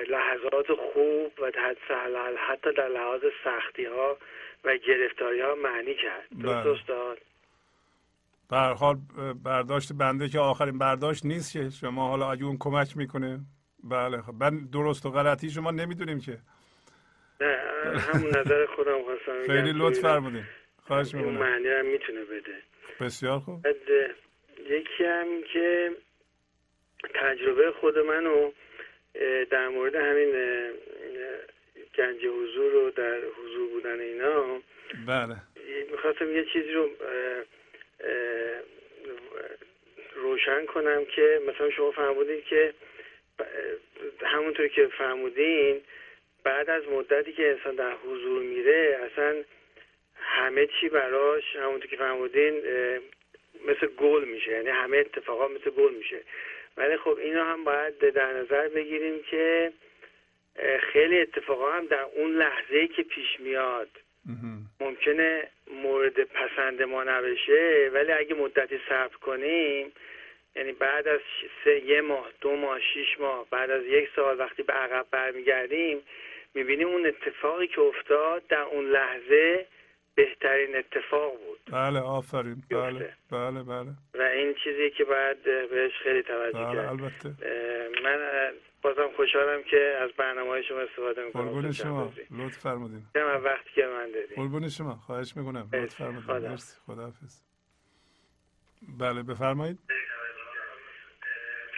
لحظات 0.08 0.66
خوب 0.66 1.32
و 1.38 1.52
حتی 2.48 2.72
در 2.72 2.88
لحاظ 2.88 3.20
سختی 3.44 3.84
ها 3.84 4.18
و 4.64 4.76
گرفتاری 4.76 5.40
ها 5.40 5.54
معنی 5.54 5.94
کرد. 5.94 6.28
درست 6.42 6.66
بله. 6.66 6.80
استاد؟ 6.80 7.18
به 8.50 8.56
حال 8.56 8.96
برداشت 9.44 9.92
بنده 9.92 10.28
که 10.28 10.38
آخرین 10.38 10.78
برداشت 10.78 11.24
نیست 11.26 11.52
که 11.52 11.70
شما 11.70 12.08
حالا 12.08 12.30
اگه 12.32 12.44
اون 12.44 12.56
کمک 12.60 12.96
می‌کنه. 12.96 13.40
بله 13.84 14.22
خب 14.22 14.34
من 14.40 14.68
درست 14.72 15.06
و 15.06 15.10
غلطی 15.10 15.50
شما 15.50 15.70
نمی‌دونیم 15.70 16.20
که. 16.20 16.38
نه 17.40 17.56
همون 17.98 18.28
نظر 18.28 18.66
خودم 18.66 19.02
خواستم 19.04 19.46
خیلی 19.46 19.72
لطف 19.76 20.00
فرمودین. 20.00 20.44
خواهش 20.86 21.14
می‌کنم. 21.14 21.38
معنی 21.38 21.68
هم 21.68 21.86
می‌تونه 21.86 22.24
بده. 22.24 22.62
بسیار 23.00 23.38
خوب. 23.38 23.66
یکی 24.70 25.04
هم 25.04 25.26
که 25.52 25.90
تجربه 27.14 27.72
خود 27.80 27.98
منو 27.98 28.50
در 29.51 29.69
مورد 29.69 29.95
همین 29.95 30.32
گنج 31.95 32.27
حضور 32.27 32.74
و 32.74 32.91
در 32.91 33.19
حضور 33.19 33.69
بودن 33.69 34.01
اینا 34.01 34.61
بله. 35.07 35.36
می‌خواستم 35.91 36.36
یه 36.36 36.45
چیزی 36.45 36.73
رو 36.73 36.91
روشن 40.15 40.66
کنم 40.66 41.05
که 41.05 41.41
مثلا 41.49 41.70
شما 41.70 41.91
فرمودید 41.91 42.45
که 42.45 42.74
همونطور 44.23 44.69
که 44.69 44.86
فرمودین 44.86 45.81
بعد 46.45 46.70
از 46.70 46.89
مدتی 46.89 47.32
که 47.32 47.51
انسان 47.51 47.74
در 47.74 47.93
حضور 47.93 48.43
میره 48.43 48.99
اصلا 49.12 49.45
همه 50.15 50.66
چی 50.81 50.89
براش 50.89 51.57
همونطور 51.57 51.91
که 51.91 51.97
فرمودین 51.97 52.62
مثل 53.66 53.86
گل 53.86 54.24
میشه 54.24 54.51
یعنی 54.51 54.69
همه 54.69 54.97
اتفاقات 54.97 55.51
مثل 55.51 55.70
گل 55.70 55.95
میشه. 55.95 56.20
ولی 56.76 56.96
خب 56.96 57.18
اینو 57.18 57.44
هم 57.44 57.64
باید 57.64 57.98
در 57.98 58.32
نظر 58.32 58.68
بگیریم 58.68 59.22
که 59.22 59.72
خیلی 60.92 61.20
اتفاقا 61.20 61.72
هم 61.72 61.86
در 61.86 62.02
اون 62.02 62.36
لحظه 62.36 62.86
که 62.86 63.02
پیش 63.02 63.40
میاد 63.40 63.88
ممکنه 64.80 65.48
مورد 65.66 66.24
پسند 66.24 66.82
ما 66.82 67.05
نبشه 67.05 67.90
ولی 67.92 68.12
اگه 68.12 68.34
مدتی 68.34 68.80
صبر 68.88 69.16
کنیم 69.16 69.92
یعنی 70.56 70.72
بعد 70.72 71.09
از 71.09 71.20
سه 71.64 71.84
یه 71.84 72.01
ماه 72.01 72.30
دو 72.40 72.56
ماه 72.56 72.80
شیش 72.80 73.20
ماه 73.20 73.46
بعد 73.51 73.70
از 73.70 73.84
یک 73.84 74.09
سال 74.16 74.38
وقتی 74.38 74.62
به 74.62 74.72
عقب 74.72 75.06
برمیگردیم 75.10 76.02
می‌بینیم 76.55 76.88
اون 76.88 77.06
اتفاقی 77.06 77.66
که 77.66 77.80
افتاد 77.80 78.46
در 78.46 78.62
اون 78.62 78.90
لحظه 78.90 79.66
بهترین 80.15 80.77
اتفاق 80.77 81.32
بود. 81.32 81.61
بله 81.73 82.01
آفرین. 82.01 82.62
بله 82.70 83.15
بله 83.31 83.62
بله. 83.62 83.91
و 84.15 84.23
این 84.23 84.55
چیزی 84.65 84.91
که 84.91 85.05
باید 85.05 85.43
بهش 85.43 85.93
خیلی 86.03 86.23
توجه 86.23 86.59
بله 86.59 86.74
کرد. 86.74 86.89
البته. 86.89 87.28
من 88.05 88.19
بازم 88.82 89.09
خوشحالم 89.16 89.62
که 89.62 89.99
از 90.03 90.11
برنامه 90.19 90.51
های 90.51 90.65
شما 90.65 90.81
استفاده 90.81 91.24
می‌کنم. 91.24 91.45
قربون 91.45 91.73
شما. 91.73 92.12
لطف 92.31 92.59
فرمودین. 92.59 93.07
وقتی 93.45 93.70
که 93.74 93.86
من 93.86 94.07
دادیم 94.07 94.36
قربون 94.36 94.69
شما. 94.69 94.95
خواهش 94.95 95.36
می‌کنم. 95.36 95.69
لطف 95.73 95.95
فرمودین. 95.95 96.49
مرسی. 96.51 96.81
خداحافظ. 96.86 97.43
بله 99.01 99.23
بفرمایید. 99.23 99.78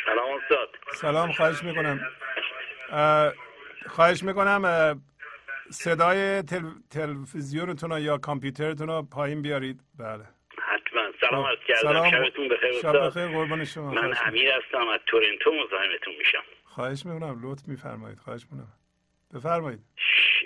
سلام 0.07 0.41
استاد. 0.43 0.69
سلام. 0.95 1.33
خواهش 1.33 1.63
می‌کنم. 1.63 2.01
خواهش 3.87 4.23
می‌کنم 4.23 5.03
صدای 5.71 6.43
تل... 6.43 6.63
تلویزیونتون 6.91 8.01
یا 8.01 8.19
کامپیوترتون 8.19 8.89
رو 8.89 9.03
پایین 9.03 9.43
بیارید. 9.43 9.81
بله. 9.99 10.25
حتما. 10.59 11.03
سلام 11.21 11.45
از 11.45 11.59
کردم. 11.69 11.81
سلام. 11.81 12.11
شبتون 12.11 12.49
بخیر 12.49 12.73
شب 12.73 13.07
بخیر 13.07 13.27
قربان 13.27 13.65
شما. 13.65 13.91
من 13.91 14.15
امیر 14.27 14.51
هستم 14.51 14.89
از 14.89 15.01
تورنتو 15.07 15.51
مزاحمتون 15.53 16.15
میشم. 16.19 16.43
خواهش 16.65 17.07
می‌کنم. 17.07 17.41
لطف 17.43 17.69
میفرمایید. 17.69 18.19
خواهش 18.19 18.43
می‌کنم. 18.53 18.73
بفرمایید. 19.35 19.81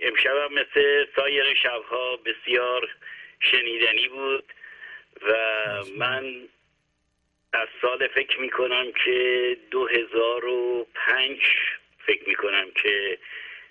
امشب 0.03 0.31
مثل 0.53 1.07
سایر 1.17 1.55
شبها 1.63 2.17
بسیار 2.17 2.89
شنیدنی 3.41 4.09
بود 4.09 4.53
و 5.23 5.33
من 5.99 6.25
از 7.53 7.69
سال 7.83 8.09
فکر 8.15 8.41
می‌کنم 8.41 8.85
که 9.05 9.57
دو 9.71 9.87
هزار 9.87 10.45
و 10.45 10.87
پنج 10.95 11.39
فکر 12.07 12.29
می‌کنم 12.29 12.67
که 12.83 13.19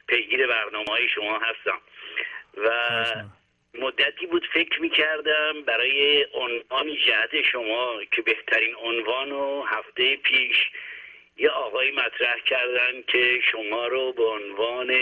پیگیر 0.10 0.48
برنامه 0.48 0.90
های 0.90 1.08
شما 1.10 1.40
هستم. 1.40 1.82
و 2.58 2.70
مدتی 3.74 4.26
بود 4.26 4.48
فکر 4.54 4.82
می‌کردم 4.82 5.62
برای 5.62 6.28
عنوان 6.34 6.96
جهت 7.08 7.42
شما 7.42 8.02
که 8.12 8.22
بهترین 8.22 8.76
عنوان 8.76 9.32
و 9.32 9.64
هفته 9.64 10.16
پیش 10.16 10.70
یه 11.38 11.50
آقای 11.50 11.92
مطرح 11.92 12.40
کردن 12.40 13.04
که 13.08 13.42
شما 13.52 13.88
رو 13.88 14.14
به 14.14 14.24
عنوان 14.24 15.00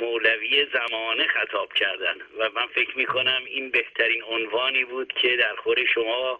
مولوی 0.00 0.66
زمانه 0.72 1.26
خطاب 1.26 1.72
کردن. 1.72 2.16
و 2.38 2.50
من 2.54 2.66
فکر 2.66 2.96
می‌کنم 2.98 3.42
این 3.46 3.70
بهترین 3.70 4.22
عنوانی 4.22 4.84
بود 4.84 5.12
که 5.12 5.36
در 5.36 5.56
خور 5.56 5.84
شما 5.84 6.38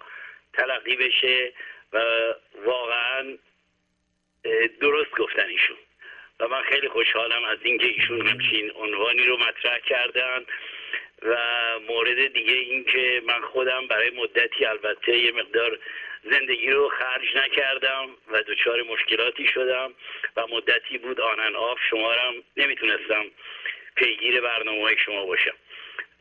تلقی 0.53 0.97
بشه 0.97 1.53
و 1.93 2.01
واقعا 2.65 3.39
درست 4.81 5.11
گفتن 5.11 5.49
ایشون. 5.49 5.77
و 6.41 6.49
من 6.49 6.63
خیلی 6.63 6.89
خوشحالم 6.89 7.45
از 7.45 7.59
اینکه 7.63 7.87
ایشون 7.87 8.27
همچین 8.27 8.73
عنوانی 8.75 9.27
رو 9.27 9.37
مطرح 9.37 9.79
کردن 9.79 10.45
و 11.23 11.37
مورد 11.89 12.33
دیگه 12.33 12.53
اینکه 12.53 13.23
من 13.27 13.41
خودم 13.41 13.87
برای 13.87 14.11
مدتی 14.11 14.65
البته 14.65 15.17
یه 15.17 15.33
مقدار 15.33 15.79
زندگی 16.31 16.71
رو 16.71 16.89
خرج 16.89 17.37
نکردم 17.37 18.09
و 18.29 18.43
دچار 18.43 18.83
مشکلاتی 18.83 19.47
شدم 19.47 19.95
و 20.37 20.47
مدتی 20.47 20.99
بود 20.99 21.21
آنن 21.21 21.57
آف 21.57 21.79
شمارم 21.91 22.35
نمی‌تونستم 22.57 23.25
پیگیر 23.97 24.41
برنامه 24.41 24.83
های 24.83 24.97
شما 25.05 25.27
باشم. 25.27 25.55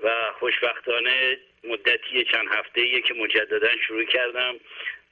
و 0.04 0.32
خوشبختانه 0.40 1.38
مدتی 1.64 2.24
چند 2.24 2.48
هفته 2.52 3.02
که 3.02 3.14
مجددا 3.14 3.78
شروع 3.88 4.04
کردم 4.04 4.56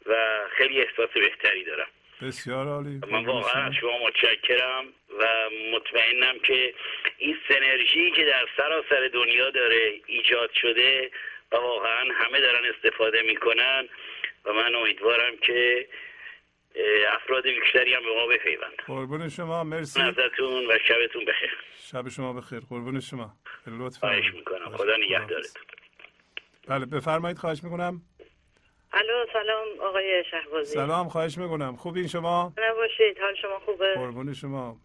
و 0.05 0.15
خیلی 0.57 0.81
احساس 0.81 1.09
بهتری 1.09 1.63
دارم. 1.63 1.87
بسیار 2.21 2.67
عالی. 2.67 2.99
من 3.11 3.25
واقعا 3.25 3.63
از 3.63 3.73
شما 3.73 4.07
متشکرم 4.07 4.85
و 5.19 5.25
مطمئنم 5.73 6.39
که 6.39 6.73
این 7.17 7.37
سنرژی 7.47 8.11
که 8.11 8.25
در 8.25 8.45
سراسر 8.57 9.09
دنیا 9.13 9.49
داره 9.49 10.01
ایجاد 10.07 10.49
شده 10.61 11.11
و 11.51 11.55
واقعا 11.55 12.13
همه 12.13 12.39
دارن 12.39 12.73
استفاده 12.75 13.21
می‌کنن 13.21 13.87
و 14.45 14.53
من 14.53 14.75
امیدوارم 14.75 15.37
که 15.41 15.87
افراد 17.15 17.43
بیشتری 17.43 17.93
هم 17.93 18.01
به 18.03 18.13
ما 18.15 18.27
بپیوند 18.27 18.73
قربون 18.87 19.29
شما. 19.29 19.63
مرسی. 19.63 20.01
ازتون 20.01 20.65
و 20.71 20.77
شبتون 20.87 21.25
بخیر. 21.25 21.57
شب 21.91 22.09
شما 22.09 22.33
بخیر. 22.33 22.59
قربون 22.69 22.99
شما. 22.99 23.33
لطفا. 23.67 23.99
خواهش 23.99 24.33
می‌کنم. 24.33 24.77
خدا 24.77 24.97
نگهدارتون. 24.97 25.63
بله 26.67 26.85
بفرمایید. 26.85 27.37
خواهش 27.37 27.63
می‌کنم. 27.63 28.01
الو 28.95 29.25
سلام 29.33 29.67
آقای 29.81 30.23
شهبازی. 30.31 30.73
سلام 30.73 31.09
خواهش 31.09 31.37
می‌کنم. 31.37 31.75
خوبین 31.75 32.07
شما؟ 32.07 32.53
نباشید 32.57 33.19
حال 33.19 33.35
شما 33.35 33.59
خوبه؟ 33.59 33.93
قربون 33.93 34.33
شما. 34.33 34.77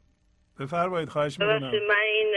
بفرمایید 0.60 1.08
خواهش 1.08 1.38
می‌کنم. 1.40 1.86
من 1.88 1.96
این 1.96 2.34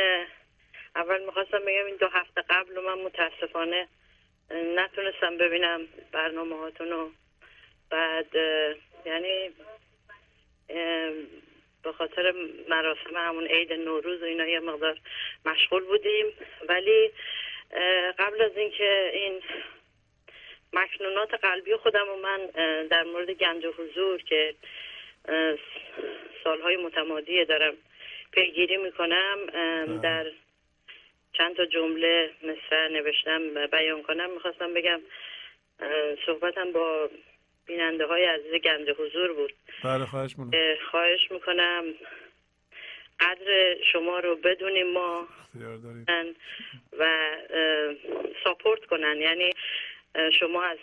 اول 0.96 1.26
می‌خواستم 1.26 1.60
بگم 1.60 1.86
این 1.86 1.96
دو 1.96 2.08
هفته 2.08 2.42
قبل 2.50 2.82
من 2.86 3.02
متاسفانه 3.02 3.88
نتونستم 4.52 5.38
ببینم 5.38 5.82
برنامه 6.12 6.58
هاتونو 6.58 7.10
بعد 7.90 8.36
یعنی 9.06 9.50
به 11.84 11.92
خاطر 11.98 12.34
مراسم 12.70 13.16
همون 13.16 13.48
عید 13.48 13.74
نوروز 13.74 14.22
و 14.22 14.26
اینا 14.26 14.46
یه 14.46 14.60
مقدار 14.60 15.00
مشغول 15.46 15.84
بودیم. 15.84 16.26
ولی 16.70 17.12
قبل 18.20 18.42
از 18.42 18.52
اینکه 18.58 19.12
این 19.14 19.42
مکنونات 20.74 21.34
قلبی 21.34 21.76
خودم 21.76 22.10
و 22.10 22.16
من 22.16 22.46
در 22.88 23.04
مورد 23.04 23.32
گنج 23.32 23.66
حضور 23.66 24.22
که 24.22 24.56
سالهای 26.44 26.78
متمادی 26.78 27.46
دارم 27.46 27.74
پیگیری 28.32 28.78
می‌کنم 28.78 29.38
در 30.02 30.26
چند 31.34 31.56
تا 31.56 31.66
جمله 31.66 32.30
مثل 32.44 32.88
نوشتم 32.92 33.66
بیان 33.66 34.04
کنم. 34.04 34.30
می‌خواستم 34.30 34.74
بگم 34.74 35.02
صحبتم 36.26 36.72
با 36.72 37.10
بیننده 37.66 38.06
های 38.06 38.24
عزیز 38.26 38.54
گنج 38.54 38.90
حضور 38.90 39.34
بود. 39.34 39.54
بله 39.84 40.06
خواهش 40.06 40.36
می‌کنم. 40.38 40.76
خواهش 40.92 41.32
می‌کنم 41.32 41.84
قدر 43.20 43.76
شما 43.92 44.20
رو 44.20 44.36
بدونیم 44.36 44.94
ما 44.94 45.28
و 47.00 47.06
ساپورت 48.44 48.86
کنن. 48.86 49.18
یعنی 49.18 49.50
شما 50.40 50.64
از 50.64 50.78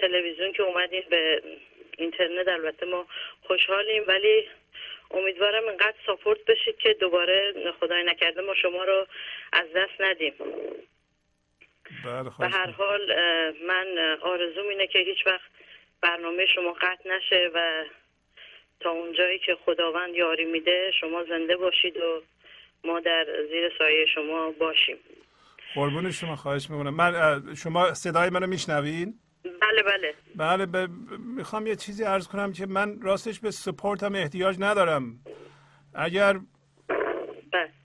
تلویزیون 0.00 0.52
که 0.52 0.62
اومدین 0.62 1.02
به 1.10 1.42
اینترنت 1.98 2.48
البته 2.48 2.86
ما 2.86 3.06
خوشحالیم 3.42 4.04
ولی 4.06 4.48
امیدوارم 5.10 5.68
اینقدر 5.68 5.94
ساپورت 6.06 6.44
بشید 6.44 6.76
که 6.76 6.94
دوباره 6.94 7.54
خدای 7.80 8.04
نکرده 8.04 8.40
ما 8.40 8.54
شما 8.54 8.84
رو 8.84 9.06
از 9.52 9.66
دست 9.76 10.00
ندیم. 10.00 10.34
بله 12.04 12.30
به 12.38 12.48
هر 12.48 12.70
حال 12.70 13.14
من 13.66 14.18
آرزوم 14.20 14.68
اینه 14.68 14.86
که 14.86 14.98
هیچ 14.98 15.26
وقت 15.26 15.50
برنامه 16.00 16.46
شما 16.46 16.72
قطع 16.72 17.16
نشه 17.16 17.50
و 17.54 17.84
تا 18.80 18.90
اونجایی 18.90 19.38
که 19.38 19.54
خداوند 19.54 20.14
یاری 20.14 20.44
میده 20.44 20.90
شما 21.00 21.24
زنده 21.24 21.56
باشید 21.56 21.96
و 21.96 22.22
ما 22.84 23.00
در 23.00 23.46
زیر 23.50 23.72
سایه 23.78 24.06
شما 24.06 24.50
باشیم. 24.50 24.98
قربون 25.74 26.10
شما 26.10 26.36
خواهش 26.36 26.70
می‌کنم. 26.70 26.94
من 26.94 27.54
شما 27.54 27.94
صدای 27.94 28.30
منو 28.30 28.46
میشنوین؟ 28.46 29.18
بله 29.44 29.82
بله. 29.82 30.14
بله 30.36 30.66
ب... 30.66 30.90
می‌خوام 31.18 31.66
یه 31.66 31.76
چیزی 31.76 32.04
عرض 32.04 32.28
کنم 32.28 32.52
که 32.52 32.66
من 32.66 33.00
راستش 33.00 33.40
به 33.40 33.50
سپورت 33.50 34.02
هم 34.02 34.14
احتیاج 34.14 34.56
ندارم. 34.58 35.20
اگر 35.94 36.40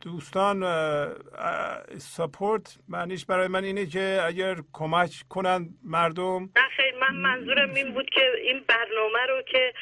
دوستان 0.02 0.64
سپورت 1.98 2.78
معنیش 2.90 3.26
برای 3.26 3.48
من 3.48 3.64
اینه 3.64 3.86
که 3.86 4.22
اگر 4.26 4.56
کمک 4.74 5.12
کنن 5.30 5.70
مردم. 5.84 6.42
نه 6.56 6.70
خیر 6.78 6.96
من 7.02 7.16
منظورم 7.16 7.74
این 7.74 7.94
بود 7.94 8.10
که 8.10 8.22
این 8.44 8.64
برنامه 8.68 9.26
رو 9.30 9.42
که 9.42 9.74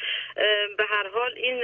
به 0.78 0.84
هر 0.88 1.08
حال 1.14 1.30
این 1.36 1.62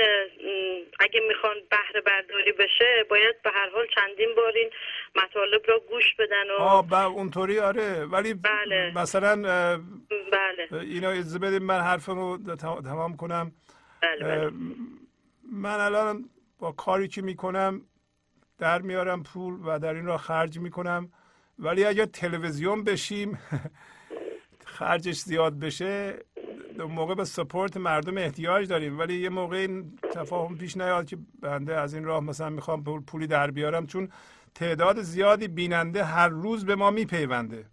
اگه 1.00 1.20
می‌خوان 1.28 1.56
بهره 1.70 2.00
برداری 2.00 2.52
بشه 2.52 3.04
باید 3.10 3.42
به 3.42 3.50
هر 3.54 3.70
حال 3.74 3.86
چندین 3.94 4.28
بار 4.36 4.52
این 4.56 4.70
مطالب 5.16 5.62
رو 5.68 5.80
گوش 5.90 6.14
بدن 6.18 6.50
و 6.50 6.62
آه 6.62 7.04
اونطوری 7.04 7.58
آره. 7.58 8.04
ولی 8.04 8.34
بله. 8.34 8.92
مثلا 8.94 9.36
بله. 10.32 10.80
اینا 10.80 11.10
اجازه 11.10 11.38
بدیم 11.38 11.62
من 11.62 11.80
حرفمو 11.80 12.38
تمام 12.84 13.16
کنم. 13.16 13.52
بله 14.02 14.24
بله. 14.24 14.50
من 15.52 15.80
الان 15.80 16.24
با 16.58 16.72
کاری 16.72 17.08
که 17.08 17.22
می‌کنم 17.22 17.82
در 18.60 18.82
میارم 18.82 19.22
پول 19.22 19.60
و 19.64 19.78
در 19.78 19.94
این 19.94 20.06
را 20.06 20.16
خرج 20.16 20.58
می‌کنم. 20.58 21.08
ولی 21.58 21.84
اگر 21.84 22.04
تلویزیون 22.04 22.84
بشیم 22.84 23.38
خرجش 24.78 25.18
زیاد 25.18 25.58
بشه 25.58 26.18
موقع 26.88 27.14
به 27.14 27.24
سپورت 27.24 27.76
مردم 27.76 28.18
احتیاج 28.18 28.68
داریم. 28.68 28.98
ولی 28.98 29.14
یه 29.14 29.28
موقع 29.28 29.56
این 29.56 29.98
تفاهم 30.14 30.58
پیش 30.58 30.76
نیاد 30.76 31.06
که 31.06 31.18
بنده 31.40 31.76
از 31.76 31.94
این 31.94 32.04
راه 32.04 32.24
مثلا 32.24 32.50
می‌خوام 32.50 32.84
پولی 32.84 33.26
در 33.26 33.50
بیارم 33.50 33.86
چون 33.86 34.08
تعداد 34.54 35.02
زیادی 35.02 35.48
بیننده 35.48 36.04
هر 36.04 36.28
روز 36.28 36.64
به 36.66 36.74
ما 36.76 36.90
میپیونده. 36.90 37.66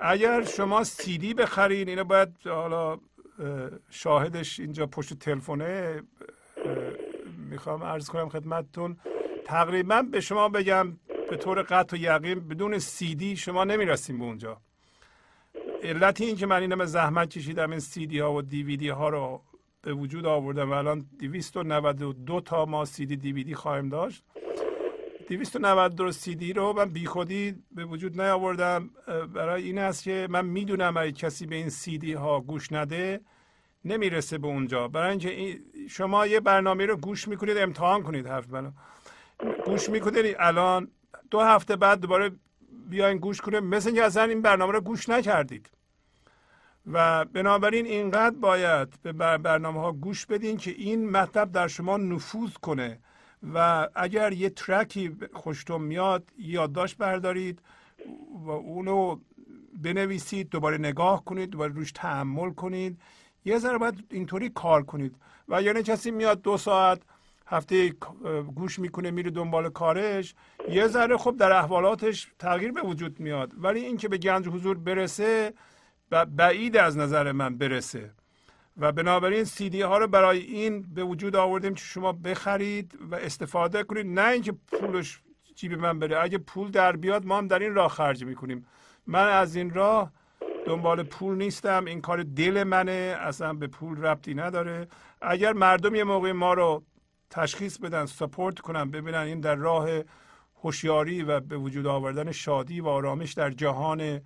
اگر 0.00 0.44
شما 0.44 0.84
سیدی 0.84 1.34
بخرین 1.34 1.88
اینو 1.88 2.04
باید 2.04 2.28
حالا 2.44 2.98
شاهدش 3.90 4.60
اینجا 4.60 4.86
پشت 4.86 5.14
تلفنه 5.14 6.02
می‌خوام 7.50 7.82
عرض 7.82 8.08
کنم 8.10 8.28
خدمتتون. 8.28 8.96
تقریبا 9.46 10.02
به 10.02 10.20
شما 10.20 10.48
بگم 10.48 10.96
به 11.30 11.36
طور 11.36 11.62
قطع 11.62 11.96
و 11.96 12.00
یقین 12.00 12.48
بدون 12.48 12.78
سیدی 12.78 13.36
شما 13.36 13.64
نمی‌رسیم 13.64 14.18
به 14.18 14.24
اونجا. 14.24 14.60
علت 15.82 16.20
این 16.20 16.36
که 16.36 16.46
من 16.46 16.60
اینم 16.60 16.84
زحمت 16.84 17.30
کشیدم 17.30 17.70
این 17.70 17.80
سیدی 17.80 18.18
ها 18.18 18.32
و 18.32 18.42
دیویدی 18.42 18.88
ها 18.88 19.08
رو 19.08 19.42
به 19.82 19.92
وجود 19.92 20.26
آوردم 20.26 20.70
و 20.70 20.74
الان 20.74 21.06
292 21.18 22.40
تا 22.40 22.64
ما 22.64 22.84
سیدی 22.84 23.16
دیویدی 23.16 23.54
خواهیم 23.54 23.88
داشت. 23.88 24.24
292 25.28 26.12
سیدی 26.12 26.52
رو 26.52 26.72
من 26.72 26.84
بیخودی 26.84 27.54
به 27.72 27.84
وجود 27.84 28.20
نیاوردم. 28.20 28.90
برای 29.34 29.62
این 29.62 29.78
است 29.78 30.02
که 30.02 30.26
من 30.30 30.44
می‌دونم 30.46 30.96
اگه 30.96 31.12
کسی 31.12 31.46
به 31.46 31.54
این 31.54 31.68
سیدی 31.68 32.12
ها 32.12 32.40
گوش 32.40 32.72
نده 32.72 33.20
نمی‌رسه 33.84 34.38
به 34.38 34.46
اونجا. 34.46 34.88
برای 34.88 35.10
اینکه 35.10 35.60
شما 35.88 36.26
یه 36.26 36.40
برنامه 36.40 36.86
رو 36.86 36.96
گوش 36.96 37.28
می‌کنید 37.28 37.58
امتحان 37.58 38.02
کنید 38.02 38.26
حرف 38.26 38.50
منو. 38.50 38.70
گوش 39.66 39.88
می‌کنید 39.88 40.36
الان 40.38 40.90
دو 41.30 41.40
هفته 41.40 41.76
بعد 41.76 42.00
دوباره 42.00 42.30
بیاین 42.90 43.18
گوش 43.18 43.40
کنید 43.40 43.62
مثل 43.62 43.88
اینکه 43.88 44.04
اصلا 44.04 44.22
این 44.22 44.42
برنامه 44.42 44.72
رو 44.72 44.80
گوش 44.80 45.08
نکردید. 45.08 45.70
و 46.92 47.24
بنابراین 47.24 47.86
اینقدر 47.86 48.36
باید 48.36 48.88
به 49.02 49.12
برنامه 49.38 49.80
ها 49.80 49.92
گوش 49.92 50.26
بدین 50.26 50.56
که 50.56 50.70
این 50.70 51.10
مطلب 51.10 51.52
در 51.52 51.68
شما 51.68 51.96
نفوذ 51.96 52.52
کنه. 52.52 52.98
و 53.54 53.88
اگر 53.94 54.32
یه 54.32 54.50
ترکی 54.50 55.16
خوشتون 55.32 55.82
میاد 55.82 56.30
یادداشت 56.38 56.96
بردارید 56.96 57.62
و 58.46 58.50
اونو 58.50 59.18
بنویسید 59.82 60.48
دوباره 60.48 60.78
نگاه 60.78 61.24
کنید 61.24 61.50
دوباره 61.50 61.72
روش 61.72 61.92
تحمل 61.92 62.50
کنید. 62.50 63.00
یه 63.44 63.58
ذره 63.58 63.78
باید 63.78 64.04
اینطوری 64.10 64.48
کار 64.48 64.82
کنید. 64.82 65.16
و 65.48 65.62
یعنی 65.62 65.82
کسی 65.82 66.10
میاد 66.10 66.42
دو 66.42 66.56
ساعت 66.56 67.02
هفته 67.46 67.88
گوش 68.54 68.78
می‌کنه 68.78 69.10
میره 69.10 69.30
دنبال 69.30 69.70
کارش 69.70 70.34
یه 70.68 70.86
ذره 70.86 71.16
خب 71.16 71.36
در 71.36 71.52
احوالاتش 71.52 72.28
تغییر 72.38 72.72
به 72.72 72.82
وجود 72.82 73.20
میاد. 73.20 73.52
ولی 73.56 73.80
اینکه 73.80 74.08
به 74.08 74.18
گنج 74.18 74.48
حضور 74.48 74.78
برسه 74.78 75.54
بعید 76.36 76.76
از 76.76 76.96
نظر 76.96 77.32
من 77.32 77.58
برسه. 77.58 78.10
و 78.76 78.92
بنابراین 78.92 79.44
سیدی 79.44 79.82
ها 79.82 79.98
رو 79.98 80.06
برای 80.06 80.38
این 80.38 80.94
به 80.94 81.04
وجود 81.04 81.36
آوردیم 81.36 81.74
که 81.74 81.84
شما 81.84 82.12
بخرید 82.12 82.98
و 83.10 83.14
استفاده 83.14 83.82
کنید. 83.82 84.06
نه 84.06 84.28
اینکه 84.28 84.52
پولش 84.52 85.20
جیب 85.54 85.72
من 85.72 85.98
بره. 85.98 86.22
اگه 86.22 86.38
پول 86.38 86.70
در 86.70 86.96
بیاد 86.96 87.26
ما 87.26 87.38
هم 87.38 87.46
در 87.46 87.58
این 87.58 87.74
راه 87.74 87.88
خرج 87.88 88.24
می‌کنیم. 88.24 88.66
من 89.06 89.28
از 89.28 89.56
این 89.56 89.74
راه 89.74 90.12
دنبال 90.66 91.02
پول 91.02 91.38
نیستم. 91.38 91.84
این 91.84 92.00
کار 92.00 92.22
دل 92.22 92.64
منه. 92.64 93.16
اصلا 93.20 93.52
به 93.52 93.66
پول 93.66 94.02
ربطی 94.02 94.34
نداره. 94.34 94.88
اگر 95.20 95.52
مردم 95.52 95.94
یه 95.94 96.04
موقع 96.04 96.32
ما 96.32 96.54
رو 96.54 96.84
تشخیص 97.30 97.78
بدن 97.78 98.06
سپورت 98.06 98.58
کنن 98.58 98.90
ببینن 98.90 99.18
این 99.18 99.40
در 99.40 99.54
راه 99.54 99.88
هوشیاری 100.62 101.22
و 101.22 101.40
به 101.40 101.56
وجود 101.56 101.86
آوردن 101.86 102.32
شادی 102.32 102.80
و 102.80 102.88
آرامش 102.88 103.32
در 103.32 103.50
جهان 103.50 104.20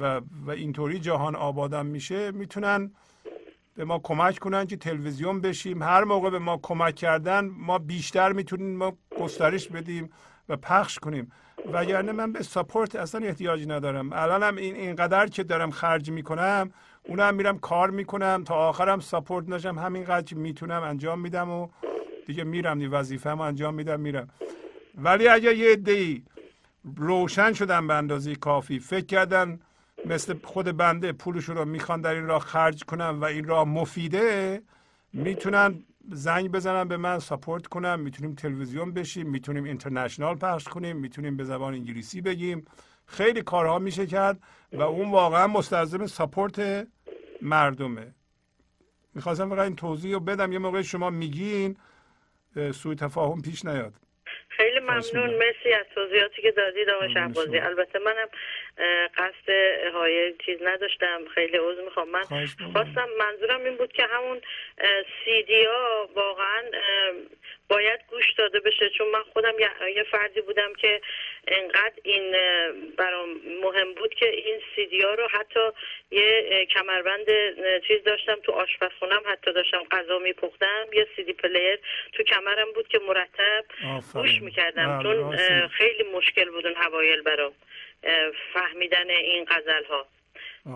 و, 0.00 0.20
و 0.46 0.50
اینطوری 0.50 0.98
جهان 0.98 1.36
آبادم 1.36 1.86
میشه 1.86 2.30
می‌تونن 2.30 2.92
به 3.76 3.84
ما 3.84 3.98
کمک 3.98 4.38
کنن 4.38 4.66
که 4.66 4.76
تلویزیون 4.76 5.40
بشیم. 5.40 5.82
هر 5.82 6.04
موقع 6.04 6.30
به 6.30 6.38
ما 6.38 6.60
کمک 6.62 6.94
کردن 6.94 7.44
ما 7.44 7.78
بیشتر 7.78 8.32
می‌تونیم 8.32 8.76
ما 8.76 8.96
گسترش 9.20 9.68
بدیم 9.68 10.10
و 10.48 10.56
پخش 10.56 10.98
کنیم. 10.98 11.32
وگرنه 11.72 12.12
من 12.12 12.32
به 12.32 12.42
سپورت 12.42 12.96
اصلا 12.96 13.26
احتیاجی 13.26 13.66
ندارم. 13.66 14.12
الانم 14.12 14.56
این 14.56 14.76
اینقدر 14.76 15.26
که 15.26 15.44
دارم 15.44 15.70
خرج 15.70 16.10
می‌کنم 16.10 16.70
اونم 17.08 17.34
میرم 17.34 17.58
کار 17.58 17.90
می‌کنم 17.90 18.44
تا 18.46 18.54
آخرم 18.54 19.00
سپورت 19.00 19.48
نشم. 19.48 19.78
همینقدر 19.78 20.24
که 20.24 20.36
می‌تونم 20.36 20.82
انجام 20.82 21.20
میدم 21.20 21.50
و 21.50 21.68
دیگه 22.26 22.44
میرم 22.44 22.78
دی 22.78 22.86
وظیفه‌مو 22.86 23.40
انجام 23.40 23.74
میدم 23.74 24.00
میرم. 24.00 24.28
ولی 24.94 25.28
اگر 25.28 25.52
یه 25.52 25.72
عده‌ای 25.72 26.22
روشن 26.96 27.52
شدن 27.52 27.86
به 27.86 27.94
اندازه 27.94 28.34
کافی 28.34 28.78
فکر 28.78 29.06
کردن 29.06 29.60
مثل 30.04 30.34
خود 30.44 30.76
بنده 30.76 31.12
پولشون 31.12 31.56
رو 31.56 31.64
می‌خوان 31.64 32.00
در 32.00 32.14
این 32.14 32.26
راه 32.26 32.40
خرج 32.42 32.84
کنن 32.84 33.10
و 33.10 33.24
این 33.24 33.44
راه 33.44 33.68
مفیده 33.68 34.62
می‌تونن 35.12 35.84
زنگ 36.10 36.52
بزنن 36.52 36.88
به 36.88 36.96
من 36.96 37.18
ساپورت 37.18 37.66
کنم 37.66 38.00
می‌تونیم 38.00 38.34
تلویزیون 38.34 38.92
بشیم 38.92 39.30
می‌تونیم 39.30 39.64
اینترنشنال 39.64 40.34
پخش 40.34 40.64
کنیم 40.64 40.96
می‌تونیم 40.96 41.36
به 41.36 41.44
زبان 41.44 41.74
انگلیسی 41.74 42.20
بگیم. 42.20 42.64
خیلی 43.06 43.42
کارها 43.42 43.78
میشه 43.78 44.06
کرد 44.06 44.40
و 44.72 44.82
اون 44.82 45.10
واقعا 45.10 45.46
مستلزم 45.46 46.06
ساپورت 46.06 46.86
مردمه. 47.42 48.14
می‌خواستم 49.14 49.48
فقط 49.48 49.58
این 49.58 49.76
توضیح 49.76 50.12
رو 50.12 50.20
بدم. 50.20 50.52
یه 50.52 50.58
موقع 50.58 50.82
شما 50.82 51.10
میگین 51.10 51.76
سوی 52.72 52.94
تفاهم 52.94 53.42
پیش 53.42 53.64
نیاد. 53.64 53.92
خیلی 54.48 54.80
ممنون. 54.80 55.34
مرسی 55.34 55.72
از 55.72 55.86
توضیحاتی 55.94 56.42
که 56.42 56.50
دادید 56.50 56.90
آقای 56.90 57.12
شهبازی. 57.12 57.58
البته 57.58 57.98
منم 57.98 58.28
قصد 59.16 59.50
های 59.94 60.34
چیز 60.46 60.58
نداشتم. 60.62 61.28
خیلی 61.34 61.56
عوض 61.56 61.78
می‌خوام. 61.78 62.08
من 62.08 62.24
خواستم 62.72 63.08
منظورم 63.18 63.64
این 63.64 63.76
بود 63.76 63.92
که 63.92 64.02
همون 64.02 64.40
سیدی 65.24 65.64
ها 65.64 66.08
واقعا 66.14 66.62
باید 67.68 68.00
گوش 68.10 68.32
داده 68.38 68.60
بشه. 68.60 68.90
چون 68.90 69.08
من 69.08 69.22
خودم 69.22 69.52
یه 69.96 70.02
فردی 70.10 70.40
بودم 70.40 70.74
که 70.74 71.00
انقدر 71.48 71.92
این 72.02 72.36
برام 72.96 73.28
مهم 73.62 73.94
بود 73.94 74.14
که 74.14 74.28
این 74.30 74.60
سیدی 74.76 75.02
ها 75.02 75.14
رو 75.14 75.28
حتی 75.28 75.60
یه 76.10 76.66
کمربند 76.66 77.26
چیز 77.88 78.02
داشتم 78.04 78.34
تو 78.34 78.52
آشپزخونم 78.52 79.22
حتی 79.26 79.52
داشتم 79.52 79.84
غذا 79.90 80.18
میپختم. 80.18 80.86
یه 80.92 81.06
سیدی 81.16 81.32
پلیر 81.32 81.78
تو 82.12 82.22
کمرم 82.22 82.72
بود 82.74 82.88
که 82.88 82.98
مرتب 82.98 83.64
گوش 84.14 84.42
می‌کردم. 84.42 84.98
بله، 84.98 85.02
چون 85.02 85.68
خیلی 85.68 86.02
مشکل 86.02 86.50
بود 86.50 86.66
اون 86.66 86.76
هوایل 86.76 87.22
برام. 87.22 87.52
فهمیدن 88.54 89.10
این 89.10 89.44
غزل 89.44 89.84
ها 89.84 90.06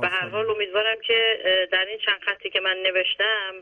به 0.01 0.09
هر 0.09 0.29
حال 0.29 0.51
امیدوارم 0.51 1.01
که 1.07 1.39
در 1.73 1.85
این 1.85 1.99
چند 1.99 2.21
خطی 2.21 2.51
که 2.51 2.61
من 2.61 2.77
نوشتم 2.77 3.55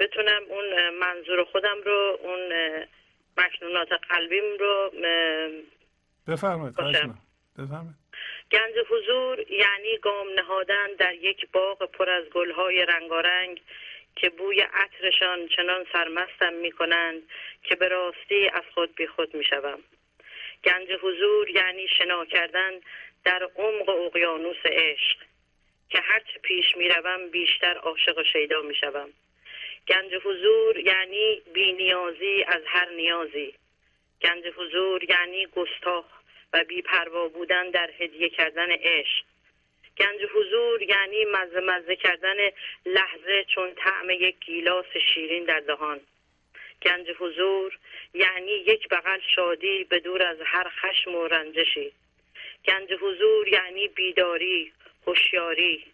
بتونم 0.00 0.42
اون 0.48 0.90
منظور 0.90 1.44
خودم 1.44 1.76
رو 1.84 2.18
اون 2.22 2.52
مکنونات 3.36 3.88
قلبیم 4.08 4.58
رو 4.60 4.90
بفرمایید 6.28 6.74
بفرمایید. 7.58 8.04
گنج 8.52 8.74
حضور 8.90 9.38
یعنی 9.50 9.98
گام 10.02 10.26
نهادن 10.36 10.86
در 10.98 11.14
یک 11.14 11.46
باغ 11.52 11.90
پر 11.90 12.10
از 12.10 12.24
گلهای 12.24 12.86
رنگارنگ 12.86 13.60
که 14.16 14.30
بوی 14.30 14.60
عطرشان 14.60 15.48
چنان 15.48 15.86
سرمستم 15.92 16.52
می 16.52 16.72
کنند 16.72 17.22
که 17.62 17.74
به 17.74 17.88
راستی 17.88 18.48
از 18.48 18.62
خود 18.74 18.94
بی 18.94 19.06
خود 19.06 19.34
می 19.34 19.44
شوم. 19.44 19.78
گنج 20.64 20.92
حضور 21.02 21.50
یعنی 21.50 21.88
شنا 21.88 22.24
کردن 22.24 22.80
در 23.24 23.48
عمق 23.56 23.88
اقیانوس 23.88 24.66
عشق 24.66 25.16
که 25.90 26.00
هرچه 26.00 26.38
پیش 26.42 26.76
می 26.76 26.88
روم 26.88 27.30
بیشتر 27.30 27.76
عاشق 27.76 28.18
و 28.18 28.24
شیدا 28.32 28.62
می 28.62 28.74
شوم. 28.74 29.10
گنج 29.88 30.14
حضور 30.24 30.78
یعنی 30.78 31.42
بینیازی 31.54 32.44
از 32.46 32.62
هر 32.66 32.88
نیازی. 32.90 33.54
گنج 34.22 34.44
حضور 34.56 35.04
یعنی 35.10 35.46
گستاخ 35.46 36.04
و 36.52 36.64
بیپروا 36.64 37.28
بودن 37.28 37.70
در 37.70 37.90
هدیه 37.98 38.28
کردن 38.28 38.70
عشق. 38.70 39.24
گنج 39.98 40.20
حضور 40.34 40.82
یعنی 40.82 41.24
مزه 41.24 41.60
مزه 41.60 41.96
کردن 41.96 42.36
لحظه 42.86 43.44
چون 43.44 43.74
طعم 43.74 44.10
یک 44.10 44.36
گیلاس 44.40 44.96
شیرین 45.14 45.44
در 45.44 45.60
دهان. 45.60 46.00
گنج 46.84 47.10
حضور 47.18 47.78
یعنی 48.14 48.50
یک 48.50 48.88
بغل 48.88 49.20
شادی 49.34 49.84
به 49.84 50.00
دور 50.00 50.22
از 50.22 50.36
هر 50.44 50.68
خشم 50.68 51.14
و 51.14 51.28
رنجشی. 51.28 51.92
گنج 52.64 52.92
حضور 52.92 53.48
یعنی 53.48 53.88
بیداری 53.88 54.72
هوشیاری 55.06 55.84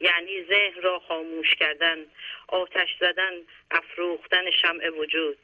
یعنی 0.00 0.44
ذهن 0.44 0.82
را 0.82 0.98
خاموش 0.98 1.54
کردن 1.54 2.06
آتش 2.48 2.88
زدن 3.00 3.32
افروختن 3.70 4.50
شمع 4.50 4.88
وجود. 4.88 5.38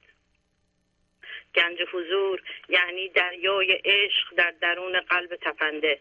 گنج 1.55 1.82
حضور 1.93 2.43
یعنی 2.68 3.09
دریای 3.09 3.73
عشق 3.73 4.35
در 4.36 4.51
درون 4.51 5.01
قلب 5.01 5.36
تپنده. 5.36 6.01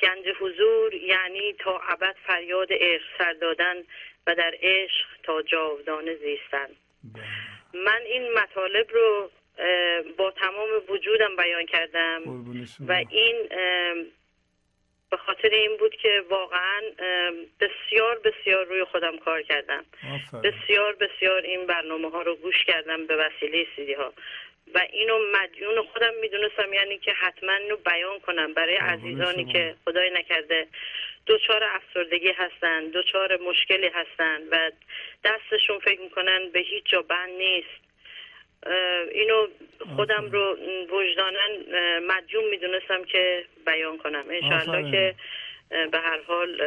گنج 0.00 0.28
حضور 0.40 0.94
یعنی 0.94 1.52
تا 1.52 1.78
ابد 1.78 2.16
فریاد 2.26 2.68
عشق 2.70 3.18
سر 3.18 3.32
دادن 3.32 3.84
و 4.26 4.34
در 4.34 4.54
عشق 4.62 5.06
تا 5.22 5.42
جاودانه 5.42 6.14
زیستن. 6.14 6.68
من 7.74 8.00
این 8.06 8.32
مطالب 8.32 8.86
رو 8.92 9.30
با 10.18 10.30
تمام 10.30 10.68
وجودم 10.88 11.36
بیان 11.36 11.66
کردم 11.66 12.22
و 12.88 12.92
این 13.10 13.36
به 15.10 15.16
خاطر 15.16 15.48
این 15.48 15.76
بود 15.76 15.94
که 15.94 16.24
واقعا 16.30 16.80
بسیار 17.60 18.18
بسیار 18.18 18.64
روی 18.64 18.84
خودم 18.84 19.18
کار 19.18 19.42
کردم. 19.42 19.84
بسیار 20.40 20.94
بسیار 20.94 21.40
این 21.40 21.66
برنامه 21.66 22.10
ها 22.10 22.22
رو 22.22 22.34
گوش 22.36 22.64
کردم 22.66 23.06
به 23.06 23.16
وسیله 23.16 23.66
سیدی 23.76 23.92
ها 23.92 24.12
و 24.74 24.80
اینو 24.92 25.18
مدیون 25.32 25.82
خودم 25.82 26.14
می‌دونستم 26.20 26.72
یعنی 26.72 26.98
که 26.98 27.12
حتما 27.12 27.52
اینو 27.52 27.76
بیان 27.76 28.20
کنم 28.20 28.54
برای 28.54 28.76
عزیزانی 28.76 29.44
که 29.44 29.74
خدای 29.84 30.10
نکرده 30.10 30.66
دوچار 31.26 31.64
افسردگی 31.64 32.30
هستن 32.30 32.84
دوچار 32.88 33.36
مشکلی 33.36 33.88
هستن 33.94 34.42
و 34.50 34.70
دستشون 35.24 35.78
فکر 35.78 36.00
می‌کنن 36.00 36.50
به 36.52 36.60
هیچ 36.60 36.84
جا 36.84 37.02
بند 37.02 37.30
نیست. 37.30 37.84
اینو 39.12 39.46
خودم 39.96 40.30
رو 40.30 40.56
وجدانن 40.90 41.50
مدیون 42.06 42.44
می‌دونستم 42.44 43.04
که 43.04 43.44
بیان 43.66 43.98
کنم. 43.98 44.24
انشاءالله 44.30 44.90
که 44.90 45.14
به 45.92 45.98
هر 45.98 46.22
حال 46.28 46.62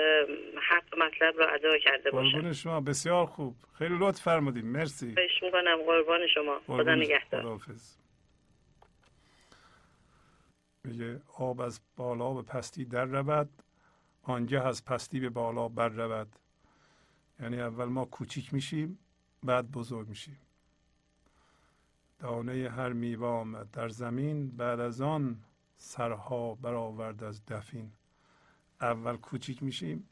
حق 0.70 0.98
مطلب 0.98 1.38
رو 1.38 1.46
ادا 1.54 1.78
کرده 1.78 2.12
باشم. 2.12 2.32
قربان 2.32 2.54
شما 2.54 2.82
بسیار 2.82 3.26
خوب. 3.26 3.56
خیلی 3.74 3.98
لطف 4.00 4.22
فرمودیم 4.22 4.66
مرسی. 4.66 5.14
خواهش 5.14 5.44
می‌کنم 5.44 5.78
قربان 5.86 6.28
شما. 6.34 6.60
خدا 6.68 6.96
نگهدار. 6.96 7.60
میگه 10.84 11.22
آب 11.38 11.62
از 11.62 11.82
بالا 11.96 12.34
به 12.34 12.42
پستی 12.42 12.86
در 12.86 13.06
رود 13.06 13.50
آنجا 14.24 14.64
از 14.64 14.86
پستی 14.86 15.20
به 15.20 15.30
بالا 15.30 15.68
بر 15.68 15.90
رود. 15.90 16.28
یعنی 17.40 17.62
اول 17.62 17.86
ما 17.86 18.06
کوچیک 18.06 18.54
میشیم 18.54 19.00
بعد 19.44 19.72
بزرگ 19.72 20.08
میشیم. 20.08 20.40
دانه 22.20 22.70
هر 22.70 22.90
میوه 22.90 23.64
در 23.74 23.90
زمین 23.90 24.58
بعد 24.58 24.80
از 24.80 25.02
آن 25.02 25.38
سرها 25.78 26.56
برآورد 26.56 27.24
از 27.24 27.46
دفین. 27.46 27.92
اول 28.82 29.18
کوچیک 29.18 29.64
میشیم 29.64 30.10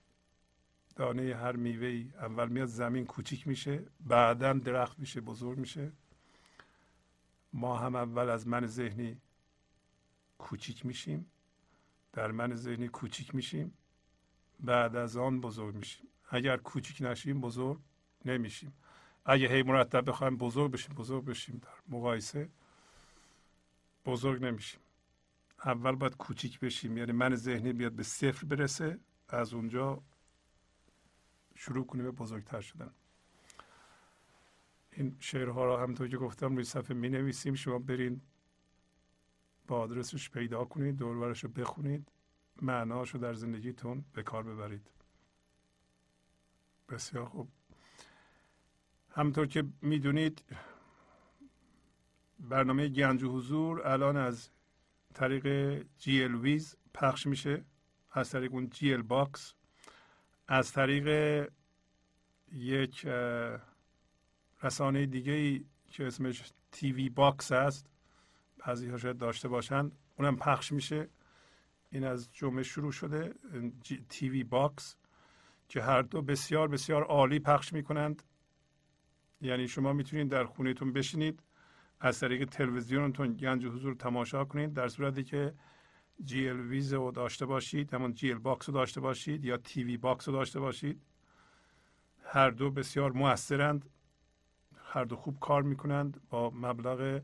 دانه 0.96 1.36
هر 1.36 1.56
میوه 1.56 2.06
اول 2.22 2.50
میاد 2.50 2.68
زمین 2.68 3.06
کوچیک 3.06 3.48
میشه 3.48 3.84
بعدا 4.00 4.54
درخت 4.54 5.00
میشه 5.00 5.22
بزرگ 5.22 5.58
میشه. 5.58 5.92
ما 7.54 7.78
هم 7.78 7.96
اول 7.96 8.30
از 8.30 8.48
من 8.48 8.66
ذهنی 8.66 9.18
کوچیک 10.38 10.86
میشیم 10.86 11.26
در 12.14 12.32
من 12.32 12.56
ذهنی 12.56 12.88
کوچیک 12.88 13.36
میشیم 13.36 13.74
بعد 14.60 14.96
از 14.96 15.18
آن 15.18 15.42
بزرگ 15.42 15.76
میشیم. 15.76 16.08
اگر 16.30 16.58
کوچیک 16.58 17.02
نشیم 17.02 17.42
بزرگ 17.42 17.80
نمیشیم. 18.26 18.74
اگه 19.26 19.48
هی 19.48 19.64
مرتب 19.64 20.10
بخوایم 20.10 20.38
بزرگ 20.38 20.72
بشیم 20.72 20.96
بزرگ 20.96 21.26
بشیم. 21.26 21.58
در 21.58 21.96
مقایسه 21.96 22.50
بزرگ 24.06 24.44
نمیشیم. 24.44 24.80
اول 25.66 25.96
باید 25.96 26.18
کوچیک 26.18 26.60
بشیم. 26.60 26.98
یعنی 26.98 27.12
من 27.12 27.36
ذهنی 27.36 27.74
بیاد 27.74 27.92
به 27.92 28.04
صفر 28.04 28.46
برسه 28.46 29.00
از 29.30 29.54
اونجا 29.54 30.04
شروع 31.56 31.86
کنیم 31.86 32.04
به 32.04 32.12
بزرگتر 32.12 32.62
شدن. 32.62 32.92
این 34.92 35.18
شعرها 35.20 35.66
را 35.66 35.84
همونطور 35.84 36.08
که 36.08 36.18
گفتم 36.18 36.56
روی 36.56 36.64
صفحه 36.64 36.98
می 36.98 37.10
نویسیم 37.10 37.54
شما 37.54 37.80
برین 37.80 38.22
با 39.68 39.80
آدرسش 39.80 40.30
پیدا 40.30 40.66
کنید 40.66 40.98
دورورش 40.98 41.44
رو 41.44 41.50
بخونید. 41.50 42.12
معناش 42.62 43.10
رو 43.10 43.20
در 43.20 43.34
زندگیتون 43.34 44.06
به 44.14 44.24
کار 44.24 44.44
ببرید. 44.44 44.88
بسیار 46.90 47.26
خوب. 47.26 47.50
همینطور 49.10 49.48
که 49.48 49.64
می‌دونید 49.82 50.44
برنامه 52.40 52.88
گنج 52.88 53.32
حضور 53.32 53.88
الان 53.88 54.18
از 54.18 54.50
طریق 55.16 55.46
GLWiz 55.98 56.76
پخش 56.94 57.28
میشه. 57.28 57.66
از 58.12 58.30
طریق 58.30 58.54
اون 58.54 58.70
GLBox. 58.70 59.54
از 60.48 60.72
طریق 60.74 61.08
یک 62.52 63.06
رسانه 64.64 65.06
دیگه 65.06 65.34
ای 65.34 65.66
که 65.92 66.08
اسمش 66.08 66.54
TV 66.72 67.10
Box 67.10 67.52
هست. 67.52 67.90
بعضی 68.58 68.90
ها 68.90 68.98
شاید 68.98 69.18
داشته 69.18 69.48
باشند 69.48 69.92
اونم 70.18 70.36
پخش 70.36 70.72
میشه. 70.72 71.10
این 71.90 72.04
از 72.04 72.30
جمعه 72.34 72.64
شروع 72.64 72.92
شده. 72.92 73.34
TV 74.10 74.44
Box. 74.44 74.96
که 75.70 75.82
هر 75.82 76.02
دو 76.02 76.22
بسیار 76.22 76.68
بسیار 76.68 77.04
عالی 77.04 77.40
پخش 77.40 77.74
می‌کنند. 77.74 78.24
یعنی 79.42 79.68
شما 79.68 79.94
می‌تونید 79.94 80.30
در 80.30 80.46
خونهتون 80.46 80.94
بشینید. 80.94 81.44
از 82.00 82.20
طریق 82.20 82.50
تلویزیونتون 82.50 83.34
گنج 83.34 83.66
حضور 83.66 83.96
تماشا 83.96 84.46
کنید 84.46 84.74
در 84.74 84.88
صورتی 84.88 85.24
که 85.24 85.54
GLWiz 86.24 86.94
رو 86.94 87.12
داشته 87.12 87.46
باشید 87.46 87.94
همون 87.94 88.14
GLBox 88.14 88.70
رو 88.70 88.76
داشته 88.76 89.02
باشید 89.02 89.46
یا 89.46 89.58
TV 89.58 89.98
Box 89.98 90.28
رو 90.28 90.34
داشته 90.34 90.60
باشید. 90.60 91.02
هر 92.24 92.50
دو 92.50 92.72
بسیار 92.72 93.12
موثرند 93.12 93.90
هر 94.84 95.04
دو 95.04 95.16
خوب 95.16 95.40
کار 95.40 95.64
می‌کنند 95.64 96.22
با 96.30 96.50
مبلغ 96.50 97.22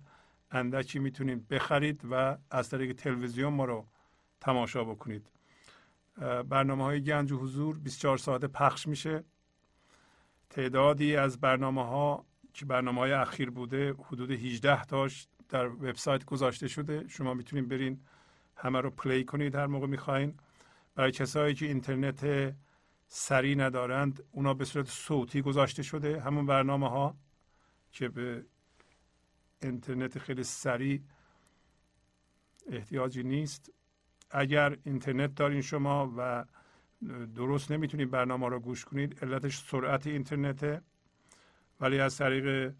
اندکی 0.51 0.99
می‌تونید 0.99 1.47
بخرید 1.47 2.01
و 2.11 2.37
از 2.51 2.69
طریق 2.69 2.93
تلویزیون 2.93 3.53
ما 3.53 3.65
رو 3.65 3.85
تماشا 4.41 4.83
بکنید. 4.83 5.31
برنامه 6.49 6.83
های 6.83 7.03
گنج 7.03 7.31
و 7.31 7.37
حضور 7.37 7.79
24 7.79 8.17
ساعته 8.17 8.47
پخش 8.47 8.87
میشه. 8.87 9.23
تعدادی 10.49 11.15
از 11.15 11.39
برنامه 11.41 11.85
ها 11.85 12.25
که 12.53 12.65
برنامه 12.65 12.99
های 13.01 13.11
اخیر 13.11 13.49
بوده 13.49 13.93
حدود 13.93 14.31
18 14.31 14.85
تاش 14.85 15.27
در 15.49 15.67
وبسایت 15.67 16.25
گذاشته 16.25 16.67
شده. 16.67 17.07
شما 17.07 17.33
می‌تونید 17.33 17.67
برین 17.67 18.01
همه 18.55 18.81
رو 18.81 18.89
پلی 18.89 19.23
کنید 19.23 19.55
هر 19.55 19.65
موقع 19.67 19.87
می‌خواین. 19.87 20.37
برای 20.95 21.11
کسایی 21.11 21.55
که 21.55 21.65
اینترنت 21.65 22.53
سریع 23.07 23.57
ندارند 23.57 24.23
اونا 24.31 24.53
به 24.53 24.65
صورت 24.65 24.87
صوتی 24.87 25.41
گذاشته 25.41 25.83
شده. 25.83 26.21
همون 26.21 26.45
برنامه 26.45 26.89
ها 26.89 27.17
که 27.91 28.09
به 28.09 28.45
اینترنت 29.61 30.19
خیلی 30.19 30.43
سریع 30.43 31.01
احتیاجی 32.69 33.23
نیست. 33.23 33.71
اگر 34.31 34.77
اینترنت 34.83 35.35
دارین 35.35 35.61
شما 35.61 36.13
و 36.17 36.45
درست 37.35 37.71
نمی‌تونید 37.71 38.11
برنامه 38.11 38.49
رو 38.49 38.59
گوش 38.59 38.85
کنید 38.85 39.19
علتش 39.25 39.59
سرعت 39.59 40.07
اینترنته. 40.07 40.81
ولی 41.81 41.99
از 41.99 42.17
طریق 42.17 42.73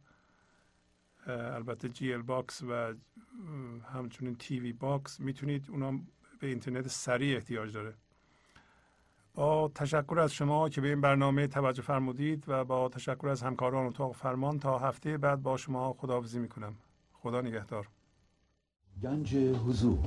البته 1.28 1.90
GLBox 1.90 2.64
و 2.64 2.94
همچنین 3.94 4.36
TV 4.36 4.74
Box 4.74 5.20
می‌تونید 5.20 5.66
اونا 5.70 6.00
به 6.40 6.48
اینترنت 6.48 6.88
سریع 6.88 7.36
احتیاج 7.36 7.74
داره. 7.74 7.94
با 9.34 9.72
تشکر 9.76 10.20
از 10.20 10.34
شما 10.34 10.70
که 10.70 10.82
به 10.82 10.88
این 10.88 11.02
برنامه 11.02 11.48
توجه 11.48 11.82
فرمودید 11.82 12.44
و 12.48 12.66
با 12.66 12.90
تشکر 12.90 13.28
از 13.28 13.44
همکاران 13.44 13.88
اتاق 13.88 14.16
فرمان 14.16 14.60
تا 14.60 14.80
هفته 14.80 15.18
بعد 15.18 15.42
با 15.42 15.58
شما 15.58 15.94
خداحافظی 15.94 16.40
می‌کنم. 16.40 16.76
خدا 17.14 17.42
نگهدار. 17.42 17.88
گنج 19.04 19.36
حضور. 19.36 20.00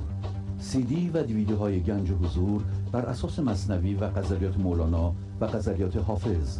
سی 0.59 0.83
دی 0.83 1.09
و 1.09 1.23
دیویدیو 1.23 1.57
های 1.57 1.83
گنج 1.83 2.11
حضور 2.11 2.63
بر 2.91 3.05
اساس 3.05 3.39
مصنوی 3.39 3.95
و 3.95 4.09
غزلیات 4.09 4.57
مولانا 4.57 5.15
و 5.39 5.47
غزلیات 5.47 5.97
حافظ. 5.97 6.59